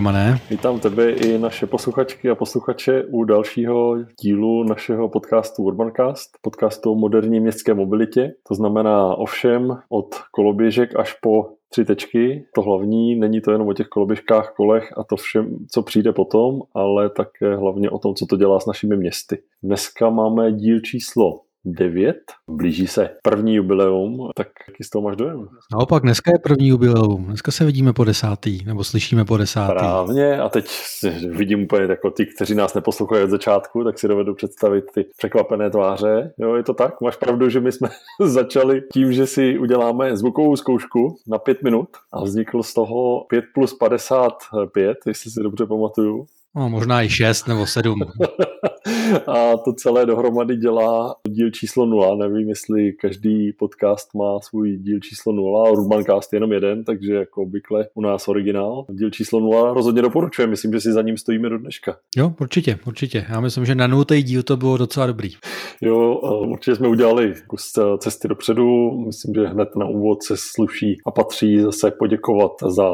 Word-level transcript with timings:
Romané. 0.00 0.40
Vítám 0.50 0.80
tebe 0.80 1.10
i 1.10 1.38
naše 1.38 1.66
posluchačky 1.66 2.30
a 2.30 2.34
posluchače 2.34 3.04
u 3.04 3.24
dalšího 3.24 3.96
dílu 4.22 4.64
našeho 4.64 5.08
podcastu 5.08 5.62
Urbancast, 5.62 6.30
podcastu 6.42 6.92
o 6.92 6.94
moderní 6.94 7.40
městské 7.40 7.74
mobilitě. 7.74 8.32
To 8.48 8.54
znamená 8.54 9.14
ovšem 9.14 9.78
od 9.88 10.14
koloběžek 10.30 10.96
až 10.96 11.12
po 11.12 11.46
tři 11.68 11.84
tečky. 11.84 12.44
To 12.54 12.62
hlavní 12.62 13.16
není 13.16 13.40
to 13.40 13.52
jenom 13.52 13.68
o 13.68 13.72
těch 13.72 13.88
koloběžkách, 13.88 14.52
kolech 14.56 14.92
a 14.96 15.04
to 15.04 15.16
všem, 15.16 15.56
co 15.70 15.82
přijde 15.82 16.12
potom, 16.12 16.60
ale 16.74 17.10
také 17.10 17.56
hlavně 17.56 17.90
o 17.90 17.98
tom, 17.98 18.14
co 18.14 18.26
to 18.26 18.36
dělá 18.36 18.60
s 18.60 18.66
našimi 18.66 18.96
městy. 18.96 19.42
Dneska 19.62 20.10
máme 20.10 20.52
díl 20.52 20.80
číslo 20.80 21.40
9. 21.64 22.16
Blíží 22.48 22.86
se 22.86 23.10
první 23.22 23.54
jubileum, 23.54 24.30
tak 24.36 24.48
jaký 24.68 24.84
z 24.84 24.90
toho 24.90 25.02
máš 25.02 25.16
dojem? 25.16 25.48
Naopak, 25.72 26.02
dneska 26.02 26.30
je 26.30 26.38
první 26.38 26.68
jubileum. 26.68 27.24
Dneska 27.24 27.50
se 27.50 27.64
vidíme 27.64 27.92
po 27.92 28.04
desátý, 28.04 28.64
nebo 28.64 28.84
slyšíme 28.84 29.24
po 29.24 29.36
desátý. 29.36 29.72
Právně 29.72 30.40
a 30.40 30.48
teď 30.48 30.66
vidím 31.28 31.62
úplně 31.62 31.82
jako 31.82 32.10
ty, 32.10 32.26
kteří 32.26 32.54
nás 32.54 32.74
neposlouchají 32.74 33.24
od 33.24 33.30
začátku, 33.30 33.84
tak 33.84 33.98
si 33.98 34.08
dovedu 34.08 34.34
představit 34.34 34.84
ty 34.94 35.06
překvapené 35.16 35.70
tváře. 35.70 36.32
Jo, 36.38 36.54
je 36.54 36.62
to 36.62 36.74
tak? 36.74 37.00
Máš 37.00 37.16
pravdu, 37.16 37.48
že 37.48 37.60
my 37.60 37.72
jsme 37.72 37.88
začali 38.24 38.82
tím, 38.92 39.12
že 39.12 39.26
si 39.26 39.58
uděláme 39.58 40.16
zvukovou 40.16 40.56
zkoušku 40.56 41.16
na 41.26 41.38
pět 41.38 41.62
minut 41.62 41.88
a 42.12 42.22
vznikl 42.24 42.62
z 42.62 42.74
toho 42.74 43.24
5 43.28 43.44
plus 43.54 43.74
55, 43.74 44.98
jestli 45.06 45.30
si 45.30 45.42
dobře 45.42 45.66
pamatuju. 45.66 46.26
No, 46.56 46.68
možná 46.68 47.02
i 47.02 47.08
6 47.08 47.48
nebo 47.48 47.66
7. 47.66 47.98
a 49.26 49.56
to 49.56 49.72
celé 49.72 50.06
dohromady 50.06 50.56
dělá 50.56 51.14
díl 51.28 51.50
číslo 51.50 51.86
0. 51.86 52.16
Nevím, 52.16 52.48
jestli 52.48 52.92
každý 52.92 53.52
podcast 53.52 54.14
má 54.14 54.40
svůj 54.40 54.76
díl 54.76 55.00
číslo 55.00 55.32
0, 55.32 55.70
Urbancast 55.70 56.32
je 56.32 56.36
jenom 56.36 56.52
jeden, 56.52 56.84
takže 56.84 57.14
jako 57.14 57.42
obvykle 57.42 57.86
u 57.94 58.00
nás 58.00 58.28
originál. 58.28 58.84
Díl 58.90 59.10
číslo 59.10 59.40
0 59.40 59.74
rozhodně 59.74 60.02
doporučuji, 60.02 60.46
myslím, 60.46 60.72
že 60.72 60.80
si 60.80 60.92
za 60.92 61.02
ním 61.02 61.16
stojíme 61.16 61.48
do 61.48 61.58
dneška. 61.58 61.96
Jo, 62.16 62.32
určitě, 62.40 62.78
určitě. 62.86 63.26
Já 63.30 63.40
myslím, 63.40 63.66
že 63.66 63.74
na 63.74 63.86
nultý 63.86 64.22
díl 64.22 64.42
to 64.42 64.56
bylo 64.56 64.76
docela 64.76 65.06
dobrý. 65.06 65.30
Jo, 65.80 66.14
určitě 66.46 66.76
jsme 66.76 66.88
udělali 66.88 67.34
kus 67.46 67.72
cesty 67.98 68.28
dopředu. 68.28 68.90
Myslím, 69.06 69.34
že 69.34 69.46
hned 69.46 69.68
na 69.76 69.86
úvod 69.86 70.22
se 70.22 70.34
sluší 70.36 70.96
a 71.06 71.10
patří 71.10 71.60
zase 71.60 71.90
poděkovat 71.90 72.52
za 72.68 72.90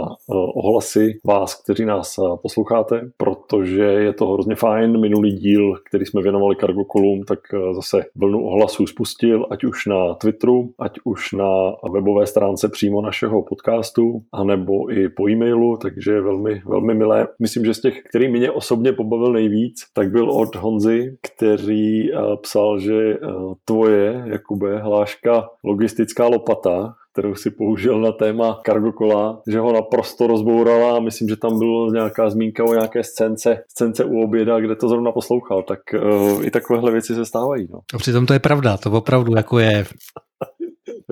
ohlasy 0.55 1.19
vás, 1.25 1.62
kteří 1.62 1.84
nás 1.84 2.15
posloucháte, 2.43 3.01
protože 3.48 3.83
je 3.83 4.12
to 4.12 4.27
hrozně 4.27 4.55
fajn. 4.55 5.00
Minulý 5.00 5.33
díl, 5.33 5.77
který 5.89 6.06
jsme 6.06 6.22
věnovali 6.22 6.56
Cargo 6.56 6.84
Kolum, 6.84 7.25
tak 7.25 7.39
eh, 7.55 7.75
zase 7.75 8.05
vlnu 8.14 8.44
ohlasů 8.44 8.86
spustil, 8.86 9.47
ať 9.50 9.64
už 9.64 9.86
na 9.86 10.14
Twitteru, 10.14 10.70
ať 10.78 10.98
už 11.05 11.33
na 11.33 11.48
webové 11.92 12.27
stránce 12.27 12.69
přímo 12.69 13.03
našeho 13.03 13.42
podcastu, 13.42 14.22
anebo 14.33 14.92
i 14.92 15.08
po 15.08 15.28
e-mailu, 15.28 15.77
takže 15.77 16.20
velmi, 16.20 16.62
velmi 16.66 16.94
milé. 16.94 17.28
Myslím, 17.38 17.64
že 17.64 17.75
z 17.75 17.80
těch, 17.80 18.03
který 18.03 18.28
mě 18.28 18.50
osobně 18.50 18.92
pobavil 18.92 19.32
nejvíc, 19.32 19.84
tak 19.92 20.10
byl 20.10 20.31
od 20.31 20.56
Honzy, 20.56 21.16
který 21.22 22.12
eh, 22.12 22.19
psal, 22.42 22.78
že 22.78 23.12
eh, 23.12 23.19
tvoje, 23.65 24.22
Jakube, 24.26 24.78
hláška 24.78 25.48
logistická 25.65 26.26
lopata, 26.26 26.94
kterou 27.16 27.34
si 27.34 27.50
použil 27.50 28.00
na 28.00 28.12
téma 28.12 28.60
cargo 28.66 28.93
kola, 28.93 29.41
že 29.49 29.59
ho 29.59 29.72
naprosto 29.72 30.27
rozbourala 30.27 30.97
a 30.97 31.00
myslím, 31.00 31.28
že 31.28 31.37
tam 31.37 31.59
byla 31.59 31.93
nějaká 31.93 32.31
zmínka 32.31 32.65
o 32.65 32.75
nějaké 32.75 33.04
scénce, 33.04 33.65
scénce 33.69 34.04
u 34.04 34.21
oběda, 34.21 34.60
kde 34.60 34.77
to 34.77 34.88
zrovna 34.88 35.12
poslouchal, 35.12 35.62
tak 35.62 35.78
uh, 35.94 36.47
i 36.47 36.50
takovéhle 36.50 36.93
věci 36.93 37.15
se 37.15 37.25
stávají. 37.25 37.69
No. 37.72 37.78
A 37.94 37.99
přitom 37.99 38.27
to 38.27 38.32
je 38.32 38.38
pravda, 38.38 38.77
to 38.77 38.91
opravdu 38.91 39.32
jako 39.37 39.59
je 39.59 39.84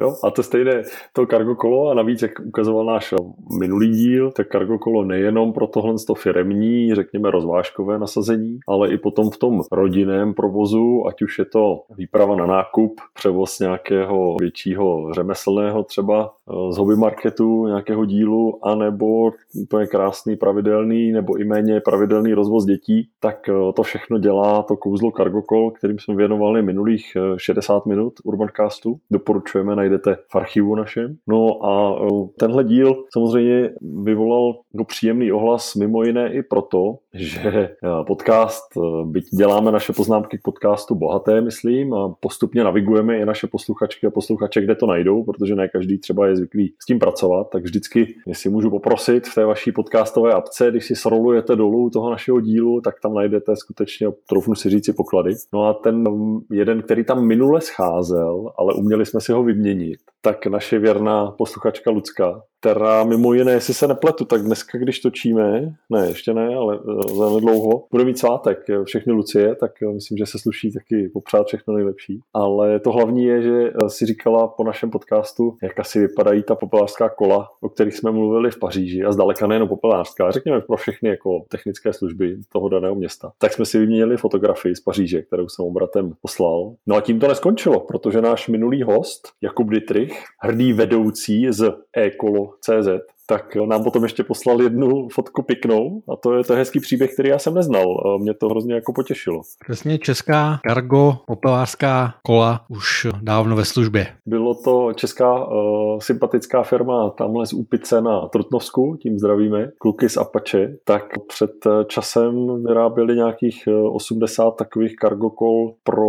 Jo? 0.04 0.14
A 0.24 0.30
to 0.30 0.42
stejné 0.42 0.82
to 1.12 1.26
cargo 1.26 1.54
kolo 1.54 1.90
a 1.90 1.94
navíc, 1.94 2.22
jak 2.22 2.30
ukazoval 2.44 2.84
náš 2.84 3.14
minulý 3.60 3.90
díl, 3.90 4.30
tak 4.30 4.48
cargo 4.48 4.78
kolo 4.78 5.04
nejenom 5.04 5.52
pro 5.52 5.66
tohle 5.66 5.94
to 6.06 6.14
firemní, 6.14 6.94
řekněme 6.94 7.30
rozvážkové 7.30 7.98
nasazení, 7.98 8.58
ale 8.68 8.88
i 8.88 8.98
potom 8.98 9.30
v 9.30 9.36
tom 9.36 9.62
rodinném 9.72 10.34
provozu, 10.34 11.06
ať 11.08 11.22
už 11.22 11.38
je 11.38 11.44
to 11.44 11.82
výprava 11.96 12.36
na 12.36 12.46
nákup, 12.46 13.00
převoz 13.14 13.58
nějakého 13.58 14.36
většího 14.40 15.12
řemeslného 15.14 15.84
třeba 15.84 16.34
eh, 16.43 16.43
z 16.70 16.76
hobby 16.76 16.96
marketu, 16.96 17.66
nějakého 17.66 18.04
dílu, 18.04 18.66
anebo 18.66 19.32
úplně 19.54 19.86
krásný 19.86 20.36
pravidelný 20.36 21.12
nebo 21.12 21.36
i 21.36 21.44
méně 21.44 21.80
pravidelný 21.80 22.34
rozvoz 22.34 22.64
dětí, 22.64 23.08
tak 23.20 23.48
eh, 23.48 23.72
to 23.76 23.82
všechno 23.82 24.18
dělá 24.18 24.62
to 24.62 24.76
kouzlo 24.76 25.10
cargo 25.16 25.42
kol, 25.42 25.70
kterým 25.70 25.98
jsme 25.98 26.14
věnovali 26.14 26.62
minulých 26.62 27.16
60 27.36 27.82
eh, 27.86 27.88
minut 27.88 28.12
Urbancastu. 28.24 28.98
Doporučujeme 29.10 29.76
najdete 29.76 30.16
v 30.32 30.36
archivu 30.36 30.74
našem. 30.74 31.16
No 31.26 31.66
a 31.66 31.98
tenhle 32.38 32.64
díl 32.64 33.04
samozřejmě 33.12 33.70
vyvolal 34.02 34.54
no, 34.74 34.84
příjemný 34.84 35.32
ohlas 35.32 35.74
mimo 35.74 36.02
jiné 36.02 36.32
i 36.32 36.42
proto, 36.42 36.96
že 37.14 37.70
podcast, 38.06 38.64
byť 39.04 39.24
děláme 39.38 39.72
naše 39.72 39.92
poznámky 39.92 40.38
k 40.38 40.42
podcastu 40.42 40.94
bohaté, 40.94 41.40
myslím, 41.40 41.94
a 41.94 42.14
postupně 42.20 42.64
navigujeme 42.64 43.18
i 43.18 43.24
naše 43.24 43.46
posluchačky 43.46 44.06
a 44.06 44.10
posluchače, 44.10 44.60
kde 44.60 44.74
to 44.74 44.86
najdou, 44.86 45.24
protože 45.24 45.54
ne 45.54 45.68
každý 45.68 45.98
třeba 45.98 46.26
je 46.26 46.33
zvyklý 46.36 46.74
s 46.82 46.86
tím 46.86 46.98
pracovat, 46.98 47.50
tak 47.52 47.62
vždycky, 47.62 48.14
jestli 48.26 48.50
můžu 48.50 48.70
poprosit 48.70 49.26
v 49.26 49.34
té 49.34 49.44
vaší 49.44 49.72
podcastové 49.72 50.32
apce, 50.32 50.70
když 50.70 50.86
si 50.86 50.96
srolujete 50.96 51.56
dolů 51.56 51.90
toho 51.90 52.10
našeho 52.10 52.40
dílu, 52.40 52.80
tak 52.80 52.94
tam 53.00 53.14
najdete 53.14 53.56
skutečně, 53.56 54.08
troufnu 54.28 54.54
si 54.54 54.70
říci, 54.70 54.92
poklady. 54.92 55.34
No 55.52 55.64
a 55.64 55.74
ten 55.74 56.04
jeden, 56.50 56.82
který 56.82 57.04
tam 57.04 57.26
minule 57.26 57.60
scházel, 57.60 58.52
ale 58.58 58.74
uměli 58.74 59.06
jsme 59.06 59.20
si 59.20 59.32
ho 59.32 59.42
vyměnit, 59.42 59.98
tak 60.20 60.46
naše 60.46 60.78
věrná 60.78 61.30
posluchačka 61.30 61.90
Lucka 61.90 62.42
která 62.64 63.04
mimo 63.04 63.32
jiné, 63.32 63.52
jestli 63.52 63.74
se 63.74 63.88
nepletu, 63.88 64.24
tak 64.24 64.42
dneska, 64.42 64.78
když 64.78 65.00
točíme, 65.00 65.74
ne, 65.90 66.06
ještě 66.08 66.34
ne, 66.34 66.54
ale 66.56 66.78
eh, 66.78 67.14
za 67.14 67.30
nedlouho, 67.30 67.86
bude 67.90 68.04
mít 68.04 68.18
svátek 68.18 68.58
všechny 68.84 69.12
Lucie, 69.12 69.54
tak 69.54 69.82
eh, 69.82 69.92
myslím, 69.92 70.18
že 70.18 70.26
se 70.26 70.38
sluší 70.38 70.72
taky 70.72 71.08
popřát 71.08 71.46
všechno 71.46 71.74
nejlepší. 71.74 72.20
Ale 72.34 72.80
to 72.80 72.92
hlavní 72.92 73.24
je, 73.24 73.42
že 73.42 73.68
eh, 73.68 73.90
si 73.90 74.06
říkala 74.06 74.48
po 74.48 74.64
našem 74.64 74.90
podcastu, 74.90 75.56
jak 75.62 75.80
asi 75.80 76.00
vypadají 76.00 76.42
ta 76.42 76.54
popelářská 76.54 77.08
kola, 77.08 77.48
o 77.60 77.68
kterých 77.68 77.94
jsme 77.94 78.10
mluvili 78.10 78.50
v 78.50 78.58
Paříži 78.58 79.04
a 79.04 79.12
zdaleka 79.12 79.46
nejen 79.46 79.68
popelářská, 79.68 80.30
řekněme 80.30 80.60
pro 80.60 80.76
všechny 80.76 81.08
jako 81.08 81.44
technické 81.48 81.92
služby 81.92 82.36
toho 82.52 82.68
daného 82.68 82.94
města. 82.94 83.32
Tak 83.38 83.52
jsme 83.52 83.66
si 83.66 83.78
vyměnili 83.78 84.16
fotografii 84.16 84.76
z 84.76 84.80
Paříže, 84.80 85.22
kterou 85.22 85.48
jsem 85.48 85.64
obratem 85.64 86.12
poslal. 86.22 86.74
No 86.86 86.96
a 86.96 87.00
tím 87.00 87.20
to 87.20 87.28
neskončilo, 87.28 87.80
protože 87.80 88.20
náš 88.20 88.48
minulý 88.48 88.82
host, 88.82 89.28
Jakub 89.42 89.70
Dietrich, 89.70 90.24
hrdý 90.40 90.72
vedoucí 90.72 91.46
z 91.50 91.72
e-kolo 91.96 92.53
CZ 92.60 93.00
tak 93.26 93.56
nám 93.56 93.84
potom 93.84 94.02
ještě 94.02 94.24
poslal 94.24 94.62
jednu 94.62 95.08
fotku 95.08 95.42
pěknou 95.42 96.02
a 96.12 96.16
to 96.16 96.34
je 96.34 96.44
to 96.44 96.54
hezký 96.54 96.80
příběh, 96.80 97.12
který 97.12 97.28
já 97.28 97.38
jsem 97.38 97.54
neznal. 97.54 97.84
Mě 98.20 98.34
to 98.34 98.48
hrozně 98.48 98.74
jako 98.74 98.92
potěšilo. 98.92 99.40
Přesně 99.64 99.98
česká 99.98 100.58
cargo 100.68 101.16
popelářská 101.26 102.14
kola 102.22 102.64
už 102.68 103.06
dávno 103.22 103.56
ve 103.56 103.64
službě. 103.64 104.06
Bylo 104.26 104.54
to 104.54 104.92
česká 104.92 105.44
uh, 105.44 105.98
sympatická 105.98 106.62
firma 106.62 107.10
tamhle 107.10 107.46
z 107.46 107.52
Úpice 107.52 108.00
na 108.00 108.28
Trutnovsku, 108.28 108.96
tím 109.02 109.18
zdravíme, 109.18 109.70
kluky 109.78 110.08
z 110.08 110.16
Apache, 110.16 110.76
tak 110.84 111.04
před 111.28 111.50
časem 111.86 112.64
vyráběli 112.64 113.16
nějakých 113.16 113.68
80 113.92 114.50
takových 114.50 114.94
cargo 115.02 115.30
kol 115.30 115.74
pro 115.84 116.04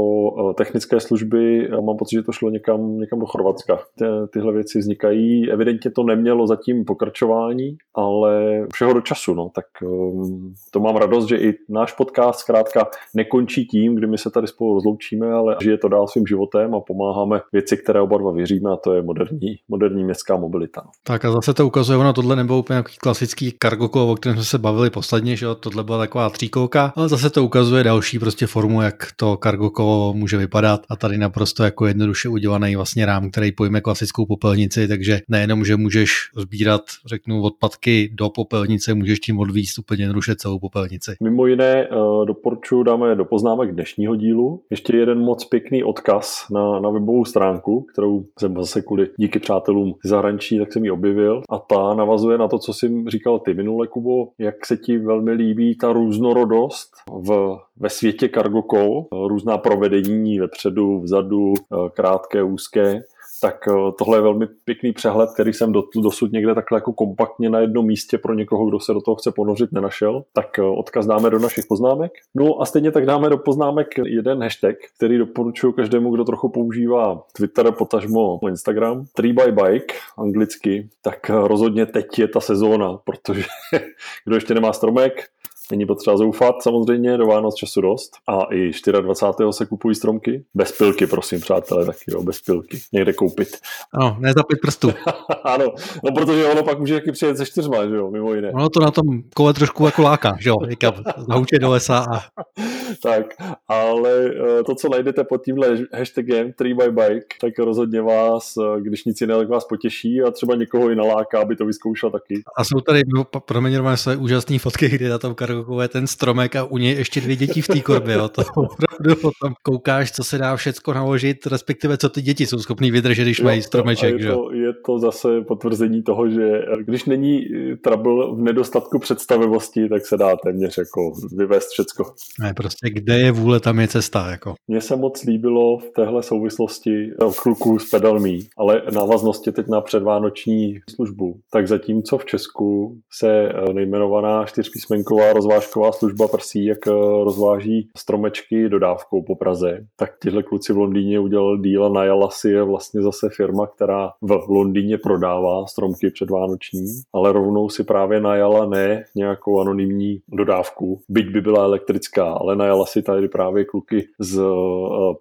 technické 0.53 0.99
služby 0.99 1.69
a 1.69 1.81
mám 1.81 1.97
pocit, 1.97 2.15
že 2.15 2.23
to 2.23 2.31
šlo 2.31 2.49
někam, 2.49 2.97
někam 2.97 3.19
do 3.19 3.25
Chorvatska. 3.25 3.79
Ty, 3.97 4.05
tyhle 4.33 4.53
věci 4.53 4.79
vznikají. 4.79 5.51
Evidentně 5.51 5.91
to 5.91 6.03
nemělo 6.03 6.47
zatím 6.47 6.85
pokračovat 6.85 7.04
pokračování, 7.05 7.77
ale 7.95 8.61
všeho 8.73 8.93
do 8.93 9.01
času. 9.01 9.33
No. 9.33 9.49
Tak 9.55 9.65
um, 9.81 10.53
to 10.71 10.79
mám 10.79 10.95
radost, 10.95 11.29
že 11.29 11.37
i 11.37 11.53
náš 11.69 11.91
podcast 11.93 12.39
zkrátka 12.39 12.87
nekončí 13.15 13.65
tím, 13.65 13.95
kdy 13.95 14.07
my 14.07 14.17
se 14.17 14.29
tady 14.29 14.47
spolu 14.47 14.73
rozloučíme, 14.73 15.31
ale 15.31 15.55
žije 15.61 15.77
to 15.77 15.87
dál 15.87 16.07
svým 16.07 16.27
životem 16.27 16.75
a 16.75 16.79
pomáháme 16.79 17.41
věci, 17.53 17.77
které 17.77 18.01
oba 18.01 18.17
dva 18.17 18.31
věříme 18.31 18.71
a 18.71 18.75
to 18.75 18.93
je 18.93 19.01
moderní, 19.01 19.55
moderní 19.69 20.03
městská 20.03 20.37
mobilita. 20.37 20.81
No. 20.85 20.91
Tak 21.03 21.25
a 21.25 21.31
zase 21.31 21.53
to 21.53 21.67
ukazuje, 21.67 21.97
ono 21.97 22.13
tohle 22.13 22.35
nebylo 22.35 22.59
úplně 22.59 22.75
nějaký 22.75 22.95
klasický 22.97 23.51
kargokolo, 23.51 24.11
o 24.11 24.15
kterém 24.15 24.35
jsme 24.35 24.45
se 24.45 24.57
bavili 24.57 24.89
posledně, 24.89 25.35
že 25.35 25.47
tohle 25.59 25.83
byla 25.83 25.97
taková 25.97 26.29
tříkolka, 26.29 26.93
ale 26.95 27.09
zase 27.09 27.29
to 27.29 27.43
ukazuje 27.43 27.83
další 27.83 28.19
prostě 28.19 28.47
formu, 28.47 28.81
jak 28.81 28.95
to 29.15 29.37
kargokolo 29.37 30.13
může 30.13 30.37
vypadat 30.37 30.81
a 30.89 30.95
tady 30.95 31.17
naprosto 31.17 31.63
jako 31.63 31.85
jednoduše 31.85 32.29
udělaný 32.29 32.75
vlastně 32.75 33.05
rám, 33.05 33.31
který 33.31 33.51
pojme 33.51 33.81
klasickou 33.81 34.25
popelnici, 34.25 34.87
takže 34.87 35.19
nejenom, 35.29 35.65
že 35.65 35.75
můžeš 35.75 36.11
sbírat 36.35 36.81
řeknu, 37.05 37.41
odpadky 37.41 38.09
do 38.13 38.29
popelnice, 38.29 38.93
můžeš 38.93 39.19
tím 39.19 39.39
odvíst 39.39 39.79
úplně 39.79 40.03
jednoduše 40.03 40.35
celou 40.35 40.59
popelnici. 40.59 41.11
Mimo 41.23 41.47
jiné 41.47 41.87
uh, 41.87 42.25
doporučuji, 42.25 42.83
dáme 42.83 43.15
do 43.15 43.25
poznámek 43.25 43.71
dnešního 43.71 44.15
dílu. 44.15 44.61
Ještě 44.71 44.97
jeden 44.97 45.19
moc 45.19 45.45
pěkný 45.45 45.83
odkaz 45.83 46.45
na, 46.51 46.79
na 46.79 46.89
webovou 46.89 47.25
stránku, 47.25 47.81
kterou 47.81 48.25
jsem 48.39 48.55
zase 48.55 48.81
kvůli 48.81 49.07
díky 49.17 49.39
přátelům 49.39 49.93
zahraničí, 50.03 50.59
tak 50.59 50.73
jsem 50.73 50.83
ji 50.83 50.91
objevil. 50.91 51.41
A 51.49 51.59
ta 51.59 51.93
navazuje 51.93 52.37
na 52.37 52.47
to, 52.47 52.59
co 52.59 52.73
jsi 52.73 53.03
říkal 53.07 53.39
ty 53.39 53.53
minule, 53.53 53.87
Kubo, 53.87 54.27
jak 54.37 54.65
se 54.65 54.77
ti 54.77 54.97
velmi 54.97 55.31
líbí 55.31 55.77
ta 55.77 55.93
různorodost 55.93 56.91
v, 57.11 57.57
ve 57.77 57.89
světě 57.89 58.29
cargo 58.29 58.61
call, 58.71 59.05
různá 59.27 59.57
provedení 59.57 60.39
vepředu, 60.39 60.99
vzadu, 60.99 61.53
eh, 61.57 61.89
krátké, 61.93 62.43
úzké 62.43 63.01
tak 63.41 63.65
tohle 63.97 64.17
je 64.17 64.21
velmi 64.21 64.47
pěkný 64.65 64.91
přehled, 64.91 65.29
který 65.33 65.53
jsem 65.53 65.73
dosud 65.95 66.31
někde 66.31 66.55
takhle 66.55 66.77
jako 66.77 66.93
kompaktně 66.93 67.49
na 67.49 67.59
jednom 67.59 67.85
místě 67.85 68.17
pro 68.17 68.33
někoho, 68.33 68.65
kdo 68.65 68.79
se 68.79 68.93
do 68.93 69.01
toho 69.01 69.15
chce 69.15 69.31
ponořit, 69.31 69.71
nenašel. 69.71 70.23
Tak 70.33 70.59
odkaz 70.59 71.05
dáme 71.05 71.29
do 71.29 71.39
našich 71.39 71.65
poznámek. 71.65 72.11
No 72.35 72.61
a 72.61 72.65
stejně 72.65 72.91
tak 72.91 73.05
dáme 73.05 73.29
do 73.29 73.37
poznámek 73.37 73.87
jeden 74.05 74.43
hashtag, 74.43 74.75
který 74.97 75.17
doporučuji 75.17 75.73
každému, 75.73 76.11
kdo 76.11 76.23
trochu 76.23 76.49
používá 76.49 77.23
Twitter, 77.35 77.71
potažmo 77.71 78.39
Instagram. 78.49 79.05
3 79.13 79.33
by 79.33 79.51
Bike, 79.51 79.95
anglicky, 80.17 80.89
tak 81.01 81.29
rozhodně 81.29 81.85
teď 81.85 82.19
je 82.19 82.27
ta 82.27 82.39
sezóna, 82.39 82.97
protože 82.97 83.43
kdo 84.25 84.35
ještě 84.35 84.53
nemá 84.53 84.73
stromek, 84.73 85.29
Není 85.71 85.85
potřeba 85.85 86.17
zoufat 86.17 86.55
samozřejmě, 86.63 87.17
do 87.17 87.25
Vánoc 87.25 87.55
času 87.55 87.81
dost. 87.81 88.11
A 88.27 88.53
i 88.53 88.71
24. 89.01 89.49
se 89.51 89.65
kupují 89.65 89.95
stromky. 89.95 90.43
Bez 90.53 90.71
pilky, 90.71 91.07
prosím, 91.07 91.39
přátelé, 91.39 91.85
taky 91.85 92.03
jo, 92.07 92.23
bez 92.23 92.41
pilky. 92.41 92.77
Někde 92.93 93.13
koupit. 93.13 93.47
Ano, 93.93 94.17
ne 94.19 94.33
za 94.37 94.43
pět 94.43 94.59
prstů. 94.61 94.93
ano, 95.43 95.65
no 96.03 96.11
protože 96.11 96.45
ono 96.45 96.63
pak 96.63 96.79
může 96.79 96.93
taky 96.93 97.11
přijet 97.11 97.37
se 97.37 97.45
čtyřma, 97.45 97.87
že 97.87 97.95
jo, 97.95 98.11
mimo 98.11 98.33
jiné. 98.33 98.51
Ono 98.51 98.69
to 98.69 98.79
na 98.79 98.91
tom 98.91 99.05
kole 99.35 99.53
trošku 99.53 99.85
jako 99.85 100.01
láká, 100.01 100.37
že 100.39 100.49
jo, 100.49 100.55
někam 100.69 100.93
zahučet 101.29 101.61
do 101.61 101.69
lesa. 101.69 102.05
A... 102.13 102.19
tak, 103.03 103.25
ale 103.67 104.31
eh, 104.59 104.63
to, 104.63 104.75
co 104.75 104.89
najdete 104.89 105.23
pod 105.23 105.45
tímhle 105.45 105.77
hashtagem 105.93 106.53
3 106.53 106.73
by 106.73 106.91
bike, 106.91 107.35
tak 107.41 107.59
rozhodně 107.59 108.01
vás, 108.01 108.53
eh, 108.57 108.81
když 108.81 109.05
nic 109.05 109.21
jiného, 109.21 109.39
tak 109.39 109.49
vás 109.49 109.65
potěší 109.65 110.21
a 110.21 110.31
třeba 110.31 110.55
někoho 110.55 110.89
i 110.89 110.95
naláká, 110.95 111.41
aby 111.41 111.55
to 111.55 111.65
vyzkoušel 111.65 112.11
taky. 112.11 112.43
A 112.57 112.63
jsou 112.63 112.79
tady, 112.79 113.01
promiň, 113.45 113.75
své 113.95 114.17
úžasné 114.17 114.59
fotky, 114.59 114.89
kdy 114.89 115.09
na 115.09 115.17
tom 115.17 115.35
je 115.81 115.87
ten 115.87 116.07
stromek 116.07 116.55
a 116.55 116.63
u 116.63 116.77
něj 116.77 116.95
ještě 116.95 117.21
dvě 117.21 117.35
děti 117.35 117.61
v 117.61 117.67
té 117.67 117.79
korbě. 117.79 118.15
Jo. 118.15 118.29
To 118.29 118.41
opravdu 118.55 119.21
potom 119.21 119.53
koukáš, 119.63 120.11
co 120.11 120.23
se 120.23 120.37
dá 120.37 120.55
všecko 120.55 120.93
naložit, 120.93 121.47
respektive 121.47 121.97
co 121.97 122.09
ty 122.09 122.21
děti 122.21 122.45
jsou 122.45 122.59
schopný 122.59 122.91
vydržet, 122.91 123.23
když 123.23 123.39
jo, 123.39 123.45
mají 123.45 123.61
stromeček. 123.61 124.19
Je 124.19 124.31
to, 124.31 124.51
je 124.51 124.73
to 124.85 124.99
zase 124.99 125.41
potvrzení 125.41 126.03
toho, 126.03 126.29
že 126.29 126.61
když 126.79 127.05
není 127.05 127.45
eh, 127.45 127.75
trouble 127.77 128.35
v 128.35 128.41
nedostatku 128.41 128.99
představivosti, 128.99 129.89
tak 129.89 130.05
se 130.05 130.17
dá 130.17 130.35
téměř 130.35 130.77
jako 130.77 131.11
vyvést 131.37 131.69
všecko. 131.69 132.13
Ne, 132.39 132.53
prostě 132.53 132.89
kde 132.89 133.19
je 133.19 133.31
vůle, 133.31 133.59
tam 133.59 133.79
je 133.79 133.87
cesta. 133.87 134.31
Jako. 134.31 134.53
Mně 134.67 134.81
se 134.81 134.95
moc 134.95 135.23
líbilo 135.23 135.77
v 135.77 135.89
téhle 135.95 136.23
souvislosti 136.23 137.11
v 137.19 137.37
eh, 137.37 137.41
kluku 137.41 137.79
s 137.79 137.89
pedalmí, 137.89 138.39
ale 138.57 138.81
návaznosti 138.93 139.51
teď 139.51 139.67
na 139.67 139.81
předvánoční 139.81 140.79
službu. 140.95 141.39
Tak 141.51 141.67
zatímco 141.67 142.17
v 142.17 142.25
Česku 142.25 142.97
se 143.13 143.29
eh, 143.29 143.73
nejmenovaná 143.73 144.45
čtyřpísmenková 144.45 145.33
rozvážková 145.45 145.91
služba 145.91 146.27
prsí, 146.27 146.65
jak 146.65 146.87
eh, 146.87 146.91
rozváží 147.23 147.89
stromečky 147.97 148.69
dodávkou 148.69 149.23
po 149.23 149.35
Praze, 149.35 149.85
tak 149.95 150.11
tihle 150.21 150.43
kluci 150.43 150.73
v 150.73 150.77
Londýně 150.77 151.19
udělali 151.19 151.59
díl 151.59 151.85
a 151.85 151.89
najala 151.89 152.29
si 152.29 152.49
je 152.49 152.63
vlastně 152.63 153.01
zase 153.01 153.29
firma, 153.29 153.67
která 153.67 154.11
v 154.21 154.49
Londýně 154.49 154.97
prodává 154.97 155.65
stromky 155.65 156.09
předvánoční, 156.09 156.85
ale 157.13 157.31
rovnou 157.31 157.69
si 157.69 157.83
právě 157.83 158.21
najala 158.21 158.65
ne 158.65 159.03
nějakou 159.15 159.59
anonymní 159.59 160.19
dodávku, 160.27 161.01
byť 161.09 161.29
by 161.29 161.41
byla 161.41 161.63
elektrická, 161.63 162.25
ale 162.25 162.55
najala 162.55 162.85
si 162.85 163.01
tady 163.01 163.27
právě 163.27 163.65
kluky 163.65 164.07
z 164.19 164.43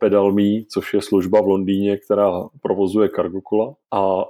Pedalmí, 0.01 0.67
což 0.73 0.95
je 0.95 1.03
služba 1.03 1.41
v 1.41 1.47
Londýně, 1.47 1.97
která 1.97 2.49
provozuje 2.63 3.09
Cargocola 3.17 3.75
a 3.95 4.25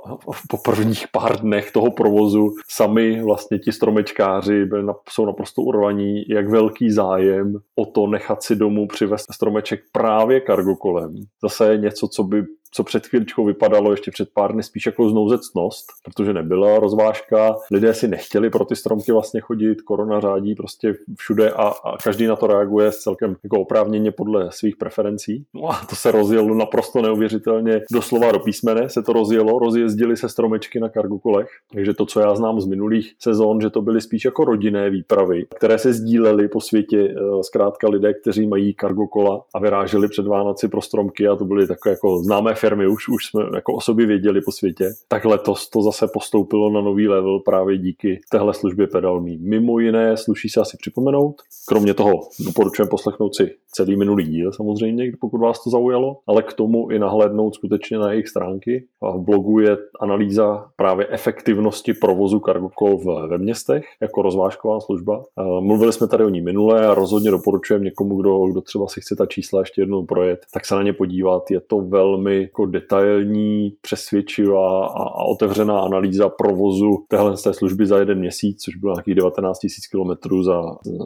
po 0.49 0.57
prvních 0.65 1.07
pár 1.13 1.41
dnech 1.41 1.73
toho 1.73 1.91
provozu 1.91 2.51
sami 2.69 3.23
vlastně 3.23 3.59
ti 3.59 3.73
stromečkáři 3.73 4.65
byli, 4.65 4.85
jsou 5.11 5.27
naprosto 5.27 5.63
urvaní, 5.63 5.84
jak 6.29 6.49
velký 6.49 6.91
zájem 6.91 7.55
o 7.75 7.87
to 7.87 8.07
nechat 8.07 8.43
si 8.43 8.57
domů 8.57 8.87
přivést 8.89 9.27
stromeček 9.35 9.81
právě 9.93 10.41
kargokolem. 10.41 11.15
Zase 11.43 11.77
něco, 11.77 12.09
co 12.09 12.25
by 12.25 12.45
co 12.75 12.85
před 12.85 13.07
chvíličkou 13.07 13.45
vypadalo 13.45 13.91
ještě 13.91 14.11
před 14.11 14.29
pár 14.35 14.53
dny 14.53 14.63
spíš 14.63 14.87
jako 14.87 15.09
znouzecnost, 15.09 15.87
protože 16.05 16.33
nebyla 16.33 16.79
rozvážka, 16.79 17.57
lidé 17.71 17.95
si 17.95 18.09
nechtěli 18.09 18.51
pro 18.51 18.65
ty 18.65 18.77
stromky 18.77 19.13
vlastně 19.13 19.41
chodit, 19.41 19.83
korona 19.83 20.21
řádí 20.21 20.55
prostě 20.55 20.95
všude 21.19 21.51
a, 21.51 21.63
a 21.63 21.97
každý 22.05 22.27
na 22.27 22.37
to 22.37 22.47
reaguje 22.47 22.93
celkem 22.93 23.37
jako 23.45 23.61
oprávněně 23.61 24.11
podle 24.11 24.49
svých 24.53 24.77
preferencí. 24.77 25.45
No 25.55 25.71
a 25.71 25.81
to 25.91 25.97
se 25.97 26.11
rozjelo 26.11 26.55
naprosto 26.55 27.03
neuvěřitelně, 27.03 27.81
doslova 27.93 28.33
do 28.33 28.39
písmene 28.39 28.89
se 28.89 29.03
to 29.03 29.13
rozjelo, 29.13 29.59
rozjezdili 29.59 30.17
se 30.17 30.29
stromečky 30.29 30.81
na 30.81 30.89
kargokolech, 30.89 31.49
takže 31.73 31.95
to, 31.95 32.07
co 32.07 32.21
já 32.21 32.35
znám 32.35 32.61
z 32.61 32.67
minulých 32.67 33.15
sezon, 33.19 33.61
že 33.61 33.71
to 33.71 33.83
byly 33.83 34.01
spíš 34.01 34.25
jako 34.25 34.45
rodinné 34.45 34.91
výpravy, 34.91 35.47
které 35.57 35.79
se 35.79 35.93
sdílely 35.93 36.49
po 36.49 36.61
světě, 36.61 37.15
eh, 37.17 37.43
zkrátka 37.43 37.89
lidé, 37.89 38.15
kteří 38.15 38.47
mají 38.47 38.75
kargokola 38.75 39.43
a 39.55 39.59
vyráželi 39.59 40.09
před 40.09 40.27
Vánoci 40.27 40.69
pro 40.69 40.81
stromky 40.81 41.29
a 41.29 41.37
to 41.37 41.45
byly 41.45 41.67
takové 41.67 41.93
jako 41.93 42.19
známé 42.19 42.55
firmy, 42.65 42.87
už, 42.87 43.09
už 43.09 43.27
jsme 43.27 43.43
jako 43.55 43.73
o 43.73 43.81
sobě 43.81 44.07
věděli 44.07 44.41
po 44.41 44.53
světě, 44.53 44.85
tak 45.09 45.25
letos 45.25 45.71
to 45.71 45.83
zase 45.83 46.07
postoupilo 46.13 46.71
na 46.71 46.81
nový 46.81 47.09
level 47.09 47.41
právě 47.41 47.79
díky 47.79 48.21
téhle 48.31 48.55
službě 48.55 48.87
pedalmí. 48.87 49.39
Mimo 49.39 49.79
jiné 49.79 50.17
sluší 50.17 50.49
se 50.49 50.61
asi 50.61 50.77
připomenout, 50.77 51.35
kromě 51.69 51.95
toho 51.95 52.13
doporučujeme 52.47 52.91
poslechnout 52.91 53.35
si 53.35 53.51
celý 53.73 53.97
minulý 53.97 54.25
díl 54.25 54.53
samozřejmě, 54.53 55.13
pokud 55.21 55.39
vás 55.39 55.65
to 55.65 55.71
zaujalo, 55.71 56.19
ale 56.27 56.43
k 56.43 56.53
tomu 56.53 56.91
i 56.91 56.99
nahlédnout 56.99 57.55
skutečně 57.55 57.99
na 57.99 58.13
jejich 58.13 58.29
stránky. 58.29 58.85
A 59.03 59.11
v 59.11 59.21
blogu 59.21 59.61
je 59.61 59.77
analýza 60.01 60.67
právě 60.77 61.07
efektivnosti 61.11 61.95
provozu 61.95 62.41
Cargocall 62.41 63.29
ve 63.29 63.39
městech 63.39 63.85
jako 64.01 64.23
rozvážková 64.23 64.81
služba. 64.81 65.25
Mluvili 65.61 65.93
jsme 65.93 66.09
tady 66.09 66.25
o 66.25 66.29
ní 66.29 66.41
minule 66.41 66.87
a 66.87 66.95
rozhodně 66.95 67.31
doporučujeme 67.31 67.85
někomu, 67.85 68.17
kdo, 68.17 68.47
kdo 68.47 68.61
třeba 68.61 68.87
si 68.87 69.01
chce 69.01 69.17
ta 69.17 69.27
čísla 69.27 69.61
ještě 69.61 69.83
jednou 69.83 70.07
projet, 70.07 70.41
tak 70.53 70.67
se 70.67 70.75
na 70.75 70.83
ně 70.83 70.93
podívat. 70.93 71.51
Je 71.51 71.61
to 71.61 71.81
velmi 71.81 72.44
jako 72.45 72.67
detailní, 72.67 73.73
přesvědčivá 73.81 74.87
a, 74.87 75.03
a 75.03 75.25
otevřená 75.25 75.81
analýza 75.81 76.29
provozu 76.29 77.05
téhle 77.09 77.37
té 77.37 77.55
služby 77.55 77.87
za 77.87 77.99
jeden 77.99 78.19
měsíc, 78.19 78.63
což 78.63 78.77
bylo 78.77 78.95
nějakých 78.95 79.15
19 79.15 79.59
000 79.93 80.17
km 80.17 80.43
za 80.43 80.63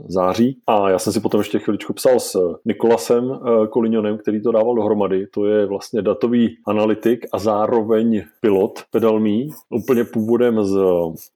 září. 0.08 0.58
A 0.66 0.90
já 0.90 0.98
jsem 0.98 1.12
si 1.12 1.20
potom 1.20 1.40
ještě 1.40 1.58
chviličku 1.58 1.92
psal 1.92 2.20
s 2.20 2.38
Nikolasem 2.64 3.32
eh, 3.32 3.66
Kolinionem, 3.66 4.18
který 4.18 4.42
to 4.42 4.52
dával 4.52 4.74
dohromady. 4.74 5.26
To 5.26 5.46
je 5.46 5.66
vlastně 5.66 6.02
datový 6.02 6.56
analytik 6.66 7.26
a 7.32 7.38
zároveň 7.38 8.22
pilot 8.40 8.82
pedalmí, 8.90 9.50
úplně 9.70 10.04
původem 10.04 10.64
z 10.64 10.78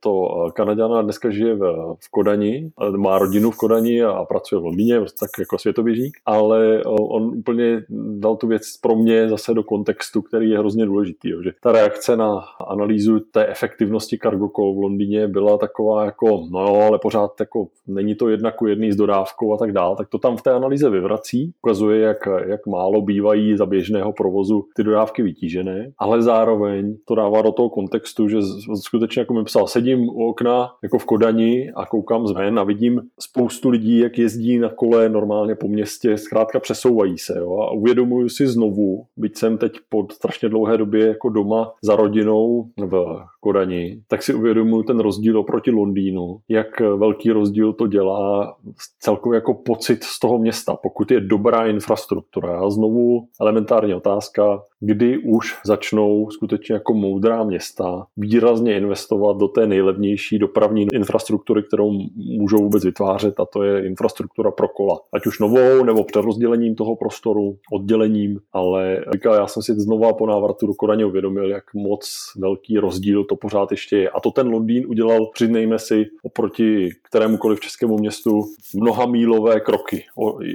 to 0.01 0.29
eh, 0.49 0.51
Kanaděna 0.51 1.03
dneska 1.03 1.31
žije 1.31 1.55
v, 1.55 1.95
v 2.01 2.11
Kodani, 2.11 2.71
má 2.97 3.19
rodinu 3.19 3.51
v 3.51 3.57
Kodani 3.57 4.03
a 4.03 4.25
pracuje 4.25 4.61
v 4.61 4.65
Londýně, 4.65 5.01
tak 5.01 5.31
jako 5.39 5.59
světoběžník, 5.59 6.17
ale 6.27 6.77
eh, 6.77 6.83
on 6.89 7.23
úplně 7.23 7.85
dal 8.19 8.37
tu 8.37 8.47
věc 8.47 8.63
pro 8.83 8.97
mě 8.97 9.29
zase 9.29 9.55
do 9.55 9.63
kontextu, 9.63 9.92
který 10.23 10.51
je 10.51 10.59
hrozně 10.59 10.87
důležitý. 10.87 11.31
Jo, 11.31 11.43
že 11.43 11.53
ta 11.61 11.73
reakce 11.73 12.17
na 12.17 12.41
analýzu 12.69 13.21
té 13.21 13.47
efektivnosti 13.47 14.19
Cargo 14.23 14.49
v 14.49 14.83
Londýně 14.83 15.29
byla 15.29 15.59
taková 15.59 16.05
jako, 16.05 16.47
no 16.51 16.59
ale 16.59 16.99
pořád 16.99 17.41
jako 17.41 17.69
není 17.87 18.15
to 18.15 18.29
jedna 18.29 18.51
ku 18.51 18.67
jedný 18.67 18.93
s 18.93 18.97
dodávkou 18.97 19.55
a 19.55 19.57
tak 19.57 19.73
dál, 19.73 19.97
tak 19.97 20.09
to 20.09 20.19
tam 20.19 20.37
v 20.37 20.43
té 20.43 20.51
analýze 20.51 20.91
vyvrat 20.91 21.13
vrací, 21.13 21.53
ukazuje, 21.65 22.01
jak, 22.01 22.29
jak 22.47 22.67
málo 22.67 23.03
bývají 23.03 23.57
za 23.57 23.67
běžného 23.67 24.13
provozu 24.13 24.65
ty 24.77 24.85
dodávky 24.85 25.23
vytížené, 25.23 25.93
ale 25.99 26.23
zároveň 26.23 26.97
to 27.05 27.15
dává 27.15 27.43
do 27.43 27.53
toho 27.53 27.71
kontextu, 27.71 28.29
že 28.29 28.39
skutečně, 28.75 29.21
jako 29.21 29.35
mi 29.35 29.45
psal, 29.45 29.67
sedím 29.67 30.09
u 30.09 30.29
okna 30.29 30.71
jako 30.83 30.99
v 30.99 31.05
Kodani 31.05 31.73
a 31.73 31.87
koukám 31.87 32.27
zven 32.27 32.59
a 32.59 32.65
vidím 32.65 33.01
spoustu 33.21 33.69
lidí, 33.69 33.99
jak 33.99 34.19
jezdí 34.19 34.59
na 34.59 34.69
kole 34.69 35.09
normálně 35.09 35.55
po 35.55 35.69
městě, 35.69 36.19
zkrátka 36.19 36.61
přesouvají 36.61 37.19
se 37.19 37.39
jo, 37.39 37.59
a 37.59 37.73
uvědomuju 37.73 38.29
si 38.29 38.47
znovu, 38.47 39.05
byť 39.17 39.37
jsem 39.37 39.59
teď 39.59 39.73
po 39.89 40.07
strašně 40.13 40.49
dlouhé 40.49 40.79
době 40.79 41.07
jako 41.07 41.29
doma 41.29 41.73
za 41.83 41.97
rodinou 41.97 42.71
v 42.77 43.25
Kodani, 43.41 44.03
tak 44.09 44.23
si 44.23 44.35
uvědomuju 44.35 44.83
ten 44.83 45.01
rozdíl 45.01 45.39
oproti 45.39 45.71
Londýnu, 45.71 46.39
jak 46.49 46.81
velký 46.81 47.31
rozdíl 47.31 47.73
to 47.73 47.87
dělá 47.87 48.57
celkově 49.01 49.37
jako 49.37 49.55
pocit 49.55 50.05
z 50.05 50.21
toho 50.21 50.39
města, 50.39 50.77
pokud 50.83 51.11
je 51.11 51.21
dobrá 51.21 51.67
infrastruktura. 51.67 52.61
A 52.61 52.71
znovu 52.71 53.27
elementární 53.41 53.95
otázka, 53.95 54.63
kdy 54.85 55.19
už 55.19 55.55
začnou 55.67 56.31
skutečně 56.31 56.75
jako 56.75 56.95
moudrá 56.95 57.45
města 57.45 58.07
výrazně 58.17 58.77
investovat 58.77 59.37
do 59.37 59.49
té 59.49 59.67
nejlevnější 59.67 60.39
dopravní 60.39 60.87
infrastruktury, 60.93 61.63
kterou 61.63 61.91
můžou 62.17 62.57
vůbec 62.57 62.85
vytvářet 62.85 63.41
a 63.41 63.45
to 63.45 63.63
je 63.63 63.87
infrastruktura 63.87 64.51
pro 64.51 64.69
kola. 64.69 65.01
Ať 65.13 65.27
už 65.27 65.39
novou 65.39 65.85
nebo 65.85 66.05
přerozdělením 66.05 66.75
toho 66.75 66.97
prostoru, 66.97 67.57
oddělením, 67.73 68.41
ale 68.53 69.05
říká, 69.13 69.35
já 69.35 69.47
jsem 69.47 69.63
si 69.63 69.73
znova 69.81 70.13
po 70.13 70.27
návratu 70.27 70.67
do 70.67 70.75
Kodaně 70.75 71.05
uvědomil, 71.05 71.51
jak 71.51 71.65
moc 71.75 72.33
velký 72.39 72.79
rozdíl 72.79 73.25
to 73.25 73.37
pořád 73.37 73.71
ještě 73.71 73.97
je. 73.97 74.11
A 74.11 74.21
to 74.21 74.31
ten 74.31 74.49
Londýn 74.49 74.85
udělal, 74.89 75.27
přiznejme 75.27 75.79
si, 75.79 76.05
oproti 76.23 76.91
kterémukoliv 77.09 77.61
českému 77.61 77.99
městu 77.99 78.41
mnoha 78.75 79.07
mílové 79.07 79.61
kroky 79.61 80.05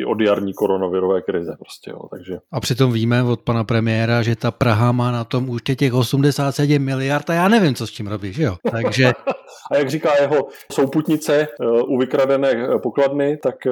od 0.07 0.22
jarní 0.22 0.53
koronavirové 0.53 1.22
krize. 1.22 1.55
Prostě, 1.60 1.91
jo. 1.91 2.00
Takže... 2.12 2.38
A 2.51 2.60
přitom 2.60 2.91
víme 2.91 3.24
od 3.24 3.41
pana 3.41 3.63
premiéra, 3.63 4.17
že 4.24 4.36
ta 4.36 4.52
Praha 4.52 4.92
má 4.92 5.12
na 5.12 5.24
tom 5.24 5.50
už 5.50 5.62
těch 5.78 5.94
87 5.94 6.84
miliard 6.84 7.30
a 7.30 7.34
já 7.34 7.48
nevím, 7.48 7.76
co 7.76 7.88
s 7.88 7.92
tím 7.92 8.08
robí, 8.08 8.34
že 8.34 8.44
jo? 8.44 8.58
Takže... 8.72 9.12
a 9.72 9.78
jak 9.78 9.90
říká 9.90 10.10
jeho 10.22 10.48
souputnice 10.72 11.42
eh, 11.42 11.66
u 11.88 11.98
vykradené 11.98 12.68
pokladny, 12.84 13.38
tak 13.38 13.56
eh, 13.68 13.72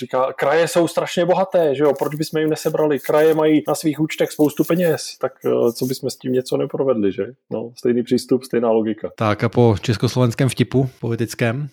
říká, 0.00 0.32
kraje 0.32 0.68
jsou 0.68 0.88
strašně 0.88 1.26
bohaté, 1.26 1.74
že 1.74 1.84
jo, 1.84 1.92
proč 1.98 2.14
bychom 2.14 2.40
jim 2.40 2.50
nesebrali? 2.50 2.98
Kraje 2.98 3.34
mají 3.34 3.62
na 3.68 3.74
svých 3.74 4.00
účtech 4.00 4.30
spoustu 4.32 4.64
peněz, 4.64 5.16
tak 5.20 5.32
uh, 5.44 5.72
co 5.72 5.86
bychom 5.86 6.10
s 6.10 6.16
tím 6.16 6.32
něco 6.32 6.56
neprovedli, 6.56 7.12
že? 7.12 7.24
No, 7.52 7.70
stejný 7.76 8.02
přístup, 8.02 8.44
stejná 8.44 8.70
logika. 8.70 9.10
Tak 9.16 9.44
a 9.44 9.48
po 9.48 9.76
československém 9.80 10.48
vtipu 10.48 10.90
politickém 11.00 11.68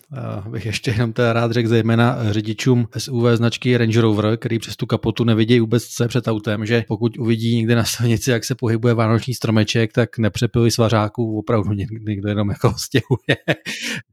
uh, 0.46 0.52
bych 0.52 0.66
ještě 0.66 0.90
jenom 0.90 1.12
teda 1.12 1.32
rád 1.32 1.52
řekl 1.52 1.68
zejména 1.68 2.32
řidičům 2.32 2.88
SUV 2.98 3.24
značky 3.34 3.76
Range 3.76 4.00
Rover, 4.00 4.36
který 4.36 4.58
přes 4.58 4.76
tu 4.76 4.86
kapotu 4.86 5.24
nevidí 5.24 5.60
vůbec 5.60 5.84
co 5.86 6.04
je 6.04 6.08
před 6.08 6.28
autem, 6.28 6.66
že 6.66 6.84
pokud 6.88 7.18
uvidí 7.18 7.56
někde 7.56 7.74
na 7.74 7.84
silnici, 7.84 8.30
jak 8.30 8.44
se 8.44 8.54
pohybuje 8.54 8.94
vánoční 8.94 9.34
stromeček, 9.34 9.92
tak 9.92 10.18
nepřepili 10.18 10.70
svařáků, 10.70 11.38
opravdu 11.38 11.72
někdo 12.06 12.28
jenom 12.28 12.48
jako 12.48 12.74
stěhuje. 12.78 13.36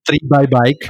Three 0.03 0.19
by 0.23 0.47
bike. 0.47 0.87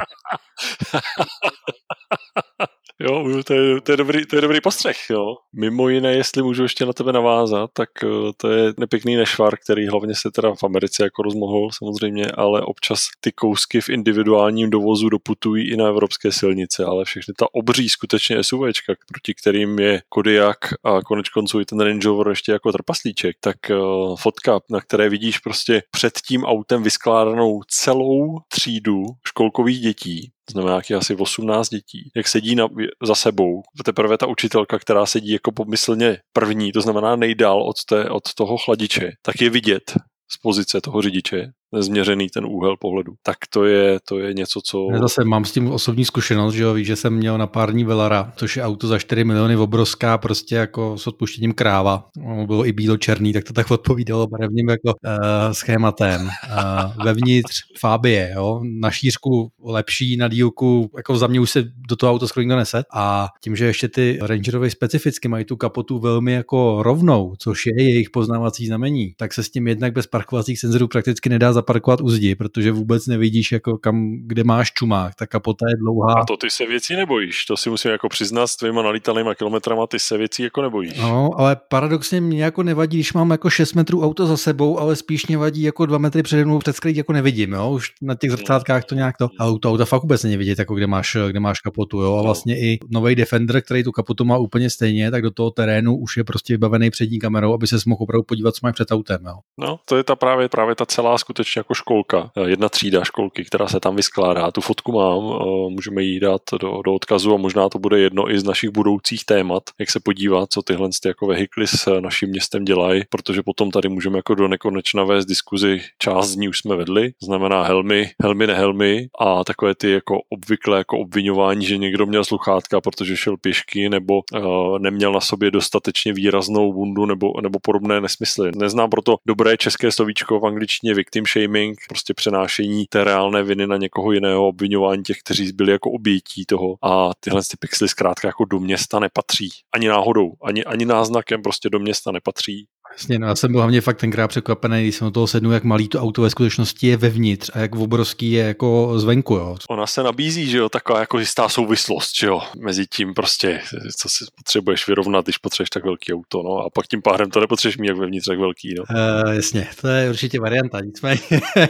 Jo, 3.01 3.43
to 3.43 3.53
je, 3.53 3.81
to, 3.81 3.91
je 3.91 3.97
dobrý, 3.97 4.25
to 4.25 4.35
je 4.35 4.41
dobrý 4.41 4.61
postřeh, 4.61 4.97
jo. 5.09 5.35
Mimo 5.53 5.89
jiné, 5.89 6.13
jestli 6.13 6.43
můžu 6.43 6.63
ještě 6.63 6.85
na 6.85 6.93
tebe 6.93 7.13
navázat, 7.13 7.69
tak 7.73 7.89
eh, 8.03 8.07
to 8.37 8.51
je 8.51 8.73
nepěkný 8.77 9.15
nešvar, 9.15 9.57
který 9.57 9.87
hlavně 9.87 10.15
se 10.15 10.31
teda 10.31 10.55
v 10.55 10.63
Americe 10.63 11.03
jako 11.03 11.21
rozmohl 11.21 11.69
samozřejmě, 11.71 12.25
ale 12.25 12.61
občas 12.61 12.99
ty 13.19 13.31
kousky 13.31 13.81
v 13.81 13.89
individuálním 13.89 14.69
dovozu 14.69 15.09
doputují 15.09 15.71
i 15.71 15.77
na 15.77 15.87
evropské 15.87 16.31
silnice, 16.31 16.85
ale 16.85 17.05
všechny 17.05 17.33
ta 17.37 17.45
obří 17.53 17.89
skutečně 17.89 18.43
SUVčka, 18.43 18.93
proti 19.11 19.33
kterým 19.33 19.79
je 19.79 20.01
Kodiak 20.09 20.57
a 20.83 21.01
konec 21.01 21.29
konců 21.29 21.59
i 21.59 21.65
ten 21.65 21.79
Range 21.79 22.07
Rover 22.07 22.27
ještě 22.27 22.51
jako 22.51 22.71
trpaslíček, 22.71 23.35
tak 23.39 23.57
uh, 23.69 24.15
fotka, 24.17 24.59
na 24.69 24.81
které 24.81 25.09
vidíš 25.09 25.39
prostě 25.39 25.83
před 25.91 26.13
tím 26.27 26.43
autem 26.43 26.83
vyskládanou 26.83 27.61
celou 27.67 28.39
třídu 28.47 29.03
školkových 29.27 29.79
dětí, 29.79 30.31
znamená 30.51 30.71
nějakých 30.71 30.97
asi 30.97 31.15
18 31.15 31.69
dětí, 31.69 32.11
jak 32.15 32.27
sedí 32.27 32.55
na, 32.55 32.67
za 33.03 33.15
sebou. 33.15 33.61
Teprve 33.85 34.17
ta 34.17 34.27
učitelka, 34.27 34.79
která 34.79 35.05
sedí 35.05 35.31
jako 35.31 35.51
pomyslně 35.51 36.17
první, 36.33 36.71
to 36.71 36.81
znamená 36.81 37.15
nejdál 37.15 37.63
od, 37.63 37.75
té, 37.89 38.09
od 38.09 38.23
toho 38.35 38.57
chladiče, 38.57 39.11
tak 39.21 39.41
je 39.41 39.49
vidět 39.49 39.93
z 40.31 40.37
pozice 40.41 40.81
toho 40.81 41.01
řidiče, 41.01 41.51
změřený 41.77 42.29
ten 42.29 42.45
úhel 42.45 42.77
pohledu. 42.77 43.13
Tak 43.23 43.37
to 43.49 43.65
je, 43.65 43.99
to 44.07 44.19
je 44.19 44.33
něco, 44.33 44.61
co... 44.61 44.87
Já 44.91 44.99
zase 44.99 45.23
mám 45.23 45.45
s 45.45 45.51
tím 45.51 45.71
osobní 45.71 46.05
zkušenost, 46.05 46.53
že 46.53 46.63
jo, 46.63 46.73
víš, 46.73 46.87
že 46.87 46.95
jsem 46.95 47.13
měl 47.13 47.37
na 47.37 47.47
pár 47.47 47.71
dní 47.71 47.83
Velara, 47.83 48.33
což 48.35 48.57
je 48.57 48.63
auto 48.63 48.87
za 48.87 48.99
4 48.99 49.23
miliony 49.23 49.57
obrovská, 49.57 50.17
prostě 50.17 50.55
jako 50.55 50.97
s 50.97 51.07
odpuštěním 51.07 51.53
kráva. 51.53 52.07
Ono 52.25 52.47
bylo 52.47 52.65
i 52.65 52.71
bílo-černý, 52.71 53.33
tak 53.33 53.43
to 53.43 53.53
tak 53.53 53.71
odpovídalo 53.71 54.27
barevným 54.27 54.69
jako 54.69 54.87
uh, 54.87 55.51
schématem. 55.51 56.21
Uh, 56.21 57.05
vevnitř 57.05 57.61
Fabie, 57.79 58.31
jo, 58.35 58.61
na 58.79 58.91
šířku 58.91 59.51
lepší, 59.63 60.17
na 60.17 60.27
dílku, 60.27 60.89
jako 60.97 61.17
za 61.17 61.27
mě 61.27 61.39
už 61.39 61.51
se 61.51 61.63
do 61.89 61.95
toho 61.95 62.11
auto 62.11 62.27
skoro 62.27 62.41
nikdo 62.41 62.55
neset. 62.55 62.85
A 62.93 63.27
tím, 63.43 63.55
že 63.55 63.65
ještě 63.65 63.87
ty 63.87 64.19
Rangerovi 64.21 64.71
specificky 64.71 65.27
mají 65.27 65.45
tu 65.45 65.57
kapotu 65.57 65.99
velmi 65.99 66.33
jako 66.33 66.83
rovnou, 66.83 67.33
což 67.37 67.65
je 67.65 67.83
jejich 67.83 68.09
poznávací 68.09 68.67
znamení, 68.67 69.13
tak 69.17 69.33
se 69.33 69.43
s 69.43 69.49
tím 69.49 69.67
jednak 69.67 69.93
bez 69.93 70.07
parkovacích 70.07 70.59
senzorů 70.59 70.87
prakticky 70.87 71.29
nedá 71.29 71.53
zaparkovat 71.59 72.01
u 72.01 72.09
zdi, 72.09 72.35
protože 72.35 72.71
vůbec 72.71 73.07
nevidíš, 73.07 73.51
jako 73.51 73.77
kam, 73.77 74.17
kde 74.25 74.43
máš 74.43 74.71
čumák. 74.71 75.15
Ta 75.15 75.27
kapota 75.27 75.65
je 75.69 75.75
dlouhá. 75.79 76.13
A 76.21 76.25
to 76.25 76.37
ty 76.37 76.49
se 76.49 76.65
věcí 76.65 76.95
nebojíš, 76.95 77.45
to 77.45 77.57
si 77.57 77.69
musím 77.69 77.91
jako 77.91 78.09
přiznat 78.09 78.47
s 78.47 78.55
tvýma 78.55 78.81
nalítanýma 78.81 79.35
kilometrama, 79.35 79.87
ty 79.87 79.99
se 79.99 80.17
věcí 80.17 80.43
jako 80.43 80.61
nebojíš. 80.61 80.97
No, 80.99 81.29
ale 81.37 81.57
paradoxně 81.69 82.21
mě 82.21 82.43
jako 82.43 82.63
nevadí, 82.63 82.97
když 82.97 83.13
mám 83.13 83.31
jako 83.31 83.49
6 83.49 83.73
metrů 83.73 84.03
auto 84.03 84.25
za 84.25 84.37
sebou, 84.37 84.79
ale 84.79 84.95
spíš 84.95 85.27
mě 85.27 85.37
vadí 85.37 85.61
jako 85.61 85.85
2 85.85 85.97
metry 85.97 86.23
přede 86.23 86.45
mnou 86.45 86.59
před 86.59 86.75
jako 86.85 87.13
nevidím, 87.13 87.53
jo? 87.53 87.71
Už 87.71 87.91
na 88.01 88.15
těch 88.15 88.31
zrcátkách 88.31 88.85
to 88.85 88.95
nějak 88.95 89.17
to. 89.17 89.27
A 89.39 89.45
auto, 89.45 89.71
auto 89.71 89.85
fakt 89.85 90.01
vůbec 90.01 90.23
není 90.23 90.37
vidět, 90.37 90.59
jako 90.59 90.75
kde 90.75 90.87
máš, 90.87 91.17
kde 91.27 91.39
máš 91.39 91.59
kapotu, 91.59 92.01
jo? 92.01 92.13
A 92.13 92.17
no. 92.17 92.23
vlastně 92.23 92.59
i 92.59 92.79
nový 92.89 93.15
Defender, 93.15 93.61
který 93.61 93.83
tu 93.83 93.91
kapotu 93.91 94.25
má 94.25 94.37
úplně 94.37 94.69
stejně, 94.69 95.11
tak 95.11 95.21
do 95.21 95.31
toho 95.31 95.51
terénu 95.51 95.97
už 95.97 96.17
je 96.17 96.23
prostě 96.23 96.53
vybavený 96.53 96.89
přední 96.89 97.19
kamerou, 97.19 97.53
aby 97.53 97.67
se 97.67 97.75
mohl 97.87 98.03
opravdu 98.03 98.23
podívat, 98.23 98.55
co 98.55 98.59
máš 98.63 98.73
před 98.73 98.91
autem, 98.91 99.19
jo? 99.25 99.35
No, 99.57 99.79
to 99.85 99.97
je 99.97 100.03
ta 100.03 100.15
právě, 100.15 100.49
právě 100.49 100.75
ta 100.75 100.85
celá 100.85 101.17
skutečně 101.17 101.48
skutečně 101.49 101.59
jako 101.59 101.73
školka, 101.73 102.31
jedna 102.45 102.69
třída 102.69 103.03
školky, 103.03 103.45
která 103.45 103.67
se 103.67 103.79
tam 103.79 103.95
vyskládá. 103.95 104.51
Tu 104.51 104.61
fotku 104.61 104.91
mám, 104.91 105.23
můžeme 105.69 106.03
jí 106.03 106.19
dát 106.19 106.41
do, 106.59 106.81
do 106.81 106.93
odkazu 106.93 107.33
a 107.33 107.37
možná 107.37 107.69
to 107.69 107.79
bude 107.79 107.99
jedno 107.99 108.31
i 108.31 108.39
z 108.39 108.43
našich 108.43 108.69
budoucích 108.69 109.25
témat, 109.25 109.63
jak 109.79 109.91
se 109.91 109.99
podívat, 109.99 110.51
co 110.51 110.61
tyhle 110.61 110.89
ty 111.01 111.07
jako 111.07 111.27
vehikly 111.27 111.67
s 111.67 111.99
naším 111.99 112.29
městem 112.29 112.65
dělají, 112.65 113.03
protože 113.09 113.43
potom 113.43 113.71
tady 113.71 113.89
můžeme 113.89 114.17
jako 114.17 114.35
do 114.35 114.47
nekonečna 114.47 115.03
vést 115.03 115.25
diskuzi, 115.25 115.81
část 115.99 116.29
z 116.29 116.35
ní 116.35 116.49
už 116.49 116.59
jsme 116.59 116.75
vedli, 116.75 117.11
znamená 117.23 117.63
helmy, 117.63 118.09
helmy, 118.23 118.47
nehelmy 118.47 119.07
a 119.19 119.43
takové 119.43 119.75
ty 119.75 119.91
jako 119.91 120.19
obvykle 120.29 120.77
jako 120.77 120.99
obvinování, 120.99 121.65
že 121.65 121.77
někdo 121.77 122.05
měl 122.05 122.25
sluchátka, 122.25 122.81
protože 122.81 123.17
šel 123.17 123.37
pěšky 123.37 123.89
nebo 123.89 124.13
uh, 124.13 124.79
neměl 124.79 125.11
na 125.13 125.21
sobě 125.21 125.51
dostatečně 125.51 126.13
výraznou 126.13 126.73
bundu 126.73 127.05
nebo, 127.05 127.33
nebo 127.41 127.59
podobné 127.59 128.01
nesmysly. 128.01 128.51
Neznám 128.55 128.89
proto 128.89 129.15
dobré 129.27 129.57
české 129.57 129.91
slovíčko 129.91 130.39
v 130.39 130.45
angličtině 130.45 130.93
victim 130.93 131.25
shaming, 131.41 131.77
prostě 131.87 132.13
přenášení 132.13 132.85
té 132.89 133.03
reálné 133.03 133.43
viny 133.43 133.67
na 133.67 133.77
někoho 133.77 134.11
jiného, 134.11 134.47
obvinování 134.47 135.03
těch, 135.03 135.17
kteří 135.19 135.51
byli 135.51 135.71
jako 135.71 135.91
obětí 135.91 136.45
toho 136.45 136.75
a 136.83 137.11
tyhle 137.19 137.41
ty 137.41 137.57
pixely 137.59 137.89
zkrátka 137.89 138.27
jako 138.27 138.45
do 138.45 138.59
města 138.59 138.99
nepatří. 138.99 139.49
Ani 139.73 139.87
náhodou, 139.87 140.31
ani, 140.43 140.65
ani 140.65 140.85
náznakem 140.85 141.41
prostě 141.41 141.69
do 141.69 141.79
města 141.79 142.11
nepatří 142.11 142.67
Jasně, 142.91 143.19
no 143.19 143.27
já 143.27 143.35
jsem 143.35 143.51
byl 143.51 143.61
hlavně 143.61 143.81
fakt 143.81 143.99
tenkrát 143.99 144.27
překvapený, 144.27 144.83
když 144.83 144.95
jsem 144.95 145.07
do 145.07 145.11
toho 145.11 145.27
sednu, 145.27 145.51
jak 145.51 145.63
malý 145.63 145.87
to 145.87 146.01
auto 146.01 146.21
ve 146.21 146.29
skutečnosti 146.29 146.87
je 146.87 146.97
vevnitř 146.97 147.51
a 147.53 147.59
jak 147.59 147.75
obrovský 147.75 148.31
je 148.31 148.43
jako 148.43 148.93
zvenku. 148.99 149.35
Jo. 149.35 149.55
Ona 149.69 149.87
se 149.87 150.03
nabízí, 150.03 150.49
že 150.49 150.57
jo, 150.57 150.69
taková 150.69 150.99
jako 150.99 151.19
jistá 151.19 151.49
souvislost, 151.49 152.11
že 152.19 152.27
jo, 152.27 152.41
mezi 152.59 152.85
tím 152.87 153.13
prostě, 153.13 153.61
co 153.97 154.09
si 154.09 154.25
potřebuješ 154.35 154.87
vyrovnat, 154.87 155.25
když 155.25 155.37
potřebuješ 155.37 155.69
tak 155.69 155.83
velký 155.83 156.13
auto, 156.13 156.43
no 156.43 156.57
a 156.57 156.69
pak 156.73 156.87
tím 156.87 157.01
pádem 157.01 157.29
to 157.29 157.39
nepotřebuješ 157.39 157.77
mít 157.77 157.87
jak 157.87 157.97
vevnitř, 157.97 158.27
tak 158.27 158.39
velký, 158.39 158.75
no. 158.77 158.83
Uh, 158.89 159.31
jasně, 159.33 159.67
to 159.81 159.87
je 159.87 160.09
určitě 160.09 160.39
varianta, 160.39 160.79
nicméně, 160.79 161.19
uh, 161.31 161.65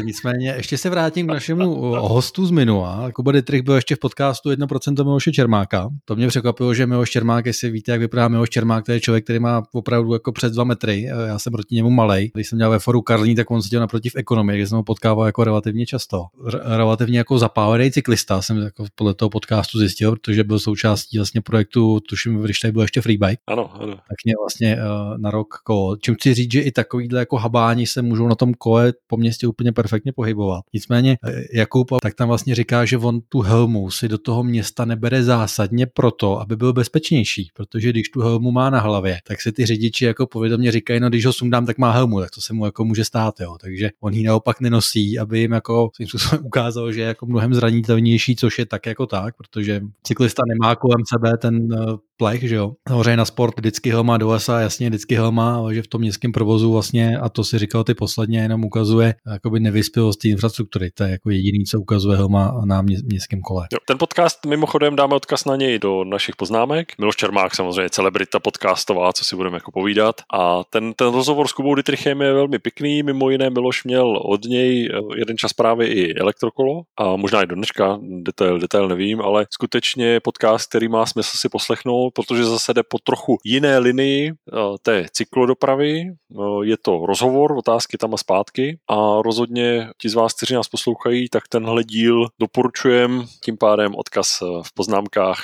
nicméně 0.04 0.54
ještě 0.56 0.78
se 0.78 0.90
vrátím 0.90 1.26
k 1.26 1.30
našemu 1.30 1.74
hostu 1.94 2.46
z 2.46 2.50
minula. 2.50 3.10
Kuba 3.14 3.32
Dietrich 3.32 3.62
byl 3.62 3.74
ještě 3.74 3.96
v 3.96 3.98
podcastu 3.98 4.50
1% 4.50 5.04
Miloše 5.04 5.32
Čermáka. 5.32 5.88
To 6.04 6.16
mě 6.16 6.28
překvapilo, 6.28 6.74
že 6.74 6.86
Miloš 6.86 7.10
Čermák, 7.10 7.46
jestli 7.46 7.70
víte, 7.70 7.92
jak 7.92 8.00
vypadá 8.00 8.28
Miloš 8.28 8.50
Čermák, 8.50 8.84
to 8.84 8.92
je 8.92 9.00
člověk, 9.00 9.24
který 9.24 9.38
má 9.38 9.62
opravdu 9.72 10.12
jako 10.12 10.29
přes 10.32 10.52
dva 10.52 10.64
metry, 10.64 11.08
eh, 11.10 11.28
já 11.28 11.38
jsem 11.38 11.52
proti 11.52 11.74
němu 11.74 11.90
malej. 11.90 12.30
Když 12.34 12.48
jsem 12.48 12.58
dělal 12.58 12.70
ve 12.70 12.78
foru 12.78 13.02
Karlín, 13.02 13.36
tak 13.36 13.50
on 13.50 13.62
seděl 13.62 13.80
naproti 13.80 14.10
v 14.10 14.16
ekonomii, 14.16 14.58
kde 14.58 14.66
jsem 14.66 14.76
ho 14.76 14.82
potkával 14.84 15.26
jako 15.26 15.44
relativně 15.44 15.86
často. 15.86 16.24
R- 16.46 16.60
relativně 16.64 17.18
jako 17.18 17.38
zapálený 17.38 17.90
cyklista 17.90 18.42
jsem 18.42 18.56
jako 18.58 18.84
podle 18.94 19.14
toho 19.14 19.30
podcastu 19.30 19.78
zjistil, 19.78 20.12
protože 20.16 20.44
byl 20.44 20.58
součástí 20.58 21.18
vlastně 21.18 21.40
projektu, 21.40 22.00
tuším, 22.00 22.42
když 22.42 22.58
tady 22.58 22.72
byl 22.72 22.82
ještě 22.82 23.00
freebike. 23.00 23.42
Ano, 23.46 23.82
ano. 23.82 23.92
Tak 23.92 24.16
mě 24.24 24.34
vlastně 24.42 24.76
uh, 24.76 25.18
na 25.18 25.30
rok 25.30 25.48
kolo. 25.64 25.96
Čím 25.96 26.14
chci 26.14 26.34
říct, 26.34 26.52
že 26.52 26.60
i 26.60 26.72
takovýhle 26.72 27.18
jako 27.18 27.36
habáni 27.36 27.86
se 27.86 28.02
můžou 28.02 28.28
na 28.28 28.34
tom 28.34 28.54
kole 28.54 28.92
po 29.06 29.16
městě 29.16 29.46
úplně 29.46 29.72
perfektně 29.72 30.12
pohybovat. 30.12 30.64
Nicméně 30.74 31.16
eh, 31.26 31.42
Jakub 31.54 31.88
tak 32.02 32.14
tam 32.14 32.28
vlastně 32.28 32.54
říká, 32.54 32.84
že 32.84 32.98
on 32.98 33.20
tu 33.28 33.40
helmu 33.40 33.90
si 33.90 34.08
do 34.08 34.18
toho 34.18 34.42
města 34.42 34.84
nebere 34.84 35.22
zásadně 35.22 35.86
proto, 35.86 36.40
aby 36.40 36.56
byl 36.56 36.72
bezpečnější, 36.72 37.50
protože 37.54 37.90
když 37.90 38.08
tu 38.08 38.20
helmu 38.20 38.50
má 38.50 38.70
na 38.70 38.80
hlavě, 38.80 39.18
tak 39.28 39.40
si 39.40 39.52
ty 39.52 39.66
řidiči 39.66 40.04
jako 40.04 40.19
povědomě 40.26 40.72
říkají, 40.72 41.00
no 41.00 41.08
když 41.08 41.26
ho 41.26 41.32
sundám, 41.32 41.66
tak 41.66 41.78
má 41.78 41.92
helmu, 41.92 42.20
tak 42.20 42.30
to 42.30 42.40
se 42.40 42.52
mu 42.52 42.64
jako 42.64 42.84
může 42.84 43.04
stát, 43.04 43.40
jo. 43.40 43.56
Takže 43.60 43.90
on 44.00 44.12
ji 44.12 44.22
naopak 44.22 44.60
nenosí, 44.60 45.18
aby 45.18 45.38
jim 45.38 45.52
jako 45.52 45.90
svým 45.94 46.08
způsobem 46.08 46.40
ukázal, 46.46 46.92
že 46.92 47.00
je 47.00 47.06
jako 47.06 47.26
mnohem 47.26 47.54
zranitelnější, 47.54 48.36
což 48.36 48.58
je 48.58 48.66
tak 48.66 48.86
jako 48.86 49.06
tak, 49.06 49.36
protože 49.36 49.80
cyklista 50.02 50.42
nemá 50.48 50.76
kolem 50.76 51.00
sebe 51.12 51.36
ten 51.36 51.68
eh, 51.72 51.96
plech, 52.20 52.48
že 52.48 52.54
jo. 52.54 52.72
Samozřejmě 52.88 53.16
na 53.16 53.24
sport 53.24 53.54
vždycky 53.58 53.90
helma 53.90 54.16
do 54.16 54.28
lesa, 54.28 54.60
jasně 54.60 54.88
vždycky 54.88 55.14
helma, 55.14 55.56
ale 55.56 55.74
že 55.74 55.82
v 55.82 55.88
tom 55.88 56.00
městském 56.00 56.32
provozu 56.32 56.72
vlastně, 56.72 57.18
a 57.18 57.28
to 57.28 57.44
si 57.44 57.58
říkal 57.58 57.84
ty 57.84 57.94
posledně, 57.94 58.40
jenom 58.40 58.64
ukazuje 58.64 59.14
jakoby 59.32 59.60
nevyspělost 59.60 60.24
infrastruktury. 60.24 60.90
To 60.94 61.04
je 61.04 61.10
jako 61.10 61.30
jediný, 61.30 61.64
co 61.64 61.80
ukazuje 61.80 62.16
helma 62.16 62.60
na 62.64 62.82
mě, 62.82 62.96
městském 63.04 63.40
kole. 63.40 63.66
Jo, 63.72 63.78
ten 63.86 63.98
podcast 63.98 64.46
mimochodem 64.46 64.96
dáme 64.96 65.14
odkaz 65.14 65.44
na 65.44 65.56
něj 65.56 65.78
do 65.78 66.04
našich 66.04 66.36
poznámek. 66.36 66.92
Miloš 66.98 67.16
Čermák 67.16 67.54
samozřejmě 67.54 67.90
celebrita 67.90 68.40
podcastová, 68.40 69.12
co 69.12 69.24
si 69.24 69.36
budeme 69.36 69.56
jako 69.56 69.72
povídat. 69.72 70.16
A 70.34 70.64
ten, 70.64 70.92
ten 70.92 71.12
rozhovor 71.12 71.48
s 71.48 71.52
Kubou 71.52 71.74
Dietrichem 71.74 72.22
je 72.22 72.32
velmi 72.32 72.58
pěkný. 72.58 73.02
Mimo 73.02 73.30
jiné 73.30 73.50
Miloš 73.50 73.84
měl 73.84 74.16
od 74.16 74.44
něj 74.44 74.90
eh, 74.92 75.18
jeden 75.18 75.36
čas 75.36 75.52
právě 75.52 75.88
i 75.94 76.14
elektrokolo 76.14 76.82
a 76.98 77.16
možná 77.16 77.42
i 77.42 77.46
do 77.46 77.54
dneška, 77.54 77.98
detail, 78.22 78.58
detail 78.58 78.88
nevím, 78.88 79.20
ale 79.20 79.46
skutečně 79.50 80.20
podcast, 80.20 80.68
který 80.68 80.88
má 80.88 81.06
smysl 81.06 81.36
si 81.36 81.48
poslechnout, 81.48 82.09
protože 82.10 82.44
zase 82.44 82.74
jde 82.74 82.82
po 82.82 82.98
trochu 82.98 83.38
jiné 83.44 83.78
linii 83.78 84.30
eh, 84.30 84.56
té 84.82 85.06
cyklodopravy. 85.12 86.00
Eh, 86.00 86.42
je 86.62 86.76
to 86.82 87.06
rozhovor, 87.06 87.52
otázky 87.52 87.98
tam 87.98 88.14
a 88.14 88.16
zpátky 88.16 88.78
a 88.88 89.22
rozhodně 89.22 89.88
ti 90.00 90.08
z 90.08 90.14
vás, 90.14 90.34
kteří 90.34 90.54
nás 90.54 90.68
poslouchají, 90.68 91.28
tak 91.28 91.48
tenhle 91.48 91.84
díl 91.84 92.26
doporučujem, 92.40 93.24
tím 93.44 93.56
pádem 93.56 93.94
odkaz 93.94 94.38
eh, 94.42 94.46
v 94.62 94.74
poznámkách, 94.74 95.38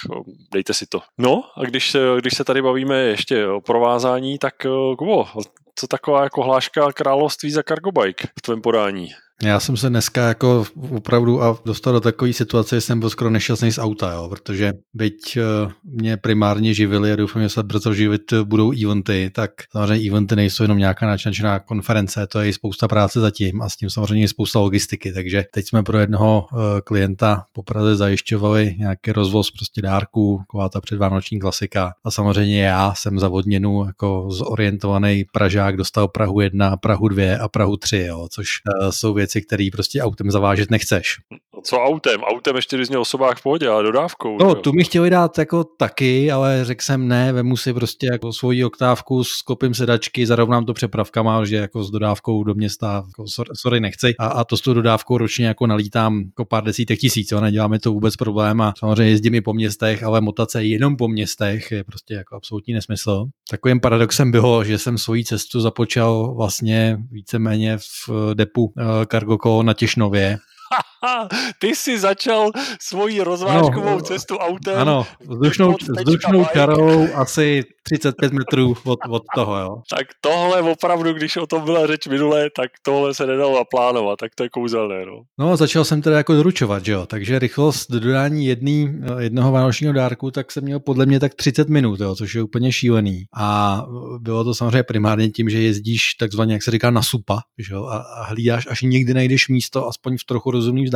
dejte 0.52 0.74
si 0.74 0.86
to. 0.86 1.00
No 1.18 1.42
a 1.56 1.64
když 1.64 1.90
se, 1.90 1.98
když 2.20 2.36
se 2.36 2.44
tady 2.44 2.62
bavíme 2.62 2.98
ještě 2.98 3.46
o 3.46 3.60
provázání, 3.60 4.38
tak 4.38 4.54
Kubo, 4.98 5.26
co 5.74 5.86
taková 5.86 6.22
jako 6.22 6.42
hláška 6.42 6.92
království 6.92 7.50
za 7.50 7.62
Cargo 7.62 7.92
Bike 7.92 8.28
v 8.38 8.42
tvém 8.42 8.62
podání? 8.62 9.08
Já 9.42 9.60
jsem 9.60 9.76
se 9.76 9.88
dneska 9.88 10.28
jako 10.28 10.64
opravdu 10.90 11.42
a 11.42 11.58
dostal 11.64 11.92
do 11.92 12.00
takové 12.00 12.32
situace, 12.32 12.76
že 12.76 12.80
jsem 12.80 13.00
byl 13.00 13.10
skoro 13.10 13.30
nešťastný 13.30 13.72
z 13.72 13.78
auta, 13.78 14.12
jo, 14.12 14.28
protože 14.28 14.72
byť 14.94 15.38
uh, 15.38 15.72
mě 15.84 16.16
primárně 16.16 16.74
živili 16.74 17.12
a 17.12 17.16
doufám, 17.16 17.42
že 17.42 17.48
se 17.48 17.62
brzo 17.62 17.94
živit 17.94 18.32
budou 18.44 18.72
eventy, 18.84 19.30
tak 19.34 19.50
samozřejmě 19.72 20.10
eventy 20.10 20.36
nejsou 20.36 20.64
jenom 20.64 20.78
nějaká 20.78 21.06
načačená 21.06 21.58
konference, 21.58 22.26
to 22.26 22.40
je 22.40 22.48
i 22.48 22.52
spousta 22.52 22.88
práce 22.88 23.20
zatím 23.20 23.62
a 23.62 23.68
s 23.68 23.76
tím 23.76 23.90
samozřejmě 23.90 24.24
je 24.24 24.28
spousta 24.28 24.58
logistiky, 24.58 25.12
takže 25.12 25.44
teď 25.52 25.68
jsme 25.68 25.82
pro 25.82 25.98
jednoho 25.98 26.46
uh, 26.52 26.58
klienta 26.84 27.44
po 27.52 27.62
Praze 27.62 27.96
zajišťovali 27.96 28.74
nějaký 28.78 29.12
rozvoz 29.12 29.50
prostě 29.50 29.82
dárků, 29.82 30.38
taková 30.38 30.68
ta 30.68 30.80
předvánoční 30.80 31.38
klasika 31.38 31.92
a 32.04 32.10
samozřejmě 32.10 32.62
já 32.62 32.94
jsem 32.94 33.18
za 33.18 33.28
odměnu 33.28 33.84
jako 33.86 34.28
zorientovaný 34.30 35.24
Pražák 35.32 35.76
dostal 35.76 36.08
Prahu 36.08 36.40
1, 36.40 36.76
Prahu 36.76 37.08
2 37.08 37.44
a 37.44 37.48
Prahu 37.48 37.76
3, 37.76 37.98
jo, 37.98 38.28
což 38.30 38.48
uh, 38.82 38.90
jsou 38.90 39.14
věci, 39.14 39.25
které 39.40 39.68
prostě 39.72 40.02
autem 40.02 40.30
zavážet 40.30 40.70
nechceš. 40.70 41.16
Co 41.62 41.76
autem? 41.76 42.20
Autem 42.20 42.56
ještě 42.56 42.76
když 42.76 42.88
osobách 42.90 43.38
v 43.38 43.42
pohodě, 43.42 43.68
ale 43.68 43.82
dodávkou. 43.82 44.38
No, 44.38 44.54
tu 44.54 44.72
mi 44.72 44.84
chtěli 44.84 45.10
dát 45.10 45.38
jako 45.38 45.64
taky, 45.64 46.30
ale 46.30 46.64
řekl 46.64 46.84
jsem 46.84 47.08
ne, 47.08 47.32
vemu 47.32 47.56
si 47.56 47.72
prostě 47.72 48.06
jako 48.12 48.32
svoji 48.32 48.64
oktávku, 48.64 49.24
skopím 49.24 49.74
sedačky, 49.74 50.26
zarovnám 50.26 50.64
to 50.64 50.74
přepravkama, 50.74 51.44
že 51.44 51.56
jako 51.56 51.84
s 51.84 51.90
dodávkou 51.90 52.44
do 52.44 52.54
města, 52.54 53.04
jako 53.06 53.24
sorry, 53.54 53.80
nechci. 53.80 54.14
A, 54.18 54.26
a 54.26 54.44
to 54.44 54.56
s 54.56 54.60
tou 54.60 54.74
dodávkou 54.74 55.18
ročně 55.18 55.46
jako 55.46 55.66
nalítám 55.66 56.18
jako 56.26 56.44
pár 56.44 56.64
desítek 56.64 56.98
tisíc, 56.98 57.32
jo, 57.32 57.40
neděláme 57.40 57.78
to 57.78 57.92
vůbec 57.92 58.16
problém 58.16 58.60
a 58.60 58.74
samozřejmě 58.78 59.10
jezdím 59.10 59.34
i 59.34 59.40
po 59.40 59.54
městech, 59.54 60.02
ale 60.02 60.20
motace 60.20 60.64
jenom 60.64 60.96
po 60.96 61.08
městech 61.08 61.72
je 61.72 61.84
prostě 61.84 62.14
jako 62.14 62.36
absolutní 62.36 62.74
nesmysl. 62.74 63.26
Takovým 63.50 63.80
paradoxem 63.80 64.30
bylo, 64.30 64.64
že 64.64 64.78
jsem 64.78 64.98
svoji 64.98 65.24
cestu 65.24 65.60
započal 65.60 66.34
vlastně 66.34 66.98
víceméně 67.10 67.78
v 67.78 68.34
depu 68.34 68.72
eh, 68.78 69.06
Cargo 69.16 69.62
na 69.62 69.74
Těšnově, 69.74 70.38
ty 71.58 71.66
jsi 71.68 71.98
začal 71.98 72.50
svoji 72.80 73.20
rozvážkovou 73.20 73.90
no, 73.90 74.00
cestu 74.00 74.36
autem. 74.36 74.78
Ano, 74.78 75.06
vzdušnou, 75.28 75.74
vzdušnou 75.98 76.44
čarou 76.52 77.08
asi 77.14 77.64
35 77.82 78.32
metrů 78.32 78.74
od, 78.84 78.98
od 79.08 79.22
toho, 79.34 79.58
jo. 79.58 79.82
Tak 79.90 80.06
tohle 80.20 80.62
opravdu, 80.62 81.12
když 81.12 81.36
o 81.36 81.46
tom 81.46 81.64
byla 81.64 81.86
řeč 81.86 82.06
minule, 82.06 82.48
tak 82.56 82.70
tohle 82.82 83.14
se 83.14 83.26
nedalo 83.26 83.56
naplánovat, 83.56 84.18
tak 84.18 84.34
to 84.34 84.42
je 84.42 84.48
kouzelné, 84.48 85.06
no. 85.06 85.22
No, 85.38 85.56
začal 85.56 85.84
jsem 85.84 86.02
teda 86.02 86.16
jako 86.16 86.34
doručovat, 86.34 86.84
že 86.84 86.92
jo, 86.92 87.06
takže 87.06 87.38
rychlost 87.38 87.90
dodání 87.90 88.46
jedný, 88.46 89.00
jednoho 89.18 89.52
vánočního 89.52 89.92
dárku, 89.92 90.30
tak 90.30 90.52
jsem 90.52 90.64
měl 90.64 90.80
podle 90.80 91.06
mě 91.06 91.20
tak 91.20 91.34
30 91.34 91.68
minut, 91.68 92.00
jo, 92.00 92.14
což 92.14 92.34
je 92.34 92.42
úplně 92.42 92.72
šílený. 92.72 93.24
A 93.36 93.82
bylo 94.18 94.44
to 94.44 94.54
samozřejmě 94.54 94.82
primárně 94.82 95.28
tím, 95.28 95.48
že 95.48 95.60
jezdíš 95.60 96.14
takzvaně, 96.14 96.52
jak 96.52 96.62
se 96.62 96.70
říká, 96.70 96.90
na 96.90 97.02
supa, 97.02 97.40
že 97.58 97.74
jo, 97.74 97.84
a, 97.84 97.96
a 97.96 98.24
hlídáš, 98.24 98.66
až 98.70 98.82
někdy 98.82 99.14
najdeš 99.14 99.48
místo, 99.48 99.88
aspoň 99.88 100.16
v 100.18 100.24
trochu 100.24 100.50
rozumný 100.50 100.84
vzdálenosti. 100.84 100.95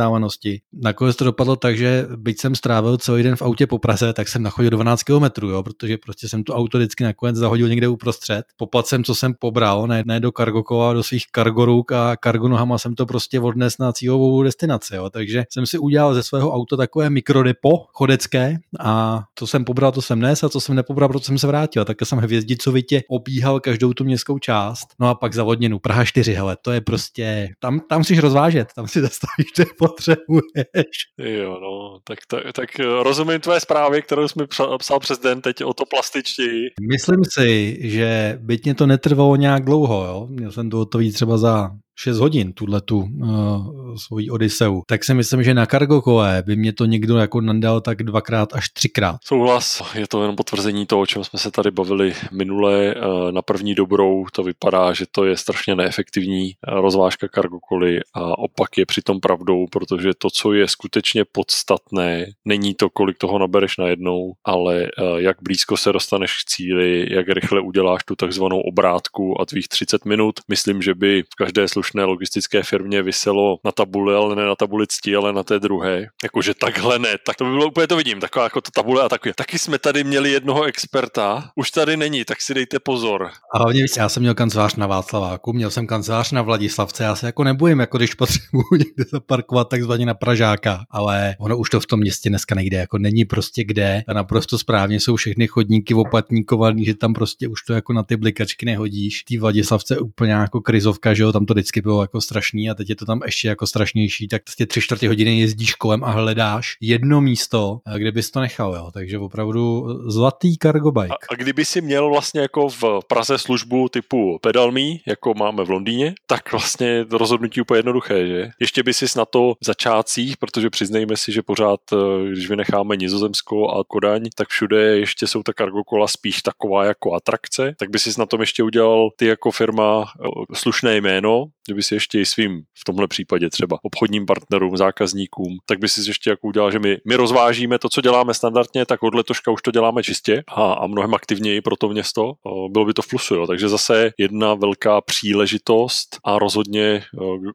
Nakonec 0.73 1.15
to 1.15 1.25
dopadlo 1.25 1.55
tak, 1.55 1.77
že 1.77 2.07
byť 2.15 2.39
jsem 2.39 2.55
strávil 2.55 2.97
celý 2.97 3.23
den 3.23 3.35
v 3.35 3.41
autě 3.41 3.67
po 3.67 3.79
Praze, 3.79 4.13
tak 4.13 4.27
jsem 4.27 4.43
nachodil 4.43 4.69
12 4.69 5.03
km, 5.03 5.47
jo, 5.47 5.63
protože 5.63 5.97
prostě 5.97 6.29
jsem 6.29 6.43
to 6.43 6.55
auto 6.55 6.77
vždycky 6.77 7.03
nakonec 7.03 7.35
zahodil 7.35 7.69
někde 7.69 7.87
uprostřed. 7.87 8.43
Poplat 8.57 8.87
jsem, 8.87 9.03
co 9.03 9.15
jsem 9.15 9.33
pobral, 9.33 9.87
ne, 9.87 10.03
ne 10.05 10.19
do 10.19 10.31
kargokova, 10.31 10.93
do 10.93 11.03
svých 11.03 11.23
kargoruk 11.31 11.91
a 11.91 12.15
kargonohama 12.15 12.77
jsem 12.77 12.95
to 12.95 13.05
prostě 13.05 13.39
odnes 13.39 13.77
na 13.77 13.93
cílovou 13.93 14.43
destinaci. 14.43 14.95
Jo. 14.95 15.09
Takže 15.09 15.43
jsem 15.49 15.65
si 15.65 15.77
udělal 15.77 16.13
ze 16.13 16.23
svého 16.23 16.53
auta 16.53 16.77
takové 16.77 17.09
mikrodepo 17.09 17.85
chodecké 17.93 18.57
a 18.79 19.23
to 19.33 19.47
jsem 19.47 19.65
pobral, 19.65 19.91
to 19.91 20.01
jsem 20.01 20.19
nes 20.19 20.43
a 20.43 20.49
co 20.49 20.61
jsem 20.61 20.75
nepobral, 20.75 21.09
proto 21.09 21.25
jsem 21.25 21.37
se 21.37 21.47
vrátil. 21.47 21.85
Tak 21.85 21.97
jsem 22.03 22.17
hvězdicovitě 22.17 23.01
obíhal 23.09 23.59
každou 23.59 23.93
tu 23.93 24.03
městskou 24.03 24.39
část. 24.39 24.87
No 24.99 25.09
a 25.09 25.15
pak 25.15 25.33
zavodněnu 25.33 25.79
Praha 25.79 26.05
4, 26.05 26.33
hele, 26.33 26.57
to 26.61 26.71
je 26.71 26.81
prostě, 26.81 27.49
tam, 27.59 27.79
tam 27.79 27.99
musíš 27.99 28.19
rozvážet, 28.19 28.67
tam 28.75 28.87
si 28.87 29.01
zastavíš, 29.07 29.51
potřebuješ. 29.81 30.95
Jo, 31.17 31.59
no, 31.61 31.99
tak, 32.03 32.19
tak, 32.27 32.53
tak 32.53 32.69
rozumím 33.03 33.39
tvé 33.39 33.59
zprávy, 33.59 34.01
kterou 34.01 34.27
jsme 34.27 34.47
psal 34.77 34.99
přes 34.99 35.19
den 35.19 35.41
teď 35.41 35.63
o 35.63 35.73
to 35.73 35.83
plastičtěji. 35.85 36.69
Myslím 36.91 37.21
si, 37.37 37.77
že 37.89 38.39
byť 38.41 38.63
mě 38.63 38.75
to 38.75 38.87
netrvalo 38.87 39.35
nějak 39.35 39.65
dlouho, 39.65 40.05
jo. 40.05 40.27
Měl 40.29 40.51
jsem 40.51 40.69
to 40.69 40.77
hotový 40.77 41.11
třeba 41.11 41.37
za 41.37 41.71
6 42.01 42.17
hodin, 42.17 42.53
tuhle 42.53 42.81
tu 42.81 42.97
uh, 42.97 43.95
svoji 43.95 44.29
Odiseu, 44.29 44.83
tak 44.87 45.03
si 45.03 45.13
myslím, 45.13 45.43
že 45.43 45.53
na 45.53 45.65
kole 46.03 46.43
by 46.45 46.55
mě 46.55 46.73
to 46.73 46.85
někdo 46.85 47.17
jako 47.17 47.41
nadal 47.41 47.81
tak 47.81 48.03
dvakrát 48.03 48.53
až 48.53 48.69
třikrát. 48.69 49.17
Souhlas, 49.23 49.83
je 49.95 50.07
to 50.07 50.21
jenom 50.21 50.35
potvrzení 50.35 50.85
toho, 50.85 51.01
o 51.01 51.05
čem 51.05 51.23
jsme 51.23 51.39
se 51.39 51.51
tady 51.51 51.71
bavili 51.71 52.13
minule. 52.31 52.95
Uh, 52.95 53.31
na 53.31 53.41
první 53.41 53.75
dobrou 53.75 54.25
to 54.33 54.43
vypadá, 54.43 54.93
že 54.93 55.05
to 55.11 55.25
je 55.25 55.37
strašně 55.37 55.75
neefektivní 55.75 56.53
uh, 56.67 56.81
rozvážka 56.81 57.27
koly 57.69 57.99
a 58.13 58.37
opak 58.37 58.77
je 58.77 58.85
přitom 58.85 59.19
pravdou, 59.19 59.65
protože 59.71 60.09
to, 60.17 60.29
co 60.29 60.53
je 60.53 60.67
skutečně 60.67 61.25
podstatné, 61.31 62.25
není 62.45 62.73
to, 62.75 62.89
kolik 62.89 63.17
toho 63.17 63.39
nabereš 63.39 63.77
najednou, 63.77 64.33
ale 64.45 64.81
uh, 64.81 65.17
jak 65.17 65.37
blízko 65.41 65.77
se 65.77 65.91
dostaneš 65.91 66.43
k 66.43 66.49
cíli, 66.49 67.07
jak 67.13 67.29
rychle 67.29 67.61
uděláš 67.61 68.03
tu 68.03 68.15
takzvanou 68.15 68.59
obrátku 68.59 69.41
a 69.41 69.45
tvých 69.45 69.67
30 69.67 70.05
minut. 70.05 70.39
Myslím, 70.47 70.81
že 70.81 70.95
by 70.95 71.23
v 71.23 71.35
každé 71.35 71.67
slušné 71.67 71.90
logistické 71.93 72.63
firmě 72.63 73.03
vyselo 73.03 73.57
na 73.65 73.71
tabuli, 73.71 74.15
ale 74.15 74.35
ne 74.35 74.45
na 74.45 74.55
tabuli 74.55 74.87
cti, 74.87 75.15
ale 75.15 75.33
na 75.33 75.43
té 75.43 75.59
druhé. 75.59 76.07
Jakože 76.23 76.53
takhle 76.53 76.99
ne, 76.99 77.09
tak 77.25 77.35
to 77.35 77.45
by 77.45 77.51
bylo 77.51 77.67
úplně 77.67 77.87
to 77.87 77.95
vidím, 77.95 78.19
taková 78.19 78.43
jako 78.43 78.61
ta 78.61 78.69
tabule 78.73 79.03
a 79.03 79.09
takový. 79.09 79.33
Taky 79.35 79.59
jsme 79.59 79.79
tady 79.79 80.03
měli 80.03 80.31
jednoho 80.31 80.63
experta, 80.63 81.51
už 81.55 81.71
tady 81.71 81.97
není, 81.97 82.25
tak 82.25 82.41
si 82.41 82.53
dejte 82.53 82.79
pozor. 82.79 83.29
A 83.53 83.57
hlavně 83.57 83.85
já 83.97 84.09
jsem 84.09 84.23
měl 84.23 84.33
kancelář 84.33 84.75
na 84.75 84.87
Václaváku, 84.87 85.53
měl 85.53 85.71
jsem 85.71 85.87
kancelář 85.87 86.31
na 86.31 86.41
Vladislavce, 86.41 87.03
já 87.03 87.15
se 87.15 87.25
jako 87.25 87.43
nebojím, 87.43 87.79
jako 87.79 87.97
když 87.97 88.13
potřebuji 88.13 88.63
někde 88.71 89.03
zaparkovat 89.11 89.69
takzvaně 89.69 90.05
na 90.05 90.13
Pražáka, 90.13 90.85
ale 90.89 91.35
ono 91.39 91.57
už 91.57 91.69
to 91.69 91.79
v 91.79 91.85
tom 91.85 91.99
městě 91.99 92.29
dneska 92.29 92.55
nejde, 92.55 92.77
jako 92.77 92.97
není 92.97 93.25
prostě 93.25 93.63
kde 93.63 94.03
a 94.07 94.13
naprosto 94.13 94.57
správně 94.57 94.99
jsou 94.99 95.15
všechny 95.15 95.47
chodníky 95.47 95.93
opatníkovaný, 95.93 96.85
že 96.85 96.95
tam 96.95 97.13
prostě 97.13 97.47
už 97.47 97.61
to 97.61 97.73
jako 97.73 97.93
na 97.93 98.03
ty 98.03 98.17
blikačky 98.17 98.65
nehodíš. 98.65 99.23
Tý 99.23 99.37
Vladislavce 99.37 99.99
úplně 99.99 100.31
jako 100.33 100.61
krizovka, 100.61 101.13
že 101.13 101.23
jo, 101.23 101.31
tam 101.31 101.45
to 101.45 101.53
vždycky 101.53 101.80
vždycky 101.81 101.89
bylo 101.89 102.01
jako 102.01 102.21
strašný 102.21 102.69
a 102.69 102.75
teď 102.75 102.89
je 102.89 102.95
to 102.95 103.05
tam 103.05 103.21
ještě 103.25 103.47
jako 103.47 103.67
strašnější, 103.67 104.27
tak 104.27 104.43
prostě 104.43 104.65
tři 104.65 104.81
čtvrtě 104.81 105.07
hodiny 105.07 105.39
jezdíš 105.39 105.75
kolem 105.75 106.03
a 106.03 106.11
hledáš 106.11 106.77
jedno 106.81 107.21
místo, 107.21 107.79
kde 107.97 108.11
bys 108.11 108.31
to 108.31 108.39
nechal, 108.39 108.75
jo. 108.75 108.91
Takže 108.93 109.19
opravdu 109.19 109.87
zlatý 110.07 110.57
cargo 110.57 110.91
bike. 110.91 111.13
A, 111.13 111.33
a 111.33 111.35
kdyby 111.35 111.65
si 111.65 111.81
měl 111.81 112.09
vlastně 112.09 112.41
jako 112.41 112.69
v 112.69 112.83
Praze 113.07 113.37
službu 113.37 113.89
typu 113.89 114.39
pedalmí, 114.41 115.01
jako 115.07 115.33
máme 115.33 115.63
v 115.63 115.69
Londýně, 115.69 116.13
tak 116.27 116.51
vlastně 116.51 117.05
rozhodnutí 117.11 117.61
úplně 117.61 117.77
jednoduché, 117.77 118.27
že? 118.27 118.49
Ještě 118.59 118.83
by 118.83 118.93
si 118.93 119.05
na 119.17 119.25
to 119.25 119.53
v 119.61 119.65
začátcích, 119.65 120.37
protože 120.37 120.69
přiznejme 120.69 121.17
si, 121.17 121.31
že 121.31 121.41
pořád, 121.41 121.79
eh, 121.93 122.29
když 122.31 122.49
vynecháme 122.49 122.97
Nizozemsko 122.97 123.69
a 123.69 123.83
Kodaň, 123.87 124.29
tak 124.35 124.47
všude 124.47 124.97
ještě 124.97 125.27
jsou 125.27 125.43
ta 125.43 125.53
cargo 125.57 125.83
kola 125.83 126.07
spíš 126.07 126.41
taková 126.41 126.85
jako 126.85 127.13
atrakce, 127.13 127.75
tak 127.79 127.89
by 127.89 127.99
si 127.99 128.19
na 128.19 128.25
tom 128.25 128.41
ještě 128.41 128.63
udělal 128.63 129.09
ty 129.15 129.25
jako 129.25 129.51
firma 129.51 130.05
eh, 130.05 130.27
slušné 130.53 130.97
jméno, 130.97 131.45
že 131.69 131.75
by 131.75 131.83
si 131.83 131.95
ještě 131.95 132.19
i 132.19 132.25
svým, 132.25 132.61
v 132.79 132.83
tomhle 132.85 133.07
případě 133.07 133.49
třeba 133.49 133.77
obchodním 133.83 134.25
partnerům, 134.25 134.77
zákazníkům, 134.77 135.57
tak 135.65 135.79
by 135.79 135.89
si 135.89 136.09
ještě 136.09 136.29
jako 136.29 136.47
udělal, 136.47 136.71
že 136.71 136.79
my, 136.79 136.97
my 137.07 137.15
rozvážíme 137.15 137.79
to, 137.79 137.89
co 137.89 138.01
děláme 138.01 138.33
standardně, 138.33 138.85
tak 138.85 139.03
od 139.03 139.15
letoška 139.15 139.51
už 139.51 139.61
to 139.61 139.71
děláme 139.71 140.03
čistě 140.03 140.43
a, 140.47 140.73
a 140.73 140.87
mnohem 140.87 141.13
aktivněji 141.13 141.61
pro 141.61 141.75
to 141.75 141.89
město. 141.89 142.33
Bylo 142.69 142.85
by 142.85 142.93
to 142.93 143.01
v 143.01 143.07
plusu, 143.07 143.35
jo. 143.35 143.47
takže 143.47 143.69
zase 143.69 144.11
jedna 144.17 144.53
velká 144.53 145.01
příležitost 145.01 146.17
a 146.25 146.39
rozhodně 146.39 147.03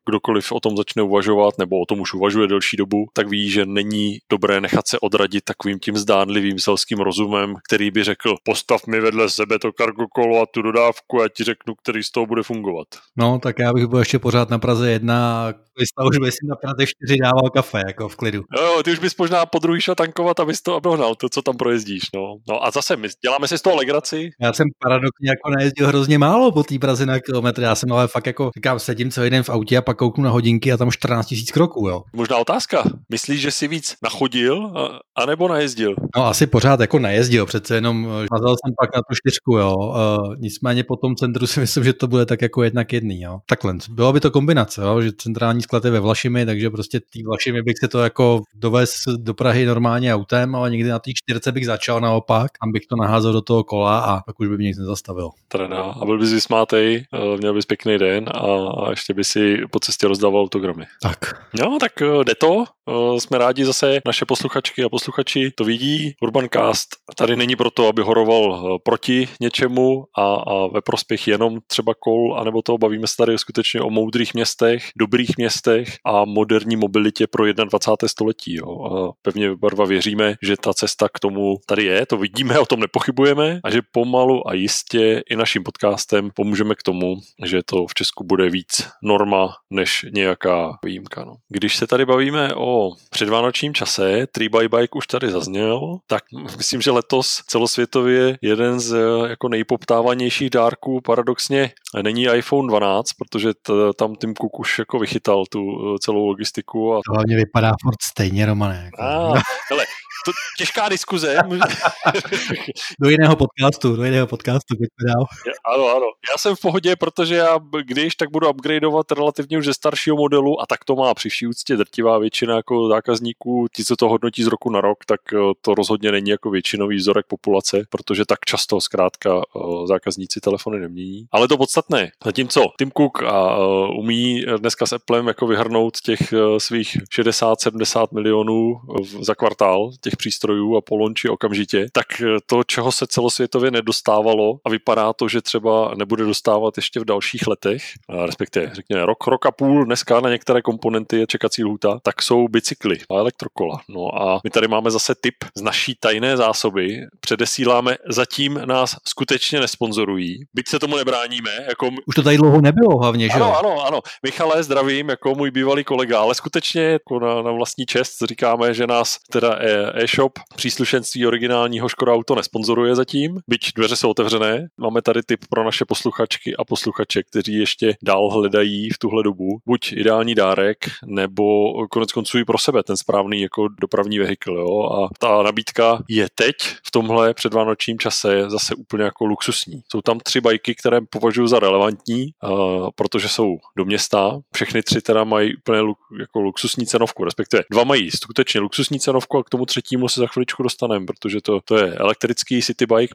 kdokoliv 0.07 0.53
o 0.53 0.61
tom 0.61 0.77
začne 0.77 1.03
uvažovat 1.03 1.59
nebo 1.59 1.81
o 1.81 1.87
tom 1.87 2.01
už 2.01 2.15
uvažuje 2.15 2.49
delší 2.49 2.77
dobu, 2.77 3.07
tak 3.13 3.29
ví, 3.29 3.51
že 3.51 3.67
není 3.67 4.19
dobré 4.31 4.61
nechat 4.61 4.89
se 4.89 4.99
odradit 4.99 5.45
takovým 5.45 5.79
tím 5.79 5.97
zdánlivým 5.97 6.59
selským 6.59 6.99
rozumem, 6.99 7.55
který 7.69 7.91
by 7.91 8.05
řekl, 8.05 8.35
postav 8.45 8.87
mi 8.87 9.01
vedle 9.01 9.31
sebe 9.31 9.59
to 9.59 9.73
kargo 9.73 10.07
kolo 10.09 10.43
a 10.43 10.47
tu 10.47 10.63
dodávku 10.63 11.23
a 11.23 11.29
ti 11.29 11.45
řeknu, 11.45 11.75
který 11.75 12.03
z 12.03 12.11
toho 12.11 12.27
bude 12.27 12.43
fungovat. 12.43 12.87
No, 13.17 13.39
tak 13.39 13.59
já 13.59 13.73
bych 13.73 13.87
byl 13.87 13.96
ještě 13.99 14.19
pořád 14.19 14.51
na 14.51 14.59
Praze 14.59 14.91
jedna 14.91 15.53
Vista 15.79 16.05
už 16.05 16.19
by 16.19 16.33
si 16.33 16.47
na 16.49 16.57
Praze 16.57 16.87
4 16.87 17.19
dával 17.23 17.51
kafe, 17.51 17.83
jako 17.87 18.09
v 18.09 18.17
klidu. 18.17 18.43
Jo, 18.59 18.65
jo, 18.65 18.83
ty 18.83 18.93
už 18.93 18.99
bys 18.99 19.17
možná 19.17 19.47
po 19.47 19.59
druhý 19.59 19.81
šel 19.81 19.95
tankovat, 19.95 20.41
abys 20.41 20.63
to 20.63 20.77
obdohnal, 20.77 21.15
to, 21.15 21.29
co 21.29 21.43
tam 21.43 21.57
projezdíš, 21.57 22.03
no. 22.15 22.37
No 22.49 22.65
a 22.67 22.71
zase, 22.71 22.97
my 22.97 23.09
děláme 23.25 23.49
si 23.49 23.59
z 23.59 23.63
toho 23.63 23.77
legraci. 23.77 24.31
Já 24.41 24.53
jsem 24.53 24.67
paradoxně 24.79 25.31
jako 25.31 25.51
nejezdil 25.59 25.87
hrozně 25.87 26.19
málo 26.19 26.53
po 26.53 26.63
té 26.63 26.79
Praze 26.79 27.07
na 27.07 27.21
kilometr, 27.21 27.63
já 27.63 27.75
jsem 27.75 27.93
ale 27.93 28.09
fakt 28.09 28.27
jako, 28.27 28.51
říkám, 28.57 28.79
sedím 28.79 29.11
celý 29.11 29.31
den 29.31 29.43
v 29.43 29.51
autě 29.51 29.77
a 29.77 29.83
pak 29.83 29.97
kouknu 29.97 30.25
na 30.25 30.31
hodinky 30.31 30.73
a 30.73 30.77
tam 30.77 30.91
14 30.91 31.31
000 31.33 31.43
kroků, 31.53 31.89
jo. 31.89 32.03
Možná 32.13 32.37
otázka, 32.37 32.85
myslíš, 33.13 33.41
že 33.41 33.51
si 33.51 33.69
víc 33.69 33.95
nachodil, 34.03 34.67
a, 34.67 34.99
anebo 35.23 35.49
najezdil? 35.49 35.95
No 36.17 36.27
asi 36.27 36.47
pořád 36.47 36.81
jako 36.81 36.99
najezdil, 36.99 37.47
přece 37.47 37.75
jenom 37.75 38.07
eh, 38.07 38.27
mazal 38.33 38.55
jsem 38.55 38.75
pak 38.81 38.97
na 38.97 39.01
tu 39.09 39.15
čtyřku, 39.15 39.57
jo. 39.57 39.75
Uh, 39.77 40.37
nicméně 40.39 40.85
po 40.85 40.97
tom 40.97 41.17
centru 41.17 41.47
si 41.47 41.61
myslím, 41.61 41.85
že 41.85 41.93
to 41.93 42.09
bude 42.09 42.27
tak 42.27 42.43
jako 42.43 42.63
jednak 42.63 42.93
jedný, 42.93 43.21
jo. 43.21 43.39
Takhle, 43.49 43.75
bylo 43.91 44.13
by 44.13 44.21
to 44.21 44.31
kombinace, 44.31 44.83
jo, 44.83 45.03
že 45.03 45.13
centrální 45.13 45.63
sklad 45.63 45.85
je 45.85 45.91
ve 45.91 46.01
Vlašimi, 46.01 46.47
takže 46.47 46.71
prostě 46.71 47.01
tý 47.01 47.23
Vlašimi 47.23 47.63
bych 47.63 47.75
se 47.81 47.89
to 47.89 47.99
jako 47.99 48.43
dovez 48.55 48.95
do 49.17 49.35
Prahy 49.35 49.67
normálně 49.67 50.15
autem, 50.15 50.55
ale 50.55 50.71
někdy 50.71 50.89
na 50.89 50.99
té 50.99 51.11
čtyřce 51.15 51.53
bych 51.53 51.67
začal 51.67 52.01
naopak, 52.01 52.51
tam 52.61 52.73
bych 52.73 52.87
to 52.87 52.97
naházel 52.97 53.33
do 53.33 53.43
toho 53.43 53.65
kola 53.65 53.99
a 53.99 54.21
pak 54.21 54.41
už 54.41 54.49
by 54.49 54.57
mě 54.57 54.67
nic 54.67 54.79
nezastavil. 54.79 55.31
Trena. 55.49 55.83
A 55.83 56.05
byl 56.05 56.19
bys 56.19 56.33
vysmátej, 56.33 57.05
eh, 57.15 57.37
měl 57.37 57.55
bys 57.55 57.67
pěkný 57.67 57.99
den 57.99 58.29
a, 58.35 58.41
a 58.85 58.91
ještě 58.91 59.15
by 59.15 59.25
si 59.25 59.57
po 59.71 59.81
cestě 59.81 60.09
rozdával 60.09 60.41
autogramy. 60.43 60.85
Tak. 61.03 61.19
No, 61.61 61.79
tak 61.81 62.03
eh, 62.03 62.25
jde 62.25 62.35
to. 62.35 62.65
Eh, 62.89 63.21
jsme 63.21 63.39
rádi 63.39 63.65
zase, 63.65 64.01
naše 64.07 64.25
posluchačky 64.25 64.85
a 64.85 64.89
posluchači 64.89 65.51
to 65.55 65.65
vidí. 65.65 66.15
Urbancast 66.23 66.89
tady 67.17 67.37
není 67.37 67.57
proto, 67.57 67.89
aby 67.89 68.03
horoval 68.03 68.79
proti 68.79 69.29
něčemu 69.41 70.05
a, 70.19 70.35
a 70.35 70.67
ve 70.67 70.81
prospěch 70.81 71.29
jenom 71.29 71.59
třeba 71.67 71.95
kol, 71.99 72.37
anebo 72.39 72.63
to 72.63 72.79
bavíme 72.79 73.07
se 73.07 73.17
tady 73.17 73.39
skutečně 73.39 73.76
o 73.81 73.91
moudrých 73.91 74.35
městech, 74.35 74.91
dobrých 74.97 75.31
městech 75.39 75.97
a 76.05 76.25
moderní 76.25 76.77
mobilitě 76.77 77.27
pro 77.27 77.53
21. 77.53 78.09
století. 78.09 78.55
Jo. 78.55 78.85
A 78.85 79.13
pevně 79.23 79.57
barva 79.57 79.85
věříme, 79.85 80.35
že 80.43 80.57
ta 80.57 80.75
cesta 80.75 81.09
k 81.09 81.19
tomu 81.19 81.57
tady 81.67 81.85
je, 81.85 82.07
to 82.07 82.17
vidíme, 82.17 82.59
o 82.59 82.67
tom 82.67 82.81
nepochybujeme 82.81 83.61
a 83.65 83.71
že 83.71 83.81
pomalu 83.93 84.49
a 84.49 84.55
jistě 84.55 85.23
i 85.31 85.37
naším 85.37 85.63
podcastem 85.63 86.31
pomůžeme 86.35 86.75
k 86.75 86.83
tomu, 86.83 87.17
že 87.45 87.61
to 87.65 87.87
v 87.87 87.95
Česku 87.95 88.25
bude 88.25 88.51
víc 88.51 88.89
norma 89.03 89.55
než 89.71 90.07
nějaká 90.13 90.79
výjimka. 90.85 91.25
No. 91.25 91.37
Když 91.49 91.77
se 91.77 91.87
tady 91.87 92.05
bavíme 92.05 92.55
o 92.55 92.91
předvánočním 93.11 93.75
čase, 93.75 94.27
3 94.33 94.49
by 94.49 94.69
Bike 94.69 94.97
už 94.97 95.07
tady 95.07 95.31
zazněl, 95.31 95.99
tak 96.07 96.23
myslím, 96.57 96.81
že 96.81 96.91
letos 96.91 97.43
celosvětově 97.47 98.39
jeden 98.43 98.81
z 98.81 98.97
jako 99.29 99.49
nejpoptávanějších 99.49 100.51
dárků 100.51 101.01
paradoxně 101.01 101.73
není 102.03 102.25
iPhone 102.25 102.69
12, 102.69 103.09
protože 103.19 103.49
tam 103.97 104.15
Tim 104.15 104.35
Cook 104.35 104.59
už 104.59 104.79
jako 104.79 104.99
vychytal 104.99 105.45
tu 105.47 105.61
eh, 105.61 105.99
celou 105.99 106.27
logistiku. 106.27 106.95
A... 106.95 106.97
To 106.97 107.15
hlavně 107.15 107.37
vypadá 107.37 107.73
furt 107.83 108.03
stejně, 108.03 108.47
Romane. 108.47 108.83
Jako. 108.85 109.03
A, 109.03 109.43
hele, 109.71 109.85
to, 110.27 110.33
těžká 110.59 110.89
diskuze. 110.89 111.37
do 113.01 113.09
jiného 113.09 113.37
podcastu, 113.37 113.97
do 113.97 114.05
jiného 114.05 114.27
podcastu, 114.27 114.75
dál. 115.07 115.27
Ano, 115.75 115.89
ano. 115.89 116.07
Já 116.31 116.39
jsem 116.39 116.57
v 116.57 116.61
pohodě, 116.61 116.97
protože 116.97 117.35
já, 117.35 117.59
když 117.85 118.15
tak 118.15 118.31
budu 118.31 118.51
upgradeovat 118.51 119.13
relativně 119.13 119.59
už 119.59 119.65
ze 119.65 119.75
staršího 119.75 120.17
modelu 120.17 120.61
a 120.61 120.67
tak 120.67 120.85
to 120.85 120.97
má 120.97 121.15
při 121.15 121.29
vší 121.29 121.47
úctě 121.47 121.77
drtivá 121.77 122.19
většina 122.19 122.57
jako 122.57 122.89
zákazníků, 122.89 123.67
ti, 123.73 123.85
co 123.85 123.97
to 123.97 124.09
hodnotí 124.09 124.43
z 124.43 124.47
roku 124.47 124.71
na 124.71 124.81
rok, 124.81 124.99
tak 125.07 125.21
eh, 125.33 125.39
to 125.61 125.75
rozhodně 125.75 126.13
není 126.13 126.31
jako 126.31 126.51
většinový 126.51 126.97
vzorek 126.97 127.27
populace, 127.27 127.83
protože 127.91 128.25
tak 128.25 128.39
často 128.47 128.81
zkrátka 128.81 129.31
eh, 129.37 129.87
zákazníci 129.87 130.41
telefony 130.41 130.81
nemění. 130.81 131.27
Ale 131.33 131.49
to 131.49 131.59
podstatné. 131.59 132.11
Zatímco 132.25 132.61
Tim 132.79 132.91
Cook 132.97 133.23
a, 133.23 133.59
uh, 133.59 133.99
umí 133.99 134.43
dneska 134.59 134.87
s 134.87 134.93
Applem 134.93 135.27
jako 135.27 135.47
vyhrnout 135.47 136.01
těch 136.01 136.19
svých 136.59 136.97
60-70 137.19 138.07
milionů 138.13 138.81
za 139.21 139.35
kvartál 139.35 139.91
těch 140.01 140.16
přístrojů 140.17 140.77
a 140.77 140.81
polonči 140.81 141.29
okamžitě, 141.29 141.87
tak 141.93 142.07
to, 142.47 142.65
čeho 142.65 142.93
se 142.93 143.07
celosvětově 143.07 143.71
nedostávalo 143.71 144.59
a 144.65 144.71
vypadá 144.71 145.13
to, 145.13 145.29
že 145.29 145.43
třeba 145.43 145.95
nebude 145.95 146.25
dostávat 146.25 146.77
ještě 146.77 147.01
v 147.01 147.05
dalších 147.05 147.47
letech, 147.47 147.83
respektive 148.27 148.71
řekněme 148.75 149.07
rok, 149.07 149.27
rok 149.27 149.47
a 149.47 149.51
půl 149.51 149.85
dneska 149.85 150.21
na 150.21 150.31
některé 150.31 150.63
komponenty 150.63 151.19
je 151.19 151.27
čekací 151.27 151.65
lhůta, 151.65 151.99
tak 152.03 152.23
jsou 152.23 152.49
bicykly 152.49 152.99
a 153.11 153.15
elektrokola. 153.15 153.81
No 153.89 154.23
a 154.23 154.41
my 154.45 154.51
tady 154.51 154.69
máme 154.69 154.91
zase 154.91 155.15
tip 155.21 155.35
z 155.55 155.63
naší 155.63 155.95
tajné 156.01 156.37
zásoby. 156.37 157.01
Předesíláme, 157.21 157.97
zatím 158.09 158.61
nás 158.65 158.97
skutečně 159.05 159.61
nesponzorují, 159.61 160.45
byť 160.55 160.69
se 160.69 160.79
tomu 160.79 160.97
nebráníme. 160.97 161.51
Jako... 161.69 161.89
Už 162.07 162.15
to 162.15 162.23
tady 162.23 162.37
dlouho 162.37 162.61
nebylo 162.61 162.99
hlavně, 162.99 163.29
že 163.29 163.35
Ano, 163.35 163.59
ano, 163.59 163.87
ano. 163.87 164.01
Michale, 164.23 164.63
zdravím, 164.63 165.09
jako 165.09 165.35
můj 165.35 165.51
bývalý 165.51 165.85
kolega, 165.85 166.21
ale 166.21 166.35
skutečně 166.35 166.83
jako 166.83 167.21
na, 167.21 167.43
na 167.43 167.53
vlastní 167.53 167.87
čest 167.87 168.23
říkáme, 168.29 168.75
že 168.75 168.87
nás 168.87 169.19
teda 169.31 169.59
e-shop, 170.07 170.39
příslušenství 170.57 171.27
originálního 171.27 171.89
Škoda 171.89 172.13
Auto 172.13 172.35
nesponzoruje 172.35 172.95
zatím, 172.95 173.41
byť 173.49 173.73
dveře 173.75 173.97
jsou 173.97 174.11
otevřené. 174.11 174.69
Máme 174.77 175.03
tady 175.03 175.23
tip 175.23 175.41
pro 175.51 175.65
naše 175.65 175.85
posluchačky 175.85 176.57
a 176.57 176.65
posluchače, 176.65 177.23
kteří 177.23 177.55
ještě 177.55 177.97
dál 178.03 178.29
hledají 178.29 178.91
v 178.91 178.99
tuhle 178.99 179.23
dobu 179.23 179.59
buď 179.67 179.93
ideální 179.93 180.35
dárek, 180.35 180.79
nebo 181.07 181.45
konec 181.91 182.13
konců 182.13 182.39
i 182.39 182.45
pro 182.45 182.59
sebe 182.59 182.83
ten 182.83 182.97
správný 182.97 183.41
jako 183.41 183.69
dopravní 183.81 184.19
vehikl. 184.19 184.53
Jo? 184.53 184.83
A 184.83 185.09
ta 185.19 185.43
nabídka 185.43 186.03
je 186.09 186.27
teď 186.35 186.57
v 186.87 186.91
tomhle 186.91 187.35
předvánočním 187.35 187.99
čase 187.99 188.51
zase 188.51 188.75
úplně 188.75 189.05
jako 189.05 189.27
luxusní. 189.27 189.83
Jsou 189.93 190.03
tam 190.03 190.21
tři 190.21 190.41
bajky, 190.41 190.75
které 190.75 191.01
považuji 191.11 191.47
za 191.47 191.59
relevantní, 191.59 192.31
uh, 192.45 192.89
protože 192.95 193.29
jsou 193.29 193.59
do 193.77 193.85
města. 193.85 194.39
Všechny 194.55 194.83
tři 194.83 195.01
teda 195.01 195.25
mají 195.25 195.57
úplně 195.57 195.79
jako 196.21 196.41
luxusní 196.41 196.87
cenovku, 196.87 197.25
respektive 197.25 197.63
dva 197.71 197.85
mají 197.85 198.11
skutečně 198.11 198.61
luxusní 198.61 199.01
cenovku 199.01 199.39
a 199.39 199.45
k 199.45 199.51
tomu 199.51 199.67
třetímu 199.87 200.09
se 200.09 200.21
za 200.21 200.27
chviličku 200.27 200.63
dostaneme, 200.63 201.07
protože 201.07 201.41
to, 201.41 201.61
to 201.65 201.77
je 201.77 201.95
elektrický 201.95 202.63
city 202.63 202.87
bike, 202.87 203.15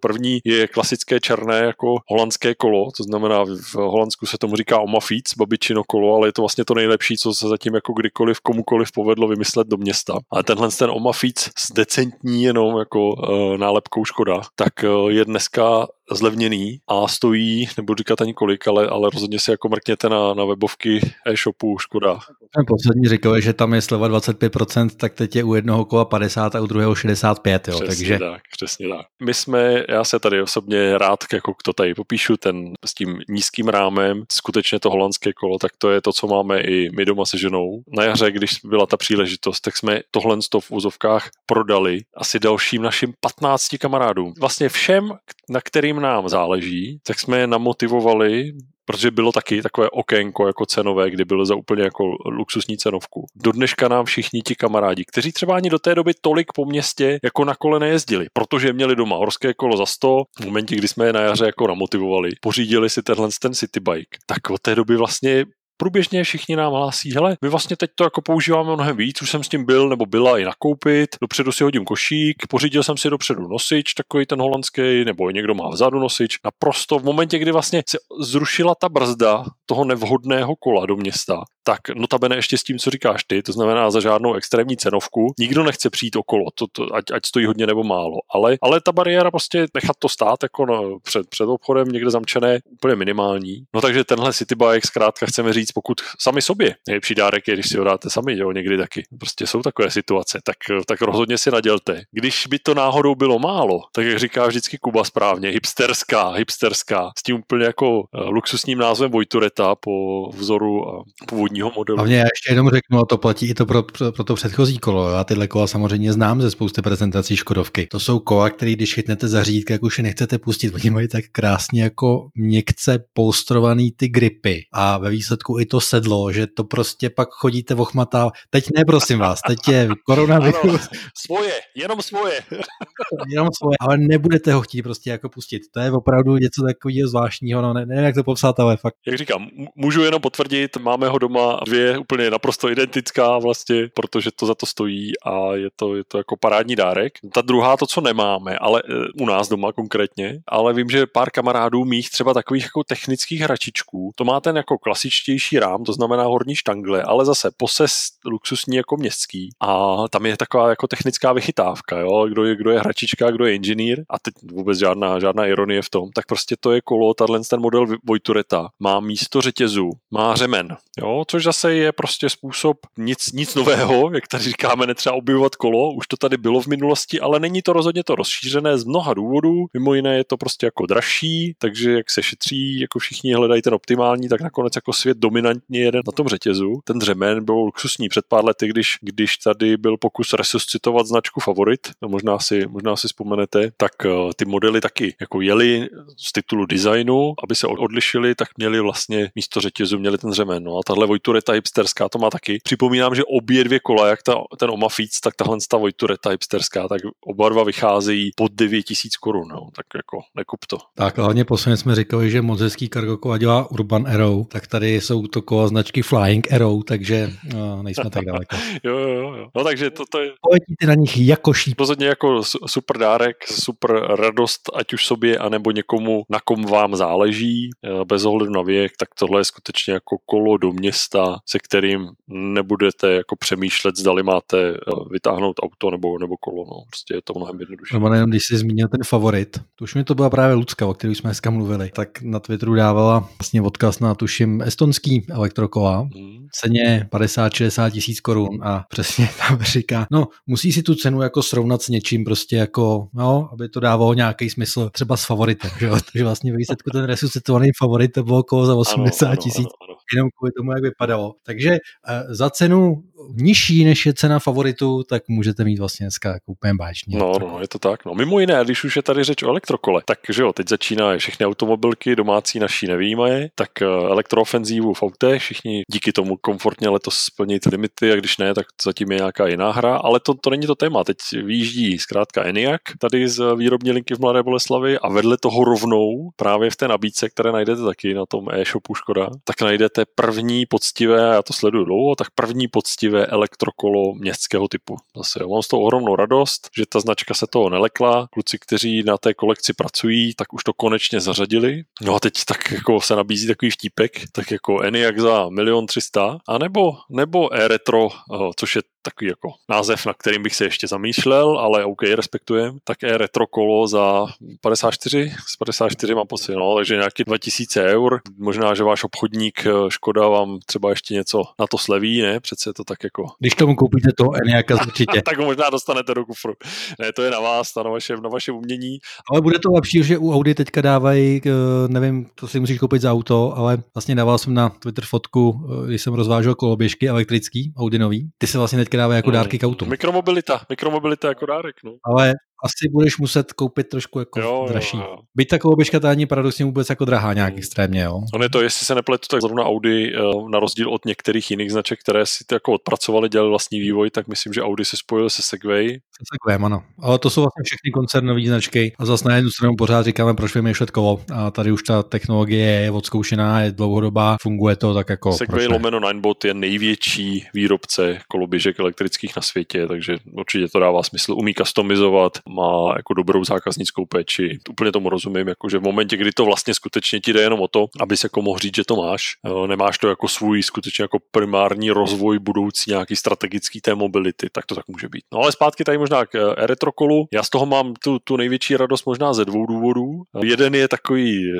První 0.00 0.40
je 0.44 0.68
klasické 0.68 1.20
černé 1.20 1.58
jako 1.58 1.94
holandské 2.06 2.54
kolo, 2.54 2.90
to 2.96 3.02
znamená 3.02 3.44
v 3.44 3.74
Holandsku 3.74 4.26
se 4.26 4.38
tomu 4.38 4.56
říká 4.56 4.80
Omafic, 4.80 5.34
babičino 5.36 5.84
kolo, 5.84 6.16
ale 6.16 6.28
je 6.28 6.32
to 6.32 6.42
vlastně 6.42 6.64
to 6.64 6.74
nejlepší, 6.74 7.16
co 7.16 7.34
se 7.34 7.48
zatím 7.48 7.74
jako 7.74 7.92
kdykoliv 7.92 8.40
komukoliv 8.40 8.92
povedlo 8.92 9.28
vymyslet 9.28 9.66
do 9.66 9.76
města. 9.76 10.18
A 10.32 10.42
tenhle 10.42 10.68
ten 10.68 10.90
Omafic 10.90 11.50
s 11.58 11.72
decentní 11.72 12.42
jenom 12.42 12.78
jako 12.78 13.08
uh, 13.08 13.56
nálepkou 13.56 14.04
Škoda, 14.04 14.40
tak 14.56 14.72
uh, 14.84 15.10
je 15.10 15.24
dneska 15.24 15.86
zlevněný 16.10 16.78
a 16.88 17.08
stojí, 17.08 17.68
nebudu 17.76 17.98
říkat 17.98 18.20
ani 18.20 18.34
kolik, 18.34 18.68
ale, 18.68 18.88
ale 18.88 19.10
rozhodně 19.14 19.38
si 19.38 19.50
jako 19.50 19.68
mrkněte 19.68 20.08
na, 20.08 20.34
na 20.34 20.44
webovky 20.44 21.00
e-shopu 21.26 21.78
Škoda. 21.78 22.18
Ten 22.56 22.64
poslední 22.66 23.08
říkal, 23.08 23.40
že 23.40 23.52
tam 23.52 23.74
je 23.74 23.82
sleva 23.82 24.08
25%, 24.08 24.88
tak 24.96 25.14
teď 25.14 25.36
je 25.36 25.44
u 25.44 25.54
jednoho 25.54 25.84
kola 25.84 26.04
50 26.04 26.54
a 26.54 26.60
u 26.60 26.66
druhého 26.66 26.94
65, 26.94 27.68
jo, 27.68 27.74
přesně 27.74 27.88
takže... 27.88 28.18
tak, 28.18 28.42
přesně 28.56 28.88
tak. 28.88 29.06
My 29.24 29.34
jsme, 29.34 29.84
já 29.88 30.04
se 30.04 30.18
tady 30.18 30.42
osobně 30.42 30.98
rád, 30.98 31.18
jako 31.32 31.52
to 31.64 31.72
tady 31.72 31.94
popíšu, 31.94 32.36
ten 32.36 32.72
s 32.84 32.94
tím 32.94 33.18
nízkým 33.28 33.68
rámem, 33.68 34.22
skutečně 34.32 34.80
to 34.80 34.90
holandské 34.90 35.32
kolo, 35.32 35.58
tak 35.58 35.72
to 35.78 35.90
je 35.90 36.00
to, 36.00 36.12
co 36.12 36.26
máme 36.26 36.60
i 36.60 36.90
my 36.96 37.04
doma 37.04 37.24
se 37.24 37.38
ženou. 37.38 37.82
Na 37.96 38.04
jaře, 38.04 38.30
když 38.30 38.60
byla 38.64 38.86
ta 38.86 38.96
příležitost, 38.96 39.60
tak 39.60 39.76
jsme 39.76 40.00
tohle 40.10 40.36
v 40.60 40.70
úzovkách 40.70 41.30
prodali 41.46 42.00
asi 42.16 42.38
dalším 42.38 42.82
našim 42.82 43.12
15 43.20 43.68
kamarádům. 43.78 44.32
Vlastně 44.40 44.68
všem, 44.68 45.12
na 45.50 45.60
kterým 45.60 45.91
nám 46.00 46.28
záleží, 46.28 46.98
tak 47.06 47.20
jsme 47.20 47.38
je 47.38 47.46
namotivovali 47.46 48.52
protože 48.84 49.10
bylo 49.10 49.32
taky 49.32 49.62
takové 49.62 49.90
okénko 49.90 50.46
jako 50.46 50.66
cenové, 50.66 51.10
kdy 51.10 51.24
bylo 51.24 51.44
za 51.46 51.54
úplně 51.54 51.82
jako 51.82 52.04
luxusní 52.26 52.76
cenovku. 52.76 53.26
Do 53.34 53.52
dneška 53.52 53.88
nám 53.88 54.04
všichni 54.04 54.42
ti 54.42 54.54
kamarádi, 54.54 55.04
kteří 55.04 55.32
třeba 55.32 55.56
ani 55.56 55.70
do 55.70 55.78
té 55.78 55.94
doby 55.94 56.12
tolik 56.20 56.52
po 56.54 56.64
městě 56.64 57.18
jako 57.24 57.44
na 57.44 57.54
kole 57.54 57.80
nejezdili, 57.80 58.26
protože 58.32 58.72
měli 58.72 58.96
doma 58.96 59.16
horské 59.16 59.54
kolo 59.54 59.76
za 59.76 59.86
100, 59.86 60.22
v 60.40 60.44
momentě, 60.44 60.76
kdy 60.76 60.88
jsme 60.88 61.06
je 61.06 61.12
na 61.12 61.20
jaře 61.20 61.46
jako 61.46 61.66
namotivovali, 61.66 62.30
pořídili 62.40 62.90
si 62.90 63.02
tenhle 63.02 63.28
ten 63.40 63.54
city 63.54 63.80
bike, 63.80 64.18
tak 64.26 64.50
od 64.50 64.60
té 64.60 64.74
doby 64.74 64.96
vlastně 64.96 65.44
průběžně 65.76 66.24
všichni 66.24 66.56
nám 66.56 66.72
hlásí, 66.72 67.14
hele, 67.14 67.36
my 67.42 67.48
vlastně 67.48 67.76
teď 67.76 67.90
to 67.94 68.04
jako 68.04 68.22
používáme 68.22 68.74
mnohem 68.74 68.96
víc, 68.96 69.22
už 69.22 69.30
jsem 69.30 69.44
s 69.44 69.48
tím 69.48 69.64
byl 69.66 69.88
nebo 69.88 70.06
byla 70.06 70.38
i 70.38 70.44
nakoupit, 70.44 71.16
dopředu 71.20 71.52
si 71.52 71.64
hodím 71.64 71.84
košík, 71.84 72.36
pořídil 72.48 72.82
jsem 72.82 72.96
si 72.96 73.10
dopředu 73.10 73.48
nosič, 73.48 73.94
takový 73.94 74.26
ten 74.26 74.40
holandský, 74.40 75.04
nebo 75.04 75.30
někdo 75.30 75.54
má 75.54 75.68
vzadu 75.68 75.98
nosič. 75.98 76.38
Naprosto 76.44 76.98
v 76.98 77.04
momentě, 77.04 77.38
kdy 77.38 77.52
vlastně 77.52 77.82
se 77.88 77.98
zrušila 78.20 78.74
ta 78.74 78.88
brzda 78.88 79.44
toho 79.66 79.84
nevhodného 79.84 80.56
kola 80.56 80.86
do 80.86 80.96
města, 80.96 81.44
tak 81.64 81.88
notabene 81.94 82.36
ještě 82.36 82.58
s 82.58 82.62
tím, 82.62 82.78
co 82.78 82.90
říkáš 82.90 83.24
ty, 83.24 83.42
to 83.42 83.52
znamená 83.52 83.90
za 83.90 84.00
žádnou 84.00 84.34
extrémní 84.34 84.76
cenovku, 84.76 85.34
nikdo 85.38 85.62
nechce 85.62 85.90
přijít 85.90 86.16
okolo, 86.16 86.44
to, 86.54 86.66
to, 86.72 86.94
ať, 86.94 87.04
ať 87.14 87.26
stojí 87.26 87.46
hodně 87.46 87.66
nebo 87.66 87.84
málo, 87.84 88.16
ale, 88.34 88.56
ale 88.62 88.80
ta 88.80 88.92
bariéra 88.92 89.30
prostě 89.30 89.66
nechat 89.74 89.96
to 89.98 90.08
stát 90.08 90.42
jako 90.42 90.66
no, 90.66 90.98
před, 91.02 91.28
před 91.28 91.44
obchodem 91.44 91.88
někde 91.88 92.10
zamčené 92.10 92.58
úplně 92.70 92.96
minimální. 92.96 93.64
No 93.74 93.80
takže 93.80 94.04
tenhle 94.04 94.32
city 94.32 94.54
bike 94.54 94.86
zkrátka 94.86 95.26
chceme 95.26 95.52
říct, 95.52 95.61
pokud 95.74 96.00
sami 96.18 96.42
sobě, 96.42 96.74
nejlepší 96.88 97.14
dárek 97.14 97.48
je, 97.48 97.54
když 97.54 97.68
si 97.68 97.78
ho 97.78 97.84
dáte 97.84 98.10
sami, 98.10 98.38
jo, 98.38 98.52
někdy 98.52 98.76
taky. 98.78 99.02
Prostě 99.18 99.46
jsou 99.46 99.62
takové 99.62 99.90
situace, 99.90 100.40
tak, 100.44 100.56
tak 100.86 101.02
rozhodně 101.02 101.38
si 101.38 101.50
nadělte. 101.50 102.02
Když 102.12 102.46
by 102.46 102.58
to 102.58 102.74
náhodou 102.74 103.14
bylo 103.14 103.38
málo, 103.38 103.80
tak 103.92 104.06
jak 104.06 104.18
říká 104.18 104.46
vždycky 104.46 104.78
Kuba 104.78 105.04
správně, 105.04 105.48
hipsterská, 105.48 106.30
hipsterská, 106.30 107.10
s 107.18 107.22
tím 107.22 107.36
úplně 107.36 107.64
jako 107.64 108.00
uh, 108.00 108.04
luxusním 108.28 108.78
názvem 108.78 109.10
Vojtureta 109.10 109.74
po 109.74 109.92
vzoru 110.30 110.84
uh, 110.84 111.02
původního 111.28 111.72
modelu. 111.76 111.96
Hlavně 111.96 112.16
já 112.16 112.24
ještě 112.24 112.52
jenom 112.52 112.70
řeknu, 112.70 112.98
a 112.98 113.06
to 113.08 113.18
platí 113.18 113.50
i 113.50 113.54
to 113.54 113.66
pro, 113.66 113.82
pro, 113.82 114.12
pro 114.12 114.24
to 114.24 114.34
předchozí 114.34 114.78
kolo. 114.78 115.10
Já 115.10 115.24
tyhle 115.24 115.48
kola 115.48 115.66
samozřejmě 115.66 116.12
znám 116.12 116.42
ze 116.42 116.50
spousty 116.50 116.82
prezentací 116.82 117.36
Škodovky. 117.36 117.86
To 117.86 118.00
jsou 118.00 118.18
kola, 118.18 118.50
které 118.50 118.72
když 118.72 118.94
chytnete 118.94 119.28
za 119.28 119.42
řídka, 119.42 119.74
jak 119.74 119.82
už 119.82 119.98
je 119.98 120.02
nechcete 120.02 120.38
pustit, 120.38 120.74
oni 120.74 120.90
mají 120.90 121.08
tak 121.08 121.24
krásně 121.32 121.82
jako 121.82 122.28
měkce 122.34 123.04
polstrovaný 123.12 123.92
ty 123.92 124.08
gripy 124.08 124.62
a 124.72 124.98
ve 124.98 125.10
výsledku 125.10 125.51
trošku 125.52 125.60
i 125.60 125.66
to 125.66 125.80
sedlo, 125.80 126.32
že 126.32 126.46
to 126.46 126.64
prostě 126.64 127.10
pak 127.10 127.28
chodíte 127.30 127.74
ochmatá. 127.74 128.30
Teď 128.50 128.64
ne, 128.76 128.84
prosím 128.84 129.18
vás, 129.18 129.40
teď 129.46 129.58
je 129.68 129.88
koronavirus. 130.06 130.88
svoje, 131.26 131.52
jenom 131.74 132.02
svoje. 132.02 132.40
jenom 133.28 133.48
svoje, 133.58 133.76
ale 133.80 133.98
nebudete 133.98 134.52
ho 134.52 134.62
chtít 134.62 134.82
prostě 134.82 135.10
jako 135.10 135.28
pustit. 135.28 135.62
To 135.74 135.80
je 135.80 135.92
opravdu 135.92 136.36
něco 136.36 136.62
takového 136.62 137.08
zvláštního, 137.08 137.62
no 137.62 137.72
ne, 137.72 137.86
nevím, 137.86 138.04
jak 138.04 138.14
to 138.14 138.24
popsat, 138.24 138.60
ale 138.60 138.76
fakt. 138.76 138.94
Jak 139.06 139.18
říkám, 139.18 139.48
můžu 139.76 140.02
jenom 140.02 140.20
potvrdit, 140.20 140.76
máme 140.76 141.08
ho 141.08 141.18
doma 141.18 141.60
dvě 141.66 141.98
úplně 141.98 142.30
naprosto 142.30 142.70
identická 142.70 143.38
vlastně, 143.38 143.88
protože 143.94 144.30
to 144.30 144.46
za 144.46 144.54
to 144.54 144.66
stojí 144.66 145.12
a 145.26 145.54
je 145.54 145.68
to, 145.76 145.96
je 145.96 146.04
to 146.08 146.18
jako 146.18 146.36
parádní 146.36 146.76
dárek. 146.76 147.12
Ta 147.32 147.40
druhá 147.40 147.76
to, 147.76 147.86
co 147.86 148.00
nemáme, 148.00 148.56
ale 148.58 148.82
e, 148.82 149.22
u 149.22 149.26
nás 149.26 149.48
doma 149.48 149.72
konkrétně, 149.72 150.38
ale 150.46 150.74
vím, 150.74 150.90
že 150.90 151.06
pár 151.06 151.30
kamarádů 151.30 151.84
mých 151.84 152.10
třeba 152.10 152.34
takových 152.34 152.64
jako 152.64 152.84
technických 152.84 153.40
hračičků, 153.40 154.12
to 154.16 154.24
má 154.24 154.40
ten 154.40 154.56
jako 154.56 154.78
klasičtější 154.78 155.41
rám, 155.58 155.84
to 155.84 155.92
znamená 155.92 156.22
horní 156.22 156.54
štangle, 156.54 157.02
ale 157.02 157.24
zase 157.24 157.50
poses 157.56 157.92
luxusní 158.24 158.76
jako 158.76 158.96
městský 158.96 159.50
a 159.60 159.96
tam 160.10 160.26
je 160.26 160.36
taková 160.36 160.68
jako 160.70 160.86
technická 160.86 161.32
vychytávka, 161.32 161.98
jo? 161.98 162.26
Kdo, 162.28 162.44
je, 162.44 162.56
kdo 162.56 162.70
je 162.70 162.78
hračička, 162.78 163.30
kdo 163.30 163.46
je 163.46 163.54
inženýr 163.54 164.04
a 164.10 164.18
teď 164.18 164.34
vůbec 164.52 164.78
žádná, 164.78 165.20
žádná 165.20 165.46
ironie 165.46 165.82
v 165.82 165.90
tom, 165.90 166.10
tak 166.14 166.26
prostě 166.26 166.56
to 166.60 166.72
je 166.72 166.80
kolo, 166.80 167.14
tato 167.14 167.32
ten 167.50 167.60
model 167.60 167.86
Vojtureta 168.04 168.68
má 168.80 169.00
místo 169.00 169.40
řetězu, 169.40 169.90
má 170.10 170.36
řemen, 170.36 170.76
jo? 170.98 171.24
což 171.26 171.44
zase 171.44 171.74
je 171.74 171.92
prostě 171.92 172.28
způsob 172.28 172.76
nic, 172.98 173.32
nic 173.32 173.54
nového, 173.54 174.10
jak 174.14 174.28
tady 174.28 174.44
říkáme, 174.44 174.86
netřeba 174.86 175.16
objevovat 175.16 175.56
kolo, 175.56 175.92
už 175.92 176.06
to 176.06 176.16
tady 176.16 176.36
bylo 176.36 176.60
v 176.60 176.66
minulosti, 176.66 177.20
ale 177.20 177.40
není 177.40 177.62
to 177.62 177.72
rozhodně 177.72 178.04
to 178.04 178.14
rozšířené 178.14 178.78
z 178.78 178.84
mnoha 178.84 179.14
důvodů, 179.14 179.66
mimo 179.74 179.94
jiné 179.94 180.16
je 180.16 180.24
to 180.24 180.36
prostě 180.36 180.66
jako 180.66 180.86
dražší, 180.86 181.54
takže 181.58 181.92
jak 181.92 182.10
se 182.10 182.22
šetří, 182.22 182.80
jako 182.80 182.98
všichni 182.98 183.34
hledají 183.34 183.62
ten 183.62 183.74
optimální, 183.74 184.28
tak 184.28 184.40
nakonec 184.40 184.76
jako 184.76 184.92
svět 184.92 185.18
dominantně 185.32 185.80
jede 185.80 185.98
na 185.98 186.12
tom 186.14 186.28
řetězu. 186.28 186.80
Ten 186.84 186.98
dřemen 186.98 187.44
byl 187.44 187.54
luxusní 187.54 188.08
před 188.08 188.24
pár 188.28 188.44
lety, 188.44 188.68
když, 188.68 188.98
když 189.00 189.36
tady 189.36 189.76
byl 189.76 189.96
pokus 189.96 190.32
resuscitovat 190.32 191.06
značku 191.06 191.40
Favorit, 191.40 191.80
no 192.02 192.08
možná 192.08 192.38
si, 192.38 192.66
možná 192.66 192.96
si 192.96 193.06
vzpomenete, 193.06 193.70
tak 193.76 193.92
uh, 194.04 194.30
ty 194.36 194.44
modely 194.44 194.80
taky 194.80 195.14
jako 195.20 195.40
jeli 195.40 195.88
z 196.16 196.32
titulu 196.32 196.66
designu, 196.66 197.34
aby 197.44 197.54
se 197.54 197.66
odlišili, 197.66 198.34
tak 198.34 198.48
měli 198.56 198.80
vlastně 198.80 199.30
místo 199.34 199.60
řetězu 199.60 199.98
měli 199.98 200.18
ten 200.18 200.30
dřemen. 200.30 200.64
No 200.64 200.78
a 200.78 200.80
tahle 200.86 201.06
Vojtureta 201.06 201.52
hipsterská 201.52 202.08
to 202.08 202.18
má 202.18 202.30
taky. 202.30 202.58
Připomínám, 202.64 203.14
že 203.14 203.22
obě 203.24 203.64
dvě 203.64 203.80
kola, 203.80 204.08
jak 204.08 204.22
ta, 204.22 204.34
ten 204.58 204.70
Oma 204.70 204.88
tak 205.22 205.34
tahle 205.34 205.58
ta 205.68 205.76
Vojtureta 205.76 206.30
hipsterská, 206.30 206.88
tak 206.88 207.00
oba 207.26 207.48
dva 207.48 207.64
vycházejí 207.64 208.30
pod 208.36 208.52
9000 208.52 209.16
korun, 209.16 209.48
no, 209.48 209.68
tak 209.76 209.86
jako 209.96 210.18
nekup 210.36 210.60
to. 210.66 210.78
Tak 210.94 211.18
hlavně 211.18 211.44
posledně 211.44 211.76
jsme 211.76 211.94
říkali, 211.94 212.30
že 212.30 212.42
moc 212.42 212.60
hezký 212.60 212.90
kola 213.20 213.38
dělá 213.38 213.70
Urban 213.70 214.08
Arrow, 214.08 214.46
tak 214.46 214.66
tady 214.66 215.00
jsou 215.00 215.21
to 215.28 215.42
kola 215.42 215.68
značky 215.68 216.02
Flying 216.02 216.52
Arrow, 216.52 216.82
takže 216.82 217.30
no, 217.54 217.82
nejsme 217.82 218.10
tak 218.10 218.24
daleko. 218.24 218.56
jo, 218.84 218.98
jo, 218.98 219.34
jo. 219.36 219.48
No 219.56 219.64
takže 219.64 219.90
to, 219.90 220.04
to 220.10 220.20
je... 220.20 220.32
Poletíte 220.40 220.86
na 220.86 220.94
nich 220.94 221.18
jako 221.18 221.52
šíp. 221.52 221.80
Rozhodně 221.80 222.06
jako 222.06 222.42
super 222.66 222.98
dárek, 222.98 223.36
super 223.50 223.90
radost, 224.16 224.60
ať 224.74 224.92
už 224.92 225.06
sobě, 225.06 225.38
anebo 225.38 225.70
někomu, 225.70 226.22
na 226.30 226.38
kom 226.44 226.64
vám 226.64 226.96
záleží, 226.96 227.70
eh, 227.84 228.04
bez 228.04 228.24
ohledu 228.24 228.52
na 228.52 228.62
věk, 228.62 228.92
tak 228.98 229.08
tohle 229.18 229.40
je 229.40 229.44
skutečně 229.44 229.94
jako 229.94 230.16
kolo 230.26 230.56
do 230.56 230.72
města, 230.72 231.38
se 231.46 231.58
kterým 231.58 232.08
nebudete 232.28 233.12
jako 233.12 233.36
přemýšlet, 233.36 233.96
zdali 233.96 234.22
máte 234.22 234.70
eh, 234.70 234.76
vytáhnout 235.10 235.56
auto 235.62 235.90
nebo, 235.90 236.18
nebo 236.18 236.36
kolo. 236.36 236.64
No. 236.64 236.84
Prostě 236.90 237.14
je 237.14 237.22
to 237.24 237.32
mnohem 237.36 237.60
jednodušší. 237.60 237.94
Nebo 237.94 238.08
nejen, 238.08 238.30
když 238.30 238.42
jsi 238.46 238.56
zmínil 238.56 238.88
ten 238.88 239.00
favorit, 239.04 239.60
to 239.76 239.84
už 239.84 239.94
mi 239.94 240.04
to 240.04 240.14
byla 240.14 240.30
právě 240.30 240.54
Lucka, 240.54 240.86
o 240.86 240.94
které 240.94 241.14
jsme 241.14 241.28
dneska 241.28 241.50
mluvili, 241.50 241.90
tak 241.94 242.22
na 242.22 242.40
Twitteru 242.40 242.74
dávala 242.74 243.28
vlastně 243.38 243.62
odkaz 243.62 244.00
na 244.00 244.14
tuším 244.14 244.62
estonský 244.62 245.11
elektrokola, 245.30 245.98
hmm. 245.98 246.46
ceně 246.60 247.08
50-60 247.12 247.90
tisíc 247.90 248.20
korun 248.20 248.48
a 248.62 248.84
přesně 248.88 249.28
tam 249.48 249.58
říká, 249.62 250.06
no 250.10 250.28
musí 250.46 250.72
si 250.72 250.82
tu 250.82 250.94
cenu 250.94 251.22
jako 251.22 251.42
srovnat 251.42 251.82
s 251.82 251.88
něčím 251.88 252.24
prostě 252.24 252.56
jako, 252.56 253.08
no, 253.14 253.48
aby 253.52 253.68
to 253.68 253.80
dávalo 253.80 254.14
nějaký 254.14 254.50
smysl 254.50 254.90
třeba 254.90 255.16
s 255.16 255.24
favoritem, 255.24 255.70
že 255.78 255.86
jo? 255.86 255.96
takže 256.12 256.24
vlastně 256.24 256.56
výsledku 256.56 256.90
ten 256.90 257.04
resuscitovaný 257.04 257.68
favorit 257.78 258.12
to 258.12 258.22
bylo 258.22 258.42
kolo 258.42 258.66
za 258.66 258.74
80 258.74 259.36
tisíc 259.36 259.68
jenom 260.14 260.28
kvůli 260.38 260.52
tomu, 260.52 260.72
jak 260.72 260.82
vypadalo. 260.82 261.34
Takže 261.42 261.70
uh, 261.70 262.34
za 262.34 262.50
cenu 262.50 263.02
nižší 263.34 263.84
než 263.84 264.06
je 264.06 264.14
cena 264.14 264.38
favoritu, 264.38 265.02
tak 265.02 265.28
můžete 265.28 265.64
mít 265.64 265.78
vlastně 265.78 266.04
dneska 266.04 266.28
jako 266.28 266.52
úplně 266.52 266.74
báječný. 266.74 267.16
No, 267.16 267.32
no, 267.40 267.58
je 267.60 267.68
to 267.68 267.78
tak. 267.78 268.04
No, 268.04 268.14
mimo 268.14 268.40
jiné, 268.40 268.64
když 268.64 268.84
už 268.84 268.96
je 268.96 269.02
tady 269.02 269.24
řeč 269.24 269.42
o 269.42 269.48
elektrokole, 269.48 270.02
tak 270.06 270.18
že 270.28 270.42
jo, 270.42 270.52
teď 270.52 270.68
začíná 270.68 271.16
všechny 271.16 271.46
automobilky 271.46 272.16
domácí 272.16 272.58
naší 272.58 272.86
nevýjímají, 272.86 273.48
tak 273.54 273.82
eh, 273.82 273.86
elektroofenzívu 273.86 274.94
v 274.94 275.02
autech, 275.02 275.42
všichni 275.42 275.82
díky 275.92 276.12
tomu 276.12 276.36
komfortně 276.36 276.88
letos 276.88 277.14
splní 277.14 277.60
ty 277.60 277.68
limity 277.68 278.12
a 278.12 278.16
když 278.16 278.38
ne, 278.38 278.54
tak 278.54 278.66
zatím 278.84 279.12
je 279.12 279.18
nějaká 279.18 279.46
jiná 279.46 279.72
hra, 279.72 279.96
ale 279.96 280.20
to, 280.20 280.34
to 280.34 280.50
není 280.50 280.66
to 280.66 280.74
téma. 280.74 281.04
Teď 281.04 281.16
vyjíždí 281.44 281.98
zkrátka 281.98 282.44
ENIAC 282.44 282.80
tady 282.98 283.28
z 283.28 283.54
výrobní 283.56 283.92
linky 283.92 284.14
v 284.14 284.20
Mladé 284.20 284.42
Boleslavi 284.42 284.98
a 284.98 285.08
vedle 285.08 285.36
toho 285.40 285.64
rovnou 285.64 286.30
právě 286.36 286.70
v 286.70 286.76
té 286.76 286.88
nabídce, 286.88 287.28
které 287.28 287.52
najdete 287.52 287.82
taky 287.82 288.14
na 288.14 288.26
tom 288.26 288.48
e-shopu 288.52 288.94
Škoda, 288.94 289.28
tak 289.44 289.60
najdete 289.60 289.91
první 290.14 290.66
poctivé, 290.66 291.20
já 291.34 291.42
to 291.42 291.52
sleduju 291.52 291.84
dlouho, 291.84 292.14
tak 292.16 292.26
první 292.34 292.68
poctivé 292.68 293.26
elektrokolo 293.26 294.14
městského 294.14 294.68
typu. 294.68 294.96
Zase 295.16 295.38
jo, 295.42 295.48
mám 295.48 295.62
z 295.62 295.68
toho 295.68 295.82
ohromnou 295.82 296.16
radost, 296.16 296.68
že 296.76 296.84
ta 296.88 297.00
značka 297.00 297.34
se 297.34 297.46
toho 297.50 297.70
nelekla. 297.70 298.26
Kluci, 298.32 298.58
kteří 298.58 299.02
na 299.02 299.18
té 299.18 299.34
kolekci 299.34 299.72
pracují, 299.72 300.34
tak 300.34 300.52
už 300.52 300.64
to 300.64 300.72
konečně 300.72 301.20
zařadili. 301.20 301.82
No 302.00 302.14
a 302.14 302.20
teď 302.20 302.32
tak 302.46 302.72
jako 302.72 303.00
se 303.00 303.16
nabízí 303.16 303.46
takový 303.46 303.70
vtípek, 303.70 304.20
tak 304.32 304.50
jako 304.50 304.82
ENIAC 304.82 305.16
za 305.16 305.48
milion 305.48 305.86
třista, 305.86 306.38
a 306.48 306.58
nebo, 306.58 306.92
nebo 307.10 307.54
e-retro, 307.54 308.08
eh, 308.10 308.50
což 308.56 308.76
je 308.76 308.82
takový 309.02 309.28
jako 309.28 309.48
název, 309.68 310.06
na 310.06 310.14
kterým 310.14 310.42
bych 310.42 310.54
se 310.54 310.64
ještě 310.64 310.88
zamýšlel, 310.88 311.58
ale 311.58 311.84
OK, 311.84 312.02
respektujem, 312.02 312.78
tak 312.84 313.02
je 313.02 313.18
retro 313.18 313.46
kolo 313.46 313.86
za 313.88 314.26
54, 314.60 315.32
z 315.48 315.56
54 315.56 316.14
mám 316.14 316.26
pocit, 316.26 316.54
no, 316.54 316.76
takže 316.76 316.96
nějaký 316.96 317.24
2000 317.24 317.84
eur, 317.84 318.20
možná, 318.38 318.74
že 318.74 318.84
váš 318.84 319.04
obchodník 319.04 319.66
eh, 319.66 319.70
Škoda 319.88 320.28
vám 320.28 320.58
třeba 320.66 320.90
ještě 320.90 321.14
něco 321.14 321.42
na 321.60 321.66
to 321.66 321.78
sleví, 321.78 322.22
ne, 322.22 322.40
přece 322.40 322.70
je 322.70 322.74
to 322.74 322.84
tak 322.84 323.04
jako... 323.04 323.26
Když 323.38 323.54
tomu 323.54 323.74
koupíte 323.74 324.10
to 324.16 324.24
Eniaka 324.44 324.74
určitě. 324.74 325.22
tak 325.24 325.38
možná 325.38 325.70
dostanete 325.70 326.14
do 326.14 326.24
kufru. 326.24 326.52
Ne, 327.00 327.12
to 327.12 327.22
je 327.22 327.30
na 327.30 327.40
vás, 327.40 327.74
na 327.76 327.82
vašem, 327.82 328.22
na 328.22 328.28
vašem 328.28 328.54
umění. 328.54 328.98
Ale 329.32 329.40
bude 329.40 329.58
to 329.58 329.72
lepší, 329.72 330.02
že 330.02 330.18
u 330.18 330.32
Audi 330.34 330.54
teďka 330.54 330.80
dávají, 330.80 331.40
eh, 331.46 331.50
nevím, 331.88 332.26
to 332.34 332.48
si 332.48 332.60
musíš 332.60 332.78
koupit 332.78 333.02
za 333.02 333.12
auto, 333.12 333.56
ale 333.56 333.78
vlastně 333.94 334.14
dával 334.14 334.38
jsem 334.38 334.54
na 334.54 334.68
Twitter 334.68 335.04
fotku, 335.04 335.60
eh, 335.84 335.88
když 335.88 336.02
jsem 336.02 336.14
rozvážel 336.14 336.54
koloběžky 336.54 337.08
elektrický, 337.08 337.72
Audi 337.76 337.98
nový. 337.98 338.30
Ty 338.38 338.46
se 338.46 338.58
vlastně 338.58 338.78
dávají 338.96 339.18
jako 339.18 339.30
dárky 339.30 339.58
k 339.58 339.64
autu. 339.64 339.86
Mikromobilita, 339.86 340.60
mikromobilita 340.68 341.28
jako 341.28 341.46
dárek, 341.46 341.76
no. 341.84 341.92
Ale 342.04 342.34
asi 342.64 342.88
budeš 342.92 343.18
muset 343.18 343.52
koupit 343.52 343.88
trošku 343.88 344.18
jako 344.18 344.40
jo, 344.40 344.66
dražší. 344.68 344.96
Jo, 344.96 345.02
jo. 345.02 345.18
Byť 345.34 345.48
ta 345.48 345.58
koloběžka 345.58 346.00
ta 346.00 346.10
ani 346.10 346.26
paradoxně 346.26 346.64
vůbec 346.64 346.90
jako 346.90 347.04
drahá 347.04 347.32
nějak 347.32 347.52
hmm. 347.52 347.58
extrémně, 347.58 348.02
jo. 348.02 348.20
On 348.34 348.42
je 348.42 348.48
to, 348.48 348.62
jestli 348.62 348.86
se 348.86 348.94
nepletu, 348.94 349.26
tak 349.30 349.40
zrovna 349.40 349.64
Audi, 349.64 350.12
eh, 350.14 350.20
na 350.52 350.60
rozdíl 350.60 350.90
od 350.90 351.04
některých 351.06 351.50
jiných 351.50 351.72
značek, 351.72 352.00
které 352.00 352.26
si 352.26 352.44
to 352.44 352.54
jako 352.54 352.72
odpracovali, 352.72 353.28
dělali 353.28 353.50
vlastní 353.50 353.80
vývoj, 353.80 354.10
tak 354.10 354.28
myslím, 354.28 354.52
že 354.52 354.62
Audi 354.62 354.84
se 354.84 354.96
spojil 354.96 355.30
se 355.30 355.42
Segway. 355.42 355.88
Se 355.88 356.24
Segway, 356.32 356.64
ano. 356.64 356.82
Ale 357.02 357.18
to 357.18 357.30
jsou 357.30 357.40
vlastně 357.40 357.62
všechny 357.64 357.90
koncernové 357.90 358.46
značky 358.46 358.94
a 358.98 359.04
zase 359.04 359.28
na 359.28 359.36
jednu 359.36 359.50
stranu 359.50 359.74
pořád 359.78 360.02
říkáme, 360.02 360.34
proč 360.34 360.54
vymýšlet 360.54 360.90
kolo. 360.90 361.20
A 361.34 361.50
tady 361.50 361.72
už 361.72 361.82
ta 361.82 362.02
technologie 362.02 362.66
je 362.66 362.90
odzkoušená, 362.90 363.60
je 363.60 363.72
dlouhodobá, 363.72 364.36
funguje 364.42 364.76
to 364.76 364.94
tak 364.94 365.08
jako. 365.08 365.32
Segway 365.32 365.66
lomeno 365.66 366.00
Ninebot 366.00 366.44
je 366.44 366.54
největší 366.54 367.46
výrobce 367.54 368.18
koloběžek 368.28 368.78
elektrických 368.80 369.36
na 369.36 369.42
světě, 369.42 369.86
takže 369.86 370.16
určitě 370.32 370.68
to 370.68 370.78
dává 370.78 371.02
smysl. 371.02 371.32
Umí 371.32 371.54
customizovat, 371.54 372.38
má 372.54 372.94
jako 372.96 373.14
dobrou 373.14 373.44
zákaznickou 373.44 374.06
péči. 374.06 374.58
Úplně 374.70 374.92
tomu 374.92 375.08
rozumím, 375.08 375.48
jako 375.48 375.68
že 375.68 375.78
v 375.78 375.82
momentě, 375.82 376.16
kdy 376.16 376.32
to 376.32 376.44
vlastně 376.44 376.74
skutečně 376.74 377.20
ti 377.20 377.32
jde 377.32 377.40
jenom 377.40 377.60
o 377.60 377.68
to, 377.68 377.86
abys 378.00 378.24
jako 378.24 378.42
mohl 378.42 378.58
říct, 378.58 378.76
že 378.76 378.84
to 378.84 378.96
máš, 378.96 379.22
nemáš 379.66 379.98
to 379.98 380.08
jako 380.08 380.28
svůj 380.28 380.62
skutečně 380.62 381.04
jako 381.04 381.18
primární 381.30 381.90
rozvoj 381.90 382.38
budoucí 382.38 382.90
nějaký 382.90 383.16
strategický 383.16 383.80
té 383.80 383.94
mobility, 383.94 384.48
tak 384.52 384.66
to 384.66 384.74
tak 384.74 384.88
může 384.88 385.08
být. 385.08 385.24
No 385.32 385.38
ale 385.38 385.52
zpátky 385.52 385.84
tady 385.84 385.98
možná 385.98 386.26
k 386.26 386.54
e-retrokolu. 386.56 387.26
Já 387.32 387.42
z 387.42 387.50
toho 387.50 387.66
mám 387.66 387.94
tu, 387.94 388.18
tu 388.18 388.36
největší 388.36 388.76
radost 388.76 389.06
možná 389.06 389.32
ze 389.32 389.44
dvou 389.44 389.66
důvodů. 389.66 390.22
Jeden 390.42 390.74
je 390.74 390.88
takový 390.88 391.52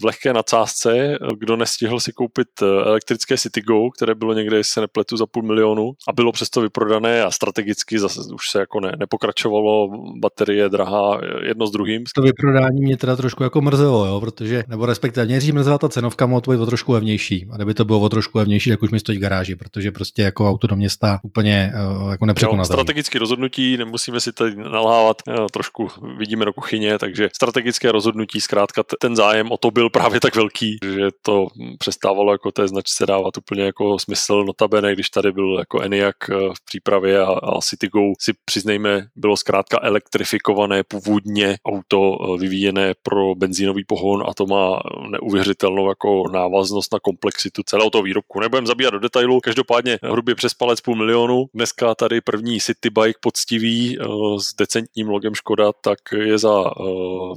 v 0.00 0.04
lehké 0.04 0.32
nadsázce, 0.32 1.18
kdo 1.38 1.56
nestihl 1.56 2.00
si 2.00 2.12
koupit 2.12 2.48
elektrické 2.62 3.34
Go, 3.66 3.90
které 3.90 4.14
bylo 4.14 4.32
někde, 4.32 4.64
se 4.64 4.80
nepletu, 4.80 5.16
za 5.16 5.26
půl 5.26 5.42
milionu 5.42 5.92
a 6.08 6.12
bylo 6.12 6.32
přesto 6.32 6.60
vyprodané 6.60 7.22
a 7.22 7.30
strategicky 7.30 7.98
zase 7.98 8.20
už 8.34 8.50
se 8.50 8.58
jako 8.58 8.80
ne, 8.80 8.92
nepokračovalo 8.98 9.88
baterie 10.32 10.68
drahá 10.68 11.20
jedno 11.42 11.66
s 11.66 11.70
druhým. 11.70 12.04
To 12.14 12.22
vyprodání 12.22 12.80
mě 12.80 12.96
teda 12.96 13.16
trošku 13.16 13.42
jako 13.42 13.60
mrzelo, 13.60 14.06
jo, 14.06 14.20
protože, 14.20 14.64
nebo 14.68 14.86
respektive 14.86 15.26
mě 15.26 15.52
mrzela 15.52 15.78
ta 15.78 15.88
cenovka, 15.88 16.26
mohla 16.26 16.40
to 16.40 16.50
být 16.50 16.60
o 16.60 16.66
trošku 16.66 16.92
levnější. 16.92 17.46
A 17.52 17.56
kdyby 17.56 17.74
to 17.74 17.84
bylo 17.84 18.00
o 18.00 18.08
trošku 18.08 18.38
levnější, 18.38 18.70
tak 18.70 18.82
už 18.82 18.90
mi 18.90 19.00
stojí 19.00 19.18
v 19.18 19.20
garáži, 19.20 19.56
protože 19.56 19.92
prostě 19.92 20.22
jako 20.22 20.48
auto 20.48 20.66
do 20.66 20.76
města 20.76 21.20
úplně 21.22 21.72
uh, 22.02 22.10
jako 22.10 22.26
nepřekonatelné. 22.26 22.64
Strategické 22.64 23.18
rozhodnutí, 23.18 23.76
nemusíme 23.76 24.20
si 24.20 24.32
tady 24.32 24.56
nalávat, 24.56 25.22
jo, 25.28 25.46
trošku 25.52 25.88
vidíme 26.18 26.44
do 26.44 26.52
kuchyně, 26.52 26.98
takže 26.98 27.28
strategické 27.34 27.92
rozhodnutí, 27.92 28.40
zkrátka 28.40 28.82
ten 29.00 29.16
zájem 29.16 29.52
o 29.52 29.56
to 29.56 29.70
byl 29.70 29.90
právě 29.90 30.20
tak 30.20 30.36
velký, 30.36 30.78
že 30.84 31.08
to 31.22 31.46
přestávalo 31.78 32.32
jako 32.32 32.50
té 32.52 32.68
značce 32.68 33.06
dávat 33.06 33.36
úplně 33.38 33.62
jako 33.62 33.98
smysl 33.98 34.44
notabene, 34.44 34.92
když 34.92 35.10
tady 35.10 35.32
byl 35.32 35.56
jako 35.58 35.82
ENIAC 35.82 36.14
eh, 36.30 36.34
v 36.34 36.64
přípravě 36.64 37.20
a, 37.20 37.32
a 37.32 37.60
Citygo 37.60 38.00
si 38.20 38.32
přiznejme 38.44 39.06
bylo 39.16 39.36
zkrátka 39.36 39.78
elektrifikované 40.12 40.82
původně 40.82 41.56
auto 41.64 42.16
eh, 42.20 42.38
vyvíjené 42.38 42.94
pro 43.02 43.34
benzínový 43.34 43.84
pohon 43.84 44.24
a 44.28 44.34
to 44.34 44.46
má 44.46 44.80
neuvěřitelnou 45.10 45.88
jako 45.88 46.24
návaznost 46.32 46.92
na 46.92 46.98
komplexitu 47.00 47.62
celého 47.66 47.90
toho 47.90 48.02
výrobku. 48.02 48.40
Nebudem 48.40 48.66
zabíjat 48.66 48.92
do 48.92 48.98
detailu, 48.98 49.40
každopádně 49.40 49.98
hrubě 50.02 50.34
přes 50.34 50.54
palec 50.54 50.80
půl 50.80 50.96
milionu. 50.96 51.46
Dneska 51.54 51.94
tady 51.94 52.20
první 52.20 52.60
City 52.60 52.90
Bike 52.90 53.18
poctivý 53.20 53.98
eh, 53.98 54.04
s 54.40 54.54
decentním 54.58 55.08
logem 55.08 55.34
Škoda, 55.34 55.72
tak 55.80 55.98
je 56.16 56.38
za 56.38 56.64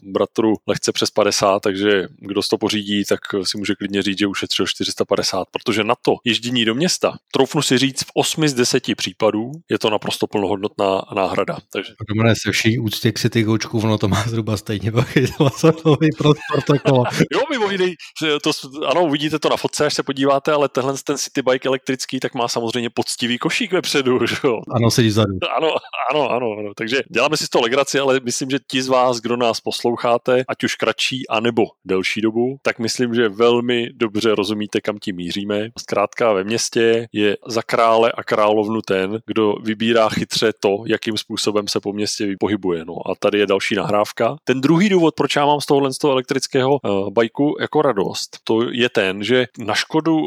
bratru 0.03 0.53
lehce 0.67 0.91
přes 0.91 1.11
50, 1.11 1.59
takže 1.59 2.07
kdo 2.17 2.41
to 2.49 2.57
pořídí, 2.57 3.03
tak 3.05 3.19
si 3.43 3.57
může 3.57 3.75
klidně 3.75 4.01
říct, 4.01 4.19
že 4.19 4.27
ušetřil 4.27 4.67
450, 4.67 5.47
protože 5.51 5.83
na 5.83 5.95
to 6.01 6.15
ježdění 6.25 6.65
do 6.65 6.75
města, 6.75 7.17
troufnu 7.31 7.61
si 7.61 7.77
říct, 7.77 8.03
v 8.03 8.11
8 8.13 8.47
z 8.47 8.53
10 8.53 8.83
případů 8.97 9.51
je 9.71 9.79
to 9.79 9.89
naprosto 9.89 10.27
plnohodnotná 10.27 11.01
náhrada. 11.15 11.57
Takže... 11.73 11.93
Domane, 12.09 12.33
se 12.35 12.51
vší 12.65 12.80
úctě 12.80 13.12
k 13.12 13.19
City 13.19 13.43
Gočku, 13.43 13.80
ono 13.80 13.97
to 13.97 14.08
má 14.08 14.23
zhruba 14.28 14.58
stejně 14.58 14.91
wasatový 15.39 16.10
protokol. 16.17 17.04
jo, 17.32 17.41
mimo 17.49 17.71
jiný, 17.71 17.93
to, 18.43 18.51
ano, 18.86 19.06
uvidíte 19.06 19.39
to 19.39 19.49
na 19.49 19.58
fotce, 19.58 19.86
až 19.86 19.93
se 19.93 20.04
podíváte, 20.04 20.51
ale 20.51 20.69
tenhle 20.69 20.93
ten 21.04 21.17
City 21.17 21.41
Bike 21.41 21.67
elektrický, 21.67 22.19
tak 22.19 22.36
má 22.36 22.47
samozřejmě 22.47 22.89
poctivý 22.89 23.38
košík 23.38 23.73
vepředu, 23.73 24.25
že 24.28 24.36
jo. 24.43 24.60
Ano, 24.75 24.91
sedí 24.91 25.08
vzadu. 25.08 25.34
Ano, 25.58 25.69
ano, 26.12 26.30
ano, 26.30 26.51
ano, 26.60 26.71
takže 26.78 27.01
děláme 27.13 27.38
si 27.38 27.45
z 27.45 27.49
toho 27.49 27.63
legraci, 27.63 27.99
ale 27.99 28.19
myslím, 28.23 28.49
že 28.49 28.60
ti 28.71 28.82
z 28.82 28.88
vás, 28.88 29.19
kdo 29.19 29.38
nás 29.38 29.62
posloucháte, 29.62 30.43
ať 30.47 30.63
už 30.63 30.75
kratší, 30.75 31.28
anebo 31.28 31.63
delší 31.86 32.21
dobu, 32.21 32.58
tak 32.62 32.80
myslím, 32.80 33.13
že 33.13 33.30
velmi 33.30 33.89
dobře 33.93 34.36
rozumíte, 34.36 34.82
kam 34.82 34.97
tím 35.01 35.15
míříme. 35.15 35.69
Zkrátka 35.80 36.34
ve 36.34 36.43
městě 36.43 37.08
je 37.13 37.38
za 37.47 37.62
krále 37.62 38.12
a 38.12 38.23
královnu 38.23 38.82
ten, 38.82 39.19
kdo 39.25 39.56
vybírá 39.63 40.10
chytře 40.10 40.54
to, 40.60 40.84
jakým 40.88 41.17
způsobem 41.17 41.67
se 41.67 41.80
po 41.80 41.93
městě 41.93 42.36
pohybuje. 42.39 42.54
No 42.63 42.93
a 43.11 43.15
tady 43.19 43.39
je 43.39 43.47
další 43.47 43.75
nahrávka. 43.75 44.35
Ten 44.43 44.61
druhý 44.61 44.89
důvod, 44.89 45.15
proč 45.15 45.35
já 45.35 45.45
mám 45.45 45.61
z 45.61 45.65
tohohle 45.65 45.93
z 45.93 45.97
toho 45.97 46.11
elektrického 46.11 46.79
uh, 46.83 47.09
bajku 47.09 47.55
jako 47.61 47.81
radost, 47.81 48.37
to 48.43 48.71
je 48.71 48.89
ten, 48.89 49.23
že 49.23 49.45
na 49.57 49.73
Škodu 49.73 50.17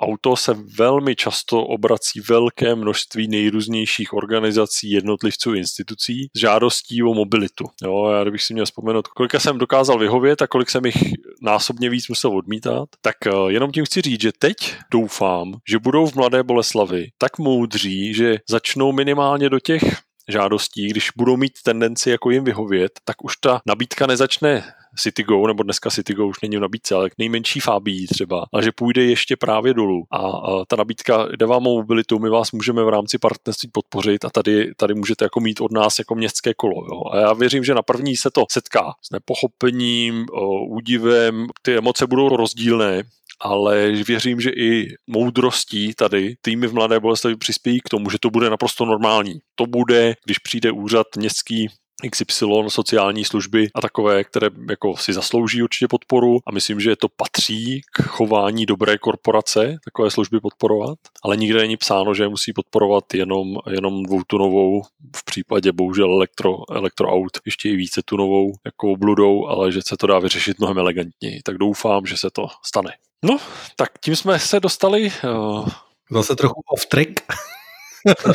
auto 0.00 0.36
se 0.36 0.56
velmi 0.78 1.16
často 1.16 1.62
obrací 1.62 2.20
velké 2.20 2.74
množství 2.74 3.28
nejrůznějších 3.28 4.12
organizací, 4.12 4.90
jednotlivců, 4.90 5.54
institucí 5.54 6.28
s 6.36 6.40
žádostí 6.40 7.02
o 7.02 7.14
mobilitu. 7.14 7.64
Jo, 7.82 8.08
já 8.08 8.22
kdybych 8.22 8.42
si 8.42 8.54
měl 8.54 8.64
vzpomenout, 8.64 9.08
kolika 9.08 9.40
jsem 9.40 9.58
dokázal 9.58 9.98
vyhovět 9.98 10.42
a 10.42 10.46
kolik 10.46 10.70
jsem 10.70 10.86
jich 10.86 10.96
násobně 11.42 11.90
víc 11.90 12.08
musel 12.08 12.36
odmítat, 12.36 12.88
tak 13.02 13.16
uh, 13.32 13.48
jenom 13.48 13.72
tím 13.72 13.84
chci 13.84 14.00
říct, 14.00 14.20
že 14.20 14.32
teď 14.38 14.56
doufám, 14.92 15.54
že 15.68 15.78
budou 15.78 16.06
v 16.06 16.14
Mladé 16.14 16.42
Boleslavi 16.42 17.08
tak 17.18 17.38
moudří, 17.38 18.14
že 18.14 18.36
začnou 18.48 18.92
minimálně 18.92 19.48
do 19.48 19.60
těch 19.60 20.05
žádostí, 20.28 20.88
když 20.88 21.10
budou 21.16 21.36
mít 21.36 21.52
tendenci 21.62 22.10
jako 22.10 22.30
jim 22.30 22.44
vyhovět, 22.44 22.92
tak 23.04 23.24
už 23.24 23.36
ta 23.36 23.60
nabídka 23.66 24.06
nezačne 24.06 24.64
CityGo, 24.98 25.46
nebo 25.46 25.62
dneska 25.62 25.90
CityGo 25.90 26.26
už 26.26 26.40
není 26.42 26.56
v 26.56 26.60
nabídce, 26.60 26.94
ale 26.94 27.10
nejmenší 27.18 27.60
Fabii 27.60 28.06
třeba, 28.06 28.46
a 28.54 28.62
že 28.62 28.72
půjde 28.72 29.02
ještě 29.02 29.36
právě 29.36 29.74
dolů. 29.74 30.04
A, 30.10 30.18
a 30.18 30.64
ta 30.68 30.76
nabídka 30.76 31.28
jde 31.36 31.46
vám 31.46 31.62
mobilitu, 31.62 32.18
my 32.18 32.30
vás 32.30 32.52
můžeme 32.52 32.84
v 32.84 32.88
rámci 32.88 33.18
partnerství 33.18 33.68
podpořit 33.72 34.24
a 34.24 34.30
tady, 34.30 34.74
tady 34.76 34.94
můžete 34.94 35.24
jako 35.24 35.40
mít 35.40 35.60
od 35.60 35.72
nás 35.72 35.98
jako 35.98 36.14
městské 36.14 36.54
kolo. 36.54 36.86
Jo. 36.86 37.02
A 37.12 37.18
já 37.18 37.32
věřím, 37.32 37.64
že 37.64 37.74
na 37.74 37.82
první 37.82 38.16
se 38.16 38.30
to 38.30 38.44
setká 38.52 38.94
s 39.02 39.10
nepochopením, 39.10 40.26
údivem, 40.68 41.46
ty 41.62 41.76
emoce 41.76 42.06
budou 42.06 42.36
rozdílné, 42.36 43.02
ale 43.40 43.90
věřím, 43.90 44.40
že 44.40 44.50
i 44.50 44.94
moudrostí 45.06 45.94
tady 45.94 46.34
týmy 46.40 46.66
v 46.66 46.74
Mladé 46.74 47.00
Boleslavi 47.00 47.36
přispějí 47.36 47.80
k 47.80 47.88
tomu, 47.88 48.10
že 48.10 48.18
to 48.18 48.30
bude 48.30 48.50
naprosto 48.50 48.84
normální. 48.84 49.38
To 49.54 49.66
bude, 49.66 50.14
když 50.24 50.38
přijde 50.38 50.70
úřad 50.70 51.06
městský 51.16 51.68
XY 52.10 52.46
sociální 52.68 53.24
služby 53.24 53.68
a 53.74 53.80
takové, 53.80 54.24
které 54.24 54.48
jako 54.70 54.96
si 54.96 55.12
zaslouží 55.12 55.62
určitě 55.62 55.88
podporu 55.88 56.38
a 56.46 56.52
myslím, 56.52 56.80
že 56.80 56.96
to 56.96 57.08
patří 57.16 57.80
k 57.92 58.02
chování 58.02 58.66
dobré 58.66 58.98
korporace, 58.98 59.76
takové 59.84 60.10
služby 60.10 60.40
podporovat, 60.40 60.98
ale 61.22 61.36
nikde 61.36 61.58
není 61.58 61.76
psáno, 61.76 62.14
že 62.14 62.28
musí 62.28 62.52
podporovat 62.52 63.14
jenom, 63.14 63.56
jenom 63.70 64.02
dvoutunovou, 64.02 64.82
v 65.16 65.24
případě 65.24 65.72
bohužel 65.72 66.12
elektro, 66.12 66.56
elektroaut 66.70 67.32
ještě 67.46 67.68
i 67.68 67.76
více 67.76 68.02
tunovou 68.04 68.52
jako 68.64 68.92
obludou, 68.92 69.46
ale 69.46 69.72
že 69.72 69.80
se 69.86 69.96
to 69.96 70.06
dá 70.06 70.18
vyřešit 70.18 70.58
mnohem 70.58 70.78
elegantněji. 70.78 71.40
Tak 71.44 71.58
doufám, 71.58 72.06
že 72.06 72.16
se 72.16 72.30
to 72.30 72.46
stane. 72.64 72.90
No, 73.26 73.38
tak 73.76 73.88
tím 74.00 74.16
jsme 74.16 74.38
se 74.38 74.60
dostali... 74.60 75.12
Uh... 75.36 75.68
Zase 76.10 76.36
trochu 76.36 76.62
off 76.74 76.86
track. 76.86 77.08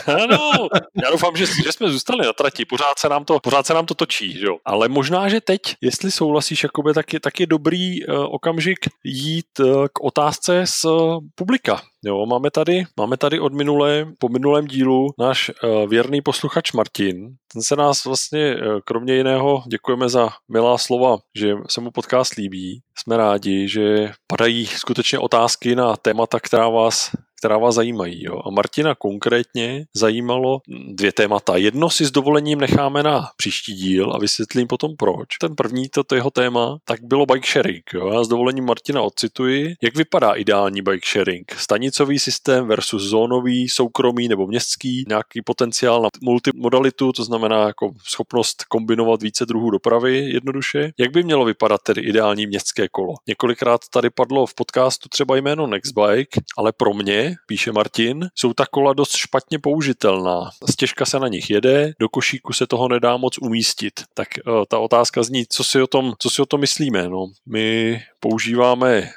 Ano, 0.08 0.68
já 1.04 1.12
doufám, 1.12 1.36
že, 1.36 1.46
že 1.46 1.72
jsme 1.72 1.90
zůstali 1.90 2.26
na 2.26 2.34
trati, 2.34 2.66
pořád 2.66 3.00
se 3.00 3.10
nám 3.10 3.26
to, 3.26 3.40
pořád 3.40 3.66
se 3.66 3.74
nám 3.74 3.86
to 3.86 3.94
točí, 3.94 4.42
jo. 4.42 4.58
Ale 4.66 4.88
možná, 4.88 5.30
že 5.30 5.42
teď, 5.42 5.62
jestli 5.82 6.12
souhlasíš, 6.12 6.64
jakoby, 6.64 6.94
tak, 6.94 7.14
je, 7.14 7.20
tak 7.20 7.40
je 7.40 7.48
dobrý 7.48 8.06
uh, 8.06 8.16
okamžik 8.30 8.80
jít 9.04 9.60
uh, 9.60 9.86
k 9.94 10.04
otázce 10.04 10.64
z 10.66 10.86
uh, 10.86 11.20
publika. 11.36 11.82
Jo, 12.06 12.26
máme 12.26 12.52
tady, 12.52 12.84
máme 12.98 13.18
tady 13.18 13.40
od 13.40 13.54
minulé, 13.54 14.06
po 14.20 14.30
minulém 14.30 14.68
dílu 14.68 15.08
náš 15.20 15.52
uh, 15.64 15.90
věrný 15.90 16.22
posluchač 16.22 16.72
Martin. 16.72 17.28
Ten 17.54 17.62
se 17.62 17.76
nás 17.76 18.06
vlastně, 18.06 18.56
uh, 18.56 18.80
kromě 18.86 19.14
jiného, 19.14 19.64
děkujeme 19.68 20.10
za 20.10 20.30
milá 20.52 20.78
slova, 20.78 21.18
že 21.38 21.54
se 21.70 21.82
mu 21.82 21.92
podcast 21.92 22.34
líbí. 22.34 22.82
Jsme 22.98 23.18
rádi, 23.18 23.68
že 23.68 24.12
padají 24.28 24.66
skutečně 24.66 25.20
otázky 25.20 25.76
na 25.76 25.98
témata, 25.98 26.40
která 26.40 26.70
vás 26.70 27.12
která 27.42 27.58
vás 27.58 27.76
zajímají. 27.76 28.24
Jo. 28.24 28.42
A 28.46 28.50
Martina 28.50 28.96
konkrétně 28.96 29.86
zajímalo 29.94 30.60
dvě 30.88 31.12
témata. 31.12 31.58
Jedno 31.58 31.90
si 31.90 32.06
s 32.06 32.12
dovolením 32.12 32.60
necháme 32.60 33.04
na 33.04 33.30
příští 33.38 33.74
díl 33.74 34.14
a 34.14 34.20
vysvětlím 34.20 34.68
potom 34.68 34.96
proč. 34.98 35.38
Ten 35.40 35.56
první, 35.56 35.90
to 36.08 36.16
jeho 36.16 36.30
téma, 36.30 36.78
tak 36.86 37.00
bylo 37.04 37.26
bike 37.26 37.48
sharing. 37.48 37.84
Jo. 37.94 38.08
Já 38.14 38.24
s 38.24 38.28
dovolením 38.28 38.66
Martina 38.66 39.02
odcituji, 39.02 39.76
jak 39.82 39.96
vypadá 39.98 40.34
ideální 40.34 40.82
bike 40.82 41.08
sharing. 41.14 41.52
Stanicový 41.58 42.20
systém 42.20 42.68
versus 42.68 43.04
zónový, 43.04 43.70
soukromý 43.70 44.28
nebo 44.28 44.48
městský, 44.48 45.06
nějaký 45.08 45.42
potenciál 45.42 46.02
na 46.02 46.10
multimodalitu, 46.22 47.12
to 47.12 47.24
znamená 47.24 47.68
jako 47.68 47.92
schopnost 48.08 48.64
kombinovat 48.64 49.22
více 49.22 49.46
druhů 49.46 49.70
dopravy 49.70 50.18
jednoduše. 50.18 50.92
Jak 51.00 51.12
by 51.12 51.24
mělo 51.24 51.46
vypadat 51.46 51.82
tedy 51.84 52.02
ideální 52.02 52.48
městské 52.48 52.88
kolo? 52.88 53.14
Několikrát 53.28 53.82
tady 53.94 54.10
padlo 54.10 54.46
v 54.46 54.54
podcastu 54.54 55.10
třeba 55.10 55.36
jméno 55.36 55.68
Nextbike, 55.68 56.42
ale 56.58 56.72
pro 56.72 56.94
mě 56.94 57.31
píše 57.46 57.72
Martin, 57.72 58.28
jsou 58.36 58.54
ta 58.54 58.66
kola 58.66 58.94
dost 58.94 59.16
špatně 59.16 59.60
použitelná. 59.60 60.50
Stěžka 60.70 61.06
se 61.06 61.20
na 61.20 61.28
nich 61.28 61.50
jede, 61.50 61.94
do 62.00 62.10
košíku 62.10 62.54
se 62.54 62.68
toho 62.68 62.88
nedá 62.88 63.18
moc 63.18 63.38
umístit. 63.38 63.94
Tak 64.14 64.28
uh, 64.48 64.64
ta 64.70 64.80
otázka 64.80 65.24
zní, 65.24 65.46
co 65.50 65.64
si 65.64 65.82
o 65.82 65.88
tom, 65.88 66.14
co 66.20 66.30
si 66.30 66.42
o 66.42 66.46
tom 66.46 66.60
myslíme. 66.60 67.10
No, 67.10 67.26
my 67.46 68.00
používáme 68.20 69.10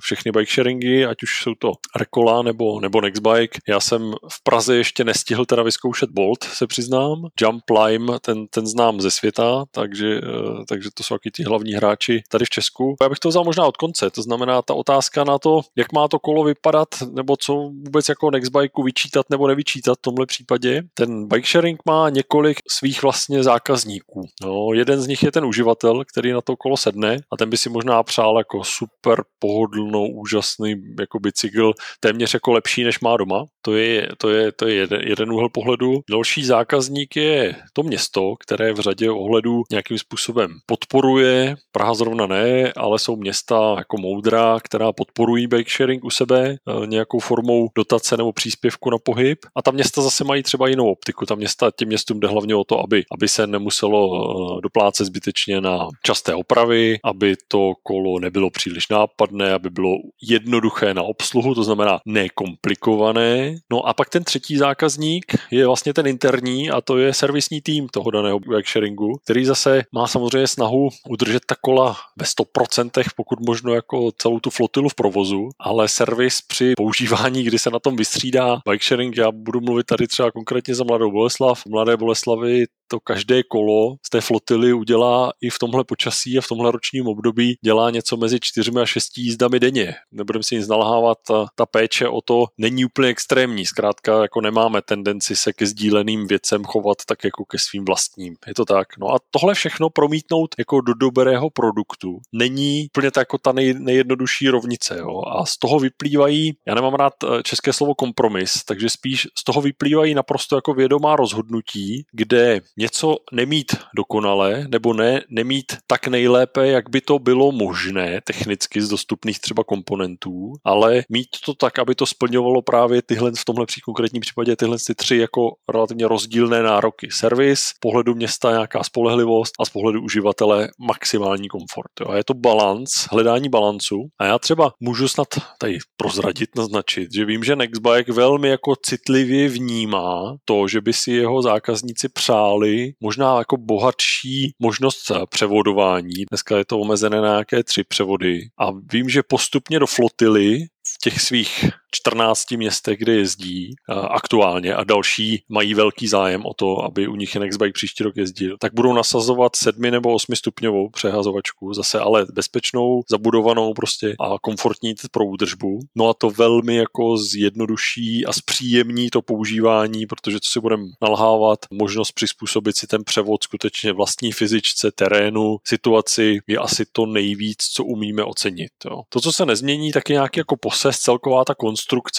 všechny 0.00 0.32
bike 0.32 0.52
sharingy, 0.52 1.06
ať 1.06 1.22
už 1.22 1.42
jsou 1.42 1.54
to 1.54 1.72
Recola 1.96 2.42
nebo, 2.42 2.80
nebo 2.80 3.00
Nextbike. 3.00 3.58
Já 3.68 3.80
jsem 3.80 4.12
v 4.32 4.42
Praze 4.42 4.76
ještě 4.76 5.04
nestihl 5.04 5.44
teda 5.44 5.62
vyzkoušet 5.62 6.10
Bolt, 6.10 6.44
se 6.44 6.66
přiznám. 6.66 7.28
Jump 7.40 7.62
Lime, 7.70 8.18
ten, 8.20 8.46
ten 8.46 8.66
znám 8.66 9.00
ze 9.00 9.10
světa, 9.10 9.64
takže, 9.70 10.20
eh, 10.24 10.64
takže 10.68 10.88
to 10.94 11.02
jsou 11.02 11.14
taky 11.14 11.30
ti 11.30 11.42
hlavní 11.42 11.72
hráči 11.72 12.22
tady 12.28 12.44
v 12.44 12.48
Česku. 12.48 12.96
Já 13.02 13.08
bych 13.08 13.18
to 13.18 13.28
vzal 13.28 13.44
možná 13.44 13.66
od 13.66 13.76
konce, 13.76 14.10
to 14.10 14.22
znamená 14.22 14.62
ta 14.62 14.74
otázka 14.74 15.24
na 15.24 15.38
to, 15.38 15.60
jak 15.76 15.92
má 15.92 16.08
to 16.08 16.18
kolo 16.18 16.44
vypadat, 16.44 16.88
nebo 17.12 17.36
co 17.36 17.54
vůbec 17.54 18.08
jako 18.08 18.30
Nextbikeu 18.30 18.82
vyčítat 18.82 19.30
nebo 19.30 19.48
nevyčítat 19.48 19.98
v 19.98 20.02
tomhle 20.02 20.26
případě. 20.26 20.82
Ten 20.94 21.28
bike 21.28 21.48
sharing 21.48 21.80
má 21.86 22.10
několik 22.10 22.58
svých 22.70 23.02
vlastně 23.02 23.42
zákazníků. 23.42 24.28
No, 24.42 24.72
jeden 24.72 25.00
z 25.00 25.06
nich 25.06 25.22
je 25.22 25.32
ten 25.32 25.44
uživatel, 25.44 26.04
který 26.04 26.32
na 26.32 26.40
to 26.40 26.56
kolo 26.56 26.76
sedne 26.76 27.16
a 27.32 27.36
ten 27.36 27.50
by 27.50 27.56
si 27.56 27.70
možná 27.70 28.02
přál 28.02 28.38
jako 28.38 28.64
super 28.64 29.22
pohodu 29.38 29.67
pohodlnou, 29.68 30.06
úžasný 30.06 30.74
jako 31.00 31.18
bicykl, 31.20 31.72
téměř 32.00 32.34
jako 32.34 32.52
lepší, 32.52 32.84
než 32.84 33.00
má 33.00 33.16
doma. 33.16 33.44
To 33.62 33.76
je, 33.76 34.08
to 34.18 34.30
je, 34.30 34.52
to 34.52 34.68
je 34.68 34.74
jeden, 34.74 35.00
jeden 35.00 35.32
úhel 35.32 35.48
pohledu. 35.48 36.00
Další 36.10 36.44
zákazník 36.44 37.16
je 37.16 37.56
to 37.72 37.82
město, 37.82 38.34
které 38.40 38.72
v 38.72 38.80
řadě 38.80 39.10
ohledů 39.10 39.62
nějakým 39.70 39.98
způsobem 39.98 40.50
podporuje. 40.66 41.56
Praha 41.72 41.94
zrovna 41.94 42.26
ne, 42.26 42.72
ale 42.76 42.98
jsou 42.98 43.16
města 43.16 43.74
jako 43.78 43.96
Moudra, 43.98 44.58
která 44.62 44.92
podporují 44.92 45.46
bike 45.46 45.70
sharing 45.70 46.04
u 46.04 46.10
sebe 46.10 46.48
e, 46.48 46.56
nějakou 46.86 47.18
formou 47.18 47.68
dotace 47.76 48.16
nebo 48.16 48.32
příspěvku 48.32 48.90
na 48.90 48.98
pohyb. 48.98 49.38
A 49.56 49.62
ta 49.62 49.70
města 49.70 50.02
zase 50.02 50.24
mají 50.24 50.42
třeba 50.42 50.68
jinou 50.68 50.90
optiku. 50.90 51.26
Ta 51.26 51.34
města, 51.34 51.70
těm 51.76 51.88
městům 51.88 52.20
jde 52.20 52.28
hlavně 52.28 52.54
o 52.54 52.64
to, 52.64 52.80
aby, 52.80 53.04
aby 53.12 53.28
se 53.28 53.46
nemuselo 53.46 54.00
e, 54.08 54.60
doplácet 54.62 55.06
zbytečně 55.06 55.60
na 55.60 55.88
časté 56.02 56.34
opravy, 56.34 56.98
aby 57.04 57.34
to 57.48 57.72
kolo 57.82 58.18
nebylo 58.18 58.50
příliš 58.50 58.88
nápadné, 58.88 59.47
aby 59.52 59.70
bylo 59.70 59.94
jednoduché 60.22 60.94
na 60.94 61.02
obsluhu, 61.02 61.54
to 61.54 61.64
znamená 61.64 62.00
nekomplikované. 62.06 63.54
No 63.72 63.86
a 63.86 63.94
pak 63.94 64.08
ten 64.08 64.24
třetí 64.24 64.56
zákazník 64.56 65.24
je 65.50 65.66
vlastně 65.66 65.94
ten 65.94 66.06
interní 66.06 66.70
a 66.70 66.80
to 66.80 66.98
je 66.98 67.14
servisní 67.14 67.60
tým 67.60 67.88
toho 67.88 68.10
daného 68.10 68.40
bike 68.40 68.70
sharingu, 68.72 69.12
který 69.24 69.44
zase 69.44 69.82
má 69.92 70.06
samozřejmě 70.06 70.46
snahu 70.46 70.88
udržet 71.08 71.42
ta 71.46 71.54
kola 71.60 71.96
ve 72.16 72.26
100%, 72.26 73.04
pokud 73.16 73.38
možno 73.46 73.74
jako 73.74 74.10
celou 74.18 74.40
tu 74.40 74.50
flotilu 74.50 74.88
v 74.88 74.94
provozu, 74.94 75.48
ale 75.60 75.88
servis 75.88 76.42
při 76.42 76.74
používání, 76.76 77.42
kdy 77.42 77.58
se 77.58 77.70
na 77.70 77.78
tom 77.78 77.96
vystřídá 77.96 78.60
bike 78.70 78.84
sharing, 78.84 79.16
já 79.16 79.30
budu 79.32 79.60
mluvit 79.60 79.86
tady 79.86 80.06
třeba 80.06 80.30
konkrétně 80.30 80.74
za 80.74 80.84
Mladou 80.84 81.10
Boleslav. 81.10 81.62
Mladé 81.68 81.96
Boleslavy 81.96 82.64
to 82.88 83.00
každé 83.00 83.42
kolo 83.42 83.96
z 84.06 84.10
té 84.10 84.20
flotily 84.20 84.72
udělá 84.72 85.32
i 85.40 85.50
v 85.50 85.58
tomhle 85.58 85.84
počasí 85.84 86.38
a 86.38 86.40
v 86.40 86.48
tomhle 86.48 86.72
ročním 86.72 87.06
období 87.06 87.56
dělá 87.64 87.90
něco 87.90 88.16
mezi 88.16 88.38
čtyřmi 88.40 88.80
a 88.80 88.86
šesti 88.86 89.20
jízdami 89.20 89.37
denně. 89.38 89.94
Nebudeme 90.12 90.42
si 90.42 90.56
nic 90.56 90.68
nalhávat, 90.68 91.18
ta, 91.26 91.46
ta 91.54 91.66
péče 91.66 92.08
o 92.08 92.20
to 92.20 92.46
není 92.58 92.84
úplně 92.84 93.08
extrémní. 93.08 93.66
Zkrátka 93.66 94.22
jako 94.22 94.40
nemáme 94.40 94.82
tendenci 94.82 95.36
se 95.36 95.52
ke 95.52 95.66
sdíleným 95.66 96.26
věcem 96.26 96.64
chovat 96.64 96.98
tak 97.06 97.24
jako 97.24 97.44
ke 97.44 97.58
svým 97.58 97.84
vlastním. 97.84 98.36
Je 98.46 98.54
to 98.54 98.64
tak. 98.64 98.88
No 98.98 99.14
a 99.14 99.18
tohle 99.30 99.54
všechno 99.54 99.90
promítnout 99.90 100.54
jako 100.58 100.80
do 100.80 100.94
dobrého 100.94 101.50
produktu 101.50 102.18
není 102.32 102.86
úplně 102.86 103.10
tak 103.10 103.28
jako 103.28 103.38
ta 103.38 103.52
nej, 103.52 103.74
nejjednodušší 103.74 104.48
rovnice. 104.48 104.98
Jo? 104.98 105.22
A 105.26 105.46
z 105.46 105.58
toho 105.58 105.78
vyplývají, 105.78 106.56
já 106.66 106.74
nemám 106.74 106.94
rád 106.94 107.14
eh, 107.24 107.42
české 107.42 107.72
slovo 107.72 107.94
kompromis, 107.94 108.64
takže 108.64 108.90
spíš 108.90 109.28
z 109.38 109.44
toho 109.44 109.60
vyplývají 109.60 110.14
naprosto 110.14 110.56
jako 110.56 110.74
vědomá 110.74 111.16
rozhodnutí, 111.16 112.06
kde 112.12 112.60
něco 112.76 113.16
nemít 113.32 113.76
dokonale, 113.96 114.66
nebo 114.68 114.94
ne, 114.94 115.22
nemít 115.28 115.76
tak 115.86 116.08
nejlépe, 116.08 116.68
jak 116.68 116.90
by 116.90 117.00
to 117.00 117.18
bylo 117.18 117.52
možné 117.52 118.20
technicky 118.24 118.82
z 118.82 118.88
dostupných 118.88 119.27
třeba 119.38 119.64
komponentů, 119.64 120.52
ale 120.64 121.02
mít 121.08 121.28
to 121.44 121.54
tak, 121.54 121.78
aby 121.78 121.94
to 121.94 122.06
splňovalo 122.06 122.62
právě 122.62 123.02
tyhle 123.02 123.32
v 123.38 123.44
tomhle 123.44 123.66
konkrétním 123.84 124.20
případě 124.20 124.56
tyhle 124.56 124.76
ty 124.86 124.94
tři 124.94 125.16
jako 125.16 125.40
relativně 125.72 126.08
rozdílné 126.08 126.62
nároky. 126.62 127.08
Servis, 127.12 127.60
pohledu 127.80 128.14
města 128.14 128.50
nějaká 128.50 128.82
spolehlivost 128.82 129.54
a 129.60 129.64
z 129.64 129.70
pohledu 129.70 130.02
uživatele 130.02 130.68
maximální 130.78 131.48
komfort. 131.48 131.90
Jo. 132.00 132.08
A 132.08 132.16
je 132.16 132.24
to 132.24 132.34
balans, 132.34 132.90
hledání 133.10 133.48
balancu. 133.48 133.96
A 134.18 134.24
já 134.24 134.38
třeba 134.38 134.72
můžu 134.80 135.08
snad 135.08 135.28
tady 135.58 135.78
prozradit, 135.96 136.56
naznačit, 136.56 137.08
že 137.14 137.24
vím, 137.24 137.44
že 137.44 137.56
Nextbike 137.56 138.12
velmi 138.12 138.48
jako 138.48 138.74
citlivě 138.82 139.48
vnímá 139.48 140.36
to, 140.44 140.68
že 140.68 140.80
by 140.80 140.92
si 140.92 141.12
jeho 141.12 141.42
zákazníci 141.42 142.08
přáli 142.08 142.92
možná 143.00 143.38
jako 143.38 143.56
bohatší 143.56 144.52
možnost 144.58 145.12
převodování. 145.30 146.24
Dneska 146.30 146.58
je 146.58 146.64
to 146.64 146.78
omezené 146.78 147.20
na 147.20 147.28
nějaké 147.28 147.64
tři 147.64 147.84
převody. 147.84 148.40
A 148.58 148.66
vím, 148.92 149.08
že 149.08 149.17
postupně 149.22 149.78
do 149.78 149.86
flotily 149.86 150.58
v 150.60 150.98
těch 151.02 151.20
svých 151.20 151.64
14 151.90 152.50
městech, 152.50 152.98
kde 152.98 153.14
jezdí 153.14 153.74
aktuálně 154.10 154.74
a 154.74 154.84
další 154.84 155.42
mají 155.48 155.74
velký 155.74 156.08
zájem 156.08 156.46
o 156.46 156.54
to, 156.54 156.84
aby 156.84 157.08
u 157.08 157.16
nich 157.16 157.36
Nextbike 157.36 157.72
příští 157.72 158.04
rok 158.04 158.16
jezdil, 158.16 158.56
tak 158.60 158.74
budou 158.74 158.92
nasazovat 158.92 159.56
sedmi 159.56 159.90
nebo 159.90 160.14
osmi 160.14 160.36
stupňovou 160.36 160.88
přehazovačku, 160.88 161.74
zase 161.74 162.00
ale 162.00 162.26
bezpečnou, 162.32 163.02
zabudovanou 163.10 163.74
prostě 163.74 164.16
a 164.20 164.34
komfortní 164.42 164.94
pro 165.10 165.26
údržbu. 165.26 165.78
No 165.94 166.08
a 166.08 166.14
to 166.14 166.30
velmi 166.30 166.76
jako 166.76 167.16
zjednoduší 167.16 168.26
a 168.26 168.32
zpříjemní 168.32 169.10
to 169.10 169.22
používání, 169.22 170.06
protože 170.06 170.36
to 170.36 170.46
si 170.46 170.60
budeme 170.60 170.84
nalhávat, 171.02 171.58
možnost 171.72 172.12
přizpůsobit 172.12 172.76
si 172.76 172.86
ten 172.86 173.04
převod 173.04 173.42
skutečně 173.42 173.92
vlastní 173.92 174.32
fyzičce, 174.32 174.90
terénu, 174.90 175.56
situaci 175.64 176.38
je 176.46 176.58
asi 176.58 176.84
to 176.92 177.06
nejvíc, 177.06 177.56
co 177.58 177.84
umíme 177.84 178.24
ocenit. 178.24 178.70
Jo. 178.84 179.02
To, 179.08 179.20
co 179.20 179.32
se 179.32 179.46
nezmění, 179.46 179.92
tak 179.92 180.10
je 180.10 180.14
nějaký 180.14 180.40
jako 180.40 180.56
poses, 180.56 180.98
celková 180.98 181.44
ta 181.44 181.54
konstrukce 181.54 181.77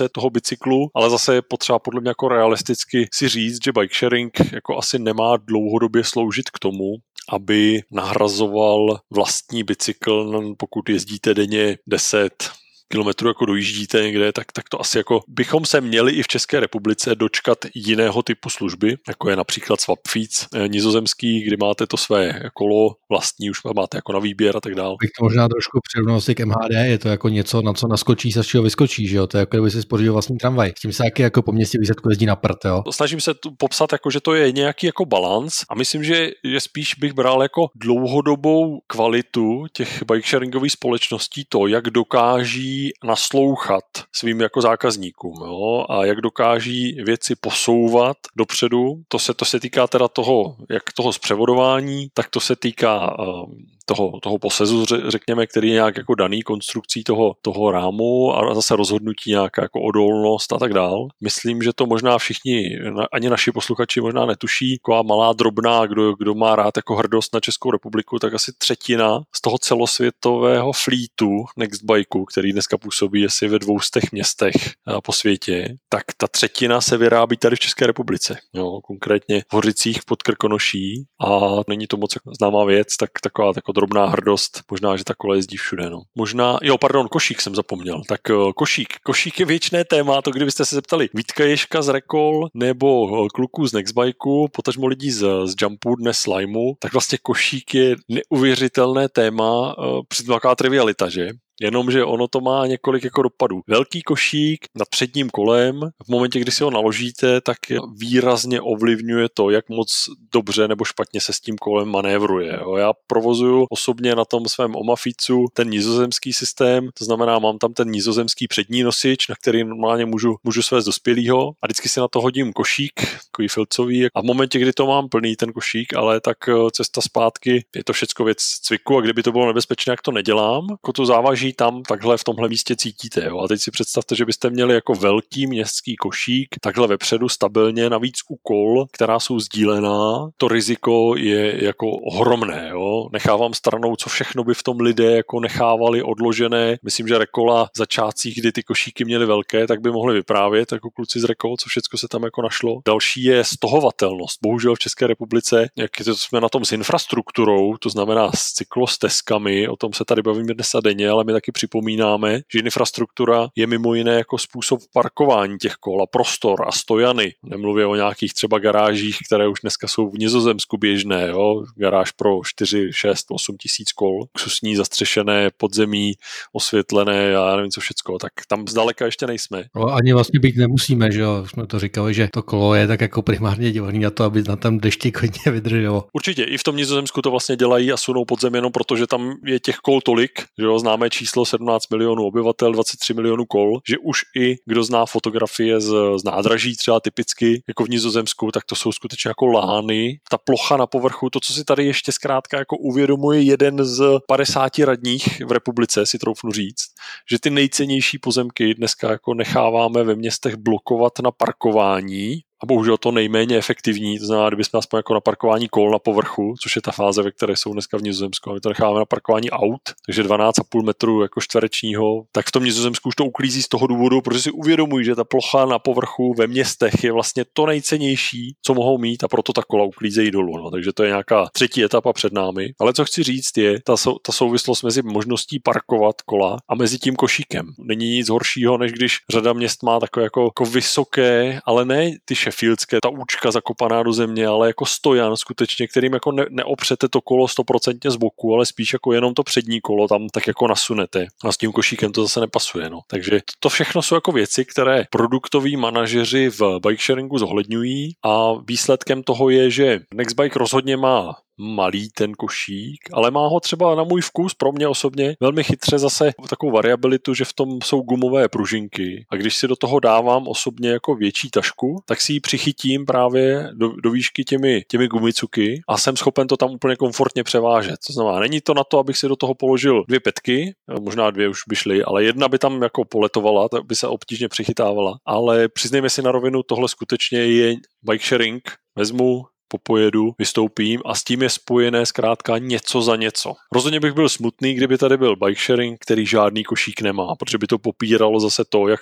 toho 0.10 0.30
bicyklu, 0.30 0.90
ale 0.96 1.10
zase 1.10 1.36
je 1.36 1.42
potřeba 1.42 1.80
podle 1.80 2.02
mě 2.02 2.10
jako 2.10 2.28
realisticky 2.28 3.08
si 3.14 3.28
říct, 3.28 3.64
že 3.64 3.72
bike 3.72 3.96
sharing 3.96 4.54
jako 4.54 4.78
asi 4.78 5.00
nemá 5.00 5.38
dlouhodobě 5.38 6.04
sloužit 6.04 6.50
k 6.50 6.60
tomu, 6.60 6.96
aby 7.30 7.82
nahrazoval 7.92 9.00
vlastní 9.10 9.64
bicykl, 9.64 10.56
pokud 10.58 10.90
jezdíte 10.90 11.34
denně 11.34 11.78
10, 11.88 12.50
kilometrů 12.92 13.28
jako 13.28 13.46
dojíždíte 13.46 14.02
někde, 14.02 14.32
tak, 14.32 14.52
tak 14.52 14.70
to 14.70 14.82
asi 14.82 14.98
jako 14.98 15.20
bychom 15.28 15.66
se 15.66 15.82
měli 15.82 16.12
i 16.12 16.24
v 16.24 16.28
České 16.28 16.60
republice 16.60 17.16
dočkat 17.16 17.58
jiného 17.76 18.24
typu 18.24 18.50
služby, 18.50 18.98
jako 19.08 19.30
je 19.30 19.36
například 19.36 19.82
Swapfeeds 19.82 20.48
eh, 20.56 20.68
nizozemský, 20.68 21.42
kdy 21.42 21.58
máte 21.58 21.88
to 21.88 21.98
své 21.98 22.40
kolo 22.54 22.96
vlastní, 23.10 23.50
už 23.50 23.60
máte 23.76 23.98
jako 23.98 24.14
na 24.14 24.20
výběr 24.20 24.58
a 24.58 24.62
tak 24.62 24.76
dále. 24.76 24.96
Bych 25.02 25.12
to 25.20 25.24
možná 25.24 25.48
trošku 25.48 25.80
přirovnal 25.84 26.22
k 26.22 26.46
MHD, 26.46 26.86
je 26.86 26.98
to 26.98 27.10
jako 27.10 27.30
něco, 27.30 27.62
na 27.62 27.74
co 27.74 27.88
naskočí, 27.88 28.32
z 28.32 28.42
čeho 28.42 28.64
vyskočí, 28.64 29.08
že 29.08 29.18
jo? 29.18 29.28
To 29.28 29.38
je 29.38 29.40
jako 29.40 29.58
kdyby 29.58 29.72
si 29.72 29.82
spořil 29.82 30.14
vlastní 30.14 30.38
tramvaj. 30.38 30.72
S 30.78 30.82
tím 30.82 30.94
se 30.94 31.04
taky 31.04 31.22
jako 31.22 31.42
po 31.42 31.52
městě 31.52 31.78
výsledku 31.82 32.10
jezdí 32.10 32.26
na 32.26 32.36
prd, 32.36 32.66
jo? 32.66 32.84
Snažím 32.92 33.22
se 33.22 33.34
tu 33.34 33.52
popsat, 33.58 33.92
jako, 33.92 34.12
že 34.12 34.20
to 34.20 34.34
je 34.34 34.52
nějaký 34.52 34.86
jako 34.86 35.06
balans 35.06 35.54
a 35.70 35.76
myslím, 35.76 36.04
že, 36.04 36.30
že 36.44 36.60
spíš 36.60 36.96
bych 36.96 37.14
bral 37.14 37.42
jako 37.42 37.68
dlouhodobou 37.76 38.80
kvalitu 38.88 39.66
těch 39.74 40.04
bike 40.12 40.28
sharingových 40.28 40.72
společností 40.72 41.46
to, 41.50 41.68
jak 41.68 41.90
dokáží 41.90 42.79
naslouchat 43.04 43.84
svým 44.12 44.42
jako 44.42 44.62
zákazníkům 44.62 45.36
jo? 45.46 45.86
a 45.90 46.06
jak 46.06 46.22
dokáží 46.22 47.02
věci 47.06 47.36
posouvat 47.36 48.18
dopředu. 48.36 49.04
To 49.08 49.20
se, 49.20 49.34
to 49.34 49.46
se 49.46 49.60
týká 49.60 49.88
teda 49.88 50.08
toho, 50.08 50.56
jak 50.70 50.84
toho 50.96 51.14
zpřevodování, 51.14 52.10
tak 52.14 52.30
to 52.30 52.40
se 52.40 52.56
týká 52.56 53.20
um, 53.20 53.66
toho, 53.90 54.20
toho 54.20 54.38
posezu, 54.38 54.86
řekněme, 55.08 55.48
který 55.48 55.68
je 55.68 55.74
nějak 55.74 55.98
jako 55.98 56.16
daný 56.16 56.42
konstrukcí 56.42 57.04
toho, 57.04 57.36
toho 57.42 57.72
rámu 57.72 58.38
a 58.38 58.56
zase 58.56 58.76
rozhodnutí 58.76 59.32
nějaká 59.32 59.62
jako 59.62 59.82
odolnost 59.82 60.54
a 60.54 60.58
tak 60.58 60.74
dál. 60.74 61.08
Myslím, 61.24 61.62
že 61.62 61.74
to 61.74 61.86
možná 61.86 62.18
všichni, 62.18 62.80
ani 63.12 63.30
naši 63.30 63.52
posluchači 63.52 64.02
možná 64.02 64.26
netuší, 64.26 64.78
taková 64.78 65.02
malá 65.02 65.34
drobná, 65.34 65.86
kdo, 65.86 66.16
kdo 66.16 66.36
má 66.36 66.56
rád 66.56 66.78
jako 66.78 66.96
hrdost 66.96 67.34
na 67.34 67.40
Českou 67.40 67.72
republiku, 67.72 68.20
tak 68.20 68.34
asi 68.34 68.52
třetina 68.58 69.20
z 69.36 69.42
toho 69.42 69.58
celosvětového 69.58 70.74
flítu 70.74 71.30
Nextbikeu, 71.58 72.26
který 72.26 72.54
dneska 72.54 72.78
působí 72.78 73.26
asi 73.26 73.48
ve 73.48 73.60
dvoustech 73.60 74.12
městech 74.12 74.54
eh, 74.56 75.02
po 75.04 75.12
světě, 75.12 75.76
tak 75.90 76.04
ta 76.18 76.28
třetina 76.28 76.82
se 76.82 76.98
vyrábí 76.98 77.38
tady 77.38 77.56
v 77.56 77.60
České 77.60 77.88
republice. 77.88 78.38
Jo, 78.54 78.80
konkrétně 78.84 79.42
v 79.42 79.54
Hořicích 79.54 80.00
pod 80.06 80.24
Krkonoší 80.24 81.06
a 81.22 81.40
není 81.68 81.88
to 81.88 81.98
moc 81.98 82.18
známá 82.40 82.66
věc, 82.66 82.98
tak 82.98 83.10
taková 83.24 83.54
taková 83.54 83.79
drobná 83.80 84.06
hrdost. 84.06 84.62
Možná, 84.72 84.98
že 84.98 85.04
ta 85.04 85.14
kola 85.18 85.36
jezdí 85.36 85.58
všude. 85.58 85.90
No. 85.90 86.02
Možná, 86.16 86.58
jo, 86.62 86.78
pardon, 86.78 87.08
košík 87.08 87.42
jsem 87.42 87.56
zapomněl. 87.56 88.02
Tak 88.08 88.22
uh, 88.30 88.52
košík. 88.52 88.94
Košík 89.04 89.40
je 89.40 89.46
věčné 89.46 89.86
téma, 89.86 90.22
to 90.22 90.32
kdybyste 90.32 90.66
se 90.66 90.76
zeptali 90.76 91.10
Vítka 91.14 91.44
Ješka 91.44 91.82
z 91.82 91.90
Rekol 91.90 92.48
nebo 92.54 93.02
uh, 93.04 93.28
kluků 93.28 93.68
z 93.68 93.74
Nextbikeu, 93.74 94.48
potažmo 94.48 94.88
lidí 94.88 95.12
z, 95.12 95.26
z 95.46 95.56
Jumpu, 95.62 95.96
dnes 95.96 96.18
Slimeu, 96.18 96.74
tak 96.80 96.94
vlastně 96.94 97.18
košík 97.22 97.76
je 97.76 97.96
neuvěřitelné 98.10 99.10
téma, 99.10 99.78
uh, 99.78 100.02
přitom 100.08 100.36
taková 100.36 100.56
trivialita, 100.56 101.10
že? 101.10 101.30
Jenomže 101.62 102.04
ono 102.04 102.28
to 102.28 102.42
má 102.42 102.68
několik 102.68 103.04
jako 103.04 103.22
dopadů. 103.22 103.62
Velký 103.68 104.02
košík 104.02 104.66
nad 104.76 104.90
předním 104.90 105.30
kolem, 105.30 105.80
v 106.06 106.10
momentě, 106.10 106.40
kdy 106.40 106.52
si 106.52 106.64
ho 106.64 106.72
naložíte, 106.72 107.42
tak 107.42 107.58
výrazně 107.98 108.62
ovlivňuje 108.62 109.28
to, 109.34 109.50
jak 109.50 109.70
moc 109.70 109.92
dobře 110.34 110.68
nebo 110.68 110.86
špatně 110.86 111.22
se 111.22 111.34
s 111.34 111.40
tím 111.40 111.58
kolem 111.58 111.88
manévruje. 111.88 112.60
Já 112.78 112.94
provozuju 113.08 113.66
osobně 113.70 114.16
na 114.16 114.26
tom 114.26 114.46
svém 114.46 114.76
Omaficu 114.76 115.46
ten 115.54 115.70
nizozemský 115.70 116.34
systém, 116.34 116.90
to 116.98 117.06
znamená, 117.06 117.40
mám 117.40 117.58
tam 117.58 117.74
ten 117.74 117.88
nizozemský 117.88 118.48
přední 118.48 118.84
nosič, 118.84 119.28
na 119.28 119.36
který 119.36 119.64
normálně 119.64 120.06
můžu, 120.06 120.36
můžu 120.44 120.62
svést 120.62 120.86
dospělýho 120.86 121.52
a 121.62 121.68
vždycky 121.68 121.90
si 121.90 122.00
na 122.00 122.08
to 122.08 122.22
hodím 122.22 122.54
košík, 122.54 122.94
takový 123.26 123.48
filcový 123.48 124.08
a 124.16 124.22
v 124.22 124.24
momentě, 124.24 124.60
kdy 124.60 124.74
to 124.74 124.88
mám 124.88 125.10
plný 125.10 125.36
ten 125.36 125.54
košík, 125.54 125.94
ale 125.94 126.22
tak 126.22 126.38
eh, 126.50 126.54
cesta 126.72 127.02
zpátky 127.02 127.66
je 127.76 127.84
to 127.84 127.94
všecko 127.94 128.24
věc 128.24 128.38
cviku 128.38 128.98
a 128.98 129.02
kdyby 129.02 129.24
to 129.24 129.32
bylo 129.32 129.48
nebezpečné, 129.48 129.92
jak 129.92 130.02
to 130.02 130.12
nedělám, 130.12 130.68
jako 130.70 130.94
to 130.94 131.06
závaží 131.06 131.49
garáží 131.50 131.54
tam 131.54 131.84
takhle 131.84 132.18
v 132.18 132.24
tomhle 132.24 132.50
místě 132.50 132.76
cítíte. 132.76 133.26
Jo? 133.26 133.40
A 133.40 133.48
teď 133.48 133.62
si 133.62 133.72
představte, 133.72 134.16
že 134.16 134.26
byste 134.26 134.50
měli 134.50 134.74
jako 134.74 134.94
velký 134.94 135.48
městský 135.48 135.96
košík, 135.96 136.56
takhle 136.62 136.88
vepředu 136.88 137.30
stabilně, 137.30 137.90
navíc 137.90 138.20
u 138.30 138.36
kol, 138.36 138.86
která 138.92 139.20
jsou 139.20 139.40
sdílená, 139.40 140.30
to 140.38 140.48
riziko 140.48 141.16
je 141.18 141.66
jako 141.66 141.92
ohromné. 141.92 142.70
Jo? 142.72 143.10
Nechávám 143.14 143.54
stranou, 143.54 143.96
co 143.96 144.10
všechno 144.10 144.44
by 144.44 144.54
v 144.54 144.64
tom 144.64 144.80
lidé 144.80 145.16
jako 145.16 145.40
nechávali 145.40 146.04
odložené. 146.04 146.78
Myslím, 146.84 147.08
že 147.08 147.18
Rekola 147.18 147.70
začátcích, 147.78 148.40
kdy 148.40 148.52
ty 148.52 148.64
košíky 148.64 149.06
měly 149.06 149.26
velké, 149.26 149.68
tak 149.68 149.82
by 149.82 149.92
mohli 149.92 150.14
vyprávět 150.14 150.72
jako 150.72 150.90
kluci 150.90 151.20
z 151.20 151.24
Rekol, 151.24 151.58
co 151.58 151.70
všechno 151.70 151.98
se 151.98 152.08
tam 152.08 152.24
jako 152.24 152.42
našlo. 152.42 152.82
Další 152.86 153.24
je 153.24 153.44
stohovatelnost. 153.44 154.40
Bohužel 154.42 154.76
v 154.76 154.80
České 154.80 155.08
republice, 155.08 155.70
jak 155.78 155.92
to, 156.06 156.16
jsme 156.16 156.42
na 156.42 156.50
tom 156.50 156.66
s 156.66 156.72
infrastrukturou, 156.72 157.78
to 157.78 157.90
znamená 157.90 158.32
s 158.32 158.54
cyklostezkami, 158.54 159.68
o 159.68 159.76
tom 159.76 159.94
se 159.94 160.06
tady 160.06 160.22
bavíme 160.22 160.54
dnes 160.54 160.76
a 160.76 160.80
denně, 160.80 161.10
ale 161.10 161.24
my 161.24 161.34
taky 161.40 161.52
připomínáme, 161.52 162.40
že 162.54 162.60
infrastruktura 162.60 163.48
je 163.56 163.68
mimo 163.68 163.94
jiné 163.94 164.16
jako 164.16 164.38
způsob 164.38 164.80
parkování 164.94 165.58
těch 165.58 165.74
kol 165.74 166.04
a 166.04 166.06
prostor 166.06 166.68
a 166.68 166.72
stojany. 166.72 167.34
Nemluvě 167.44 167.86
o 167.86 167.96
nějakých 167.96 168.34
třeba 168.34 168.60
garážích, 168.60 169.18
které 169.28 169.48
už 169.48 169.60
dneska 169.62 169.88
jsou 169.88 170.10
v 170.10 170.20
Nizozemsku 170.20 170.78
běžné, 170.78 171.28
jo? 171.28 171.64
garáž 171.76 172.12
pro 172.12 172.40
4, 172.46 172.90
6, 172.94 173.26
8 173.32 173.58
tisíc 173.58 173.92
kol, 173.92 174.20
luxusní, 174.20 174.76
zastřešené, 174.76 175.50
podzemí, 175.58 176.14
osvětlené, 176.54 177.24
já 177.24 177.56
nevím 177.56 177.72
co 177.72 177.82
všecko, 177.82 178.18
tak 178.18 178.32
tam 178.48 178.68
zdaleka 178.68 179.06
ještě 179.06 179.28
nejsme. 179.28 179.64
No, 179.76 179.86
ani 179.86 180.14
vlastně 180.14 180.40
být 180.40 180.58
nemusíme, 180.58 181.12
že 181.12 181.22
jo, 181.22 181.46
jsme 181.48 181.68
to 181.68 181.80
říkali, 181.80 182.14
že 182.14 182.28
to 182.34 182.44
kolo 182.44 182.76
je 182.76 182.88
tak 182.88 183.02
jako 183.02 183.22
primárně 183.22 183.72
dělané 183.72 184.00
na 184.00 184.10
to, 184.10 184.24
aby 184.24 184.44
na 184.48 184.56
tam 184.56 184.78
dešti 184.78 185.12
hodně 185.22 185.52
vydrželo. 185.52 186.06
Určitě, 186.14 186.44
i 186.44 186.58
v 186.58 186.64
tom 186.64 186.76
Nizozemsku 186.76 187.22
to 187.22 187.32
vlastně 187.32 187.56
dělají 187.56 187.92
a 187.92 187.98
sunou 187.98 188.26
podzem 188.26 188.56
jenom 188.56 188.72
proto, 188.72 188.96
že 188.96 189.08
tam 189.08 189.34
je 189.46 189.60
těch 189.60 189.76
kol 189.76 190.02
tolik, 190.02 190.32
že 190.58 190.66
jo, 190.66 190.80
známe 190.80 191.10
číslo 191.10 191.29
17 191.46 191.90
milionů 191.92 192.26
obyvatel, 192.26 192.72
23 192.72 193.14
milionů 193.14 193.46
kol, 193.46 193.80
že 193.88 193.98
už 193.98 194.22
i 194.40 194.56
kdo 194.66 194.84
zná 194.84 195.06
fotografie 195.06 195.82
z, 195.82 195.94
z 196.18 196.24
nádraží 196.24 196.76
třeba 196.76 197.00
typicky, 197.00 197.64
jako 197.68 197.84
v 197.84 197.90
Nizozemsku, 197.90 198.52
tak 198.52 198.64
to 198.66 198.76
jsou 198.76 198.92
skutečně 198.92 199.30
jako 199.30 199.46
lány. 199.46 200.20
Ta 200.30 200.38
plocha 200.38 200.78
na 200.78 200.88
povrchu, 200.88 201.30
to, 201.30 201.40
co 201.40 201.54
si 201.54 201.64
tady 201.64 201.86
ještě 201.86 202.12
zkrátka 202.12 202.58
jako 202.58 202.78
uvědomuje 202.78 203.42
jeden 203.42 203.86
z 203.86 204.20
50 204.28 204.80
radních 204.80 205.42
v 205.46 205.52
republice, 205.52 206.06
si 206.06 206.20
troufnu 206.20 206.52
říct, 206.52 206.86
že 207.32 207.40
ty 207.40 207.50
nejcennější 207.50 208.18
pozemky 208.18 208.74
dneska 208.74 209.12
jako 209.12 209.34
necháváme 209.34 210.04
ve 210.04 210.16
městech 210.16 210.56
blokovat 210.56 211.20
na 211.24 211.32
parkování 211.32 212.42
a 212.64 212.66
bohužel 212.66 212.98
to 212.98 213.12
nejméně 213.12 213.58
efektivní, 213.58 214.20
to 214.20 214.26
znamená, 214.26 214.50
kdybychom 214.50 214.78
aspoň 214.78 214.98
jako 214.98 215.14
na 215.14 215.20
parkování 215.20 215.68
kol 215.68 215.92
na 215.92 216.00
povrchu, 216.00 216.54
což 216.64 216.76
je 216.76 216.82
ta 216.82 216.92
fáze, 216.92 217.24
ve 217.24 217.32
které 217.32 217.56
jsou 217.58 217.74
dneska 217.74 217.98
v 217.98 218.02
Nizozemsku, 218.02 218.50
a 218.50 218.54
my 218.54 218.60
to 218.60 218.70
necháváme 218.70 219.00
na 219.00 219.06
parkování 219.06 219.52
aut, 219.52 219.82
takže 220.06 220.24
12,5 220.24 220.84
metru 220.84 221.22
jako 221.22 221.42
čtverečního, 221.42 222.24
tak 222.32 222.48
v 222.48 222.52
tom 222.52 222.64
Nizozemsku 222.64 223.10
už 223.10 223.16
to 223.16 223.26
uklízí 223.26 223.64
z 223.64 223.68
toho 223.68 223.88
důvodu, 223.88 224.22
protože 224.22 224.42
si 224.42 224.52
uvědomují, 224.52 225.06
že 225.06 225.16
ta 225.16 225.24
plocha 225.24 225.66
na 225.66 225.80
povrchu 225.80 226.34
ve 226.38 226.48
městech 226.48 227.04
je 227.04 227.12
vlastně 227.12 227.46
to 227.54 227.66
nejcennější, 227.66 228.56
co 228.62 228.74
mohou 228.74 228.98
mít 228.98 229.24
a 229.24 229.28
proto 229.28 229.54
ta 229.54 229.62
kola 229.68 229.84
uklízejí 229.84 230.32
dolů. 230.32 230.58
No. 230.58 230.72
Takže 230.72 230.94
to 230.94 231.04
je 231.04 231.10
nějaká 231.10 231.50
třetí 231.54 231.84
etapa 231.84 232.14
před 232.14 232.34
námi. 232.34 232.70
Ale 232.80 232.94
co 232.94 233.06
chci 233.06 233.24
říct 233.24 233.58
je 233.58 233.80
ta, 233.86 233.98
sou, 233.98 234.18
ta 234.26 234.32
souvislost 234.32 234.84
mezi 234.84 235.02
možností 235.02 235.60
parkovat 235.60 236.22
kola 236.22 236.58
a 236.70 236.76
mezi 236.76 237.00
tím 237.00 237.16
košíkem. 237.16 237.68
Není 237.80 238.10
nic 238.10 238.30
horšího, 238.30 238.78
než 238.78 238.92
když 238.92 239.18
řada 239.30 239.54
měst 239.54 239.84
má 239.84 240.00
takové 240.00 240.24
jako, 240.24 240.44
jako 240.44 240.66
vysoké, 240.66 241.60
ale 241.66 241.86
ne 241.86 242.12
ty 242.26 242.36
Sheffieldské, 242.52 242.98
ta 243.04 243.10
účka 243.10 243.52
zakopaná 243.52 244.04
do 244.04 244.14
země, 244.14 244.48
ale 244.48 244.68
jako 244.68 244.86
stojan 244.86 245.38
skutečně, 245.38 245.88
kterým 245.88 246.14
jako 246.14 246.32
ne, 246.32 246.46
neopřete 246.50 247.10
to 247.10 247.22
kolo 247.22 247.48
stoprocentně 247.48 248.12
z 248.12 248.16
boku, 248.16 248.54
ale 248.54 248.66
spíš 248.66 248.94
jako 248.94 249.14
jenom 249.14 249.34
to 249.34 249.44
přední 249.44 249.82
kolo 249.82 250.08
tam 250.08 250.28
tak 250.30 250.48
jako 250.48 250.68
nasunete. 250.68 251.28
A 251.44 251.52
s 251.52 251.58
tím 251.58 251.72
košíkem 251.72 252.12
to 252.12 252.22
zase 252.22 252.40
nepasuje. 252.40 252.90
No. 252.90 253.00
Takže 253.08 253.40
to 253.60 253.70
všechno 253.70 254.02
jsou 254.02 254.16
jako 254.16 254.32
věci, 254.32 254.66
které 254.66 255.04
produktoví 255.10 255.78
manažeři 255.78 256.50
v 256.50 256.62
bike 256.88 257.04
sharingu 257.04 257.38
zohledňují 257.38 258.14
a 258.24 258.54
výsledkem 258.68 259.24
toho 259.24 259.50
je, 259.50 259.72
že 259.72 260.00
Nextbike 260.14 260.60
rozhodně 260.60 260.98
má 260.98 261.36
malý 261.60 262.10
ten 262.10 262.34
košík, 262.34 263.00
ale 263.14 263.32
má 263.32 263.48
ho 263.48 263.60
třeba 263.60 263.96
na 263.96 264.04
můj 264.04 264.22
vkus, 264.22 264.54
pro 264.54 264.72
mě 264.72 264.88
osobně, 264.88 265.36
velmi 265.40 265.64
chytře 265.64 266.00
zase 266.00 266.32
takovou 266.50 266.72
variabilitu, 266.72 267.34
že 267.34 267.46
v 267.46 267.54
tom 267.54 267.70
jsou 267.84 268.02
gumové 268.02 268.50
pružinky 268.50 269.26
a 269.30 269.36
když 269.36 269.58
si 269.58 269.68
do 269.68 269.76
toho 269.76 270.00
dávám 270.00 270.48
osobně 270.48 270.90
jako 270.90 271.16
větší 271.16 271.50
tašku, 271.50 272.04
tak 272.06 272.22
si 272.22 272.34
ji 272.34 272.40
přichytím 272.40 273.06
právě 273.06 273.70
do, 273.74 273.94
do 274.04 274.12
výšky 274.12 274.44
těmi, 274.44 274.84
těmi 274.88 275.08
gumicuky 275.08 275.82
a 275.88 275.98
jsem 275.98 276.18
schopen 276.18 276.48
to 276.48 276.58
tam 276.58 276.72
úplně 276.72 276.96
komfortně 276.96 277.44
převážet. 277.44 277.96
To 278.08 278.14
znamená, 278.14 278.40
není 278.40 278.62
to 278.62 278.74
na 278.74 278.84
to, 278.84 279.00
abych 279.00 279.18
si 279.18 279.28
do 279.28 279.36
toho 279.36 279.54
položil 279.54 280.04
dvě 280.08 280.20
petky, 280.20 280.74
možná 281.00 281.32
dvě 281.32 281.50
už 281.50 281.60
by 281.68 281.76
šly, 281.76 282.04
ale 282.04 282.24
jedna 282.24 282.48
by 282.48 282.60
tam 282.60 282.82
jako 282.82 283.06
poletovala, 283.06 283.70
tak 283.70 283.86
by 283.86 283.96
se 283.96 284.08
obtížně 284.08 284.48
přichytávala. 284.48 285.18
Ale 285.26 285.68
přiznejme 285.68 286.10
si 286.10 286.22
na 286.22 286.32
rovinu, 286.32 286.64
tohle 286.64 286.88
skutečně 286.88 287.40
je 287.40 287.76
bike 288.04 288.26
sharing, 288.26 288.62
vezmu 288.96 289.46
popojedu, 289.70 290.32
vystoupím 290.40 291.02
a 291.06 291.16
s 291.16 291.24
tím 291.24 291.42
je 291.42 291.50
spojené 291.50 292.06
zkrátka 292.06 292.58
něco 292.58 293.02
za 293.02 293.16
něco. 293.16 293.54
Rozhodně 293.74 294.00
bych 294.00 294.14
byl 294.14 294.30
smutný, 294.30 294.74
kdyby 294.74 294.98
tady 294.98 295.18
byl 295.18 295.36
bike 295.36 295.62
sharing, 295.62 296.00
který 296.00 296.26
žádný 296.26 296.64
košík 296.64 297.02
nemá, 297.02 297.36
protože 297.40 297.58
by 297.58 297.68
to 297.68 297.78
popíralo 297.78 298.40
zase 298.40 298.64
to, 298.70 298.88
jak 298.88 299.00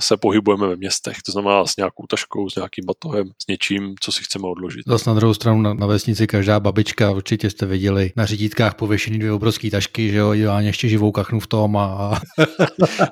se 0.00 0.16
pohybujeme 0.16 0.66
ve 0.66 0.76
městech. 0.76 1.16
To 1.26 1.32
znamená 1.32 1.66
s 1.66 1.76
nějakou 1.76 2.06
taškou, 2.06 2.50
s 2.50 2.56
nějakým 2.56 2.84
batohem, 2.86 3.26
s 3.42 3.46
něčím, 3.46 3.94
co 4.00 4.12
si 4.12 4.24
chceme 4.24 4.48
odložit. 4.48 4.82
Zase 4.86 5.10
na 5.10 5.14
druhou 5.14 5.34
stranu 5.34 5.62
na, 5.62 5.74
na 5.74 5.86
vesnici 5.86 6.26
každá 6.26 6.60
babička, 6.60 7.10
určitě 7.10 7.50
jste 7.50 7.66
viděli 7.66 8.12
na 8.16 8.26
řídítkách 8.26 8.74
pověšený 8.74 9.18
dvě 9.18 9.32
obrovské 9.32 9.70
tašky, 9.70 10.10
že 10.10 10.18
jo, 10.18 10.34
ideálně 10.34 10.68
ještě 10.68 10.88
živou 10.88 11.12
kachnu 11.12 11.40
v 11.40 11.46
tom 11.46 11.76
a... 11.76 12.20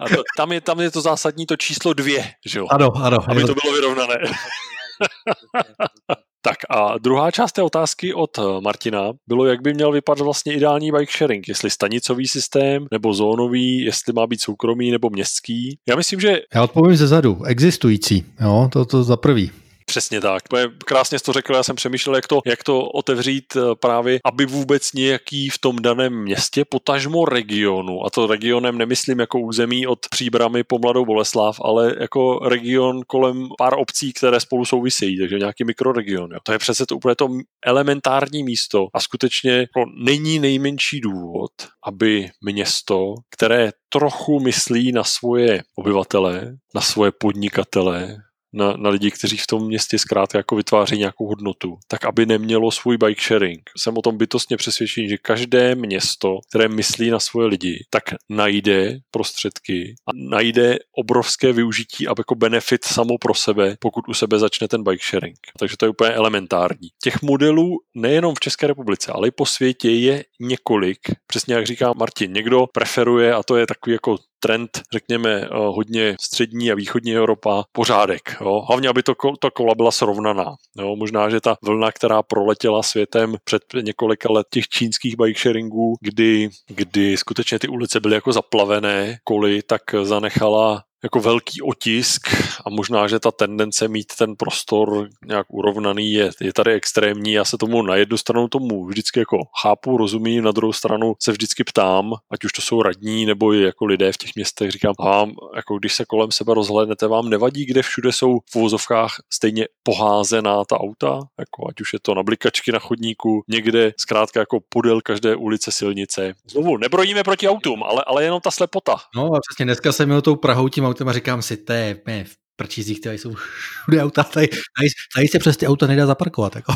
a 0.01 0.09
to, 0.09 0.23
tam, 0.37 0.53
je, 0.53 0.61
tam 0.61 0.81
je 0.81 0.91
to 0.91 1.01
zásadní 1.01 1.47
to 1.47 1.57
číslo 1.57 1.93
dvě, 1.93 2.25
že 2.47 2.59
jo? 2.59 2.67
Ano, 2.71 2.97
ano. 2.97 3.19
Aby 3.29 3.45
to 3.45 3.55
bylo 3.55 3.75
vyrovnané. 3.75 4.15
Tak 6.43 6.57
a 6.71 6.99
druhá 6.99 7.31
část 7.31 7.53
té 7.53 7.63
otázky 7.63 8.15
od 8.15 8.39
eh, 8.39 8.43
Martina 8.61 9.13
bylo, 9.27 9.47
jak 9.47 9.63
by 9.63 9.75
měl 9.75 9.93
vypadat 9.93 10.25
vlastně 10.25 10.55
ideální 10.55 10.93
bike 10.93 11.13
sharing, 11.19 11.49
jestli 11.49 11.71
stanicový 11.71 12.29
systém 12.29 12.87
nebo 12.91 13.15
zónový, 13.15 13.85
jestli 13.85 14.13
má 14.13 14.27
být 14.27 14.41
soukromý 14.41 14.91
nebo 14.91 15.11
městský. 15.11 15.79
Já 15.89 15.97
myslím, 15.97 16.21
že... 16.21 16.41
Já 16.55 16.63
odpovím 16.63 16.97
ze 16.97 17.07
zadu, 17.07 17.45
existující, 17.45 18.25
jo, 18.41 18.69
to, 18.73 18.85
to 18.85 19.03
za 19.03 19.17
prvý. 19.17 19.51
Přesně 19.91 20.21
tak. 20.21 20.43
Krásně 20.85 21.19
jsi 21.19 21.25
to 21.25 21.33
řekl, 21.33 21.55
já 21.55 21.63
jsem 21.63 21.77
přemýšlel, 21.77 22.17
jak 22.17 22.27
to, 22.27 22.41
jak 22.47 22.65
to 22.65 22.83
otevřít 22.83 23.57
eh, 23.57 23.61
právě, 23.75 24.21
aby 24.25 24.47
vůbec 24.47 24.93
nějaký 24.93 25.49
v 25.49 25.59
tom 25.59 25.77
daném 25.77 26.23
městě, 26.23 26.65
potažmo 26.65 27.25
regionu, 27.25 28.07
a 28.07 28.11
to 28.11 28.27
regionem 28.27 28.79
nemyslím 28.79 29.21
jako 29.21 29.41
území 29.41 29.87
od 29.87 29.99
Příbramy 30.11 30.65
po 30.65 30.79
Mladou 30.79 31.05
Boleslav, 31.05 31.61
ale 31.65 31.95
jako 32.01 32.39
region 32.39 33.01
kolem 33.07 33.49
pár 33.59 33.75
obcí, 33.79 34.13
které 34.13 34.41
spolu 34.41 34.65
souvisejí, 34.65 35.19
takže 35.19 35.39
nějaký 35.39 35.65
mikroregion. 35.65 36.33
Jo. 36.33 36.39
To 36.43 36.53
je 36.53 36.59
přece 36.59 36.87
to 36.87 36.97
úplně 36.97 37.15
to 37.15 37.29
elementární 37.67 38.45
místo 38.45 38.87
a 38.95 39.01
skutečně 39.01 39.51
jako 39.53 39.85
není 40.05 40.39
nejmenší 40.39 41.01
důvod, 41.01 41.53
aby 41.87 42.31
město, 42.45 43.15
které 43.31 43.71
trochu 43.93 44.41
myslí 44.41 44.93
na 44.93 45.05
svoje 45.05 45.63
obyvatele, 45.77 46.57
na 46.75 46.81
svoje 46.81 47.13
podnikatele, 47.13 48.17
na, 48.53 48.77
na 48.77 48.91
lidi, 48.91 49.11
kteří 49.11 49.37
v 49.37 49.47
tom 49.47 49.67
městě 49.67 49.99
zkrátka 49.99 50.39
jako 50.39 50.57
vytváří 50.57 50.99
nějakou 50.99 51.27
hodnotu, 51.27 51.79
tak 51.89 52.05
aby 52.05 52.27
nemělo 52.27 52.71
svůj 52.71 52.97
bike 52.97 53.23
sharing. 53.23 53.71
Jsem 53.79 53.99
o 53.99 54.03
tom 54.03 54.17
bytostně 54.17 54.57
přesvědčený, 54.57 55.09
že 55.09 55.17
každé 55.17 55.75
město, 55.75 56.39
které 56.49 56.69
myslí 56.69 57.11
na 57.11 57.21
svoje 57.21 57.49
lidi, 57.49 57.85
tak 57.91 58.03
najde 58.29 58.99
prostředky 59.11 59.95
a 60.09 60.11
najde 60.15 60.79
obrovské 60.97 61.53
využití 61.53 62.09
a 62.09 62.15
jako 62.19 62.35
benefit 62.35 62.85
samo 62.85 63.19
pro 63.19 63.35
sebe, 63.35 63.77
pokud 63.81 64.09
u 64.09 64.15
sebe 64.15 64.39
začne 64.39 64.69
ten 64.69 64.83
bike 64.83 65.05
sharing. 65.11 65.37
Takže 65.59 65.77
to 65.77 65.85
je 65.85 65.91
úplně 65.91 66.11
elementární. 66.11 66.89
Těch 67.03 67.23
modelů 67.23 67.79
nejenom 67.95 68.35
v 68.35 68.41
České 68.41 68.67
republice, 68.67 69.13
ale 69.13 69.29
i 69.29 69.31
po 69.31 69.47
světě 69.47 69.91
je 69.91 70.25
několik. 70.41 70.99
Přesně 71.27 71.55
jak 71.55 71.67
říká 71.67 71.93
Martin, 71.93 72.33
někdo 72.33 72.67
preferuje, 72.73 73.35
a 73.35 73.43
to 73.43 73.57
je 73.57 73.67
takový 73.67 73.93
jako 73.93 74.17
trend, 74.41 74.71
řekněme, 74.93 75.31
eh, 75.31 75.49
hodně 75.53 76.17
střední 76.21 76.73
a 76.73 76.75
východní 76.75 77.17
Evropa, 77.17 77.65
pořádek. 77.73 78.37
Jo? 78.41 78.61
Hlavně, 78.69 78.89
aby 78.89 79.03
to, 79.03 79.15
to 79.39 79.51
kola 79.51 79.75
byla 79.75 79.91
srovnaná. 79.91 80.55
Jo? 80.79 80.97
Možná, 80.97 81.31
že 81.31 81.41
ta 81.41 81.57
vlna, 81.63 81.93
která 81.93 82.23
proletěla 82.23 82.83
světem 82.83 83.35
před 83.45 83.63
několika 83.83 84.33
let 84.33 84.47
těch 84.51 84.69
čínských 84.69 85.17
bike 85.17 85.41
sharingů, 85.41 85.95
kdy, 86.01 86.49
kdy 86.69 87.17
skutečně 87.17 87.59
ty 87.59 87.69
ulice 87.69 88.01
byly 88.01 88.15
jako 88.15 88.33
zaplavené 88.33 89.19
koly, 89.25 89.63
tak 89.63 89.83
zanechala 90.03 90.83
jako 91.03 91.21
velký 91.21 91.63
otisk 91.63 92.29
a 92.67 92.71
možná, 92.71 93.09
že 93.09 93.21
ta 93.21 93.31
tendence 93.31 93.89
mít 93.89 94.07
ten 94.19 94.37
prostor 94.37 95.09
nějak 95.27 95.47
urovnaný 95.49 96.13
je, 96.13 96.31
je 96.41 96.53
tady 96.53 96.73
extrémní. 96.73 97.33
Já 97.33 97.45
se 97.45 97.59
tomu 97.59 97.83
na 97.83 97.97
jednu 97.97 98.17
stranu 98.17 98.49
tomu 98.49 98.87
vždycky 98.87 99.21
jako 99.21 99.39
chápu, 99.63 99.97
rozumím, 99.97 100.45
na 100.45 100.53
druhou 100.53 100.73
stranu 100.73 101.15
se 101.23 101.33
vždycky 101.33 101.65
ptám, 101.65 102.13
ať 102.31 102.45
už 102.45 102.53
to 102.53 102.63
jsou 102.63 102.83
radní 102.83 103.27
nebo 103.27 103.55
i 103.55 103.63
jako 103.63 103.85
lidé 103.85 104.13
v 104.13 104.17
těch 104.17 104.31
městech, 104.35 104.71
říkám, 104.71 104.95
vám, 105.01 105.33
jako 105.57 105.79
když 105.79 105.95
se 105.95 106.05
kolem 106.05 106.31
sebe 106.33 106.55
rozhlednete, 106.55 107.07
vám 107.07 107.29
nevadí, 107.29 107.67
kde 107.67 107.83
všude 107.83 108.13
jsou 108.13 108.39
v 108.53 108.57
uvozovkách 108.57 109.15
stejně 109.33 109.67
poházená 109.83 110.65
ta 110.65 110.81
auta, 110.81 111.21
jako 111.39 111.69
ať 111.69 111.81
už 111.81 111.93
je 111.93 111.99
to 112.03 112.15
na 112.15 112.23
blikačky 112.23 112.73
na 112.73 112.79
chodníku, 112.79 113.43
někde 113.49 113.93
zkrátka 113.97 114.41
jako 114.41 114.59
podél 114.69 115.01
každé 115.01 115.37
ulice 115.37 115.73
silnice. 115.73 116.35
Znovu, 116.51 116.77
nebrojíme 116.77 117.25
proti 117.25 117.49
autům, 117.49 117.83
ale, 117.83 118.05
ale 118.07 118.25
jenom 118.25 118.41
ta 118.41 118.51
slepota. 118.51 118.97
No 119.17 119.27
a 119.35 119.39
přesně 119.49 119.65
dneska 119.65 119.93
jsem 119.93 120.09
měl 120.09 120.23
tou 120.23 120.37
Prahou 120.37 120.69
tím 120.69 120.85
autem 120.91 121.09
a 121.09 121.13
říkám 121.13 121.43
si, 121.43 121.57
to 121.57 121.73
je 121.73 121.95
v 122.25 122.37
prčících, 122.57 123.01
tady 123.01 123.19
jsou 123.19 123.35
všude 123.35 124.03
auta, 124.03 124.25
tady, 124.25 124.49
tady, 124.49 124.89
tady 125.15 125.29
se 125.29 125.39
přes 125.39 125.57
ty 125.57 125.67
auta 125.67 125.87
nedá 125.87 126.07
zaparkovat. 126.07 126.57
Jako. 126.57 126.73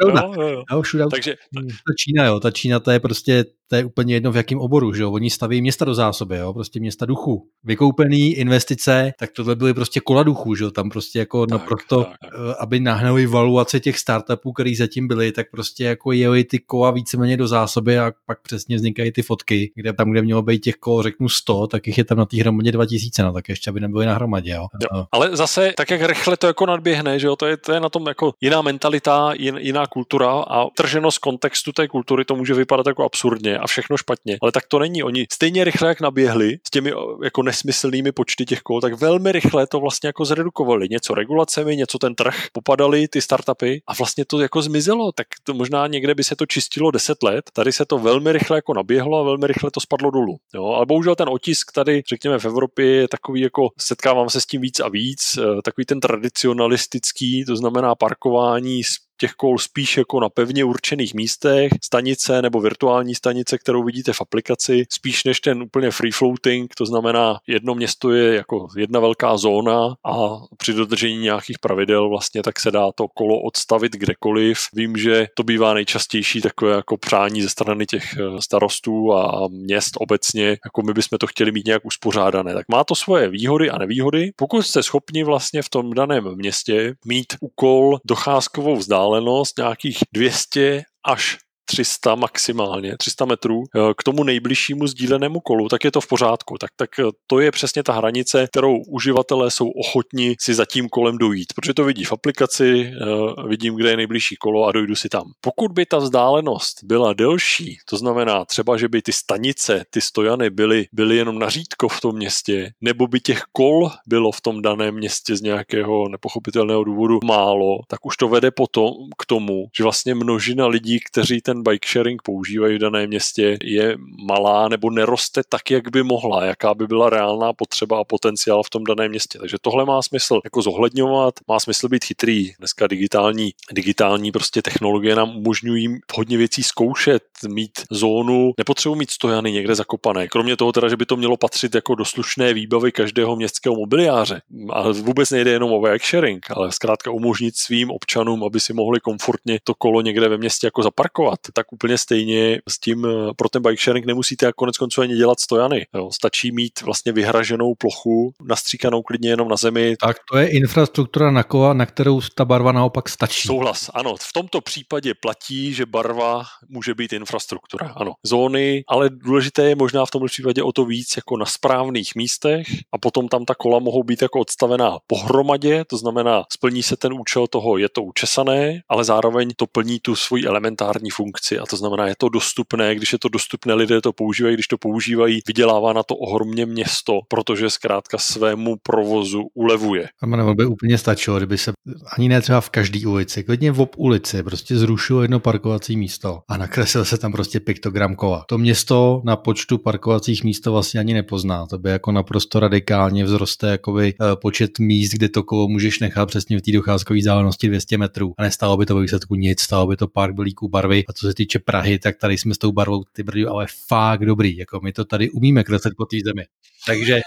Jo, 0.00 0.08
jo, 0.08 0.42
jo. 0.42 0.62
jo 0.72 0.82
všude, 0.82 1.04
Takže... 1.10 1.34
Ta 1.60 1.92
Čína, 1.98 2.24
jo, 2.24 2.40
ta 2.40 2.50
Čína 2.50 2.80
to 2.80 2.90
je 2.90 3.00
prostě 3.00 3.44
to 3.68 3.76
je 3.76 3.84
úplně 3.84 4.14
jedno 4.14 4.32
v 4.32 4.36
jakém 4.36 4.58
oboru, 4.58 4.92
že 4.92 5.02
jo? 5.02 5.12
Oni 5.12 5.30
staví 5.30 5.62
města 5.62 5.84
do 5.84 5.94
zásoby, 5.94 6.36
jo? 6.36 6.52
Prostě 6.52 6.80
města 6.80 7.06
duchu. 7.06 7.48
Vykoupený 7.64 8.34
investice, 8.34 9.12
tak 9.18 9.30
tohle 9.32 9.56
byly 9.56 9.74
prostě 9.74 10.00
kola 10.00 10.22
duchu, 10.22 10.54
že 10.54 10.64
jo? 10.64 10.70
Tam 10.70 10.90
prostě 10.90 11.18
jako 11.18 11.46
tak, 11.46 11.60
naprosto, 11.60 12.04
tak, 12.04 12.12
tak. 12.20 12.30
Eh, 12.34 12.54
aby 12.60 12.80
nahnali 12.80 13.26
valuace 13.26 13.80
těch 13.80 13.98
startupů, 13.98 14.52
který 14.52 14.76
zatím 14.76 15.08
byly, 15.08 15.32
tak 15.32 15.50
prostě 15.50 15.84
jako 15.84 16.12
jeli 16.12 16.44
ty 16.44 16.58
kola 16.58 16.90
víceméně 16.90 17.36
do 17.36 17.48
zásoby 17.48 17.98
a 17.98 18.12
pak 18.26 18.42
přesně 18.42 18.76
vznikají 18.76 19.12
ty 19.12 19.22
fotky, 19.22 19.72
kde 19.74 19.92
tam, 19.92 20.10
kde 20.10 20.22
mělo 20.22 20.42
být 20.42 20.58
těch 20.58 20.76
kol, 20.76 21.02
řeknu 21.02 21.28
100, 21.28 21.66
tak 21.66 21.86
jich 21.86 21.98
je 21.98 22.04
tam 22.04 22.18
na 22.18 22.24
té 22.24 22.36
hromadě 22.40 22.72
2000, 22.72 23.22
no 23.22 23.32
tak 23.32 23.48
ještě 23.48 23.70
aby 23.70 23.80
nebyly 23.80 24.06
na 24.06 24.14
hromadě, 24.14 24.50
jo? 24.50 24.66
jo. 24.82 24.88
No. 24.92 25.06
Ale 25.12 25.36
zase, 25.36 25.72
tak 25.76 25.90
jak 25.90 26.02
rychle 26.02 26.36
to 26.36 26.46
jako 26.46 26.66
nadběhne, 26.66 27.18
že 27.18 27.26
jo? 27.26 27.36
To 27.36 27.46
je, 27.46 27.56
to 27.56 27.72
je 27.72 27.80
na 27.80 27.88
tom 27.88 28.04
jako 28.16 28.32
jiná 28.40 28.62
mentalita, 28.62 29.32
jin, 29.38 29.56
jiná 29.58 29.86
kultura 29.86 30.30
a 30.30 30.64
trženost 30.76 31.18
kontextu 31.18 31.72
té 31.72 31.88
kultury 31.88 32.24
to 32.24 32.36
může 32.36 32.54
vypadat 32.54 32.86
jako 32.86 33.04
absurdně 33.04 33.58
a 33.58 33.66
všechno 33.66 33.96
špatně. 33.96 34.38
Ale 34.42 34.52
tak 34.52 34.64
to 34.68 34.78
není. 34.78 35.02
Oni 35.02 35.26
stejně 35.32 35.64
rychle, 35.64 35.88
jak 35.88 36.00
naběhli 36.00 36.56
s 36.66 36.70
těmi 36.70 36.92
jako 37.24 37.42
nesmyslnými 37.42 38.12
počty 38.12 38.44
těch 38.44 38.60
kol, 38.60 38.80
tak 38.80 39.00
velmi 39.00 39.32
rychle 39.32 39.66
to 39.66 39.80
vlastně 39.80 40.06
jako 40.06 40.24
zredukovali. 40.24 40.88
Něco 40.90 41.14
regulacemi, 41.14 41.76
něco 41.76 41.98
ten 41.98 42.14
trh, 42.14 42.36
popadali 42.52 43.08
ty 43.08 43.20
startupy 43.20 43.82
a 43.86 43.94
vlastně 43.94 44.24
to 44.24 44.40
jako 44.40 44.62
zmizelo. 44.62 45.12
Tak 45.12 45.26
to 45.44 45.54
možná 45.54 45.86
někde 45.86 46.14
by 46.14 46.24
se 46.24 46.36
to 46.36 46.46
čistilo 46.46 46.90
10 46.90 47.22
let. 47.22 47.50
Tady 47.52 47.72
se 47.72 47.84
to 47.84 47.98
velmi 47.98 48.32
rychle 48.32 48.58
jako 48.58 48.74
naběhlo 48.74 49.18
a 49.18 49.22
velmi 49.22 49.46
rychle 49.46 49.70
to 49.70 49.80
spadlo 49.80 50.10
dolů. 50.10 50.36
Jo? 50.54 50.64
Ale 50.66 50.86
bohužel 50.86 51.14
ten 51.14 51.28
otisk 51.28 51.72
tady, 51.72 52.02
řekněme, 52.08 52.38
v 52.38 52.44
Evropě 52.44 52.86
je 52.86 53.08
takový 53.08 53.40
jako 53.40 53.68
setkávám 53.78 54.30
se 54.30 54.40
s 54.40 54.46
tím 54.46 54.60
víc 54.60 54.80
a 54.80 54.88
víc, 54.88 55.38
eh, 55.38 55.62
takový 55.62 55.84
ten 55.84 56.00
tradicionalistický, 56.00 57.44
to 57.44 57.56
znamená 57.56 57.94
parkování 58.06 58.82
těch 59.16 59.32
kol 59.32 59.58
spíš 59.58 59.96
jako 59.96 60.20
na 60.20 60.28
pevně 60.28 60.64
určených 60.64 61.14
místech, 61.14 61.72
stanice 61.84 62.42
nebo 62.42 62.60
virtuální 62.60 63.14
stanice, 63.14 63.58
kterou 63.58 63.84
vidíte 63.84 64.12
v 64.12 64.20
aplikaci, 64.20 64.84
spíš 64.90 65.24
než 65.24 65.40
ten 65.40 65.62
úplně 65.62 65.90
free 65.90 66.12
floating, 66.12 66.74
to 66.74 66.86
znamená 66.86 67.38
jedno 67.46 67.74
město 67.74 68.10
je 68.10 68.34
jako 68.34 68.68
jedna 68.76 69.00
velká 69.00 69.36
zóna 69.36 69.94
a 70.04 70.16
při 70.56 70.72
dodržení 70.72 71.18
nějakých 71.18 71.58
pravidel 71.58 72.08
vlastně 72.08 72.42
tak 72.42 72.60
se 72.60 72.70
dá 72.70 72.92
to 72.92 73.08
kolo 73.08 73.40
odstavit 73.40 73.92
kdekoliv. 73.92 74.58
Vím, 74.72 74.96
že 74.96 75.26
to 75.34 75.42
bývá 75.42 75.74
nejčastější 75.74 76.40
takové 76.40 76.76
jako 76.76 76.96
přání 76.96 77.42
ze 77.42 77.48
strany 77.48 77.86
těch 77.86 78.16
eh, 78.16 78.42
starostů 78.42 79.12
a 79.12 79.48
měst 79.48 79.90
obecně, 79.98 80.48
jako 80.64 80.82
my 80.82 80.92
bychom 80.92 81.18
to 81.18 81.26
chtěli 81.26 81.52
mít 81.52 81.66
nějak 81.66 81.84
uspořádané. 81.84 82.54
Tak 82.54 82.66
má 82.68 82.84
to 82.84 82.94
svoje 82.94 83.28
výhody 83.28 83.70
a 83.70 83.78
nevýhody. 83.78 84.30
Pokud 84.36 84.62
jste 84.62 84.82
schopni 84.82 85.24
vlastně 85.24 85.62
v 85.62 85.68
tom 85.68 85.94
daném 85.94 86.36
městě 86.36 86.94
mít 87.04 87.26
úkol 87.40 87.98
docházkovou 88.04 88.76
vzdálenost, 88.76 89.05
vzdálenost 89.06 89.58
nějakých 89.58 89.98
200 90.12 90.82
až 91.04 91.38
300 91.66 92.14
maximálně, 92.14 92.96
300 92.98 93.24
metrů 93.24 93.64
eh, 93.64 93.80
k 93.98 94.02
tomu 94.02 94.24
nejbližšímu 94.24 94.86
sdílenému 94.86 95.40
kolu, 95.40 95.68
tak 95.68 95.84
je 95.84 95.90
to 95.90 96.00
v 96.00 96.06
pořádku. 96.06 96.58
Tak, 96.58 96.70
tak 96.76 96.90
eh, 96.98 97.04
to 97.26 97.40
je 97.40 97.50
přesně 97.50 97.82
ta 97.82 97.92
hranice, 97.92 98.46
kterou 98.46 98.78
uživatelé 98.88 99.50
jsou 99.50 99.70
ochotni 99.70 100.36
si 100.40 100.54
za 100.54 100.64
tím 100.64 100.88
kolem 100.88 101.18
dojít, 101.18 101.52
protože 101.56 101.74
to 101.74 101.84
vidí 101.84 102.04
v 102.04 102.12
aplikaci, 102.12 102.92
eh, 102.92 103.48
vidím, 103.48 103.74
kde 103.74 103.90
je 103.90 103.96
nejbližší 103.96 104.36
kolo 104.36 104.64
a 104.64 104.72
dojdu 104.72 104.96
si 104.96 105.08
tam. 105.08 105.24
Pokud 105.40 105.72
by 105.72 105.86
ta 105.86 105.98
vzdálenost 105.98 106.84
byla 106.84 107.12
delší, 107.12 107.78
to 107.88 107.96
znamená 107.96 108.44
třeba, 108.44 108.76
že 108.76 108.88
by 108.88 109.02
ty 109.02 109.12
stanice, 109.12 109.84
ty 109.90 110.00
stojany 110.00 110.50
byly, 110.50 110.86
byly 110.92 111.16
jenom 111.16 111.38
na 111.38 111.48
řídko 111.48 111.88
v 111.88 112.00
tom 112.00 112.16
městě, 112.16 112.70
nebo 112.80 113.06
by 113.06 113.20
těch 113.20 113.42
kol 113.52 113.90
bylo 114.06 114.32
v 114.32 114.40
tom 114.40 114.62
daném 114.62 114.94
městě 114.94 115.36
z 115.36 115.42
nějakého 115.42 116.08
nepochopitelného 116.08 116.84
důvodu 116.84 117.18
málo, 117.24 117.78
tak 117.88 118.06
už 118.06 118.16
to 118.16 118.28
vede 118.28 118.50
potom 118.50 118.92
k 119.18 119.26
tomu, 119.26 119.66
že 119.76 119.84
vlastně 119.84 120.14
množina 120.14 120.66
lidí, 120.66 120.98
kteří 121.10 121.40
ten 121.40 121.55
ten 121.56 121.72
bike 121.72 121.88
sharing 121.88 122.22
používají 122.22 122.76
v 122.76 122.80
daném 122.80 123.08
městě, 123.08 123.58
je 123.62 123.96
malá 124.26 124.68
nebo 124.68 124.90
neroste 124.90 125.42
tak, 125.48 125.70
jak 125.70 125.90
by 125.90 126.02
mohla, 126.02 126.44
jaká 126.44 126.74
by 126.74 126.86
byla 126.86 127.10
reálná 127.10 127.52
potřeba 127.52 128.00
a 128.00 128.04
potenciál 128.04 128.62
v 128.62 128.70
tom 128.70 128.84
daném 128.84 129.10
městě. 129.10 129.38
Takže 129.38 129.56
tohle 129.60 129.84
má 129.84 130.02
smysl 130.02 130.40
jako 130.44 130.62
zohledňovat, 130.62 131.34
má 131.48 131.60
smysl 131.60 131.88
být 131.88 132.04
chytrý. 132.04 132.52
Dneska 132.58 132.86
digitální, 132.86 133.50
digitální 133.72 134.32
prostě 134.32 134.62
technologie 134.62 135.14
nám 135.14 135.36
umožňují 135.36 135.98
hodně 136.14 136.36
věcí 136.36 136.62
zkoušet, 136.62 137.22
mít 137.48 137.72
zónu, 137.90 138.52
nepotřebuji 138.58 138.94
mít 138.94 139.10
stojany 139.10 139.52
někde 139.52 139.74
zakopané. 139.74 140.28
Kromě 140.28 140.56
toho 140.56 140.72
teda, 140.72 140.88
že 140.88 140.96
by 140.96 141.06
to 141.06 141.16
mělo 141.16 141.36
patřit 141.36 141.74
jako 141.74 141.94
do 141.94 142.04
slušné 142.04 142.54
výbavy 142.54 142.92
každého 142.92 143.36
městského 143.36 143.76
mobiliáře. 143.76 144.40
A 144.72 144.92
vůbec 144.92 145.30
nejde 145.30 145.50
jenom 145.50 145.72
o 145.72 145.80
bike 145.80 146.06
sharing, 146.06 146.50
ale 146.50 146.72
zkrátka 146.72 147.10
umožnit 147.10 147.56
svým 147.56 147.90
občanům, 147.90 148.44
aby 148.44 148.60
si 148.60 148.72
mohli 148.72 149.00
komfortně 149.00 149.58
to 149.64 149.74
kolo 149.74 150.00
někde 150.00 150.28
ve 150.28 150.38
městě 150.38 150.66
jako 150.66 150.82
zaparkovat 150.82 151.38
tak 151.52 151.72
úplně 151.72 151.98
stejně 151.98 152.60
s 152.68 152.78
tím 152.80 153.06
eh, 153.06 153.34
pro 153.36 153.48
ten 153.48 153.62
bike 153.62 153.82
sharing 153.82 154.06
nemusíte 154.06 154.46
jako 154.46 154.56
konec 154.56 154.78
konců 154.78 155.00
ani 155.00 155.16
dělat 155.16 155.40
stojany. 155.40 155.86
Jo. 155.94 156.10
Stačí 156.12 156.52
mít 156.52 156.82
vlastně 156.82 157.12
vyhraženou 157.12 157.74
plochu, 157.74 158.34
nastříkanou 158.42 159.02
klidně 159.02 159.30
jenom 159.30 159.48
na 159.48 159.56
zemi. 159.56 159.96
Tak 160.00 160.16
to 160.30 160.38
je 160.38 160.48
infrastruktura 160.48 161.30
na 161.30 161.42
kova, 161.42 161.72
na 161.74 161.86
kterou 161.86 162.20
ta 162.34 162.44
barva 162.44 162.72
naopak 162.72 163.08
stačí. 163.08 163.48
Souhlas, 163.48 163.90
ano. 163.94 164.14
V 164.20 164.32
tomto 164.32 164.60
případě 164.60 165.14
platí, 165.14 165.74
že 165.74 165.86
barva 165.86 166.42
může 166.68 166.94
být 166.94 167.12
infrastruktura, 167.12 167.92
ano. 167.96 168.12
Zóny, 168.22 168.84
ale 168.88 169.10
důležité 169.10 169.68
je 169.68 169.76
možná 169.76 170.06
v 170.06 170.10
tomto 170.10 170.26
případě 170.26 170.62
o 170.62 170.72
to 170.72 170.84
víc 170.84 171.16
jako 171.16 171.36
na 171.36 171.46
správných 171.46 172.14
místech 172.14 172.66
a 172.92 172.98
potom 172.98 173.28
tam 173.28 173.44
ta 173.44 173.54
kola 173.54 173.78
mohou 173.78 174.02
být 174.02 174.22
jako 174.22 174.40
odstavená 174.40 174.98
pohromadě, 175.06 175.84
to 175.84 175.96
znamená 175.96 176.44
splní 176.52 176.82
se 176.82 176.96
ten 176.96 177.12
účel 177.12 177.46
toho, 177.46 177.78
je 177.78 177.88
to 177.88 178.02
učesané, 178.02 178.80
ale 178.88 179.04
zároveň 179.04 179.50
to 179.56 179.66
plní 179.66 180.00
tu 180.00 180.16
svoji 180.16 180.44
elementární 180.44 181.10
funkci 181.10 181.35
funkci 181.36 181.58
a 181.58 181.66
to 181.66 181.76
znamená, 181.76 182.06
je 182.06 182.14
to 182.18 182.28
dostupné, 182.28 182.94
když 182.94 183.12
je 183.12 183.18
to 183.18 183.28
dostupné, 183.28 183.74
lidé 183.74 184.00
to 184.00 184.12
používají, 184.12 184.56
když 184.56 184.68
to 184.68 184.78
používají, 184.78 185.40
vydělává 185.46 185.92
na 185.92 186.02
to 186.02 186.16
ohromně 186.16 186.66
město, 186.66 187.20
protože 187.28 187.70
zkrátka 187.70 188.18
svému 188.18 188.76
provozu 188.82 189.42
ulevuje. 189.54 190.08
A 190.22 190.26
nebo 190.26 190.54
by 190.54 190.66
úplně 190.66 190.98
stačilo, 190.98 191.36
kdyby 191.36 191.58
se 191.58 191.72
ani 192.16 192.28
ne 192.28 192.42
třeba 192.42 192.60
v 192.60 192.70
každé 192.70 193.06
ulici, 193.06 193.44
klidně 193.44 193.72
v 193.72 193.80
ob 193.80 193.94
ulici, 193.96 194.42
prostě 194.42 194.76
zrušilo 194.76 195.22
jedno 195.22 195.40
parkovací 195.40 195.96
místo 195.96 196.40
a 196.48 196.56
nakreslil 196.56 197.04
se 197.04 197.18
tam 197.18 197.32
prostě 197.32 197.60
piktogram 197.60 198.14
kova. 198.14 198.44
To 198.48 198.58
město 198.58 199.22
na 199.24 199.36
počtu 199.36 199.78
parkovacích 199.78 200.44
míst 200.44 200.66
vlastně 200.66 201.00
ani 201.00 201.14
nepozná. 201.14 201.66
To 201.66 201.78
by 201.78 201.90
jako 201.90 202.12
naprosto 202.12 202.60
radikálně 202.60 203.24
vzroste 203.24 203.66
jakoby 203.66 204.14
eh, 204.14 204.36
počet 204.36 204.78
míst, 204.78 205.10
kde 205.12 205.28
to 205.28 205.42
kolo 205.42 205.68
můžeš 205.68 206.00
nechat 206.00 206.26
přesně 206.26 206.58
v 206.58 206.62
té 206.62 206.72
docházkové 206.72 207.18
vzdálenosti 207.18 207.68
200 207.68 207.98
metrů. 207.98 208.34
A 208.38 208.42
nestalo 208.42 208.76
by 208.76 208.86
to 208.86 208.94
ve 208.94 209.02
výsledku 209.02 209.34
nic, 209.34 209.60
stalo 209.60 209.86
by 209.86 209.96
to 209.96 210.08
pár 210.08 210.32
blíků 210.32 210.68
barvy 210.68 211.04
a 211.08 211.12
co 211.12 211.25
se 211.26 211.34
týče 211.34 211.58
Prahy, 211.58 211.98
tak 211.98 212.16
tady 212.16 212.38
jsme 212.38 212.54
s 212.54 212.58
tou 212.58 212.72
barvou 212.72 213.04
ty 213.12 213.22
brdy, 213.22 213.46
ale 213.46 213.66
fakt 213.86 214.24
dobrý, 214.24 214.56
jako 214.56 214.80
my 214.80 214.92
to 214.92 215.04
tady 215.04 215.30
umíme 215.30 215.64
kreslit 215.64 215.94
po 215.96 216.04
té 216.04 216.16
zemi. 216.24 216.46
Takže 216.86 217.20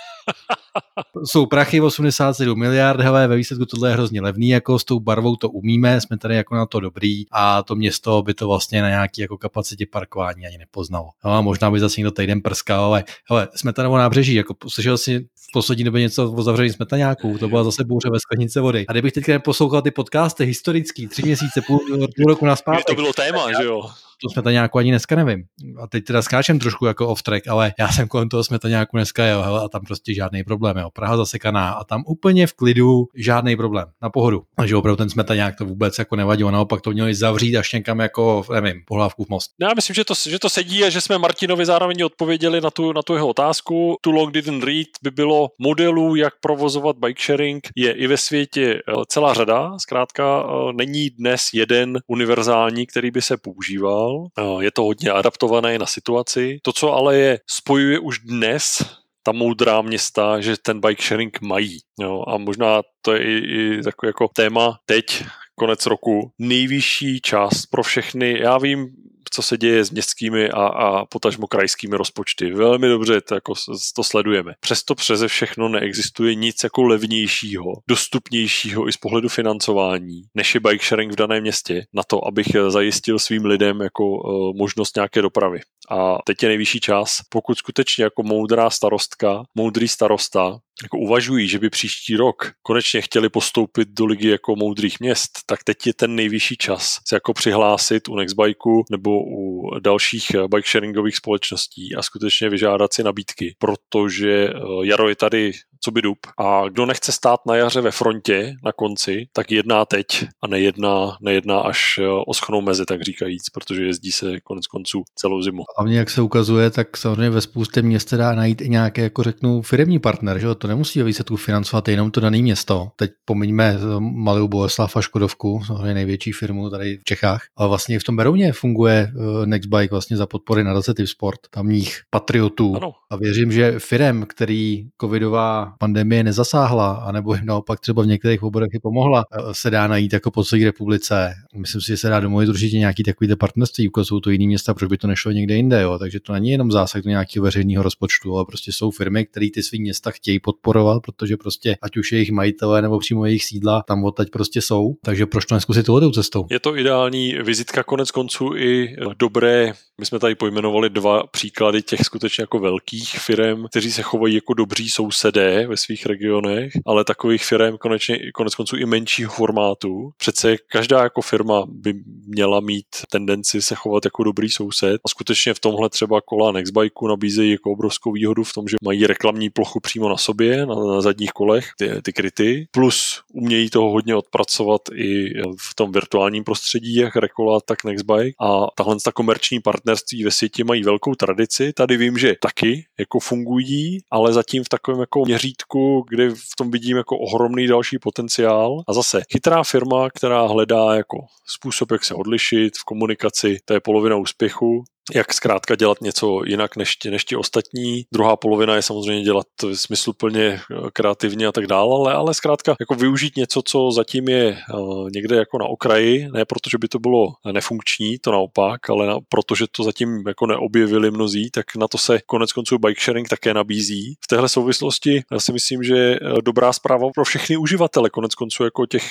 jsou 1.25 1.45
prachy 1.45 1.81
87 1.81 2.59
miliard, 2.59 3.01
hele, 3.01 3.27
ve 3.27 3.35
výsledku 3.35 3.65
tohle 3.65 3.89
je 3.89 3.93
hrozně 3.93 4.21
levný, 4.21 4.49
jako 4.49 4.79
s 4.79 4.83
tou 4.83 4.99
barvou 4.99 5.35
to 5.35 5.49
umíme, 5.49 6.01
jsme 6.01 6.17
tady 6.17 6.35
jako 6.35 6.55
na 6.55 6.65
to 6.65 6.79
dobrý 6.79 7.23
a 7.31 7.63
to 7.63 7.75
město 7.75 8.21
by 8.21 8.33
to 8.33 8.47
vlastně 8.47 8.81
na 8.81 8.89
nějaký 8.89 9.21
jako 9.21 9.37
kapacitě 9.37 9.85
parkování 9.91 10.45
ani 10.47 10.57
nepoznalo. 10.57 11.09
No 11.25 11.31
a 11.31 11.41
možná 11.41 11.71
by 11.71 11.79
zase 11.79 12.01
někdo 12.01 12.11
týden 12.11 12.41
prskal, 12.41 12.83
ale 12.83 13.03
hele, 13.29 13.47
jsme 13.55 13.73
tady 13.73 13.89
na 13.89 13.97
nábřeží, 13.97 14.33
jako 14.33 14.55
slyšel 14.67 14.97
si 14.97 15.19
v 15.19 15.51
poslední 15.53 15.83
době 15.83 16.01
něco 16.01 16.31
o 16.31 16.43
zavření 16.43 16.69
smetaňáků, 16.69 17.37
to 17.37 17.47
byla 17.47 17.63
zase 17.63 17.83
bouře 17.83 18.09
ve 18.09 18.19
sklenice 18.19 18.61
vody. 18.61 18.85
A 18.87 18.91
kdybych 18.91 19.13
teď 19.13 19.25
poslouchal 19.43 19.81
ty 19.81 19.91
podcasty 19.91 20.45
historický, 20.45 21.07
tři 21.07 21.21
měsíce, 21.23 21.61
půl, 21.67 21.79
půl 21.89 22.25
roku 22.27 22.45
na 22.45 22.55
To 22.87 22.95
bylo 22.95 23.13
téma, 23.13 23.47
že 23.61 23.63
jo? 23.63 23.81
To 24.21 24.29
jsme 24.29 24.41
to 24.41 24.49
nějak 24.49 24.75
ani 24.75 24.91
dneska 24.91 25.15
nevím. 25.15 25.43
A 25.83 25.87
teď 25.87 26.05
teda 26.05 26.21
skáčem 26.21 26.59
trošku 26.59 26.85
jako 26.85 27.07
off 27.07 27.23
track, 27.23 27.47
ale 27.47 27.73
já 27.79 27.87
jsem 27.87 28.07
kolem 28.07 28.29
toho 28.29 28.43
nějak 28.67 28.89
dneska 28.93 29.25
jel, 29.25 29.43
a 29.55 29.69
tam 29.69 29.81
prostě 29.85 30.13
žádný 30.13 30.43
problém, 30.43 30.77
jo. 30.77 30.89
Praha 30.93 31.17
zasekaná 31.17 31.71
a 31.71 31.83
tam 31.83 32.03
úplně 32.07 32.47
v 32.47 32.53
klidu 32.53 33.05
žádný 33.15 33.55
problém, 33.55 33.87
na 34.01 34.09
pohodu. 34.09 34.43
Takže 34.55 34.75
opravdu 34.75 34.97
ten 34.97 35.09
nějak 35.33 35.55
to 35.55 35.65
vůbec 35.65 35.99
jako 35.99 36.15
nevadilo, 36.15 36.51
naopak 36.51 36.81
to 36.81 36.91
měli 36.91 37.15
zavřít 37.15 37.57
až 37.57 37.73
někam 37.73 37.99
jako, 37.99 38.43
nevím, 38.53 38.81
pohlávku 38.85 39.23
v 39.23 39.29
most. 39.29 39.51
Já 39.61 39.69
myslím, 39.75 39.93
že 39.93 40.05
to, 40.05 40.13
že 40.29 40.39
to 40.39 40.49
sedí 40.49 40.83
a 40.83 40.89
že 40.89 41.01
jsme 41.01 41.17
Martinovi 41.17 41.65
zároveň 41.65 42.03
odpověděli 42.03 42.61
na 42.61 42.71
tu, 42.71 42.93
na 42.93 43.01
tu 43.01 43.13
jeho 43.13 43.27
otázku. 43.27 43.97
Too 44.01 44.13
long 44.13 44.33
didn't 44.33 44.63
read 44.63 44.87
by 45.03 45.11
bylo 45.11 45.49
modelů, 45.59 46.15
jak 46.15 46.33
provozovat 46.39 46.95
bike 46.97 47.21
sharing, 47.23 47.67
je 47.75 47.91
i 47.91 48.07
ve 48.07 48.17
světě 48.17 48.73
eh, 48.73 48.93
celá 49.07 49.33
řada. 49.33 49.77
Zkrátka 49.81 50.43
eh, 50.43 50.73
není 50.73 51.09
dnes 51.09 51.41
jeden 51.53 51.99
univerzální, 52.07 52.87
který 52.87 53.11
by 53.11 53.21
se 53.21 53.37
používal. 53.37 54.08
Eh, 54.39 54.63
je 54.63 54.71
to 54.71 54.83
hodně 54.83 55.11
adaptované 55.11 55.79
na 55.79 55.85
situaci. 55.85 56.59
To, 56.63 56.73
co 56.73 56.93
ale 56.93 57.17
je 57.17 57.39
spojuje 57.47 57.99
už 57.99 58.19
dnes 58.19 58.83
ta 59.23 59.31
moudrá 59.31 59.81
města, 59.81 60.41
že 60.41 60.57
ten 60.57 60.81
bike 60.81 61.03
sharing 61.03 61.41
mají. 61.41 61.77
Jo? 61.99 62.23
A 62.27 62.37
možná 62.37 62.81
to 63.01 63.13
je 63.13 63.21
i, 63.23 63.37
i 63.37 63.81
takový 63.83 64.09
jako 64.09 64.27
téma 64.27 64.79
teď, 64.85 65.23
konec 65.55 65.85
roku, 65.85 66.31
nejvyšší 66.39 67.21
část 67.21 67.65
pro 67.65 67.83
všechny. 67.83 68.39
Já 68.39 68.57
vím, 68.57 68.87
co 69.33 69.41
se 69.41 69.57
děje 69.57 69.85
s 69.85 69.91
městskými 69.91 70.49
a, 70.49 70.67
a 70.67 71.05
potažmo 71.05 71.47
krajskými 71.47 71.97
rozpočty. 71.97 72.53
Velmi 72.53 72.87
dobře 72.87 73.21
to, 73.21 73.35
jako, 73.35 73.53
to 73.95 74.03
sledujeme. 74.03 74.53
Přesto 74.59 74.95
přeze 74.95 75.27
všechno 75.27 75.69
neexistuje 75.69 76.35
nic 76.35 76.63
jako 76.63 76.83
levnějšího, 76.83 77.73
dostupnějšího 77.87 78.87
i 78.87 78.91
z 78.91 78.97
pohledu 78.97 79.29
financování, 79.29 80.21
než 80.35 80.55
je 80.55 80.59
bike 80.59 80.85
sharing 80.85 81.11
v 81.11 81.15
daném 81.15 81.41
městě, 81.41 81.85
na 81.93 82.03
to, 82.03 82.27
abych 82.27 82.47
zajistil 82.67 83.19
svým 83.19 83.45
lidem 83.45 83.81
jako 83.81 84.09
uh, 84.09 84.55
možnost 84.57 84.95
nějaké 84.95 85.21
dopravy. 85.21 85.59
A 85.89 86.17
teď 86.25 86.43
je 86.43 86.49
nejvyšší 86.49 86.79
čas, 86.79 87.21
pokud 87.29 87.57
skutečně 87.57 88.03
jako 88.03 88.23
moudrá 88.23 88.69
starostka, 88.69 89.43
moudrý 89.55 89.87
starosta 89.87 90.59
jako 90.83 90.97
uvažují, 90.97 91.47
že 91.47 91.59
by 91.59 91.69
příští 91.69 92.15
rok 92.15 92.51
konečně 92.61 93.01
chtěli 93.01 93.29
postoupit 93.29 93.89
do 93.89 94.05
ligy 94.05 94.29
jako 94.29 94.55
moudrých 94.55 94.99
měst, 94.99 95.31
tak 95.45 95.63
teď 95.63 95.87
je 95.87 95.93
ten 95.93 96.15
nejvyšší 96.15 96.55
čas 96.57 96.97
se 97.07 97.15
jako 97.15 97.33
přihlásit 97.33 98.09
u 98.09 98.15
Nextbikeu 98.15 98.83
nebo 98.91 99.23
u 99.23 99.69
dalších 99.79 100.25
bike 100.55 100.69
sharingových 100.69 101.15
společností 101.15 101.95
a 101.95 102.01
skutečně 102.01 102.49
vyžádat 102.49 102.93
si 102.93 103.03
nabídky, 103.03 103.55
protože 103.59 104.47
eh, 104.47 104.51
jaro 104.83 105.09
je 105.09 105.15
tady 105.15 105.51
co 105.81 105.91
by 105.91 106.01
dub. 106.01 106.17
A 106.37 106.69
kdo 106.69 106.85
nechce 106.85 107.11
stát 107.11 107.39
na 107.47 107.55
jaře 107.55 107.81
ve 107.81 107.91
frontě 107.91 108.55
na 108.65 108.71
konci, 108.71 109.27
tak 109.33 109.51
jedná 109.51 109.85
teď 109.85 110.05
a 110.43 110.47
nejedná, 110.47 111.17
nejedná 111.21 111.59
až 111.59 111.99
eh, 112.03 112.07
o 112.27 112.33
schnou 112.33 112.61
mezi, 112.61 112.85
tak 112.85 113.01
říkajíc, 113.01 113.43
protože 113.53 113.83
jezdí 113.85 114.11
se 114.11 114.39
konec 114.39 114.67
konců 114.67 115.03
celou 115.15 115.41
zimu. 115.41 115.63
A 115.79 115.83
mě, 115.83 115.97
jak 115.97 116.09
se 116.09 116.21
ukazuje, 116.21 116.69
tak 116.69 116.97
samozřejmě 116.97 117.29
ve 117.29 117.41
spoustě 117.41 117.81
měst 117.81 118.13
dá 118.13 118.35
najít 118.35 118.61
i 118.61 118.69
nějaké, 118.69 119.01
jako 119.01 119.23
řeknu, 119.23 119.61
firmní 119.61 119.99
partner, 119.99 120.39
že 120.39 120.55
to 120.55 120.67
nemusí 120.67 121.03
výsledku 121.03 121.35
financovat 121.35 121.87
jenom 121.87 122.11
to 122.11 122.19
dané 122.19 122.37
město. 122.37 122.87
Teď 122.95 123.11
pomiňme 123.25 123.77
eh, 123.77 123.99
malou 123.99 124.47
Boleslav 124.47 124.97
a 124.97 125.01
Škodovku, 125.01 125.61
samozřejmě 125.65 125.93
největší 125.93 126.31
firmu 126.31 126.69
tady 126.69 126.97
v 126.97 127.03
Čechách, 127.03 127.41
ale 127.57 127.69
vlastně 127.69 127.95
i 127.95 127.99
v 127.99 128.03
tom 128.03 128.15
Berouně 128.15 128.53
funguje 128.53 129.11
eh, 129.11 129.45
Nextbike 129.45 129.91
vlastně 129.91 130.17
za 130.17 130.27
podpory 130.27 130.63
nadace 130.63 130.93
Sport, 131.05 131.39
tamních 131.49 132.01
patriotů. 132.09 132.75
Ano. 132.75 132.91
A 133.11 133.15
věřím, 133.15 133.51
že 133.51 133.79
firem, 133.79 134.25
který 134.25 134.87
covidová 135.01 135.68
pandemie 135.79 136.23
nezasáhla, 136.23 136.91
anebo 136.91 137.35
jim 137.35 137.45
naopak 137.45 137.79
třeba 137.79 138.03
v 138.03 138.07
některých 138.07 138.43
oborech 138.43 138.69
i 138.73 138.79
pomohla, 138.79 139.25
eh, 139.31 139.39
se 139.51 139.69
dá 139.69 139.87
najít 139.87 140.13
jako 140.13 140.31
po 140.31 140.43
celé 140.43 140.65
republice. 140.65 141.33
Myslím 141.55 141.81
si, 141.81 141.87
že 141.87 141.97
se 141.97 142.09
dá 142.09 142.19
domluvit 142.19 142.49
určitě 142.49 142.77
nějaký 142.77 143.03
takový 143.03 143.35
partnerství, 143.35 143.87
ukazují 143.87 144.21
to 144.21 144.29
jiný 144.29 144.47
města, 144.47 144.73
proč 144.73 144.89
by 144.89 144.97
to 144.97 145.07
nešlo 145.07 145.31
někde 145.31 145.55
jinde. 145.55 145.81
Jo? 145.81 145.99
Takže 145.99 146.19
to 146.19 146.33
není 146.33 146.49
jenom 146.49 146.71
zásah 146.71 147.01
do 147.01 147.09
nějakého 147.09 147.43
veřejného 147.43 147.83
rozpočtu, 147.83 148.35
ale 148.35 148.45
prostě 148.45 148.71
jsou 148.71 148.91
firmy, 148.91 149.25
které 149.25 149.47
ty 149.53 149.63
svý 149.63 149.81
města 149.81 150.11
chtějí 150.11 150.39
podporovat, 150.39 151.01
protože 151.01 151.37
prostě 151.37 151.77
ať 151.81 151.97
už 151.97 152.11
jejich 152.11 152.31
majitelé 152.31 152.81
nebo 152.81 152.99
přímo 152.99 153.25
jejich 153.25 153.43
sídla 153.43 153.83
tam 153.87 154.03
odtaď 154.03 154.29
prostě 154.29 154.61
jsou. 154.61 154.93
Takže 155.03 155.25
proč 155.25 155.45
to 155.45 155.55
neskusit 155.55 155.85
tohoto 155.85 156.11
cestou? 156.11 156.45
Je 156.51 156.59
to 156.59 156.77
ideální 156.77 157.35
vizitka 157.43 157.83
konec 157.83 158.11
konců 158.11 158.55
i 158.55 158.95
dobré. 159.19 159.73
My 159.99 160.05
jsme 160.05 160.19
tady 160.19 160.35
pojmenovali 160.35 160.89
dva 160.89 161.23
příklady 161.27 161.81
těch 161.81 161.99
skutečně 161.99 162.41
jako 162.41 162.59
velkých 162.59 163.19
firm, 163.19 163.65
kteří 163.69 163.91
se 163.91 164.01
chovají 164.01 164.35
jako 164.35 164.53
dobří 164.53 164.89
sousedé 164.89 165.58
ve 165.67 165.77
svých 165.77 166.05
regionech, 166.05 166.73
ale 166.85 167.03
takových 167.03 167.45
firm 167.45 167.77
konečně, 167.77 168.31
konec 168.31 168.55
konců 168.55 168.77
i 168.77 168.85
menšího 168.85 169.31
formátu. 169.31 170.11
Přece 170.17 170.57
každá 170.57 171.03
jako 171.03 171.21
firma 171.21 171.63
by 171.67 171.93
měla 172.27 172.59
mít 172.59 172.85
tendenci 173.09 173.61
se 173.61 173.75
chovat 173.75 174.05
jako 174.05 174.23
dobrý 174.23 174.49
soused 174.49 175.01
a 175.05 175.09
skutečně 175.09 175.53
v 175.53 175.59
tomhle 175.59 175.89
třeba 175.89 176.21
kola 176.21 176.51
Nextbike 176.51 177.07
nabízejí 177.07 177.51
jako 177.51 177.71
obrovskou 177.71 178.11
výhodu 178.11 178.43
v 178.43 178.53
tom, 178.53 178.67
že 178.67 178.75
mají 178.83 179.07
reklamní 179.07 179.49
plochu 179.49 179.79
přímo 179.79 180.09
na 180.09 180.17
sobě, 180.17 180.65
na, 180.65 180.75
na 180.75 181.01
zadních 181.01 181.31
kolech, 181.31 181.69
ty, 181.77 182.01
ty 182.01 182.13
kryty, 182.13 182.67
plus 182.71 183.21
umějí 183.33 183.69
toho 183.69 183.91
hodně 183.91 184.15
odpracovat 184.15 184.81
i 184.93 185.29
v 185.61 185.75
tom 185.75 185.91
virtuálním 185.91 186.43
prostředí, 186.43 186.95
jak 186.95 187.15
Rekola, 187.15 187.59
tak 187.65 187.83
Nextbike 187.83 188.35
a 188.41 188.67
tahle 188.75 188.95
ta 189.05 189.11
komerční 189.11 189.59
partnerství 189.59 190.23
ve 190.23 190.31
světě 190.31 190.63
mají 190.63 190.83
velkou 190.83 191.15
tradici. 191.15 191.73
Tady 191.73 191.97
vím, 191.97 192.17
že 192.17 192.35
taky 192.41 192.85
jako 192.99 193.19
fungují, 193.19 193.97
ale 194.11 194.33
zatím 194.33 194.63
v 194.63 194.69
takovém 194.69 194.99
jako 194.99 195.23
měřítku, 195.49 196.05
kde 196.09 196.29
v 196.29 196.55
tom 196.57 196.71
vidím 196.71 196.97
jako 196.97 197.17
ohromný 197.17 197.67
další 197.67 197.99
potenciál. 197.99 198.83
A 198.87 198.93
zase 198.93 199.21
chytrá 199.31 199.63
firma, 199.63 200.09
která 200.09 200.47
hledá 200.47 200.95
jako 200.95 201.17
způsob, 201.45 201.91
jak 201.91 202.03
se 202.03 202.13
odlišit 202.13 202.77
v 202.77 202.83
komunikaci, 202.83 203.57
to 203.65 203.73
je 203.73 203.79
polovina 203.79 204.15
úspěchu 204.15 204.83
jak 205.15 205.33
zkrátka 205.33 205.75
dělat 205.75 206.01
něco 206.01 206.41
jinak 206.45 206.75
než 206.75 206.95
ti, 206.95 207.11
než 207.11 207.25
ti 207.25 207.35
ostatní. 207.35 208.05
Druhá 208.13 208.35
polovina 208.35 208.75
je 208.75 208.81
samozřejmě 208.81 209.23
dělat 209.23 209.47
smysluplně 209.73 210.45
eh, 210.45 210.75
kreativně 210.93 211.47
a 211.47 211.51
tak 211.51 211.67
dále, 211.67 211.95
ale, 211.95 212.13
ale 212.13 212.33
zkrátka 212.33 212.75
jako 212.79 212.95
využít 212.95 213.35
něco, 213.35 213.61
co 213.65 213.91
zatím 213.91 214.29
je 214.29 214.57
uh, 214.73 215.09
někde 215.15 215.35
jako 215.35 215.57
na 215.57 215.65
okraji, 215.65 216.27
ne 216.33 216.45
protože 216.45 216.77
by 216.77 216.87
to 216.87 216.99
bylo 216.99 217.27
nefunkční, 217.51 218.17
to 218.19 218.31
naopak, 218.31 218.89
ale 218.89 219.07
na, 219.07 219.17
protože 219.29 219.65
to 219.71 219.83
zatím 219.83 220.23
jako 220.27 220.45
neobjevili 220.45 221.11
mnozí, 221.11 221.51
tak 221.51 221.75
na 221.75 221.87
to 221.87 221.97
se 221.97 222.19
konec 222.25 222.53
konců 222.53 222.77
bike 222.77 223.01
sharing 223.01 223.29
také 223.29 223.53
nabízí. 223.53 224.15
V 224.23 224.27
téhle 224.27 224.49
souvislosti 224.49 225.21
já 225.31 225.39
si 225.39 225.53
myslím, 225.53 225.83
že 225.83 225.95
eh, 225.95 226.17
dobrá 226.43 226.73
zpráva 226.73 227.07
pro 227.15 227.23
všechny 227.23 227.57
uživatele, 227.57 228.09
konec 228.09 228.35
konců 228.35 228.63
jako 228.63 228.85
těch 228.85 229.03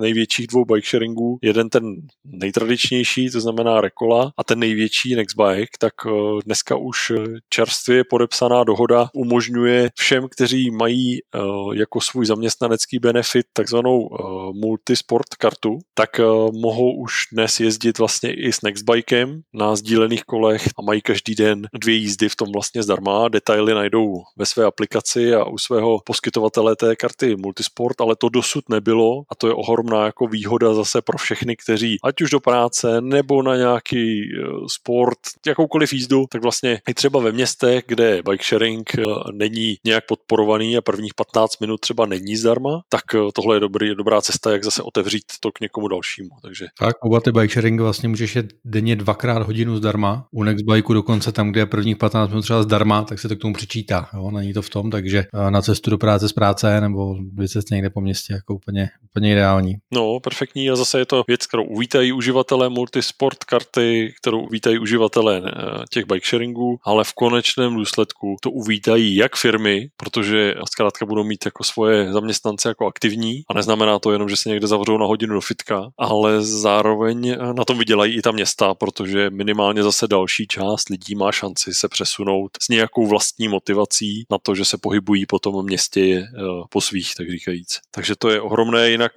největších 0.00 0.46
dvou 0.46 0.64
bike 0.64 0.88
sharingů. 0.88 1.38
Jeden 1.42 1.68
ten 1.68 1.84
nejtradičnější, 2.24 3.30
to 3.30 3.40
znamená 3.40 3.80
Rekola, 3.80 4.32
a 4.36 4.44
ten 4.44 4.58
největší 4.58 5.14
Nextbike 5.14 5.43
bike, 5.44 5.78
tak 5.78 5.94
eh, 6.06 6.10
dneska 6.44 6.76
už 6.76 7.10
eh, 7.10 7.24
čerstvě 7.48 8.04
podepsaná 8.10 8.64
dohoda 8.64 9.08
umožňuje 9.14 9.90
všem, 9.94 10.28
kteří 10.30 10.70
mají 10.70 11.18
eh, 11.18 11.38
jako 11.74 12.00
svůj 12.00 12.26
zaměstnanecký 12.26 12.98
benefit 12.98 13.46
takzvanou 13.52 14.08
multisport 14.54 15.34
kartu, 15.38 15.78
tak 15.94 16.20
mohou 16.52 16.96
už 16.96 17.14
dnes 17.32 17.60
jezdit 17.60 17.98
vlastně 17.98 18.34
i 18.34 18.52
s 18.52 18.62
Nextbikem 18.62 19.40
na 19.54 19.76
sdílených 19.76 20.24
kolech 20.24 20.68
a 20.78 20.82
mají 20.82 21.00
každý 21.02 21.34
den 21.34 21.66
dvě 21.74 21.94
jízdy 21.94 22.28
v 22.28 22.36
tom 22.36 22.48
vlastně 22.52 22.82
zdarma. 22.82 23.28
Detaily 23.28 23.74
najdou 23.74 24.22
ve 24.36 24.46
své 24.46 24.64
aplikaci 24.64 25.34
a 25.34 25.44
u 25.44 25.58
svého 25.58 25.98
poskytovatele 26.04 26.76
té 26.76 26.96
karty 26.96 27.36
Multisport, 27.36 28.00
ale 28.00 28.16
to 28.16 28.28
dosud 28.28 28.68
nebylo 28.68 29.22
a 29.28 29.34
to 29.34 29.46
je 29.46 29.54
ohromná 29.54 30.04
jako 30.04 30.26
výhoda 30.26 30.74
zase 30.74 31.02
pro 31.02 31.18
všechny, 31.18 31.56
kteří 31.56 31.96
ať 32.04 32.22
už 32.22 32.30
do 32.30 32.40
práce 32.40 33.00
nebo 33.00 33.42
na 33.42 33.56
nějaký 33.56 34.22
sport 34.66 35.18
jakoukoliv 35.46 35.92
jízdu, 35.92 36.24
tak 36.30 36.42
vlastně 36.42 36.80
i 36.88 36.94
třeba 36.94 37.20
ve 37.20 37.32
městech, 37.32 37.84
kde 37.86 38.22
bike 38.30 38.44
sharing 38.44 38.98
eh, 38.98 39.02
není 39.32 39.76
nějak 39.84 40.06
podporovaný 40.06 40.76
a 40.76 40.80
prvních 40.80 41.14
15 41.14 41.60
minut 41.60 41.80
třeba 41.80 42.06
není 42.06 42.36
zdarma, 42.36 42.82
tak 42.88 43.14
eh, 43.14 43.18
tohle 43.34 43.56
je 43.56 43.60
dobrý, 43.60 43.94
dobrá 43.94 44.20
cesta, 44.22 44.52
jak 44.52 44.64
zase 44.64 44.82
otevřít 44.82 45.24
to 45.40 45.52
k 45.52 45.60
někomu 45.60 45.88
dalšímu. 45.88 46.30
Takže... 46.42 46.66
Tak, 46.78 46.96
oba 47.04 47.20
ty 47.20 47.32
bike 47.32 47.52
sharing 47.52 47.80
vlastně 47.80 48.08
můžeš 48.08 48.36
jet 48.36 48.46
denně 48.64 48.96
dvakrát 48.96 49.42
hodinu 49.42 49.76
zdarma. 49.76 50.26
U 50.30 50.42
Nextbikeu 50.42 50.92
dokonce 50.92 51.32
tam, 51.32 51.50
kde 51.50 51.60
je 51.60 51.66
prvních 51.66 51.96
15 51.96 52.28
minut 52.28 52.42
třeba 52.42 52.62
zdarma, 52.62 53.02
tak 53.02 53.18
se 53.18 53.28
to 53.28 53.36
k 53.36 53.40
tomu 53.40 53.54
přičítá. 53.54 54.08
Jo? 54.14 54.30
Není 54.30 54.52
to 54.52 54.62
v 54.62 54.70
tom, 54.70 54.90
takže 54.90 55.18
eh, 55.34 55.50
na 55.50 55.62
cestu 55.62 55.90
do 55.90 55.98
práce 55.98 56.28
z 56.28 56.32
práce 56.32 56.80
nebo 56.80 57.16
vycest 57.34 57.70
někde 57.70 57.90
po 57.90 58.00
městě 58.00 58.32
jako 58.34 58.54
úplně, 58.54 58.88
úplně 59.10 59.32
ideální. 59.32 59.74
No, 59.92 60.20
perfektní 60.20 60.70
a 60.70 60.76
zase 60.76 60.98
je 60.98 61.06
to 61.06 61.24
věc, 61.28 61.46
kterou 61.46 61.64
uvítají 61.64 62.12
uživatelé 62.12 62.68
multisport 62.68 63.44
karty, 63.44 64.14
kterou 64.20 64.40
uvítají 64.40 64.78
uživatelé 64.78 65.23
provozovatele 65.24 65.42
eh, 65.46 65.84
těch 65.90 66.04
bike 66.04 66.26
sharingů, 66.26 66.78
ale 66.84 67.04
v 67.04 67.12
konečném 67.12 67.74
důsledku 67.74 68.36
to 68.40 68.50
uvítají 68.50 69.16
jak 69.16 69.36
firmy, 69.36 69.88
protože 69.96 70.54
zkrátka 70.70 71.06
budou 71.06 71.24
mít 71.24 71.44
jako 71.44 71.64
svoje 71.64 72.12
zaměstnance 72.12 72.68
jako 72.68 72.86
aktivní 72.86 73.42
a 73.48 73.54
neznamená 73.54 73.98
to 73.98 74.12
jenom, 74.12 74.28
že 74.28 74.36
se 74.36 74.48
někde 74.48 74.66
zavřou 74.66 74.98
na 74.98 75.06
hodinu 75.06 75.34
do 75.34 75.40
fitka, 75.40 75.90
ale 75.98 76.42
zároveň 76.42 77.28
eh, 77.28 77.54
na 77.54 77.64
tom 77.64 77.78
vydělají 77.78 78.14
i 78.14 78.22
ta 78.22 78.30
města, 78.30 78.74
protože 78.74 79.30
minimálně 79.30 79.82
zase 79.82 80.08
další 80.08 80.46
část 80.46 80.88
lidí 80.88 81.14
má 81.14 81.32
šanci 81.32 81.74
se 81.74 81.88
přesunout 81.88 82.50
s 82.62 82.68
nějakou 82.68 83.06
vlastní 83.06 83.48
motivací 83.48 84.24
na 84.30 84.38
to, 84.38 84.54
že 84.54 84.64
se 84.64 84.78
pohybují 84.78 85.26
po 85.26 85.38
tom 85.38 85.64
městě 85.64 86.26
po 86.70 86.80
svých, 86.80 87.14
tak 87.14 87.30
říkajíc. 87.30 87.80
Takže 87.90 88.16
to 88.16 88.30
je 88.30 88.40
ohromné, 88.40 88.90
jinak 88.90 89.12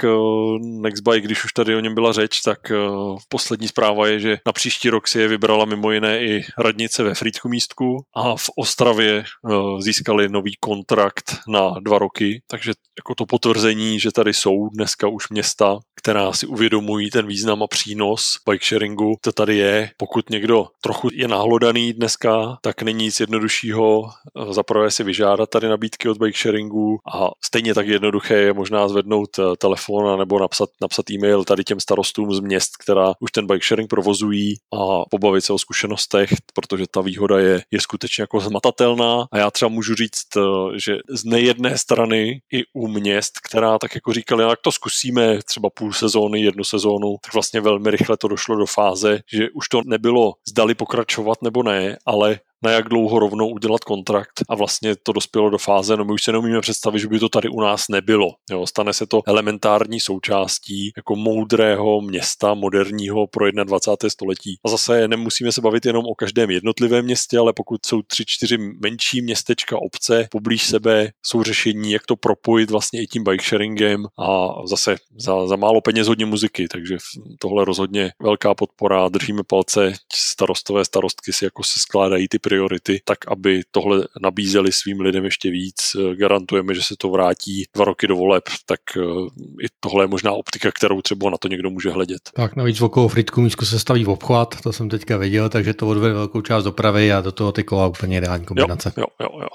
Nextbike, 0.61 1.21
když 1.21 1.45
už 1.45 1.53
tady 1.53 1.75
o 1.75 1.79
něm 1.79 1.95
byla 1.95 2.11
řeč, 2.11 2.41
tak 2.41 2.71
poslední 3.29 3.67
zpráva 3.67 4.07
je, 4.07 4.19
že 4.19 4.37
na 4.45 4.51
příští 4.51 4.89
rok 4.89 5.07
si 5.07 5.19
je 5.19 5.27
vybrala 5.27 5.65
mimo 5.65 5.86
jiné 5.91 6.25
i 6.25 6.43
radnice 6.57 7.03
ve 7.03 7.15
Frýdku 7.15 7.49
místku 7.49 7.97
a 8.15 8.35
v 8.35 8.49
Ostravě 8.57 9.19
eh, 9.19 9.53
získali 9.79 10.29
nový 10.29 10.55
kontrakt 10.59 11.35
na 11.47 11.69
dva 11.79 11.97
roky, 11.99 12.41
takže 12.47 12.73
jako 12.99 13.15
to 13.15 13.25
potvrzení, 13.25 13.99
že 13.99 14.11
tady 14.11 14.33
jsou 14.33 14.69
dneska 14.69 15.07
už 15.07 15.29
města, 15.29 15.79
která 15.95 16.33
si 16.33 16.47
uvědomují 16.47 17.09
ten 17.09 17.27
význam 17.27 17.63
a 17.63 17.67
přínos 17.67 18.23
bike 18.49 18.65
sharingu, 18.65 19.15
to 19.21 19.31
tady 19.31 19.57
je. 19.57 19.89
Pokud 19.97 20.29
někdo 20.29 20.65
trochu 20.81 21.09
je 21.13 21.27
nahlodaný 21.27 21.93
dneska, 21.93 22.57
tak 22.61 22.81
není 22.81 22.97
nic 23.03 23.19
jednoduššího 23.19 24.03
eh, 24.05 24.53
zaprvé 24.53 24.91
si 24.91 25.03
vyžádat 25.03 25.49
tady 25.49 25.67
nabídky 25.67 26.09
od 26.09 26.17
bike 26.17 26.37
sharingu 26.37 26.97
a 27.15 27.29
stejně 27.45 27.73
tak 27.73 27.87
jednoduché 27.87 28.33
je 28.33 28.53
možná 28.53 28.87
zvednout 28.87 29.39
eh, 29.39 29.43
telefon 29.57 30.19
nebo 30.19 30.39
napsat, 30.39 30.69
napsat 30.81 31.09
e-mail 31.11 31.43
tady 31.43 31.63
těm 31.63 31.79
starostům 31.79 32.33
z 32.33 32.39
měst, 32.39 32.77
která 32.77 33.13
už 33.19 33.31
ten 33.31 33.47
bike 33.47 33.65
sharing 33.65 33.89
provozují 33.89 34.55
a 34.73 35.09
pobavit 35.09 35.43
se 35.43 35.53
o 35.53 35.57
zkušenostech, 35.77 36.29
protože 36.53 36.85
ta 36.91 37.01
výhoda 37.01 37.39
je, 37.39 37.61
je 37.71 37.81
skutečně 37.81 38.21
jako 38.21 38.39
zmatatelná. 38.39 39.27
A 39.31 39.37
já 39.37 39.51
třeba 39.51 39.69
můžu 39.69 39.95
říct, 39.95 40.37
eh, 40.37 40.41
že 40.85 40.97
z 41.09 41.25
nejedné 41.25 41.77
strany 41.77 42.41
i 42.53 42.63
u 42.73 42.87
měst, 42.87 43.39
která 43.39 43.79
tak 43.79 43.95
jako 43.95 44.13
říkali, 44.13 44.43
jak 44.43 44.59
to 44.61 44.71
zkusíme 44.71 45.39
třeba 45.43 45.69
půl 45.69 45.93
sezóny, 45.93 46.41
jednu 46.41 46.63
sezónu, 46.63 47.15
tak 47.23 47.33
vlastně 47.33 47.61
velmi 47.61 47.91
rychle 47.91 48.17
to 48.17 48.27
došlo 48.27 48.55
do 48.55 48.65
fáze, 48.65 49.19
že 49.33 49.47
už 49.53 49.69
to 49.69 49.81
nebylo 49.85 50.33
zdali 50.47 50.75
pokračovat 50.75 51.41
nebo 51.41 51.63
ne, 51.63 51.97
ale 52.05 52.39
na 52.63 52.71
jak 52.71 52.89
dlouho 52.89 53.19
rovnou 53.19 53.49
udělat 53.49 53.83
kontrakt 53.83 54.41
a 54.49 54.55
vlastně 54.55 54.95
to 54.95 55.11
dospělo 55.11 55.49
do 55.49 55.57
fáze, 55.57 55.97
no 55.97 56.05
my 56.05 56.13
už 56.13 56.23
se 56.23 56.31
neumíme 56.31 56.61
představit, 56.61 56.99
že 56.99 57.07
by 57.07 57.19
to 57.19 57.29
tady 57.29 57.49
u 57.49 57.61
nás 57.61 57.85
nebylo. 57.89 58.27
Jo, 58.51 58.67
stane 58.67 58.93
se 58.93 59.05
to 59.05 59.21
elementární 59.25 59.99
součástí 59.99 60.91
jako 60.97 61.15
moudrého 61.15 62.01
města 62.01 62.53
moderního 62.53 63.27
pro 63.27 63.51
21. 63.51 64.09
století. 64.09 64.59
A 64.65 64.69
zase 64.69 65.07
nemusíme 65.07 65.51
se 65.51 65.61
bavit 65.61 65.85
jenom 65.85 66.05
o 66.05 66.15
každém 66.15 66.51
jednotlivém 66.51 67.05
městě, 67.05 67.37
ale 67.37 67.53
pokud 67.53 67.85
jsou 67.85 68.01
tři, 68.01 68.23
čtyři 68.27 68.57
menší 68.57 69.21
městečka, 69.21 69.77
obce 69.81 70.27
poblíž 70.31 70.67
sebe, 70.67 71.11
jsou 71.25 71.43
řešení, 71.43 71.91
jak 71.91 72.05
to 72.05 72.15
propojit 72.15 72.71
vlastně 72.71 73.01
i 73.01 73.07
tím 73.07 73.23
bike 73.23 73.43
sharingem 73.43 74.05
a 74.19 74.47
zase 74.65 74.95
za, 75.17 75.47
za 75.47 75.55
málo 75.55 75.81
peněz 75.81 76.07
hodně 76.07 76.25
muziky, 76.25 76.67
takže 76.67 76.97
tohle 77.39 77.65
rozhodně 77.65 78.11
velká 78.21 78.53
podpora, 78.53 79.09
držíme 79.09 79.41
palce, 79.47 79.93
starostové, 80.15 80.85
starostky 80.85 81.33
si 81.33 81.45
jako 81.45 81.63
se 81.63 81.79
skládají 81.79 82.27
ty 82.27 82.39
priority, 82.47 83.01
tak 83.05 83.17
aby 83.27 83.61
tohle 83.71 84.07
nabízeli 84.21 84.71
svým 84.71 84.99
lidem 84.99 85.25
ještě 85.25 85.51
víc. 85.51 85.75
Garantujeme, 86.13 86.73
že 86.73 86.81
se 86.81 86.95
to 86.97 87.09
vrátí 87.09 87.63
dva 87.75 87.85
roky 87.85 88.07
do 88.07 88.15
voleb, 88.15 88.43
tak 88.65 88.79
eh, 88.97 89.01
i 89.65 89.67
tohle 89.79 90.03
je 90.03 90.07
možná 90.07 90.31
optika, 90.31 90.71
kterou 90.71 91.01
třeba 91.01 91.29
na 91.29 91.37
to 91.37 91.47
někdo 91.47 91.69
může 91.69 91.89
hledět. 91.89 92.21
Tak 92.33 92.55
navíc 92.55 92.81
okolo 92.81 93.07
Fritku 93.07 93.41
Mísku 93.41 93.65
se 93.65 93.79
staví 93.79 94.03
v 94.03 94.09
obchvat, 94.09 94.61
to 94.63 94.73
jsem 94.73 94.89
teďka 94.89 95.17
viděl, 95.17 95.49
takže 95.49 95.73
to 95.73 95.87
odvede 95.87 96.13
velkou 96.13 96.41
část 96.41 96.63
dopravy 96.63 97.13
a 97.13 97.21
do 97.21 97.31
toho 97.31 97.51
ty 97.51 97.63
kola 97.63 97.87
úplně 97.87 98.17
ideální 98.17 98.45
kombinace. 98.45 98.93
Jo, 98.97 99.05
jo, 99.21 99.29
jo, 99.33 99.39
jo. 99.41 99.47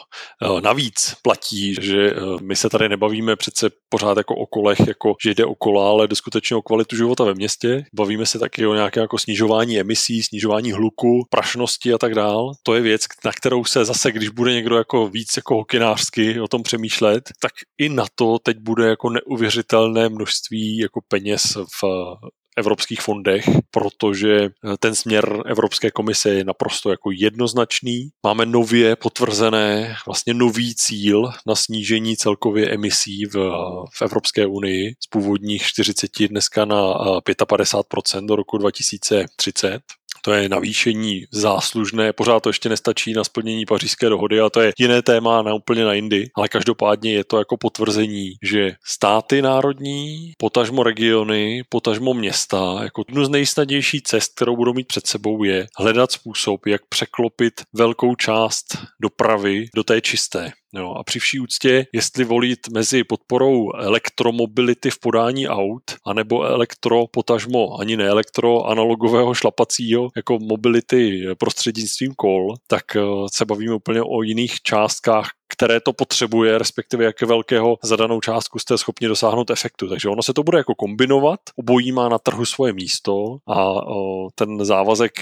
Eh, 0.59 0.61
navíc 0.61 1.16
platí, 1.22 1.74
že 1.80 2.11
eh, 2.11 2.14
my 2.43 2.57
se 2.57 2.68
tady 2.68 2.88
nebavíme 2.88 3.36
přece 3.36 3.70
pořád 3.88 4.16
jako 4.16 4.34
o 4.34 4.47
kolech, 4.47 4.80
jako 4.88 5.14
že 5.24 5.34
jde 5.34 5.45
o 5.45 5.55
kola, 5.55 5.88
ale 5.88 6.09
jde 6.09 6.16
skutečně 6.16 6.57
o 6.57 6.62
kvalitu 6.62 6.97
života 6.97 7.24
ve 7.24 7.34
městě. 7.34 7.84
Bavíme 7.95 8.26
se 8.26 8.38
taky 8.38 8.66
o 8.66 8.74
nějaké 8.74 9.01
jako 9.01 9.18
snižování 9.18 9.80
emisí, 9.80 10.22
snižování 10.22 10.72
hluku, 10.72 11.26
prašnosti 11.30 11.93
a 11.93 11.99
tak 11.99 12.14
dál. 12.14 12.53
To 12.62 12.74
je 12.74 12.82
věc, 12.83 13.03
na 13.24 13.33
kterou 13.33 13.64
se 13.64 13.85
zase, 13.85 14.12
když 14.12 14.28
bude 14.28 14.53
někdo 14.53 14.76
jako 14.76 15.09
víc 15.09 15.37
jako 15.37 15.55
hokinářsky 15.55 16.41
o 16.41 16.49
tom 16.49 16.62
přemýšlet, 16.62 17.30
tak 17.41 17.53
i 17.78 17.89
na 17.89 18.05
to 18.14 18.39
teď 18.39 18.59
bude 18.59 18.89
jako 18.89 19.11
neuvěřitelné 19.11 20.09
množství 20.09 20.78
jako 20.78 21.01
peněz 21.09 21.43
v 21.80 21.85
evropských 22.57 23.01
fondech, 23.01 23.45
protože 23.70 24.49
ten 24.78 24.95
směr 24.95 25.43
Evropské 25.47 25.91
komise 25.91 26.30
je 26.30 26.45
naprosto 26.45 26.91
jako 26.91 27.11
jednoznačný. 27.12 28.09
Máme 28.26 28.47
nově 28.47 28.97
potvrzené 28.97 29.97
vlastně 30.07 30.35
nový 30.35 30.74
cíl 30.74 31.30
na 31.47 31.55
snížení 31.55 32.16
celkově 32.16 32.70
emisí 32.70 33.24
v, 33.26 33.35
v 33.95 34.03
Evropské 34.03 34.47
unii 34.47 34.95
z 35.05 35.07
původních 35.07 35.62
40 35.62 36.11
dneska 36.28 36.64
na 36.64 36.95
55% 37.20 38.26
do 38.26 38.37
roku 38.37 38.59
2030 38.59 39.80
to 40.24 40.32
je 40.32 40.48
navýšení 40.48 41.24
záslužné, 41.30 42.12
pořád 42.12 42.42
to 42.42 42.48
ještě 42.48 42.68
nestačí 42.68 43.12
na 43.12 43.24
splnění 43.24 43.66
pařížské 43.66 44.08
dohody 44.08 44.40
a 44.40 44.50
to 44.50 44.60
je 44.60 44.72
jiné 44.78 45.02
téma 45.02 45.42
na 45.42 45.54
úplně 45.54 45.84
na 45.84 45.92
jindy, 45.92 46.30
ale 46.34 46.48
každopádně 46.48 47.12
je 47.12 47.24
to 47.24 47.38
jako 47.38 47.56
potvrzení, 47.56 48.32
že 48.42 48.72
státy 48.84 49.42
národní, 49.42 50.32
potažmo 50.38 50.82
regiony, 50.82 51.62
potažmo 51.68 52.14
města, 52.14 52.80
jako 52.82 53.04
jednu 53.08 53.24
z 53.24 53.28
nejsnadnější 53.28 54.02
cest, 54.02 54.34
kterou 54.34 54.56
budou 54.56 54.72
mít 54.72 54.86
před 54.86 55.06
sebou 55.06 55.44
je 55.44 55.66
hledat 55.78 56.12
způsob, 56.12 56.66
jak 56.66 56.82
překlopit 56.88 57.54
velkou 57.72 58.14
část 58.14 58.76
dopravy 59.02 59.68
do 59.76 59.84
té 59.84 60.00
čisté. 60.00 60.52
Jo, 60.74 60.90
a 60.90 61.04
při 61.04 61.18
vší 61.18 61.40
úctě, 61.40 61.86
jestli 61.92 62.24
volit 62.24 62.68
mezi 62.68 63.04
podporou 63.04 63.72
elektromobility 63.72 64.90
v 64.90 64.98
podání 64.98 65.48
aut, 65.48 65.82
anebo 66.06 66.42
elektro, 66.42 67.06
potažmo 67.06 67.80
ani 67.80 67.96
ne 67.96 68.06
elektro, 68.08 68.66
analogového 68.66 69.34
šlapacího, 69.34 70.08
jako 70.16 70.38
mobility 70.38 71.24
prostřednictvím 71.38 72.14
kol, 72.16 72.54
tak 72.66 72.96
eh, 72.96 73.00
se 73.34 73.44
bavíme 73.44 73.74
úplně 73.74 74.02
o 74.02 74.22
jiných 74.22 74.62
částkách 74.62 75.30
které 75.53 75.80
to 75.80 75.92
potřebuje, 75.92 76.59
respektive 76.59 77.05
jak 77.05 77.22
velkého 77.22 77.76
zadanou 77.84 78.20
částku 78.20 78.59
jste 78.59 78.78
schopni 78.78 79.09
dosáhnout 79.09 79.50
efektu. 79.50 79.88
Takže 79.88 80.09
ono 80.09 80.22
se 80.22 80.34
to 80.34 80.42
bude 80.42 80.59
jako 80.59 80.74
kombinovat, 80.74 81.40
obojí 81.57 81.92
má 81.92 82.09
na 82.09 82.18
trhu 82.18 82.44
svoje 82.44 82.72
místo 82.72 83.36
a 83.46 83.64
o, 83.86 84.28
ten 84.34 84.64
závazek 84.64 85.12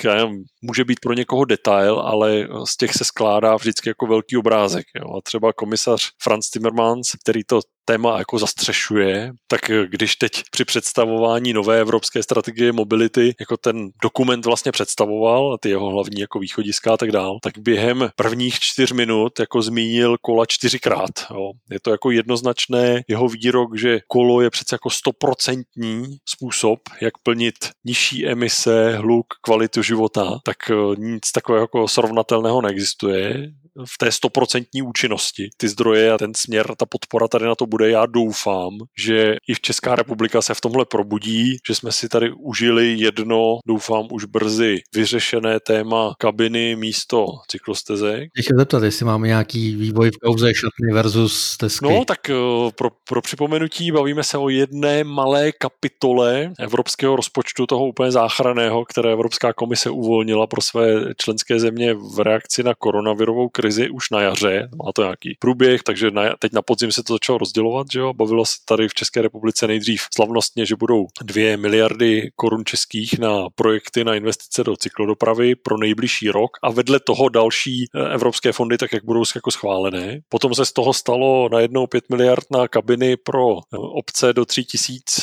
může 0.63 0.85
být 0.85 1.01
pro 1.01 1.13
někoho 1.13 1.45
detail, 1.45 2.01
ale 2.01 2.49
z 2.65 2.77
těch 2.77 2.93
se 2.93 3.05
skládá 3.05 3.57
vždycky 3.57 3.89
jako 3.91 4.07
velký 4.07 4.37
obrázek. 4.37 4.87
Jo. 4.97 5.17
A 5.17 5.21
třeba 5.23 5.53
komisař 5.53 6.11
Franz 6.23 6.51
Timmermans, 6.51 7.11
který 7.23 7.45
to 7.45 7.61
téma 7.85 8.19
jako 8.19 8.39
zastřešuje, 8.39 9.33
tak 9.49 9.61
když 9.87 10.17
teď 10.17 10.43
při 10.51 10.65
představování 10.65 11.53
nové 11.53 11.81
evropské 11.81 12.23
strategie 12.23 12.73
mobility 12.73 13.35
jako 13.41 13.57
ten 13.57 13.89
dokument 14.03 14.45
vlastně 14.45 14.73
představoval, 14.73 15.59
ty 15.59 15.69
jeho 15.69 15.91
hlavní 15.91 16.21
jako 16.21 16.39
východiska 16.39 16.95
a 16.95 16.97
tak 16.97 17.13
dál, 17.13 17.39
tak 17.43 17.59
během 17.59 18.11
prvních 18.17 18.59
čtyř 18.61 18.93
minut 18.93 19.41
jako 19.41 19.63
zmínil 19.63 20.17
kola 20.21 20.45
čtyřikrát. 20.47 21.11
Jo. 21.31 21.53
Je 21.71 21.81
to 21.81 21.91
jako 21.91 22.11
jednoznačné 22.11 23.03
jeho 23.09 23.29
výrok, 23.29 23.79
že 23.79 24.01
kolo 24.09 24.41
je 24.41 24.51
přece 24.51 24.75
jako 24.75 24.91
stoprocentní 24.91 26.17
způsob, 26.29 26.79
jak 27.03 27.13
plnit 27.23 27.55
nižší 27.85 28.27
emise, 28.27 28.97
hluk, 28.97 29.27
kvalitu 29.43 29.83
života, 29.83 30.39
tak 30.45 30.57
eh, 30.71 30.75
nic 30.97 31.33
takového 31.33 31.63
jako 31.63 31.89
srovnatelného 31.89 32.63
neexistuje 32.63 33.53
v 33.87 33.99
té 33.99 34.13
stoprocentní 34.13 34.83
účinnosti. 34.83 35.51
Ty 35.57 35.69
zdroje 35.69 36.13
a 36.13 36.19
ten 36.19 36.35
směr, 36.35 36.75
ta 36.77 36.87
podpora 36.87 37.29
tady 37.29 37.45
na 37.45 37.55
to 37.55 37.67
bude. 37.67 37.91
Já 37.91 38.07
doufám, 38.07 38.79
že 38.99 39.37
i 39.49 39.55
v 39.55 39.61
Česká 39.61 39.97
republika 39.97 40.43
se 40.43 40.55
v 40.55 40.61
tomhle 40.61 40.85
probudí, 40.85 41.57
že 41.67 41.75
jsme 41.75 41.93
si 41.93 42.09
tady 42.09 42.33
užili 42.33 42.95
jedno, 42.99 43.59
doufám 43.67 44.09
už 44.11 44.25
brzy, 44.25 44.81
vyřešené 44.95 45.61
téma 45.61 46.15
kabiny 46.19 46.77
místo 46.77 47.27
cyklostezek. 47.49 48.29
Ještě 48.37 48.55
zeptat, 48.57 48.83
jestli 48.83 49.07
máme 49.07 49.27
nějaký 49.27 49.77
vývoj 49.77 50.11
v 50.11 50.17
kauze 50.17 50.55
šatny 50.55 50.93
versus 50.95 51.43
stezky. 51.43 51.85
No, 51.85 52.05
tak 52.05 52.31
eh, 52.31 52.35
pro, 52.75 52.91
pro 53.09 53.23
připomenutí 53.23 53.93
bavíme 53.93 54.23
se 54.23 54.39
o 54.39 54.49
jedné 54.49 55.05
malé 55.05 55.53
kapitole 55.53 56.53
evropského 56.59 57.17
rozpočtu 57.17 57.67
toho 57.67 57.87
úplně 57.87 58.11
záchraného, 58.11 58.85
které 58.85 59.13
Evropská 59.13 59.53
komise 59.53 59.91
uvolnila 59.91 60.47
pro 60.47 60.61
své 60.61 61.15
členské 61.17 61.61
země 61.61 61.95
v 61.95 62.21
reakci 62.21 62.63
na 62.63 62.75
koronavirovou 62.75 63.49
krizi 63.49 63.60
už 63.91 64.11
na 64.11 64.21
jaře, 64.21 64.69
má 64.85 64.93
to 64.93 65.03
nějaký 65.03 65.37
průběh, 65.39 65.83
takže 65.83 66.11
na, 66.11 66.23
teď 66.39 66.53
na 66.53 66.63
podzim 66.63 66.93
se 66.93 67.03
to 67.03 67.15
začalo 67.15 67.39
rozdělovat, 67.39 67.87
že 67.93 68.01
jo, 68.01 68.13
bavilo 68.13 68.47
se 68.47 68.55
tady 68.65 68.89
v 68.89 68.95
České 68.95 69.23
republice 69.23 69.67
nejdřív 69.67 70.03
slavnostně, 70.15 70.67
že 70.67 70.77
budou 70.77 71.07
2 71.23 71.57
miliardy 71.57 72.31
korun 72.37 72.65
českých 72.65 73.19
na 73.19 73.51
projekty 73.55 74.05
na 74.05 74.15
investice 74.15 74.65
do 74.65 74.77
cyklodopravy 74.77 75.55
pro 75.55 75.79
nejbližší 75.79 76.31
rok 76.31 76.51
a 76.63 76.71
vedle 76.71 77.01
toho 77.01 77.29
další 77.29 77.85
eh, 77.95 78.15
evropské 78.15 78.53
fondy, 78.53 78.79
tak 78.79 78.93
jak 78.93 79.05
budou 79.05 79.23
jako 79.35 79.51
schválené. 79.51 80.21
Potom 80.29 80.55
se 80.55 80.65
z 80.65 80.73
toho 80.73 80.93
stalo 80.93 81.49
najednou 81.49 81.87
5 81.87 82.05
miliard 82.11 82.45
na 82.51 82.69
kabiny 82.69 83.17
pro 83.17 83.59
eh, 83.59 83.77
obce 83.77 84.33
do 84.33 84.45
3000 84.45 85.23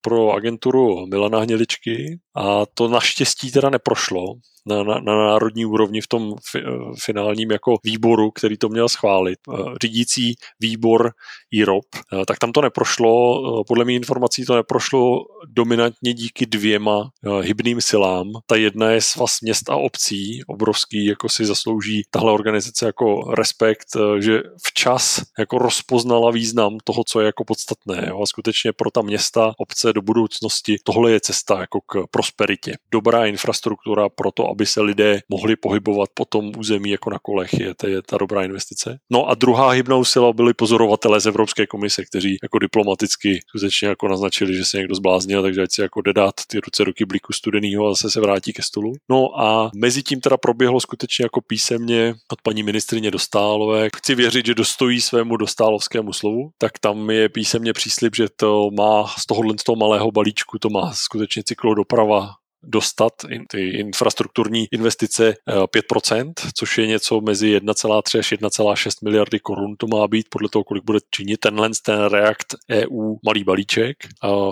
pro 0.00 0.32
agenturu 0.32 1.06
Milana 1.06 1.38
Hněličky 1.38 2.18
a 2.38 2.66
to 2.74 2.88
naštěstí 2.88 3.52
teda 3.52 3.70
neprošlo 3.70 4.24
na, 4.66 4.82
na, 4.82 5.00
na 5.00 5.16
národní 5.16 5.66
úrovni 5.66 6.00
v 6.00 6.06
tom 6.06 6.34
fi, 6.50 6.62
finálním 7.04 7.50
jako 7.50 7.76
výboru, 7.84 8.30
který 8.30 8.56
to 8.56 8.68
měl 8.68 8.88
schválit. 8.88 9.38
Řídící 9.82 10.34
výbor 10.60 11.12
IROP, 11.50 11.84
tak 12.26 12.38
tam 12.38 12.52
to 12.52 12.60
neprošlo, 12.60 13.64
podle 13.64 13.84
mých 13.84 13.96
informací 13.96 14.44
to 14.44 14.56
neprošlo 14.56 15.18
dominantně 15.46 16.12
díky 16.14 16.46
dvěma 16.46 17.10
hybným 17.40 17.80
silám. 17.80 18.26
Ta 18.46 18.56
jedna 18.56 18.90
je 18.90 19.00
svaz 19.00 19.40
měst 19.40 19.70
a 19.70 19.76
obcí, 19.76 20.40
obrovský, 20.46 21.04
jako 21.04 21.28
si 21.28 21.44
zaslouží 21.44 22.02
tahle 22.10 22.32
organizace 22.32 22.86
jako 22.86 23.34
respekt, 23.34 23.88
že 24.20 24.42
včas 24.66 25.22
jako 25.38 25.58
rozpoznala 25.58 26.30
význam 26.30 26.78
toho, 26.84 27.02
co 27.06 27.20
je 27.20 27.26
jako 27.26 27.44
podstatné. 27.44 28.06
Jo? 28.08 28.22
A 28.22 28.26
skutečně 28.26 28.72
pro 28.72 28.90
ta 28.90 29.02
města, 29.02 29.52
obce 29.58 29.92
do 29.92 30.02
budoucnosti 30.02 30.76
tohle 30.84 31.12
je 31.12 31.20
cesta 31.20 31.60
jako 31.60 31.80
k 31.80 32.06
prosperitě. 32.28 32.72
Dobrá 32.92 33.26
infrastruktura 33.26 34.08
pro 34.08 34.30
to, 34.30 34.50
aby 34.50 34.66
se 34.66 34.80
lidé 34.80 35.20
mohli 35.28 35.56
pohybovat 35.56 36.10
po 36.14 36.24
tom 36.24 36.52
území 36.58 36.90
jako 36.90 37.10
na 37.10 37.18
kolech, 37.18 37.54
je, 37.54 37.74
to 37.74 37.86
je 37.86 38.02
ta 38.02 38.18
dobrá 38.18 38.44
investice. 38.44 38.98
No 39.10 39.26
a 39.26 39.34
druhá 39.34 39.70
hybnou 39.70 40.04
sila 40.04 40.32
byli 40.32 40.54
pozorovatelé 40.54 41.20
z 41.20 41.26
Evropské 41.26 41.66
komise, 41.66 42.04
kteří 42.04 42.38
jako 42.42 42.58
diplomaticky 42.58 43.40
skutečně 43.48 43.88
jako 43.88 44.08
naznačili, 44.08 44.54
že 44.54 44.64
se 44.64 44.76
někdo 44.76 44.94
zbláznil, 44.94 45.42
takže 45.42 45.62
ať 45.62 45.72
si 45.72 45.80
jako 45.80 46.00
jde 46.02 46.12
dát 46.12 46.34
ty 46.46 46.58
ruce 46.60 46.84
do 46.84 46.92
kyblíku 46.92 47.32
studeného 47.32 47.86
a 47.86 47.90
zase 47.90 48.10
se 48.10 48.20
vrátí 48.20 48.52
ke 48.52 48.62
stolu. 48.62 48.92
No 49.08 49.40
a 49.40 49.70
mezi 49.74 50.02
tím 50.02 50.20
teda 50.20 50.36
proběhlo 50.36 50.80
skutečně 50.80 51.24
jako 51.24 51.40
písemně 51.40 52.14
od 52.32 52.42
paní 52.42 52.62
ministrině 52.62 53.10
Dostálové. 53.10 53.88
Chci 53.96 54.14
věřit, 54.14 54.46
že 54.46 54.54
dostojí 54.54 55.00
svému 55.00 55.36
dostálovskému 55.36 56.12
slovu, 56.12 56.50
tak 56.58 56.78
tam 56.78 57.10
je 57.10 57.28
písemně 57.28 57.72
příslip, 57.72 58.16
že 58.16 58.26
to 58.36 58.70
má 58.70 59.06
z 59.18 59.26
tohohle 59.26 59.54
z 59.60 59.64
toho 59.64 59.76
malého 59.76 60.10
balíčku, 60.10 60.58
to 60.58 60.70
má 60.70 60.92
skutečně 60.92 61.42
cyklodoprava 61.42 62.17
vor 62.18 62.47
dostat 62.62 63.12
ty 63.48 63.68
infrastrukturní 63.68 64.66
investice 64.72 65.34
5%, 65.66 66.32
eh, 66.46 66.50
což 66.54 66.78
je 66.78 66.86
něco 66.86 67.20
mezi 67.20 67.48
1,3 67.48 68.18
až 68.18 68.32
1,6 68.32 69.02
miliardy 69.02 69.40
korun. 69.40 69.76
To 69.78 69.86
má 69.86 70.08
být 70.08 70.26
podle 70.30 70.48
toho, 70.48 70.64
kolik 70.64 70.84
bude 70.84 70.98
činit 71.10 71.40
tenhle 71.40 71.70
ten 71.84 72.04
React 72.04 72.54
EU 72.70 73.16
malý 73.26 73.44
balíček. 73.44 73.96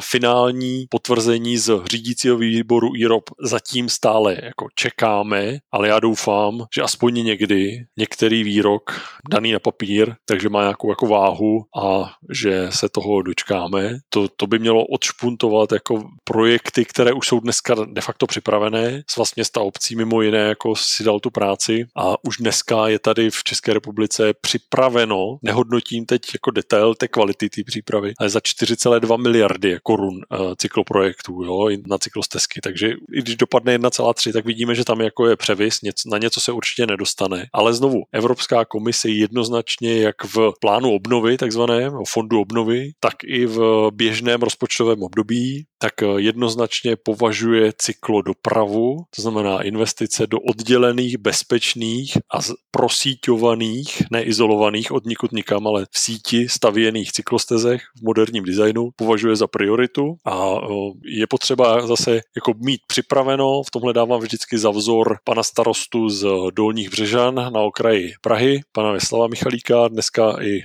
Finální 0.01 0.87
potvrzení 0.91 1.59
z 1.59 1.81
řídícího 1.91 2.37
výboru 2.37 2.97
IROP 2.97 3.31
zatím 3.43 3.89
stále 3.89 4.37
jako 4.43 4.67
čekáme, 4.75 5.59
ale 5.73 5.89
já 5.89 6.01
doufám, 6.01 6.65
že 6.75 6.83
aspoň 6.83 7.15
někdy 7.15 7.85
některý 7.97 8.45
výrok 8.45 9.01
daný 9.31 9.53
na 9.53 9.59
papír, 9.59 10.15
takže 10.25 10.49
má 10.49 10.63
nějakou 10.63 10.91
jako 10.91 11.07
váhu 11.07 11.65
a 11.83 12.13
že 12.43 12.67
se 12.71 12.89
toho 12.89 13.23
dočkáme. 13.23 13.99
To, 14.09 14.29
to 14.37 14.47
by 14.47 14.59
mělo 14.59 14.87
odšpuntovat 14.87 15.73
jako 15.73 16.09
projekty, 16.25 16.85
které 16.85 17.13
už 17.13 17.29
jsou 17.29 17.41
dneska 17.41 17.75
de 17.97 18.03
facto 18.03 18.27
připravené. 18.27 19.03
Svaz 19.11 19.35
města 19.35 19.61
obcí 19.61 19.97
mimo 19.97 20.23
jiné 20.23 20.39
jako 20.39 20.77
si 20.77 21.05
dal 21.05 21.21
tu 21.21 21.31
práci 21.31 21.87
a 21.97 22.25
už 22.25 22.37
dneska 22.37 22.89
je 22.89 22.99
tady 22.99 23.31
v 23.31 23.45
České 23.45 23.75
republice 23.75 24.33
připraveno, 24.41 25.39
nehodnotím 25.43 26.07
teď 26.07 26.23
jako 26.35 26.51
detail 26.51 26.95
té 26.95 27.09
kvality 27.09 27.49
té 27.49 27.63
přípravy, 27.67 28.13
ale 28.19 28.29
za 28.29 28.39
4,2 28.39 29.23
miliardy 29.23 29.79
korun 29.83 30.15
uh, 30.15 30.55
cykloprojektů 30.57 31.43
jo, 31.43 31.69
na 31.87 31.99
cyklostezky. 31.99 32.61
Takže 32.61 32.89
i 32.89 33.23
když 33.23 33.37
dopadne 33.37 33.79
1,3, 33.79 34.33
tak 34.33 34.45
vidíme, 34.45 34.75
že 34.75 34.85
tam 34.85 35.01
jako 35.01 35.29
je 35.29 35.37
převis, 35.37 35.83
něco, 35.83 36.09
na 36.11 36.19
něco 36.19 36.41
se 36.41 36.53
určitě 36.53 36.87
nedostane. 36.87 37.47
Ale 37.53 37.75
znovu, 37.75 38.03
Evropská 38.13 38.65
komise 38.65 39.09
jednoznačně 39.09 40.01
jak 40.01 40.25
v 40.25 40.53
plánu 40.61 40.93
obnovy, 40.93 41.37
takzvaném 41.37 41.93
fondu 42.09 42.41
obnovy, 42.41 42.93
tak 43.01 43.15
i 43.25 43.47
v 43.47 43.91
běžném 43.93 44.43
rozpočtovém 44.43 45.03
období, 45.03 45.65
tak 45.79 45.95
jednoznačně 46.17 46.97
považuje 46.97 47.73
cyklodopravu, 47.87 49.05
to 49.17 49.23
znamená 49.23 49.63
investice 49.63 50.27
do 50.27 50.41
oddělených, 50.41 51.19
bezpečných 51.19 52.19
a 52.35 52.39
prosíťovaných, 52.71 54.03
neizolovaných 54.11 54.93
od 54.93 55.07
nikud 55.07 55.33
nikam, 55.33 55.67
ale 55.67 55.87
v 55.91 55.99
síti 55.99 56.49
stavěných 56.49 57.13
cyklostezech 57.13 57.83
v 57.99 58.03
moderním 58.03 58.45
designu 58.45 58.91
považuje 58.97 59.37
za 59.37 59.47
prioritu 59.47 60.17
a 60.27 60.59
je 61.05 61.27
potřeba 61.27 61.87
zase 61.87 62.21
jako 62.37 62.53
mít 62.59 62.81
připraveno, 62.87 63.63
v 63.63 63.71
tomhle 63.71 63.93
dávám 63.93 64.21
vždycky 64.21 64.59
za 64.59 64.71
vzor 64.71 65.19
pana 65.25 65.43
starostu 65.43 66.09
z 66.09 66.27
Dolních 66.55 66.91
Břežan 66.91 67.35
na 67.35 67.61
okraji 67.61 68.13
Prahy, 68.21 68.61
pana 68.73 68.93
Veslava 68.93 69.27
Michalíka, 69.27 69.89
dneska 69.89 70.43
i 70.43 70.61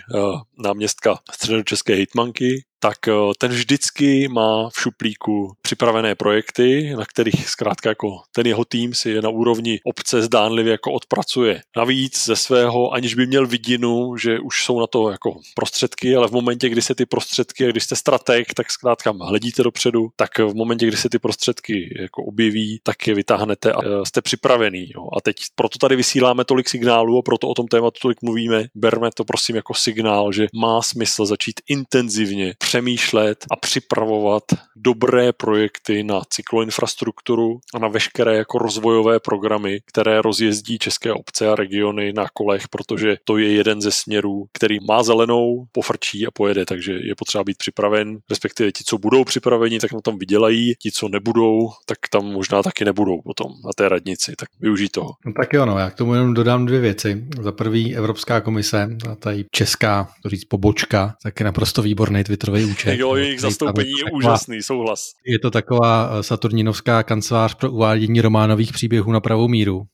náměstka 0.57 1.19
středočeské 1.31 1.93
hitmanky, 1.93 2.63
tak 2.81 3.07
eh, 3.07 3.13
ten 3.37 3.51
vždycky 3.51 4.27
má 4.27 4.69
v 4.69 4.81
šuplíku 4.81 5.53
připravené 5.71 6.15
projekty, 6.15 6.93
na 6.97 7.05
kterých 7.05 7.49
zkrátka 7.49 7.89
jako 7.89 8.21
ten 8.31 8.47
jeho 8.47 8.65
tým 8.65 8.93
si 8.93 9.09
je 9.09 9.21
na 9.21 9.29
úrovni 9.29 9.79
obce 9.83 10.21
zdánlivě 10.21 10.71
jako 10.71 10.91
odpracuje. 10.91 11.61
Navíc 11.77 12.25
ze 12.25 12.35
svého, 12.35 12.91
aniž 12.91 13.15
by 13.15 13.27
měl 13.27 13.47
vidinu, 13.47 14.17
že 14.17 14.39
už 14.39 14.65
jsou 14.65 14.79
na 14.79 14.87
to 14.87 15.11
jako 15.11 15.39
prostředky, 15.55 16.15
ale 16.15 16.27
v 16.27 16.31
momentě, 16.31 16.69
kdy 16.69 16.81
se 16.81 16.95
ty 16.95 17.05
prostředky, 17.05 17.69
když 17.69 17.83
jste 17.83 17.95
strateg, 17.95 18.53
tak 18.53 18.71
zkrátka 18.71 19.13
hledíte 19.21 19.63
dopředu, 19.63 20.09
tak 20.15 20.39
v 20.39 20.55
momentě, 20.55 20.87
kdy 20.87 20.97
se 20.97 21.09
ty 21.09 21.19
prostředky 21.19 21.97
jako 22.01 22.23
objeví, 22.23 22.79
tak 22.83 23.07
je 23.07 23.15
vytáhnete 23.15 23.71
a 23.71 23.79
eh, 23.85 24.05
jste 24.05 24.21
připravený. 24.21 24.91
Jo. 24.95 25.07
A 25.17 25.21
teď 25.21 25.35
proto 25.55 25.79
tady 25.79 25.95
vysíláme 25.95 26.45
tolik 26.45 26.69
signálů 26.69 27.17
a 27.17 27.21
proto 27.21 27.47
o 27.47 27.53
tom 27.53 27.67
tématu 27.67 27.99
tolik 28.01 28.21
mluvíme. 28.21 28.65
Berme 28.75 29.09
to 29.15 29.23
prosím 29.23 29.55
jako 29.55 29.73
signál, 29.73 30.31
že 30.31 30.47
má 30.55 30.81
smysl 30.81 31.25
začít 31.25 31.61
intenzivně 31.67 32.53
přemýšlet 32.57 33.45
a 33.51 33.55
připravovat 33.55 34.43
dobré 34.75 35.33
projekty 35.33 35.60
na 36.03 36.21
cykloinfrastrukturu 36.29 37.59
a 37.73 37.79
na 37.79 37.87
veškeré 37.87 38.37
jako 38.37 38.57
rozvojové 38.57 39.19
programy, 39.19 39.79
které 39.85 40.21
rozjezdí 40.21 40.79
české 40.79 41.13
obce 41.13 41.49
a 41.49 41.55
regiony 41.55 42.13
na 42.13 42.25
kolech, 42.33 42.67
protože 42.67 43.17
to 43.23 43.37
je 43.37 43.53
jeden 43.53 43.81
ze 43.81 43.91
směrů, 43.91 44.45
který 44.53 44.77
má 44.87 45.03
zelenou, 45.03 45.65
pofrčí 45.71 46.27
a 46.27 46.31
pojede, 46.31 46.65
takže 46.65 46.93
je 46.93 47.15
potřeba 47.15 47.43
být 47.43 47.57
připraven, 47.57 48.17
respektive 48.29 48.71
ti, 48.71 48.83
co 48.83 48.97
budou 48.97 49.23
připraveni, 49.23 49.79
tak 49.79 49.93
na 49.93 50.01
tom 50.01 50.17
vydělají, 50.17 50.73
ti, 50.81 50.91
co 50.91 51.09
nebudou, 51.09 51.69
tak 51.85 51.97
tam 52.11 52.25
možná 52.25 52.63
taky 52.63 52.85
nebudou 52.85 53.21
potom 53.21 53.51
na 53.65 53.71
té 53.75 53.89
radnici, 53.89 54.33
tak 54.37 54.49
využij 54.59 54.89
toho. 54.89 55.09
No 55.25 55.33
tak 55.41 55.53
jo, 55.53 55.65
no, 55.65 55.77
já 55.77 55.89
k 55.89 55.95
tomu 55.95 56.13
jenom 56.13 56.33
dodám 56.33 56.65
dvě 56.65 56.79
věci. 56.79 57.23
Za 57.41 57.51
prvý 57.51 57.95
Evropská 57.95 58.41
komise, 58.41 58.89
a 59.11 59.15
tady 59.15 59.45
česká, 59.51 60.09
to 60.23 60.29
říct 60.29 60.45
pobočka, 60.45 61.15
tak 61.23 61.39
je 61.39 61.43
naprosto 61.43 61.81
výborný 61.81 62.23
Twitterový 62.23 62.65
účet. 62.65 62.91
Jo, 63.01 63.15
jejich 63.15 63.41
zastoupení 63.41 63.89
je 63.89 64.11
úžasný, 64.11 64.61
souhlas. 64.61 65.11
Je 65.25 65.39
to 65.39 65.50
taková 65.51 66.11
eh, 66.11 66.23
Saturninovská 66.23 67.03
kancelář 67.03 67.55
pro 67.55 67.71
uvádění 67.71 68.21
románových 68.21 68.73
příběhů 68.73 69.11
na 69.11 69.19
pravou 69.19 69.47
míru 69.47 69.87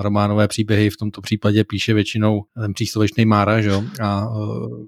románové 0.00 0.48
příběhy 0.48 0.90
v 0.90 0.96
tomto 0.96 1.20
případě 1.20 1.64
píše 1.64 1.94
většinou 1.94 2.42
ten 2.60 2.74
příslovečný 2.74 3.24
Mára, 3.24 3.60
že? 3.60 3.72
a 4.02 4.28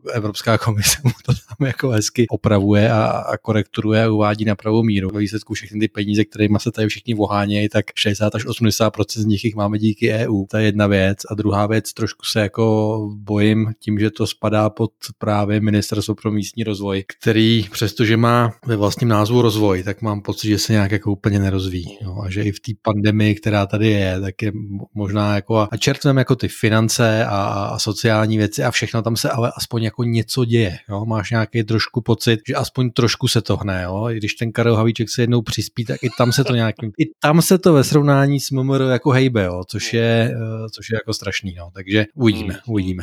e, 0.08 0.12
Evropská 0.12 0.58
komise 0.58 0.98
mu 1.04 1.10
to 1.26 1.32
tam 1.32 1.66
jako 1.66 1.88
hezky 1.88 2.26
opravuje 2.30 2.92
a, 2.92 3.06
a 3.06 3.36
korekturuje 3.36 4.04
a 4.04 4.10
uvádí 4.10 4.44
na 4.44 4.54
pravou 4.54 4.82
míru. 4.82 5.10
Ve 5.14 5.20
výsledku 5.20 5.54
všechny 5.54 5.80
ty 5.80 5.88
peníze, 5.88 6.24
kterými 6.24 6.58
se 6.60 6.72
tady 6.72 6.88
všichni 6.88 7.14
vohánějí, 7.14 7.68
tak 7.68 7.84
60 7.94 8.34
až 8.34 8.46
80 8.46 8.92
z 9.16 9.24
nich 9.24 9.44
jich 9.44 9.54
máme 9.54 9.78
díky 9.78 10.12
EU. 10.12 10.44
To 10.50 10.56
je 10.56 10.64
jedna 10.64 10.86
věc. 10.86 11.18
A 11.30 11.34
druhá 11.34 11.66
věc, 11.66 11.92
trošku 11.92 12.24
se 12.24 12.40
jako 12.40 12.98
bojím 13.14 13.72
tím, 13.80 13.98
že 13.98 14.10
to 14.10 14.26
spadá 14.26 14.70
pod 14.70 14.90
právě 15.18 15.60
Ministerstvo 15.60 16.14
pro 16.14 16.30
místní 16.30 16.64
rozvoj, 16.64 17.04
který 17.18 17.66
přestože 17.70 18.16
má 18.16 18.52
ve 18.66 18.76
vlastním 18.76 19.08
názvu 19.08 19.42
rozvoj, 19.42 19.82
tak 19.82 20.02
mám 20.16 20.22
pocit, 20.22 20.48
že 20.48 20.58
se 20.58 20.72
nějak 20.72 20.92
jako 20.92 21.12
úplně 21.12 21.38
nerozvíjí. 21.38 21.98
Jo? 22.00 22.20
A 22.24 22.30
že 22.30 22.42
i 22.42 22.52
v 22.52 22.60
té 22.60 22.72
pandemii, 22.82 23.34
která 23.34 23.66
tady 23.66 23.88
je, 23.88 24.20
tak 24.20 24.42
je 24.42 24.52
možná 24.94 25.34
jako 25.34 25.68
a 25.70 25.76
čertneme 25.76 26.20
jako 26.20 26.36
ty 26.36 26.48
finance 26.48 27.24
a, 27.24 27.36
a 27.74 27.78
sociální 27.78 28.38
věci 28.38 28.64
a 28.64 28.70
všechno 28.70 29.02
tam 29.02 29.16
se 29.16 29.30
ale 29.30 29.52
aspoň 29.56 29.82
jako 29.82 30.04
něco 30.04 30.44
děje, 30.44 30.78
jo? 30.88 31.04
máš 31.04 31.30
nějaký 31.30 31.64
trošku 31.64 32.00
pocit, 32.00 32.40
že 32.48 32.54
aspoň 32.54 32.90
trošku 32.90 33.28
se 33.28 33.42
to 33.42 33.56
hne, 33.56 33.82
jo? 33.84 34.08
I 34.10 34.16
když 34.16 34.34
ten 34.34 34.52
Karel 34.52 34.76
Havíček 34.76 35.10
se 35.10 35.22
jednou 35.22 35.42
přispí, 35.42 35.84
tak 35.84 36.02
i 36.02 36.08
tam 36.18 36.32
se 36.32 36.44
to 36.44 36.54
nějakým, 36.54 36.90
i 36.98 37.04
tam 37.20 37.42
se 37.42 37.58
to 37.58 37.72
ve 37.72 37.84
srovnání 37.84 38.40
s 38.40 38.50
MMR 38.50 38.82
jako 38.82 39.10
hejbe, 39.10 39.44
jo? 39.44 39.62
Což, 39.68 39.94
je, 39.94 40.34
eh, 40.34 40.68
což 40.70 40.90
je 40.90 40.96
jako 40.96 41.12
strašný, 41.12 41.54
no. 41.58 41.70
takže 41.74 42.04
uvidíme, 42.14 42.54
hmm. 42.54 42.62
uvidíme. 42.66 43.02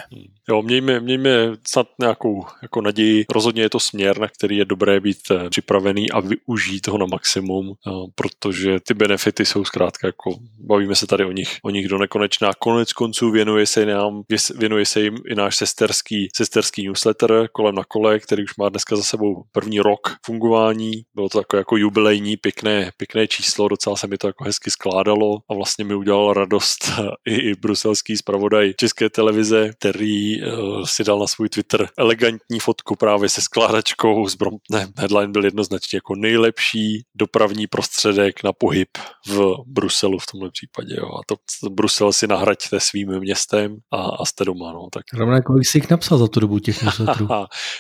Jo, 0.49 0.61
mějme, 0.61 0.99
mějme 0.99 1.29
snad 1.67 1.87
nějakou 1.99 2.45
jako 2.61 2.81
naději, 2.81 3.25
rozhodně 3.29 3.61
je 3.61 3.69
to 3.69 3.79
směr, 3.79 4.19
na 4.19 4.27
který 4.27 4.57
je 4.57 4.65
dobré 4.65 4.99
být 4.99 5.17
eh, 5.31 5.49
připravený 5.49 6.11
a 6.11 6.19
využít 6.19 6.87
ho 6.87 6.97
na 6.97 7.05
maximum, 7.05 7.71
eh, 7.71 7.91
protože 8.15 8.79
ty 8.79 8.93
benefity 8.93 9.45
jsou 9.45 9.65
zkrátka 9.65 10.07
jako, 10.07 10.31
bavíme 10.59 10.95
se 10.95 11.07
tady 11.07 11.25
o 11.25 11.31
nich 11.31 11.57
o 11.63 11.69
nich 11.69 11.87
do 11.87 11.97
nekonečná. 11.97 12.51
Konec 12.59 12.93
konců 12.93 13.31
věnuje 13.31 13.65
se 13.65 13.85
nám, 13.85 14.23
věnuje 14.57 14.85
se 14.85 15.01
jim 15.01 15.17
i 15.27 15.35
náš 15.35 15.55
sesterský, 15.55 16.29
sesterský 16.35 16.87
newsletter 16.87 17.47
kolem 17.51 17.75
na 17.75 17.83
kole, 17.83 18.19
který 18.19 18.43
už 18.43 18.55
má 18.57 18.69
dneska 18.69 18.95
za 18.95 19.03
sebou 19.03 19.43
první 19.51 19.79
rok 19.79 20.15
fungování. 20.25 20.91
Bylo 21.15 21.29
to 21.29 21.37
takové 21.37 21.59
jako 21.59 21.77
jubilejní, 21.77 22.37
pěkné, 22.37 22.91
pěkné 22.97 23.27
číslo, 23.27 23.67
docela 23.67 23.95
se 23.95 24.07
mi 24.07 24.17
to 24.17 24.27
jako 24.27 24.43
hezky 24.43 24.71
skládalo 24.71 25.37
a 25.49 25.53
vlastně 25.53 25.85
mi 25.85 25.95
udělal 25.95 26.33
radost 26.33 26.91
i, 27.25 27.35
i 27.35 27.55
bruselský 27.55 28.17
zpravodaj 28.17 28.73
České 28.77 29.09
televize, 29.09 29.71
který 29.79 30.32
uh, 30.41 30.83
si 30.85 31.03
dal 31.03 31.19
na 31.19 31.27
svůj 31.27 31.49
Twitter 31.49 31.89
elegantní 31.97 32.59
fotku 32.59 32.95
právě 32.95 33.29
se 33.29 33.41
skládačkou 33.41 34.27
s 34.27 34.35
Bromptonem. 34.35 34.91
Headline 34.97 35.31
byl 35.31 35.45
jednoznačně 35.45 35.97
jako 35.97 36.15
nejlepší 36.15 37.03
dopravní 37.15 37.67
prostředek 37.67 38.43
na 38.43 38.53
pohyb 38.53 38.89
v 39.27 39.55
Bruselu 39.67 40.19
v 40.19 40.25
tomhle 40.31 40.49
případě. 40.51 40.95
Jo. 40.97 41.07
A 41.07 41.19
to 41.27 41.35
Brusel 41.69 42.13
si 42.13 42.27
nahraďte 42.27 42.79
svým 42.79 43.19
městem 43.19 43.77
a, 43.91 44.01
a 44.01 44.25
jste 44.25 44.45
doma. 44.45 44.73
No. 44.73 44.87
Tak. 44.91 45.03
Rovná, 45.13 45.41
kolik 45.41 45.67
jsi 45.67 45.77
jich 45.77 45.89
napsal 45.89 46.17
za 46.17 46.27
tu 46.27 46.39
dobu 46.39 46.59
těch 46.59 46.83
newsletterů? 46.83 47.27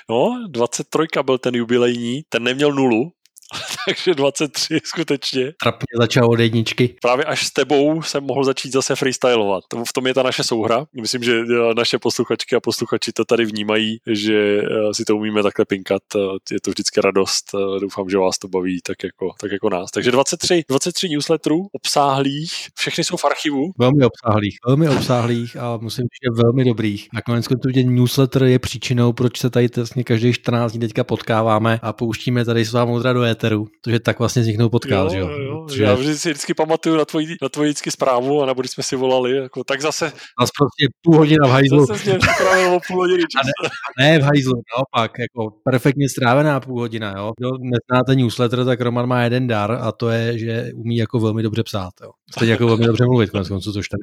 no, 0.09 0.47
23 0.49 0.97
byl 1.25 1.37
ten 1.37 1.55
jubilejní, 1.55 2.21
ten 2.29 2.43
neměl 2.43 2.71
nulu, 2.71 3.11
takže 3.87 4.13
23 4.13 4.79
skutečně. 4.83 5.53
Trapně 5.61 5.87
začal 5.99 6.31
od 6.31 6.39
jedničky. 6.39 6.95
Právě 7.01 7.25
až 7.25 7.47
s 7.47 7.51
tebou 7.51 8.01
jsem 8.01 8.23
mohl 8.23 8.43
začít 8.43 8.71
zase 8.71 8.95
freestylovat. 8.95 9.63
V 9.87 9.93
tom 9.93 10.07
je 10.07 10.13
ta 10.13 10.23
naše 10.23 10.43
souhra. 10.43 10.85
Myslím, 11.01 11.23
že 11.23 11.39
eh, 11.41 11.73
naše 11.77 11.99
posluchačky 11.99 12.55
a 12.55 12.59
posluchači 12.59 13.11
to 13.11 13.25
tady 13.25 13.45
vnímají, 13.45 13.97
že 14.07 14.61
eh, 14.61 14.93
si 14.93 15.05
to 15.05 15.17
umíme 15.17 15.43
takhle 15.43 15.65
pinkat. 15.65 16.03
Eh, 16.15 16.19
je 16.51 16.61
to 16.61 16.71
vždycky 16.71 17.01
radost. 17.01 17.45
Doufám, 17.81 18.09
že 18.09 18.17
vás 18.17 18.37
to 18.37 18.47
baví 18.47 18.81
tak 18.81 19.03
jako, 19.03 19.33
tak 19.39 19.51
jako 19.51 19.69
nás. 19.69 19.91
Takže 19.91 20.11
23, 20.11 20.63
23 20.69 21.09
newsletterů 21.09 21.67
obsáhlých, 21.71 22.51
všechny 22.75 23.03
jsou 23.03 23.17
v 23.17 23.25
archivu. 23.25 23.71
Velmi 23.77 24.05
obsáhlých, 24.05 24.57
velmi 24.67 24.89
obsáhlých 24.89 25.57
a 25.57 25.77
musím 25.77 26.03
říct, 26.03 26.23
že 26.23 26.43
velmi 26.43 26.65
dobrých. 26.65 27.07
Nakonec 27.13 27.47
to 27.47 27.69
newsletter 27.83 28.43
je 28.43 28.59
příčinou, 28.59 29.13
proč 29.13 29.39
se 29.39 29.49
tady 29.49 29.69
vlastně 29.75 30.03
každý 30.03 30.33
14 30.33 30.71
dní 30.71 30.79
teďka 30.79 31.03
potkáváme 31.03 31.79
a 31.81 31.93
pouštíme 31.93 32.45
tady 32.45 32.65
svá 32.65 32.85
moudra 32.85 33.13
do 33.13 33.21
éteru, 33.43 33.67
protože 33.81 33.99
tak 33.99 34.19
vlastně 34.19 34.41
vzniknul 34.41 34.69
podcast, 34.69 35.15
jo? 35.15 35.29
jo, 35.29 35.39
jo. 35.39 35.67
Že... 35.75 35.83
Já 35.83 35.93
vždy 35.93 36.17
si 36.17 36.29
vždycky 36.29 36.53
pamatuju 36.53 36.97
na 36.97 37.05
tvoji, 37.05 37.27
na 37.41 37.49
tvoji 37.49 37.69
vždycky 37.69 37.91
zprávu, 37.91 38.41
a 38.41 38.45
nebo 38.45 38.61
když 38.61 38.71
jsme 38.71 38.83
si 38.83 38.95
volali, 38.95 39.37
jako, 39.37 39.63
tak 39.63 39.81
zase... 39.81 40.05
Nás 40.39 40.49
prostě 40.59 40.87
půl 41.01 41.17
hodina 41.17 41.47
v 41.47 41.51
hajzlu. 41.51 41.85
Zase 41.85 42.09
mě 42.09 42.67
o 42.67 42.79
půl 42.87 42.97
hodiny 42.97 43.23
a 43.23 43.41
ne, 43.45 44.11
ne, 44.11 44.19
v 44.19 44.21
hajzlu, 44.21 44.53
naopak, 44.77 45.19
jako 45.19 45.57
perfektně 45.63 46.09
strávená 46.09 46.59
půl 46.59 46.79
hodina, 46.79 47.13
jo. 47.17 47.31
Kdo 47.37 47.49
neznáte 47.51 48.15
newsletter, 48.15 48.65
tak 48.65 48.81
Roman 48.81 49.07
má 49.07 49.23
jeden 49.23 49.47
dar 49.47 49.71
a 49.71 49.91
to 49.91 50.09
je, 50.09 50.37
že 50.37 50.71
umí 50.75 50.97
jako 50.97 51.19
velmi 51.19 51.43
dobře 51.43 51.63
psát, 51.63 51.91
jo. 52.03 52.11
Stejně 52.31 52.51
jako 52.51 52.67
velmi 52.67 52.85
dobře 52.85 53.05
mluvit, 53.05 53.29
konec 53.29 53.47
konců, 53.47 53.73
což 53.73 53.89
tady 53.89 54.01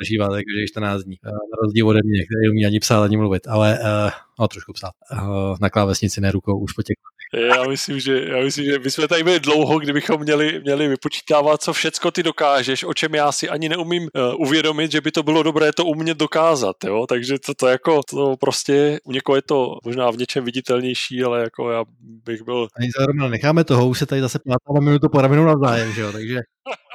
zažívá, 0.00 0.28
takže 0.28 0.66
14 0.68 1.02
dní. 1.02 1.16
Na 1.24 1.56
rozdíl 1.62 1.88
ode 1.88 2.00
mě, 2.04 2.18
který 2.24 2.50
umí 2.50 2.66
ani 2.66 2.80
psát, 2.80 3.02
ani 3.02 3.16
mluvit, 3.16 3.48
ale 3.48 3.78
uh, 3.80 4.10
no, 4.40 4.48
trošku 4.48 4.72
psát. 4.72 4.92
Uh, 5.12 5.56
na 5.60 5.70
klávesnici, 5.70 6.20
ne 6.20 6.32
rukou, 6.32 6.58
už 6.58 6.72
po 6.72 6.82
těch 6.82 6.96
já 7.34 7.68
myslím, 7.68 8.00
že, 8.00 8.24
já 8.28 8.44
myslím, 8.44 8.64
že 8.64 8.78
bychom 8.78 9.08
tady 9.08 9.24
byli 9.24 9.40
dlouho, 9.40 9.78
kdybychom 9.78 10.20
měli, 10.20 10.60
měli 10.60 10.88
vypočítávat, 10.88 11.62
co 11.62 11.72
všecko 11.72 12.10
ty 12.10 12.22
dokážeš, 12.22 12.84
o 12.84 12.94
čem 12.94 13.14
já 13.14 13.32
si 13.32 13.48
ani 13.48 13.68
neumím 13.68 14.02
uh, 14.02 14.46
uvědomit, 14.46 14.92
že 14.92 15.00
by 15.00 15.10
to 15.10 15.22
bylo 15.22 15.42
dobré 15.42 15.72
to 15.72 15.84
umět 15.84 16.18
dokázat, 16.18 16.76
jo? 16.84 17.06
takže 17.08 17.38
to, 17.46 17.54
to 17.54 17.66
jako, 17.66 18.00
to 18.10 18.36
prostě, 18.40 19.00
u 19.04 19.12
někoho 19.12 19.36
je 19.36 19.42
to 19.42 19.76
možná 19.84 20.10
v 20.10 20.16
něčem 20.16 20.44
viditelnější, 20.44 21.22
ale 21.22 21.42
jako 21.42 21.70
já 21.70 21.84
bych 22.00 22.42
byl... 22.42 22.68
Ani 22.78 22.88
zároveň 22.98 23.30
necháme 23.30 23.64
toho, 23.64 23.88
už 23.88 23.98
se 23.98 24.06
tady 24.06 24.20
zase 24.20 24.38
plátáme 24.38 24.84
minutu 24.84 25.08
po 25.08 25.20
ramenu 25.20 25.44
navzájem, 25.44 25.92
že 25.92 26.00
jo, 26.00 26.12
takže 26.12 26.40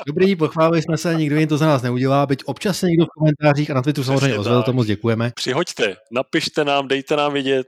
Dobrý, 0.07 0.35
pochválili 0.35 0.81
jsme 0.81 0.97
se, 0.97 1.15
nikdo 1.15 1.35
jiný 1.35 1.47
to 1.47 1.57
za 1.57 1.65
nás 1.65 1.81
neudělá, 1.81 2.25
byť 2.25 2.43
občas 2.45 2.79
se 2.79 2.87
někdo 2.87 3.05
v 3.05 3.07
komentářích 3.19 3.71
a 3.71 3.73
na 3.73 3.81
Twitteru 3.81 4.05
samozřejmě 4.05 4.39
ozval, 4.39 4.63
to 4.63 4.73
moc 4.73 4.87
děkujeme. 4.87 5.31
Přihoďte, 5.35 5.95
napište 6.11 6.65
nám, 6.65 6.87
dejte 6.87 7.15
nám 7.15 7.33
vědět, 7.33 7.67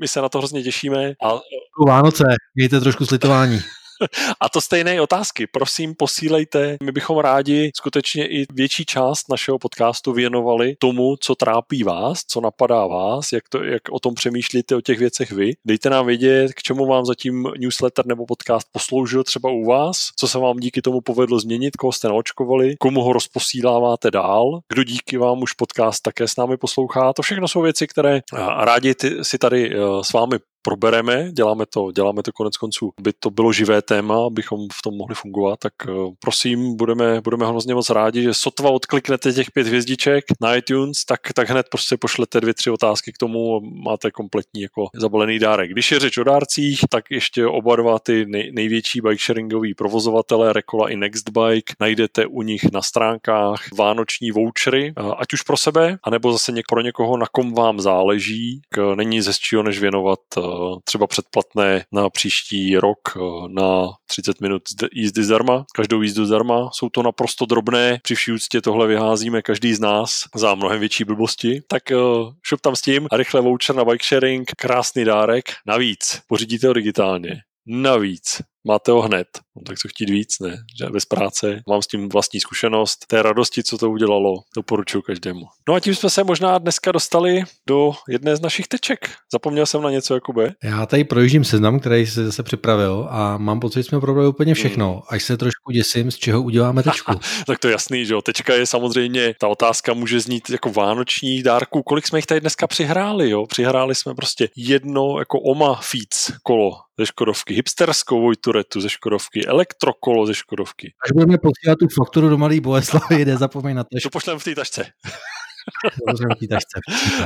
my 0.00 0.08
se 0.08 0.20
na 0.20 0.28
to 0.28 0.38
hrozně 0.38 0.62
těšíme. 0.62 1.12
A... 1.24 1.40
Vánoce, 1.86 2.24
mějte 2.54 2.80
trošku 2.80 3.06
slitování. 3.06 3.60
A 4.40 4.48
to 4.48 4.60
stejné 4.60 5.00
otázky. 5.00 5.46
Prosím, 5.46 5.94
posílejte. 5.94 6.76
My 6.82 6.92
bychom 6.92 7.18
rádi 7.18 7.70
skutečně 7.76 8.26
i 8.26 8.46
větší 8.52 8.84
část 8.84 9.28
našeho 9.30 9.58
podcastu 9.58 10.12
věnovali 10.12 10.76
tomu, 10.78 11.16
co 11.20 11.34
trápí 11.34 11.82
vás, 11.82 12.24
co 12.28 12.40
napadá 12.40 12.86
vás, 12.86 13.32
jak, 13.32 13.48
to, 13.48 13.64
jak 13.64 13.82
o 13.90 14.00
tom 14.00 14.14
přemýšlíte 14.14 14.76
o 14.76 14.80
těch 14.80 14.98
věcech 14.98 15.32
vy. 15.32 15.52
Dejte 15.64 15.90
nám 15.90 16.06
vědět, 16.06 16.52
k 16.54 16.62
čemu 16.62 16.86
vám 16.86 17.04
zatím 17.04 17.48
newsletter 17.58 18.06
nebo 18.06 18.26
podcast 18.26 18.68
posloužil 18.72 19.24
třeba 19.24 19.50
u 19.50 19.64
vás, 19.64 19.96
co 20.16 20.28
se 20.28 20.38
vám 20.38 20.56
díky 20.56 20.82
tomu 20.82 21.00
povedlo 21.00 21.40
změnit, 21.40 21.76
koho 21.76 21.92
jste 21.92 22.08
naočkovali, 22.08 22.76
komu 22.80 23.02
ho 23.02 23.12
rozposíláváte 23.12 24.10
dál, 24.10 24.60
kdo 24.68 24.84
díky 24.84 25.16
vám 25.16 25.42
už 25.42 25.52
podcast 25.52 26.02
také 26.02 26.28
s 26.28 26.36
námi 26.36 26.56
poslouchá. 26.56 27.12
To 27.12 27.22
všechno 27.22 27.48
jsou 27.48 27.62
věci, 27.62 27.86
které 27.86 28.20
rádi 28.58 28.94
si 29.22 29.38
tady 29.38 29.74
eh, 29.74 29.78
s 30.02 30.12
vámi 30.12 30.38
probereme, 30.62 31.32
děláme 31.32 31.66
to, 31.66 31.92
děláme 31.92 32.22
to 32.22 32.32
konec 32.32 32.56
konců, 32.56 32.92
aby 32.98 33.12
to 33.12 33.30
bylo 33.30 33.52
živé 33.52 33.82
téma, 33.82 34.26
abychom 34.26 34.68
v 34.72 34.82
tom 34.82 34.96
mohli 34.96 35.14
fungovat, 35.14 35.58
tak 35.58 35.72
eh, 35.88 35.92
prosím, 36.20 36.76
budeme, 36.76 37.20
budeme 37.20 37.46
hrozně 37.46 37.74
moc 37.74 37.90
rádi, 37.90 38.22
že 38.22 38.34
sotva 38.34 38.70
odkliknete 38.70 39.32
těch 39.32 39.50
pět 39.50 39.66
hvězdiček 39.66 40.24
na 40.40 40.54
iTunes, 40.54 41.04
tak, 41.04 41.20
tak 41.34 41.50
hned 41.50 41.66
prostě 41.70 41.96
pošlete 41.96 42.40
dvě, 42.40 42.54
tři 42.54 42.70
otázky 42.70 43.12
k 43.12 43.18
tomu 43.18 43.56
a 43.56 43.60
máte 43.62 44.10
kompletní 44.10 44.62
jako 44.62 44.86
zabalený 44.94 45.38
dárek. 45.38 45.70
Když 45.70 45.92
je 45.92 45.98
řeč 45.98 46.18
o 46.18 46.24
dárcích, 46.24 46.80
tak 46.90 47.04
ještě 47.10 47.46
oba 47.46 47.76
dva 47.76 47.98
ty 47.98 48.26
nej, 48.26 48.50
největší 48.52 49.00
bike 49.00 49.22
sharingový 49.22 49.74
provozovatele 49.74 50.52
Rekola 50.52 50.88
i 50.88 50.96
Nextbike 50.96 51.74
najdete 51.80 52.26
u 52.26 52.42
nich 52.42 52.72
na 52.72 52.82
stránkách 52.82 53.60
vánoční 53.78 54.30
vouchery, 54.30 54.94
eh, 54.96 55.02
ať 55.18 55.32
už 55.32 55.42
pro 55.42 55.56
sebe, 55.56 55.98
anebo 56.02 56.32
zase 56.32 56.52
něk, 56.52 56.64
pro 56.68 56.80
někoho, 56.80 57.16
na 57.16 57.26
kom 57.32 57.54
vám 57.54 57.80
záleží. 57.80 58.60
Není 58.94 59.20
ze 59.20 59.32
čeho 59.32 59.62
než 59.62 59.80
věnovat 59.80 60.20
eh, 60.38 60.40
třeba 60.84 61.06
předplatné 61.06 61.84
na 61.92 62.10
příští 62.10 62.76
rok 62.76 62.98
eh, 63.16 63.20
na 63.48 63.88
30 64.06 64.40
minut 64.40 64.62
jízdy 64.92 65.24
zdarma, 65.24 65.64
každou 65.74 66.02
jízdu 66.02 66.26
zdarma. 66.26 66.70
Jsou 66.72 66.88
to 66.88 67.02
naprosto 67.02 67.46
drobné, 67.46 68.00
při 68.02 68.14
vší 68.14 68.32
úctě 68.32 68.60
tohle 68.60 68.86
vyházíme 68.86 69.42
každý 69.42 69.74
z 69.74 69.80
nás 69.80 70.10
za 70.34 70.54
mnohem 70.54 70.80
větší 70.80 71.04
blbosti. 71.04 71.62
Tak 71.68 71.90
eh, 71.90 71.96
šup 72.42 72.60
tam 72.60 72.76
s 72.76 72.80
tím, 72.80 73.06
rychle 73.12 73.40
voucher 73.40 73.76
na 73.76 73.84
bike 73.84 74.04
sharing, 74.04 74.50
krásný 74.56 75.04
dárek. 75.04 75.44
Navíc 75.66 76.22
pořídíte 76.26 76.66
ho 76.66 76.72
digitálně. 76.72 77.40
Navíc 77.66 78.42
máte 78.64 78.92
ho 78.92 79.02
hned. 79.02 79.26
No, 79.56 79.62
tak 79.66 79.78
co 79.78 79.88
chtít 79.88 80.10
víc, 80.10 80.38
ne? 80.40 80.56
Že 80.78 80.86
bez 80.86 81.04
práce, 81.04 81.60
mám 81.68 81.82
s 81.82 81.86
tím 81.86 82.08
vlastní 82.08 82.40
zkušenost, 82.40 83.06
té 83.06 83.22
radosti, 83.22 83.62
co 83.62 83.78
to 83.78 83.90
udělalo, 83.90 84.34
doporučuji 84.56 85.02
každému. 85.02 85.40
No 85.68 85.74
a 85.74 85.80
tím 85.80 85.94
jsme 85.94 86.10
se 86.10 86.24
možná 86.24 86.58
dneska 86.58 86.92
dostali 86.92 87.42
do 87.68 87.92
jedné 88.08 88.36
z 88.36 88.40
našich 88.40 88.68
teček. 88.68 89.10
Zapomněl 89.32 89.66
jsem 89.66 89.82
na 89.82 89.90
něco, 89.90 90.14
Jakube? 90.14 90.52
Já 90.64 90.86
tady 90.86 91.04
projíždím 91.04 91.44
seznam, 91.44 91.80
který 91.80 92.06
se 92.06 92.24
zase 92.24 92.42
připravil 92.42 93.06
a 93.10 93.38
mám 93.38 93.60
pocit, 93.60 93.78
že 93.78 93.84
jsme 93.84 94.00
probrali 94.00 94.28
úplně 94.28 94.54
všechno. 94.54 94.92
Hmm. 94.92 95.02
Až 95.08 95.22
se 95.22 95.36
trošku 95.36 95.72
děsím, 95.72 96.10
z 96.10 96.16
čeho 96.16 96.42
uděláme 96.42 96.82
tečku. 96.82 97.12
tak 97.46 97.58
to 97.58 97.68
je 97.68 97.72
jasný, 97.72 98.06
že 98.06 98.14
jo. 98.14 98.22
Tečka 98.22 98.54
je 98.54 98.66
samozřejmě, 98.66 99.34
ta 99.40 99.48
otázka 99.48 99.94
může 99.94 100.20
znít 100.20 100.50
jako 100.50 100.70
vánoční 100.70 101.42
dárku. 101.42 101.82
Kolik 101.82 102.06
jsme 102.06 102.18
jich 102.18 102.26
tady 102.26 102.40
dneska 102.40 102.66
přihráli, 102.66 103.30
jo? 103.30 103.46
Přihráli 103.46 103.94
jsme 103.94 104.14
prostě 104.14 104.48
jedno 104.56 105.18
jako 105.18 105.40
Oma 105.40 105.80
Feeds 105.82 106.32
kolo 106.42 106.72
ze 106.98 107.06
Škodovky, 107.06 107.54
hipsterskou 107.54 108.20
Vojturetu 108.20 108.80
ze 108.80 108.88
Škodovky, 108.88 109.46
elektrokolo 109.46 110.26
ze 110.26 110.34
Škodovky. 110.34 110.92
Až 111.04 111.12
budeme 111.12 111.38
posílat 111.38 111.78
tu 111.78 111.88
fakturu 111.88 112.28
do 112.28 112.38
Malý 112.38 112.60
Boleslavy, 112.60 113.24
nezapomeň 113.24 113.74
na 113.78 113.84
to. 113.84 113.96
To 114.02 114.10
pošlem 114.10 114.38
v 114.38 114.44
té 114.44 114.54
tašce. 114.54 114.82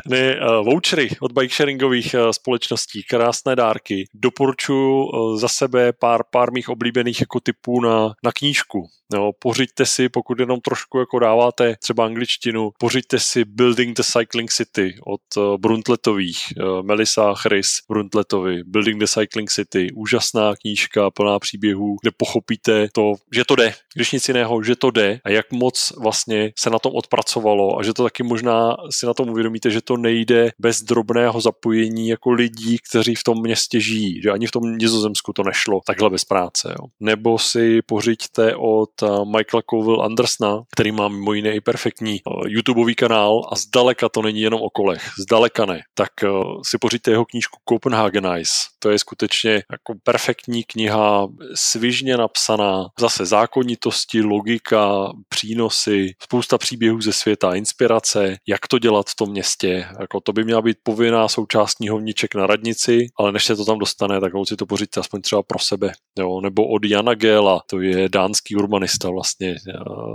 Ne, 0.08 0.40
uh, 0.40 0.64
vouchery 0.64 1.08
od 1.20 1.32
bike 1.32 1.54
sharingových 1.54 2.14
uh, 2.14 2.30
společností, 2.30 3.02
krásné 3.02 3.56
dárky. 3.56 4.04
Doporučuji 4.14 5.06
uh, 5.06 5.38
za 5.38 5.48
sebe 5.48 5.92
pár, 5.92 6.20
pár 6.30 6.52
mých 6.52 6.68
oblíbených 6.68 7.20
jako 7.20 7.40
typů 7.40 7.80
na, 7.80 8.14
na 8.24 8.32
knížku. 8.32 8.86
Jo, 9.14 9.32
pořiďte 9.38 9.86
si, 9.86 10.08
pokud 10.08 10.40
jenom 10.40 10.60
trošku 10.60 10.98
jako 10.98 11.18
dáváte 11.18 11.76
třeba 11.82 12.04
angličtinu, 12.04 12.70
pořiďte 12.78 13.18
si 13.18 13.44
Building 13.44 13.96
the 13.96 14.02
Cycling 14.02 14.50
City 14.50 14.94
od 15.06 15.20
Bruntletových, 15.60 16.38
Melissa 16.82 17.34
Chris 17.34 17.68
Bruntletovi, 17.88 18.64
Building 18.64 19.00
the 19.00 19.06
Cycling 19.06 19.50
City, 19.50 19.88
úžasná 19.94 20.54
knížka 20.56 21.10
plná 21.10 21.38
příběhů, 21.38 21.96
kde 22.02 22.10
pochopíte 22.16 22.88
to, 22.92 23.12
že 23.34 23.44
to 23.44 23.56
jde, 23.56 23.74
když 23.94 24.12
nic 24.12 24.28
jiného, 24.28 24.62
že 24.62 24.76
to 24.76 24.90
jde 24.90 25.20
a 25.24 25.30
jak 25.30 25.52
moc 25.52 25.92
vlastně 26.02 26.52
se 26.58 26.70
na 26.70 26.78
tom 26.78 26.92
odpracovalo 26.94 27.78
a 27.78 27.82
že 27.82 27.92
to 27.92 28.02
taky 28.02 28.22
možná 28.26 28.76
si 28.90 29.06
na 29.06 29.14
tom 29.14 29.30
uvědomíte, 29.30 29.70
že 29.70 29.80
to 29.80 29.96
nejde 29.96 30.50
bez 30.58 30.82
drobného 30.82 31.40
zapojení 31.40 32.08
jako 32.08 32.30
lidí, 32.30 32.78
kteří 32.90 33.14
v 33.14 33.24
tom 33.24 33.40
městě 33.40 33.80
žijí, 33.80 34.22
že 34.22 34.30
ani 34.30 34.46
v 34.46 34.50
tom 34.50 34.62
Nizozemsku 34.78 35.32
to 35.32 35.42
nešlo 35.42 35.80
takhle 35.86 36.10
bez 36.10 36.24
práce. 36.24 36.68
Jo. 36.70 36.86
Nebo 37.00 37.38
si 37.38 37.82
pořiďte 37.82 38.56
od 38.56 39.02
eh, 39.02 39.06
Michaela 39.06 39.62
Coville 39.70 40.04
Andersna, 40.04 40.62
který 40.72 40.92
má 40.92 41.08
mimo 41.08 41.32
jiné 41.32 41.54
i 41.54 41.60
perfektní 41.60 42.14
eh, 42.16 42.30
YouTubeový 42.46 42.94
kanál 42.94 43.40
a 43.52 43.56
zdaleka 43.56 44.08
to 44.08 44.22
není 44.22 44.40
jenom 44.40 44.60
o 44.62 44.70
kolech, 44.70 45.10
zdaleka 45.18 45.66
ne. 45.66 45.80
Tak 45.94 46.10
eh, 46.24 46.28
si 46.68 46.78
pořiďte 46.78 47.10
jeho 47.10 47.24
knížku 47.24 47.58
Copenhagenize. 47.68 48.50
To 48.78 48.90
je 48.90 48.98
skutečně 48.98 49.52
jako 49.52 49.94
perfektní 50.02 50.64
kniha, 50.64 51.28
svižně 51.54 52.16
napsaná, 52.16 52.86
zase 53.00 53.26
zákonitosti, 53.26 54.22
logika, 54.22 55.12
přínosy, 55.28 56.14
spousta 56.22 56.58
příběhů 56.58 57.00
ze 57.00 57.12
světa, 57.12 57.54
inspirace, 57.54 58.15
jak 58.46 58.68
to 58.68 58.78
dělat 58.78 59.06
v 59.08 59.16
tom 59.16 59.30
městě. 59.30 59.86
Jako 60.00 60.20
to 60.20 60.32
by 60.32 60.44
měla 60.44 60.62
být 60.62 60.76
povinná 60.82 61.28
součást 61.28 61.74
knihovníček 61.74 62.34
na 62.34 62.46
radnici, 62.46 63.06
ale 63.18 63.32
než 63.32 63.44
se 63.44 63.56
to 63.56 63.64
tam 63.64 63.78
dostane, 63.78 64.20
tak 64.20 64.32
si 64.48 64.56
to 64.56 64.66
pořiďte 64.66 65.00
aspoň 65.00 65.20
třeba 65.20 65.42
pro 65.42 65.58
sebe. 65.58 65.92
Jo? 66.18 66.40
Nebo 66.40 66.68
od 66.68 66.84
Jana 66.84 67.14
Gela, 67.14 67.60
to 67.70 67.80
je 67.80 68.08
dánský 68.08 68.56
urbanista 68.56 69.10
vlastně, 69.10 69.56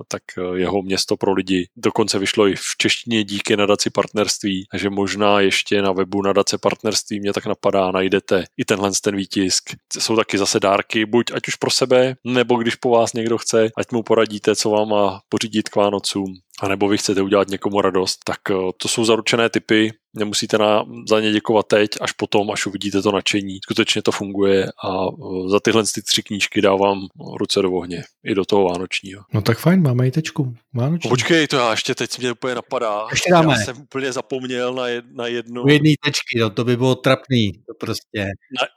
tak 0.08 0.22
jeho 0.56 0.82
město 0.82 1.18
pro 1.18 1.34
lidi 1.34 1.68
dokonce 1.76 2.20
vyšlo 2.20 2.48
i 2.48 2.56
v 2.56 2.78
češtině 2.78 3.24
díky 3.24 3.58
nadaci 3.58 3.90
partnerství, 3.90 4.66
takže 4.72 4.90
možná 4.90 5.40
ještě 5.40 5.82
na 5.82 5.92
webu 5.92 6.22
nadace 6.22 6.58
partnerství 6.58 7.20
mě 7.20 7.34
tak 7.34 7.46
napadá, 7.46 7.92
najdete 7.92 8.44
i 8.58 8.66
tenhle 8.66 8.92
ten 9.04 9.16
výtisk. 9.16 9.64
Jsou 10.00 10.16
taky 10.16 10.38
zase 10.38 10.60
dárky, 10.60 11.06
buď 11.06 11.32
ať 11.32 11.48
už 11.48 11.56
pro 11.56 11.72
sebe, 11.72 12.16
nebo 12.24 12.56
když 12.56 12.76
po 12.76 12.90
vás 12.90 13.14
někdo 13.14 13.38
chce, 13.38 13.70
ať 13.78 13.92
mu 13.92 14.04
poradíte, 14.04 14.56
co 14.56 14.70
vám 14.70 14.90
má 14.90 15.22
pořídit 15.30 15.70
k 15.70 15.76
Vánocům, 15.76 16.34
a 16.62 16.68
nebo 16.68 16.88
vy 16.88 16.98
chcete 16.98 17.22
udělat 17.22 17.48
někomu 17.48 17.82
radost, 17.82 18.20
tak 18.26 18.40
eh, 18.52 18.54
to 18.78 18.88
jsou 18.88 19.06
zaručené 19.06 19.50
typy, 19.50 19.94
nemusíte 20.14 20.58
na, 20.58 20.86
za 21.10 21.20
ně 21.20 21.32
děkovat 21.32 21.68
teď, 21.68 21.90
až 22.02 22.12
potom, 22.12 22.52
až 22.52 22.66
uvidíte 22.66 23.02
to 23.02 23.12
nadšení. 23.12 23.60
Skutečně 23.64 24.02
to 24.02 24.12
funguje 24.12 24.66
a 24.66 25.06
eh, 25.06 25.50
za 25.50 25.60
tyhle 25.60 25.84
ty 25.84 26.02
tři 26.02 26.24
knížky 26.24 26.62
dávám 26.62 27.00
ruce 27.40 27.62
do 27.62 27.72
ohně, 27.72 28.04
i 28.24 28.36
do 28.36 28.46
toho 28.46 28.64
vánočního. 28.64 29.24
No 29.34 29.42
tak 29.42 29.60
fajn, 29.60 29.82
máme 29.82 30.08
i 30.08 30.12
tečku. 30.12 30.56
Vánoční. 30.74 31.10
Počkej, 31.10 31.48
to 31.48 31.56
já 31.56 31.72
ještě 31.72 31.96
teď 31.96 32.20
mě 32.20 32.32
úplně 32.32 32.56
napadá. 32.56 33.08
Ještě 33.12 33.32
dáme. 33.32 33.54
Já 33.54 33.60
jsem 33.60 33.82
úplně 33.82 34.12
zapomněl 34.12 34.74
na, 34.74 34.88
jed, 34.88 35.06
na 35.12 35.28
jednu. 35.28 35.64
U 35.64 35.68
jedné 35.68 35.92
tečky, 36.06 36.40
no, 36.40 36.50
to 36.50 36.64
by 36.64 36.78
bylo 36.78 36.96
trapný, 36.96 37.52
to 37.52 37.74
prostě. 37.80 38.26
Na, 38.60 38.68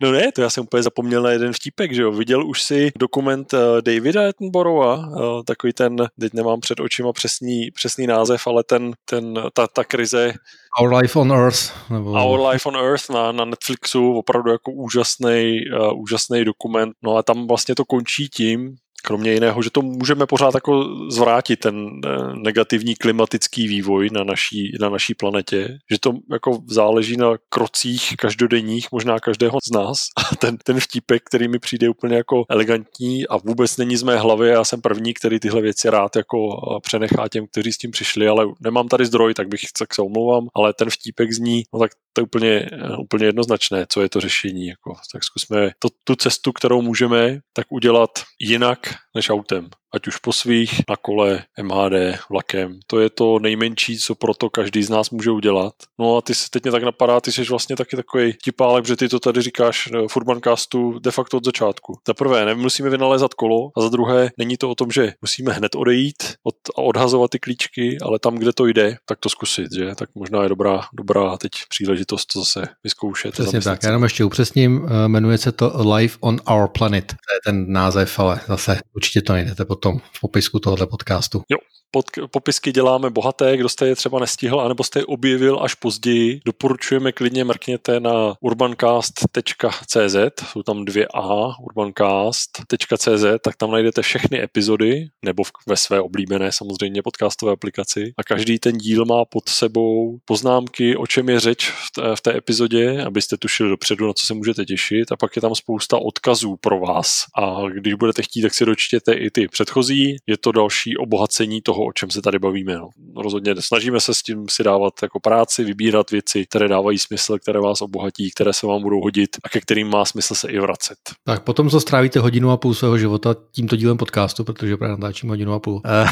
no 0.00 0.12
ne, 0.12 0.32
to 0.32 0.42
já 0.42 0.50
jsem 0.50 0.64
úplně 0.64 0.82
zapomněl 0.82 1.22
na 1.22 1.30
jeden 1.30 1.52
vtípek, 1.52 1.94
že 1.94 2.02
jo. 2.02 2.12
Viděl 2.12 2.46
už 2.46 2.62
si 2.62 2.92
dokument 2.98 3.52
uh, 3.52 3.58
Davida 3.80 4.28
Attenborougha, 4.28 4.94
uh, 4.96 5.42
takový 5.42 5.72
ten, 5.72 5.96
teď 6.20 6.32
nemám 6.34 6.60
před 6.60 6.80
očima 6.80 7.12
přesný, 7.12 7.70
přesný 7.70 8.06
název, 8.06 8.46
ale 8.46 8.64
ten, 8.64 8.92
ten, 9.04 9.42
ta, 9.52 9.66
ta 9.66 9.84
krize 9.84 10.32
Our 10.80 10.94
Life 10.94 11.18
on 11.18 11.32
Earth. 11.32 11.90
Nebo... 11.90 12.10
Our 12.10 12.48
Life 12.48 12.68
on 12.68 12.76
Earth 12.76 13.10
na, 13.10 13.32
na 13.32 13.44
Netflixu, 13.44 14.12
opravdu 14.12 14.50
jako 14.50 14.72
úžasný, 14.72 15.60
uh, 15.80 16.02
úžasný 16.02 16.44
dokument. 16.44 16.92
No 17.02 17.16
a 17.16 17.22
tam 17.22 17.46
vlastně 17.46 17.74
to 17.74 17.84
končí 17.84 18.28
tím, 18.28 18.76
kromě 19.06 19.32
jiného, 19.32 19.62
že 19.62 19.70
to 19.70 19.82
můžeme 19.82 20.26
pořád 20.26 20.54
jako 20.54 20.84
zvrátit 21.10 21.56
ten 21.56 22.00
eh, 22.06 22.08
negativní 22.34 22.94
klimatický 22.94 23.68
vývoj 23.68 24.08
na 24.12 24.24
naší, 24.24 24.72
na 24.80 24.88
naší 24.88 25.14
planetě, 25.14 25.78
že 25.90 25.98
to 26.00 26.12
jako 26.32 26.62
záleží 26.68 27.16
na 27.16 27.36
krocích 27.48 28.14
každodenních, 28.18 28.88
možná 28.92 29.20
každého 29.20 29.58
z 29.68 29.70
nás 29.70 29.98
a 30.16 30.36
ten, 30.36 30.56
ten 30.64 30.80
vtípek, 30.80 31.22
který 31.22 31.48
mi 31.48 31.58
přijde 31.58 31.88
úplně 31.88 32.16
jako 32.16 32.44
elegantní 32.48 33.26
a 33.26 33.36
vůbec 33.36 33.76
není 33.76 33.96
z 33.96 34.02
mé 34.02 34.16
hlavy, 34.16 34.48
já 34.48 34.64
jsem 34.64 34.80
první, 34.80 35.14
který 35.14 35.40
tyhle 35.40 35.62
věci 35.62 35.90
rád 35.90 36.16
jako 36.16 36.36
eh, 36.36 36.80
přenechá 36.82 37.28
těm, 37.28 37.46
kteří 37.46 37.72
s 37.72 37.78
tím 37.78 37.90
přišli, 37.90 38.28
ale 38.28 38.46
nemám 38.60 38.88
tady 38.88 39.06
zdroj, 39.06 39.34
tak 39.34 39.48
bych 39.48 39.60
tak 39.78 39.94
se 39.94 40.02
omlouvám, 40.02 40.48
ale 40.54 40.72
ten 40.74 40.90
vtípek 40.90 41.32
zní, 41.32 41.62
no 41.74 41.80
tak 41.80 41.90
to 42.12 42.20
je 42.20 42.24
úplně, 42.24 42.68
eh, 42.72 42.96
úplně 42.96 43.26
jednoznačné, 43.26 43.86
co 43.88 44.02
je 44.02 44.08
to 44.08 44.20
řešení. 44.20 44.66
Jako. 44.66 44.94
Tak 45.12 45.24
zkusme 45.24 45.70
to, 45.78 45.88
tu 46.04 46.16
cestu, 46.16 46.52
kterou 46.52 46.82
můžeme, 46.82 47.40
tak 47.52 47.66
udělat 47.70 48.10
jinak 48.40 48.95
než 49.14 49.30
autem 49.30 49.68
ať 49.94 50.06
už 50.08 50.16
po 50.16 50.32
svých, 50.32 50.82
na 50.88 50.96
kole, 50.96 51.44
MHD, 51.62 52.18
vlakem. 52.30 52.80
To 52.86 53.00
je 53.00 53.10
to 53.10 53.38
nejmenší, 53.38 53.98
co 53.98 54.14
proto 54.14 54.50
každý 54.50 54.82
z 54.82 54.90
nás 54.90 55.10
může 55.10 55.30
udělat. 55.30 55.74
No 55.98 56.16
a 56.16 56.20
ty 56.20 56.34
se 56.34 56.50
teď 56.50 56.62
mě 56.62 56.72
tak 56.72 56.82
napadá, 56.82 57.20
ty 57.20 57.32
jsi 57.32 57.44
vlastně 57.44 57.76
taky 57.76 57.96
takový 57.96 58.32
tipálek, 58.44 58.84
že 58.84 58.96
ty 58.96 59.08
to 59.08 59.20
tady 59.20 59.42
říkáš 59.42 59.88
eh, 59.94 60.08
v 60.08 60.16
Urbancastu 60.16 60.98
de 60.98 61.10
facto 61.10 61.36
od 61.36 61.44
začátku. 61.44 61.98
Za 62.06 62.14
prvé, 62.14 62.44
nemusíme 62.44 62.90
vynalézat 62.90 63.34
kolo 63.34 63.70
a 63.76 63.80
za 63.80 63.88
druhé, 63.88 64.30
není 64.38 64.56
to 64.56 64.70
o 64.70 64.74
tom, 64.74 64.90
že 64.90 65.12
musíme 65.22 65.52
hned 65.52 65.74
odejít 65.74 66.22
od, 66.42 66.54
a 66.76 66.78
odhazovat 66.78 67.30
ty 67.30 67.38
klíčky, 67.38 67.98
ale 68.02 68.18
tam, 68.18 68.34
kde 68.34 68.52
to 68.52 68.66
jde, 68.66 68.96
tak 69.04 69.18
to 69.18 69.28
zkusit, 69.28 69.72
že? 69.72 69.94
Tak 69.94 70.10
možná 70.14 70.42
je 70.42 70.48
dobrá, 70.48 70.80
dobrá 70.92 71.36
teď 71.36 71.50
příležitost 71.68 72.26
to 72.26 72.38
zase 72.38 72.68
vyzkoušet. 72.84 73.32
Přesně 73.32 73.60
tak, 73.60 73.82
já 73.82 73.88
jenom 73.88 74.02
ještě 74.02 74.24
upřesním, 74.24 74.88
eh, 74.88 75.08
jmenuje 75.08 75.38
se 75.38 75.52
to 75.52 75.72
Life 75.94 76.18
on 76.20 76.40
Our 76.52 76.68
Planet. 76.68 77.06
To 77.06 77.34
je 77.34 77.40
ten 77.44 77.72
název, 77.72 78.18
ale 78.18 78.40
zase 78.48 78.80
určitě 78.94 79.22
to 79.22 79.32
najdete 79.32 79.64
potom 79.76 79.98
tom 79.98 80.08
v 80.12 80.20
popisku 80.20 80.58
tohoto 80.58 80.86
podcastu. 80.86 81.42
Jo, 81.48 81.58
pod, 81.90 82.04
popisky 82.30 82.72
děláme 82.72 83.10
bohaté, 83.10 83.56
kdo 83.56 83.68
jste 83.68 83.86
je 83.86 83.96
třeba 83.96 84.20
nestihl, 84.20 84.60
anebo 84.60 84.84
jste 84.84 84.98
je 84.98 85.04
objevil 85.04 85.58
až 85.62 85.74
později. 85.74 86.40
Doporučujeme 86.44 87.12
klidně 87.12 87.44
mrkněte 87.44 88.00
na 88.00 88.34
urbancast.cz, 88.40 90.16
jsou 90.52 90.62
tam 90.62 90.84
dvě 90.84 91.06
A, 91.14 91.58
urbancast.cz, 91.60 93.24
tak 93.44 93.56
tam 93.56 93.70
najdete 93.70 94.02
všechny 94.02 94.42
epizody, 94.42 95.06
nebo 95.24 95.42
ve 95.68 95.76
své 95.76 96.00
oblíbené 96.00 96.52
samozřejmě 96.52 97.02
podcastové 97.02 97.52
aplikaci. 97.52 98.12
A 98.18 98.24
každý 98.24 98.58
ten 98.58 98.78
díl 98.78 99.04
má 99.04 99.24
pod 99.24 99.48
sebou 99.48 100.18
poznámky, 100.24 100.96
o 100.96 101.06
čem 101.06 101.28
je 101.28 101.40
řeč 101.40 101.70
v 101.70 101.90
té, 101.90 102.16
v 102.16 102.20
té 102.20 102.36
epizodě, 102.36 103.02
abyste 103.02 103.36
tušili 103.36 103.68
dopředu, 103.70 104.06
na 104.06 104.12
co 104.12 104.26
se 104.26 104.34
můžete 104.34 104.64
těšit. 104.64 105.12
A 105.12 105.16
pak 105.16 105.36
je 105.36 105.42
tam 105.42 105.54
spousta 105.54 105.98
odkazů 105.98 106.56
pro 106.60 106.80
vás. 106.80 107.24
A 107.38 107.68
když 107.68 107.94
budete 107.94 108.22
chtít, 108.22 108.42
tak 108.42 108.54
si 108.54 108.64
dočtěte 108.64 109.12
i 109.12 109.30
ty 109.30 109.48
předchozí. 109.66 110.16
Je 110.26 110.36
to 110.36 110.52
další 110.52 110.96
obohacení 110.96 111.62
toho, 111.62 111.84
o 111.84 111.92
čem 111.92 112.10
se 112.10 112.22
tady 112.22 112.38
bavíme. 112.38 112.74
No. 112.74 112.88
Rozhodně 113.16 113.54
snažíme 113.60 114.00
se 114.00 114.14
s 114.14 114.22
tím 114.22 114.46
si 114.50 114.64
dávat 114.64 114.92
jako 115.02 115.20
práci, 115.20 115.64
vybírat 115.64 116.10
věci, 116.10 116.46
které 116.46 116.68
dávají 116.68 116.98
smysl, 116.98 117.38
které 117.38 117.60
vás 117.60 117.80
obohatí, 117.82 118.30
které 118.30 118.52
se 118.52 118.66
vám 118.66 118.82
budou 118.82 119.00
hodit 119.00 119.36
a 119.44 119.48
ke 119.48 119.60
kterým 119.60 119.88
má 119.88 120.04
smysl 120.04 120.34
se 120.34 120.48
i 120.48 120.58
vracet. 120.58 120.98
Tak 121.24 121.44
potom, 121.44 121.70
co 121.70 121.80
strávíte 121.80 122.20
hodinu 122.20 122.50
a 122.50 122.56
půl 122.56 122.74
svého 122.74 122.98
života 122.98 123.36
tímto 123.52 123.76
dílem 123.76 123.96
podcastu, 123.96 124.44
protože 124.44 124.76
právě 124.76 124.96
natáčím 124.96 125.28
hodinu 125.28 125.52
a 125.52 125.58
půl. 125.58 125.82
Eh, 125.84 126.06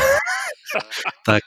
tak 1.26 1.43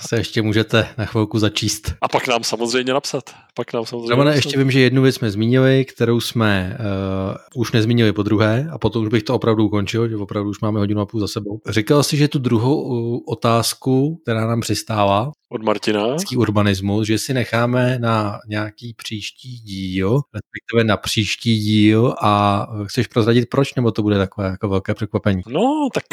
se 0.00 0.16
ještě 0.16 0.42
můžete 0.42 0.88
na 0.98 1.04
chvilku 1.04 1.38
začíst. 1.38 1.94
A 2.00 2.08
pak 2.08 2.28
nám 2.28 2.44
samozřejmě 2.44 2.92
napsat. 2.92 3.30
Pak 3.56 3.72
nám 3.72 3.86
samozřejmě 3.86 4.16
napsat. 4.16 4.34
ještě 4.34 4.58
vím, 4.58 4.70
že 4.70 4.80
jednu 4.80 5.02
věc 5.02 5.14
jsme 5.14 5.30
zmínili, 5.30 5.84
kterou 5.84 6.20
jsme 6.20 6.78
uh, 6.80 7.60
už 7.60 7.72
nezmínili 7.72 8.12
po 8.12 8.22
druhé 8.22 8.68
a 8.72 8.78
potom 8.78 9.02
už 9.02 9.08
bych 9.08 9.22
to 9.22 9.34
opravdu 9.34 9.66
ukončil, 9.66 10.08
že 10.08 10.16
opravdu 10.16 10.50
už 10.50 10.60
máme 10.60 10.78
hodinu 10.78 11.00
a 11.00 11.06
půl 11.06 11.20
za 11.20 11.28
sebou. 11.28 11.60
Říkal 11.68 12.02
jsi, 12.02 12.16
že 12.16 12.28
tu 12.28 12.38
druhou 12.38 12.82
uh, 12.82 13.20
otázku, 13.26 14.20
která 14.22 14.46
nám 14.46 14.60
přistáva, 14.60 15.30
od 15.48 15.62
Martina. 15.62 16.16
urbanismus, 16.36 17.06
že 17.06 17.18
si 17.18 17.34
necháme 17.34 17.98
na 17.98 18.38
nějaký 18.48 18.94
příští 18.94 19.48
díl, 19.48 20.20
respektive 20.34 20.84
na 20.84 20.96
příští 20.96 21.58
díl 21.58 22.14
a 22.22 22.66
chceš 22.84 23.06
prozradit 23.06 23.48
proč, 23.50 23.74
nebo 23.74 23.90
to 23.90 24.02
bude 24.02 24.18
takové 24.18 24.46
jako 24.46 24.68
velké 24.68 24.94
překvapení? 24.94 25.42
No, 25.48 25.88
tak 25.94 26.04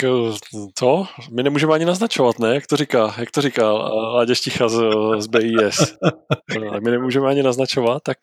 co? 0.76 1.06
My 1.32 1.44
nemůžeme 1.44 1.74
ani 1.74 1.86
naznačovat, 1.86 2.40
ne? 2.40 2.53
Jak 2.53 2.68
to 2.68 2.78
říká, 2.78 3.15
jak 3.18 3.32
to 3.32 3.41
říká 3.41 3.72
Láďa 3.74 4.36
Šticha 4.36 4.70
z, 4.70 4.82
z 5.18 5.28
BIS. 5.28 5.95
my 6.84 6.91
nemůžeme 6.91 7.30
ani 7.34 7.43
naznačovat, 7.43 8.03
tak 8.03 8.18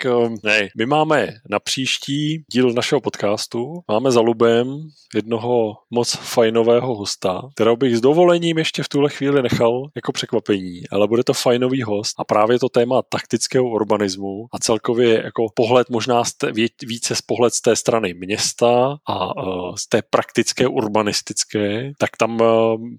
ne. 0.45 0.69
My 0.77 0.87
máme 0.87 1.29
na 1.51 1.59
příští 1.59 2.45
díl 2.53 2.73
našeho 2.73 3.01
podcastu, 3.01 3.83
máme 3.89 4.11
za 4.11 4.21
lubem 4.21 4.67
jednoho 5.15 5.75
moc 5.91 6.17
fajnového 6.17 6.95
hosta, 6.95 7.43
kterého 7.55 7.77
bych 7.77 7.97
s 7.97 8.01
dovolením 8.01 8.59
ještě 8.59 8.83
v 8.83 8.89
tuhle 8.89 9.11
chvíli 9.11 9.43
nechal 9.43 9.83
jako 9.97 10.13
překvapení, 10.13 10.83
ale 10.93 11.09
bude 11.09 11.25
to 11.25 11.35
fajnový 11.35 11.83
host 11.83 12.15
a 12.19 12.25
právě 12.25 12.59
to 12.59 12.69
téma 12.69 13.03
taktického 13.03 13.65
urbanismu 13.65 14.47
a 14.53 14.59
celkově 14.59 15.23
jako 15.25 15.47
pohled 15.55 15.91
možná 15.91 16.25
z 16.25 16.33
té, 16.33 16.53
více 16.87 17.15
z 17.15 17.23
pohled 17.23 17.55
z 17.55 17.61
té 17.61 17.77
strany 17.77 18.15
města 18.15 18.97
a 19.07 19.37
uh, 19.37 19.75
z 19.75 19.89
té 19.89 20.03
praktické 20.11 20.69
urbanistické, 20.69 21.93
tak 21.99 22.11
tam 22.17 22.41
uh, 22.41 22.47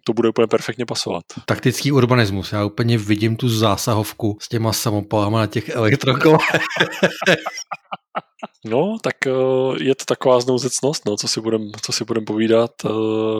to 0.06 0.14
bude 0.14 0.30
úplně 0.30 0.48
perfektně 0.48 0.86
pasovat. 0.86 1.24
Taktický 1.46 1.92
urbanismus, 1.92 2.52
já 2.52 2.66
úplně 2.66 2.98
vidím 2.98 3.36
tu 3.36 3.50
zásahovku 3.50 4.38
s 4.42 4.50
těma 4.50 4.74
samopalama 4.74 5.40
na 5.40 5.48
těch 5.48 5.76
elektrokolech. 6.08 6.50
No, 8.66 8.98
tak 9.02 9.28
eh, 9.28 9.84
je 9.84 9.96
to 9.96 10.06
taková 10.06 10.40
znouzecnost, 10.40 11.06
no, 11.06 11.18
co 11.18 11.28
si 11.28 11.42
budem, 11.42 11.72
co 11.82 11.92
si 11.92 12.06
budem 12.06 12.26
povídat 12.26 12.72
eh, 12.86 12.90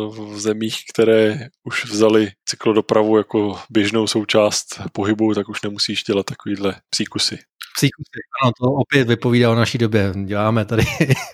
v 0.10 0.40
zemích, 0.40 0.76
které 0.94 1.48
už 1.64 1.86
vzali 1.86 2.32
cyklodopravu 2.46 3.18
jako 3.18 3.60
běžnou 3.70 4.08
součást 4.08 4.82
pohybu, 4.94 5.34
tak 5.34 5.50
už 5.50 5.62
nemusíš 5.62 6.04
dělat 6.04 6.26
takovýhle 6.26 6.76
příkusy. 6.90 7.40
Psíkusy, 7.76 8.20
ano, 8.44 8.52
to 8.62 8.66
opět 8.66 9.08
vypovídá 9.08 9.52
o 9.52 9.56
naší 9.56 9.78
době. 9.78 10.14
Děláme 10.26 10.66
tady 10.66 10.84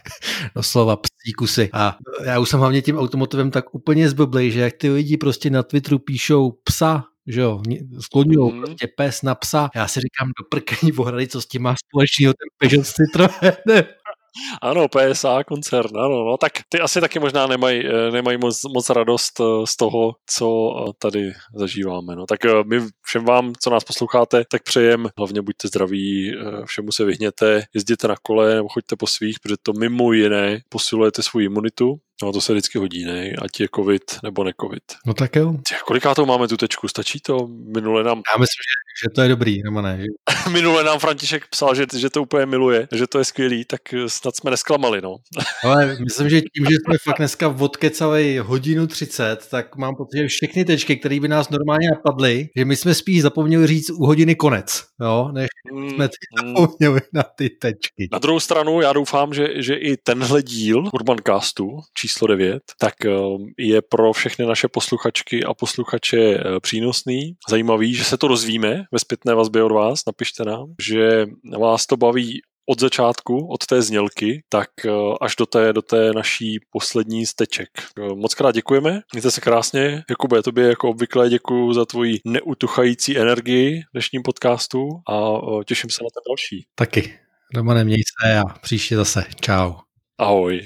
doslova 0.55 0.97
psíkusy. 0.97 1.69
A 1.73 1.97
já 2.23 2.39
už 2.39 2.49
jsem 2.49 2.59
hlavně 2.59 2.81
tím 2.81 2.97
automotivem 2.97 3.51
tak 3.51 3.75
úplně 3.75 4.09
zblblej, 4.09 4.51
že 4.51 4.59
jak 4.59 4.73
ty 4.73 4.89
lidi 4.89 5.17
prostě 5.17 5.49
na 5.49 5.63
Twitteru 5.63 5.99
píšou 5.99 6.51
psa 6.63 7.03
že 7.27 7.41
jo, 7.41 7.61
skloňují 7.99 8.53
mm. 8.53 8.61
prostě 8.61 8.87
pes 8.97 9.21
na 9.21 9.35
psa. 9.35 9.69
Já 9.75 9.87
si 9.87 9.99
říkám, 9.99 10.27
do 10.27 10.45
prkení 10.49 10.93
ohrady, 10.93 11.27
co 11.27 11.41
s 11.41 11.47
tím 11.47 11.61
má 11.61 11.75
společného 11.87 12.33
ten 12.33 12.47
Peugeot 12.57 12.85
s 12.87 12.93
Citroenem. 12.93 13.85
Ano, 14.61 14.87
PSA 14.87 15.43
koncern, 15.43 15.97
ano, 15.97 16.23
no 16.25 16.37
tak 16.37 16.51
ty 16.69 16.79
asi 16.79 17.01
taky 17.01 17.19
možná 17.19 17.47
nemají, 17.47 17.87
eh, 17.87 18.11
nemají 18.11 18.37
moc, 18.37 18.63
moc 18.73 18.89
radost 18.89 19.39
eh, 19.39 19.43
z 19.67 19.75
toho, 19.75 20.15
co 20.29 20.75
eh, 20.77 20.91
tady 20.99 21.31
zažíváme. 21.55 22.15
No. 22.15 22.25
Tak 22.25 22.39
my 22.65 22.81
všem 23.05 23.25
vám, 23.25 23.53
co 23.59 23.69
nás 23.69 23.83
posloucháte, 23.83 24.43
tak 24.51 24.63
přejem, 24.63 25.09
hlavně 25.17 25.41
buďte 25.41 25.67
zdraví, 25.67 26.31
všemu 26.65 26.91
se 26.91 27.05
vyhněte, 27.05 27.63
jezděte 27.73 28.07
na 28.07 28.15
kole 28.21 28.55
nebo 28.55 28.69
choďte 28.69 28.95
po 28.95 29.07
svých, 29.07 29.39
protože 29.39 29.55
to 29.63 29.73
mimo 29.79 30.13
jiné 30.13 30.59
posilujete 30.69 31.23
svou 31.23 31.39
imunitu, 31.39 31.99
No 32.23 32.31
to 32.31 32.41
se 32.41 32.53
vždycky 32.53 32.77
hodí, 32.77 33.05
ne? 33.05 33.31
Ať 33.41 33.59
je 33.59 33.67
covid 33.75 34.03
nebo 34.23 34.43
ne 34.43 34.51
covid. 34.61 34.83
No 35.05 35.13
tak 35.13 35.35
jo. 35.35 35.53
Koliká 35.85 36.15
to 36.15 36.25
máme 36.25 36.47
tu 36.47 36.57
tečku? 36.57 36.87
Stačí 36.87 37.19
to? 37.19 37.47
Minule 37.47 38.03
nám... 38.03 38.17
Já 38.17 38.37
myslím, 38.39 38.61
že 38.63 38.87
že 39.03 39.09
to 39.15 39.21
je 39.21 39.29
dobrý, 39.29 39.63
nebo 39.63 39.81
ne? 39.81 39.97
Že... 39.97 40.05
Minule 40.51 40.83
nám 40.83 40.99
František 40.99 41.47
psal, 41.47 41.75
že, 41.75 41.85
že 41.97 42.09
to 42.09 42.21
úplně 42.21 42.45
miluje, 42.45 42.87
že 42.91 43.07
to 43.07 43.19
je 43.19 43.25
skvělý, 43.25 43.65
tak 43.65 43.81
snad 44.07 44.35
jsme 44.35 44.51
nesklamali, 44.51 45.01
no. 45.01 45.15
Ale 45.63 45.97
myslím, 46.03 46.29
že 46.29 46.41
tím, 46.41 46.65
že 46.69 46.75
jsme 46.75 46.97
fakt 47.03 47.17
dneska 47.17 47.55
odkecali 47.59 48.37
hodinu 48.37 48.87
30, 48.87 49.47
tak 49.51 49.75
mám 49.75 49.95
pocit, 49.95 50.17
že 50.17 50.27
všechny 50.27 50.65
tečky, 50.65 50.97
které 50.97 51.19
by 51.19 51.27
nás 51.27 51.49
normálně 51.49 51.89
napadly, 51.89 52.49
že 52.55 52.65
my 52.65 52.75
jsme 52.75 52.93
spíš 52.93 53.21
zapomněli 53.21 53.67
říct 53.67 53.89
u 53.89 54.05
hodiny 54.05 54.35
konec, 54.35 54.83
jo, 55.01 55.29
než 55.31 55.47
mm, 55.73 55.89
jsme 55.89 56.09
mm. 56.43 56.53
zapomněli 56.55 57.01
na 57.13 57.23
ty 57.23 57.49
tečky. 57.49 58.09
Na 58.11 58.19
druhou 58.19 58.39
stranu, 58.39 58.81
já 58.81 58.93
doufám, 58.93 59.33
že, 59.33 59.47
že 59.55 59.75
i 59.75 59.97
tenhle 59.97 60.43
díl 60.43 60.89
Urbancastu 60.93 61.79
číslo 62.07 62.27
9, 62.27 62.63
tak 62.79 62.93
um, 63.05 63.53
je 63.57 63.81
pro 63.81 64.13
všechny 64.13 64.45
naše 64.45 64.67
posluchačky 64.67 65.43
a 65.43 65.53
posluchače 65.53 66.17
eh, 66.17 66.59
přínosný, 66.59 67.35
zajímavý, 67.49 67.93
že 67.93 68.03
se 68.03 68.17
to 68.17 68.27
rozvíme, 68.27 68.83
ve 68.91 68.99
zpětné 68.99 69.35
vazbě 69.35 69.63
od 69.63 69.71
vás, 69.71 69.99
napište 70.07 70.43
nám, 70.43 70.73
že 70.87 71.25
vás 71.59 71.85
to 71.85 71.97
baví 71.97 72.41
od 72.69 72.79
začátku, 72.79 73.47
od 73.47 73.65
té 73.65 73.81
znělky, 73.81 74.43
tak 74.49 74.69
eh, 74.85 74.91
až 75.21 75.35
do 75.35 75.45
té, 75.45 75.73
do 75.73 75.81
té 75.81 76.13
naší 76.13 76.59
poslední 76.69 77.25
steček. 77.25 77.69
Eh, 77.99 78.15
moc 78.15 78.35
krát 78.35 78.55
děkujeme, 78.55 79.01
mějte 79.13 79.31
se 79.31 79.41
krásně. 79.41 80.03
Jakube, 80.09 80.41
tobě 80.41 80.67
jako 80.67 80.89
obvykle 80.89 81.29
děkuji 81.29 81.73
za 81.73 81.85
tvoji 81.85 82.19
neutuchající 82.25 83.17
energii 83.17 83.81
v 83.81 83.91
dnešním 83.93 84.23
podcastu 84.23 84.89
a 85.09 85.15
eh, 85.37 85.63
těším 85.65 85.89
se 85.89 86.03
na 86.03 86.09
ten 86.13 86.21
další. 86.31 86.65
Taky. 86.75 87.19
Doma 87.53 87.73
neměj 87.73 88.03
se 88.21 88.37
a 88.37 88.43
příště 88.59 88.95
zase. 88.95 89.25
Čau. 89.41 89.73
Ahoj. 90.17 90.61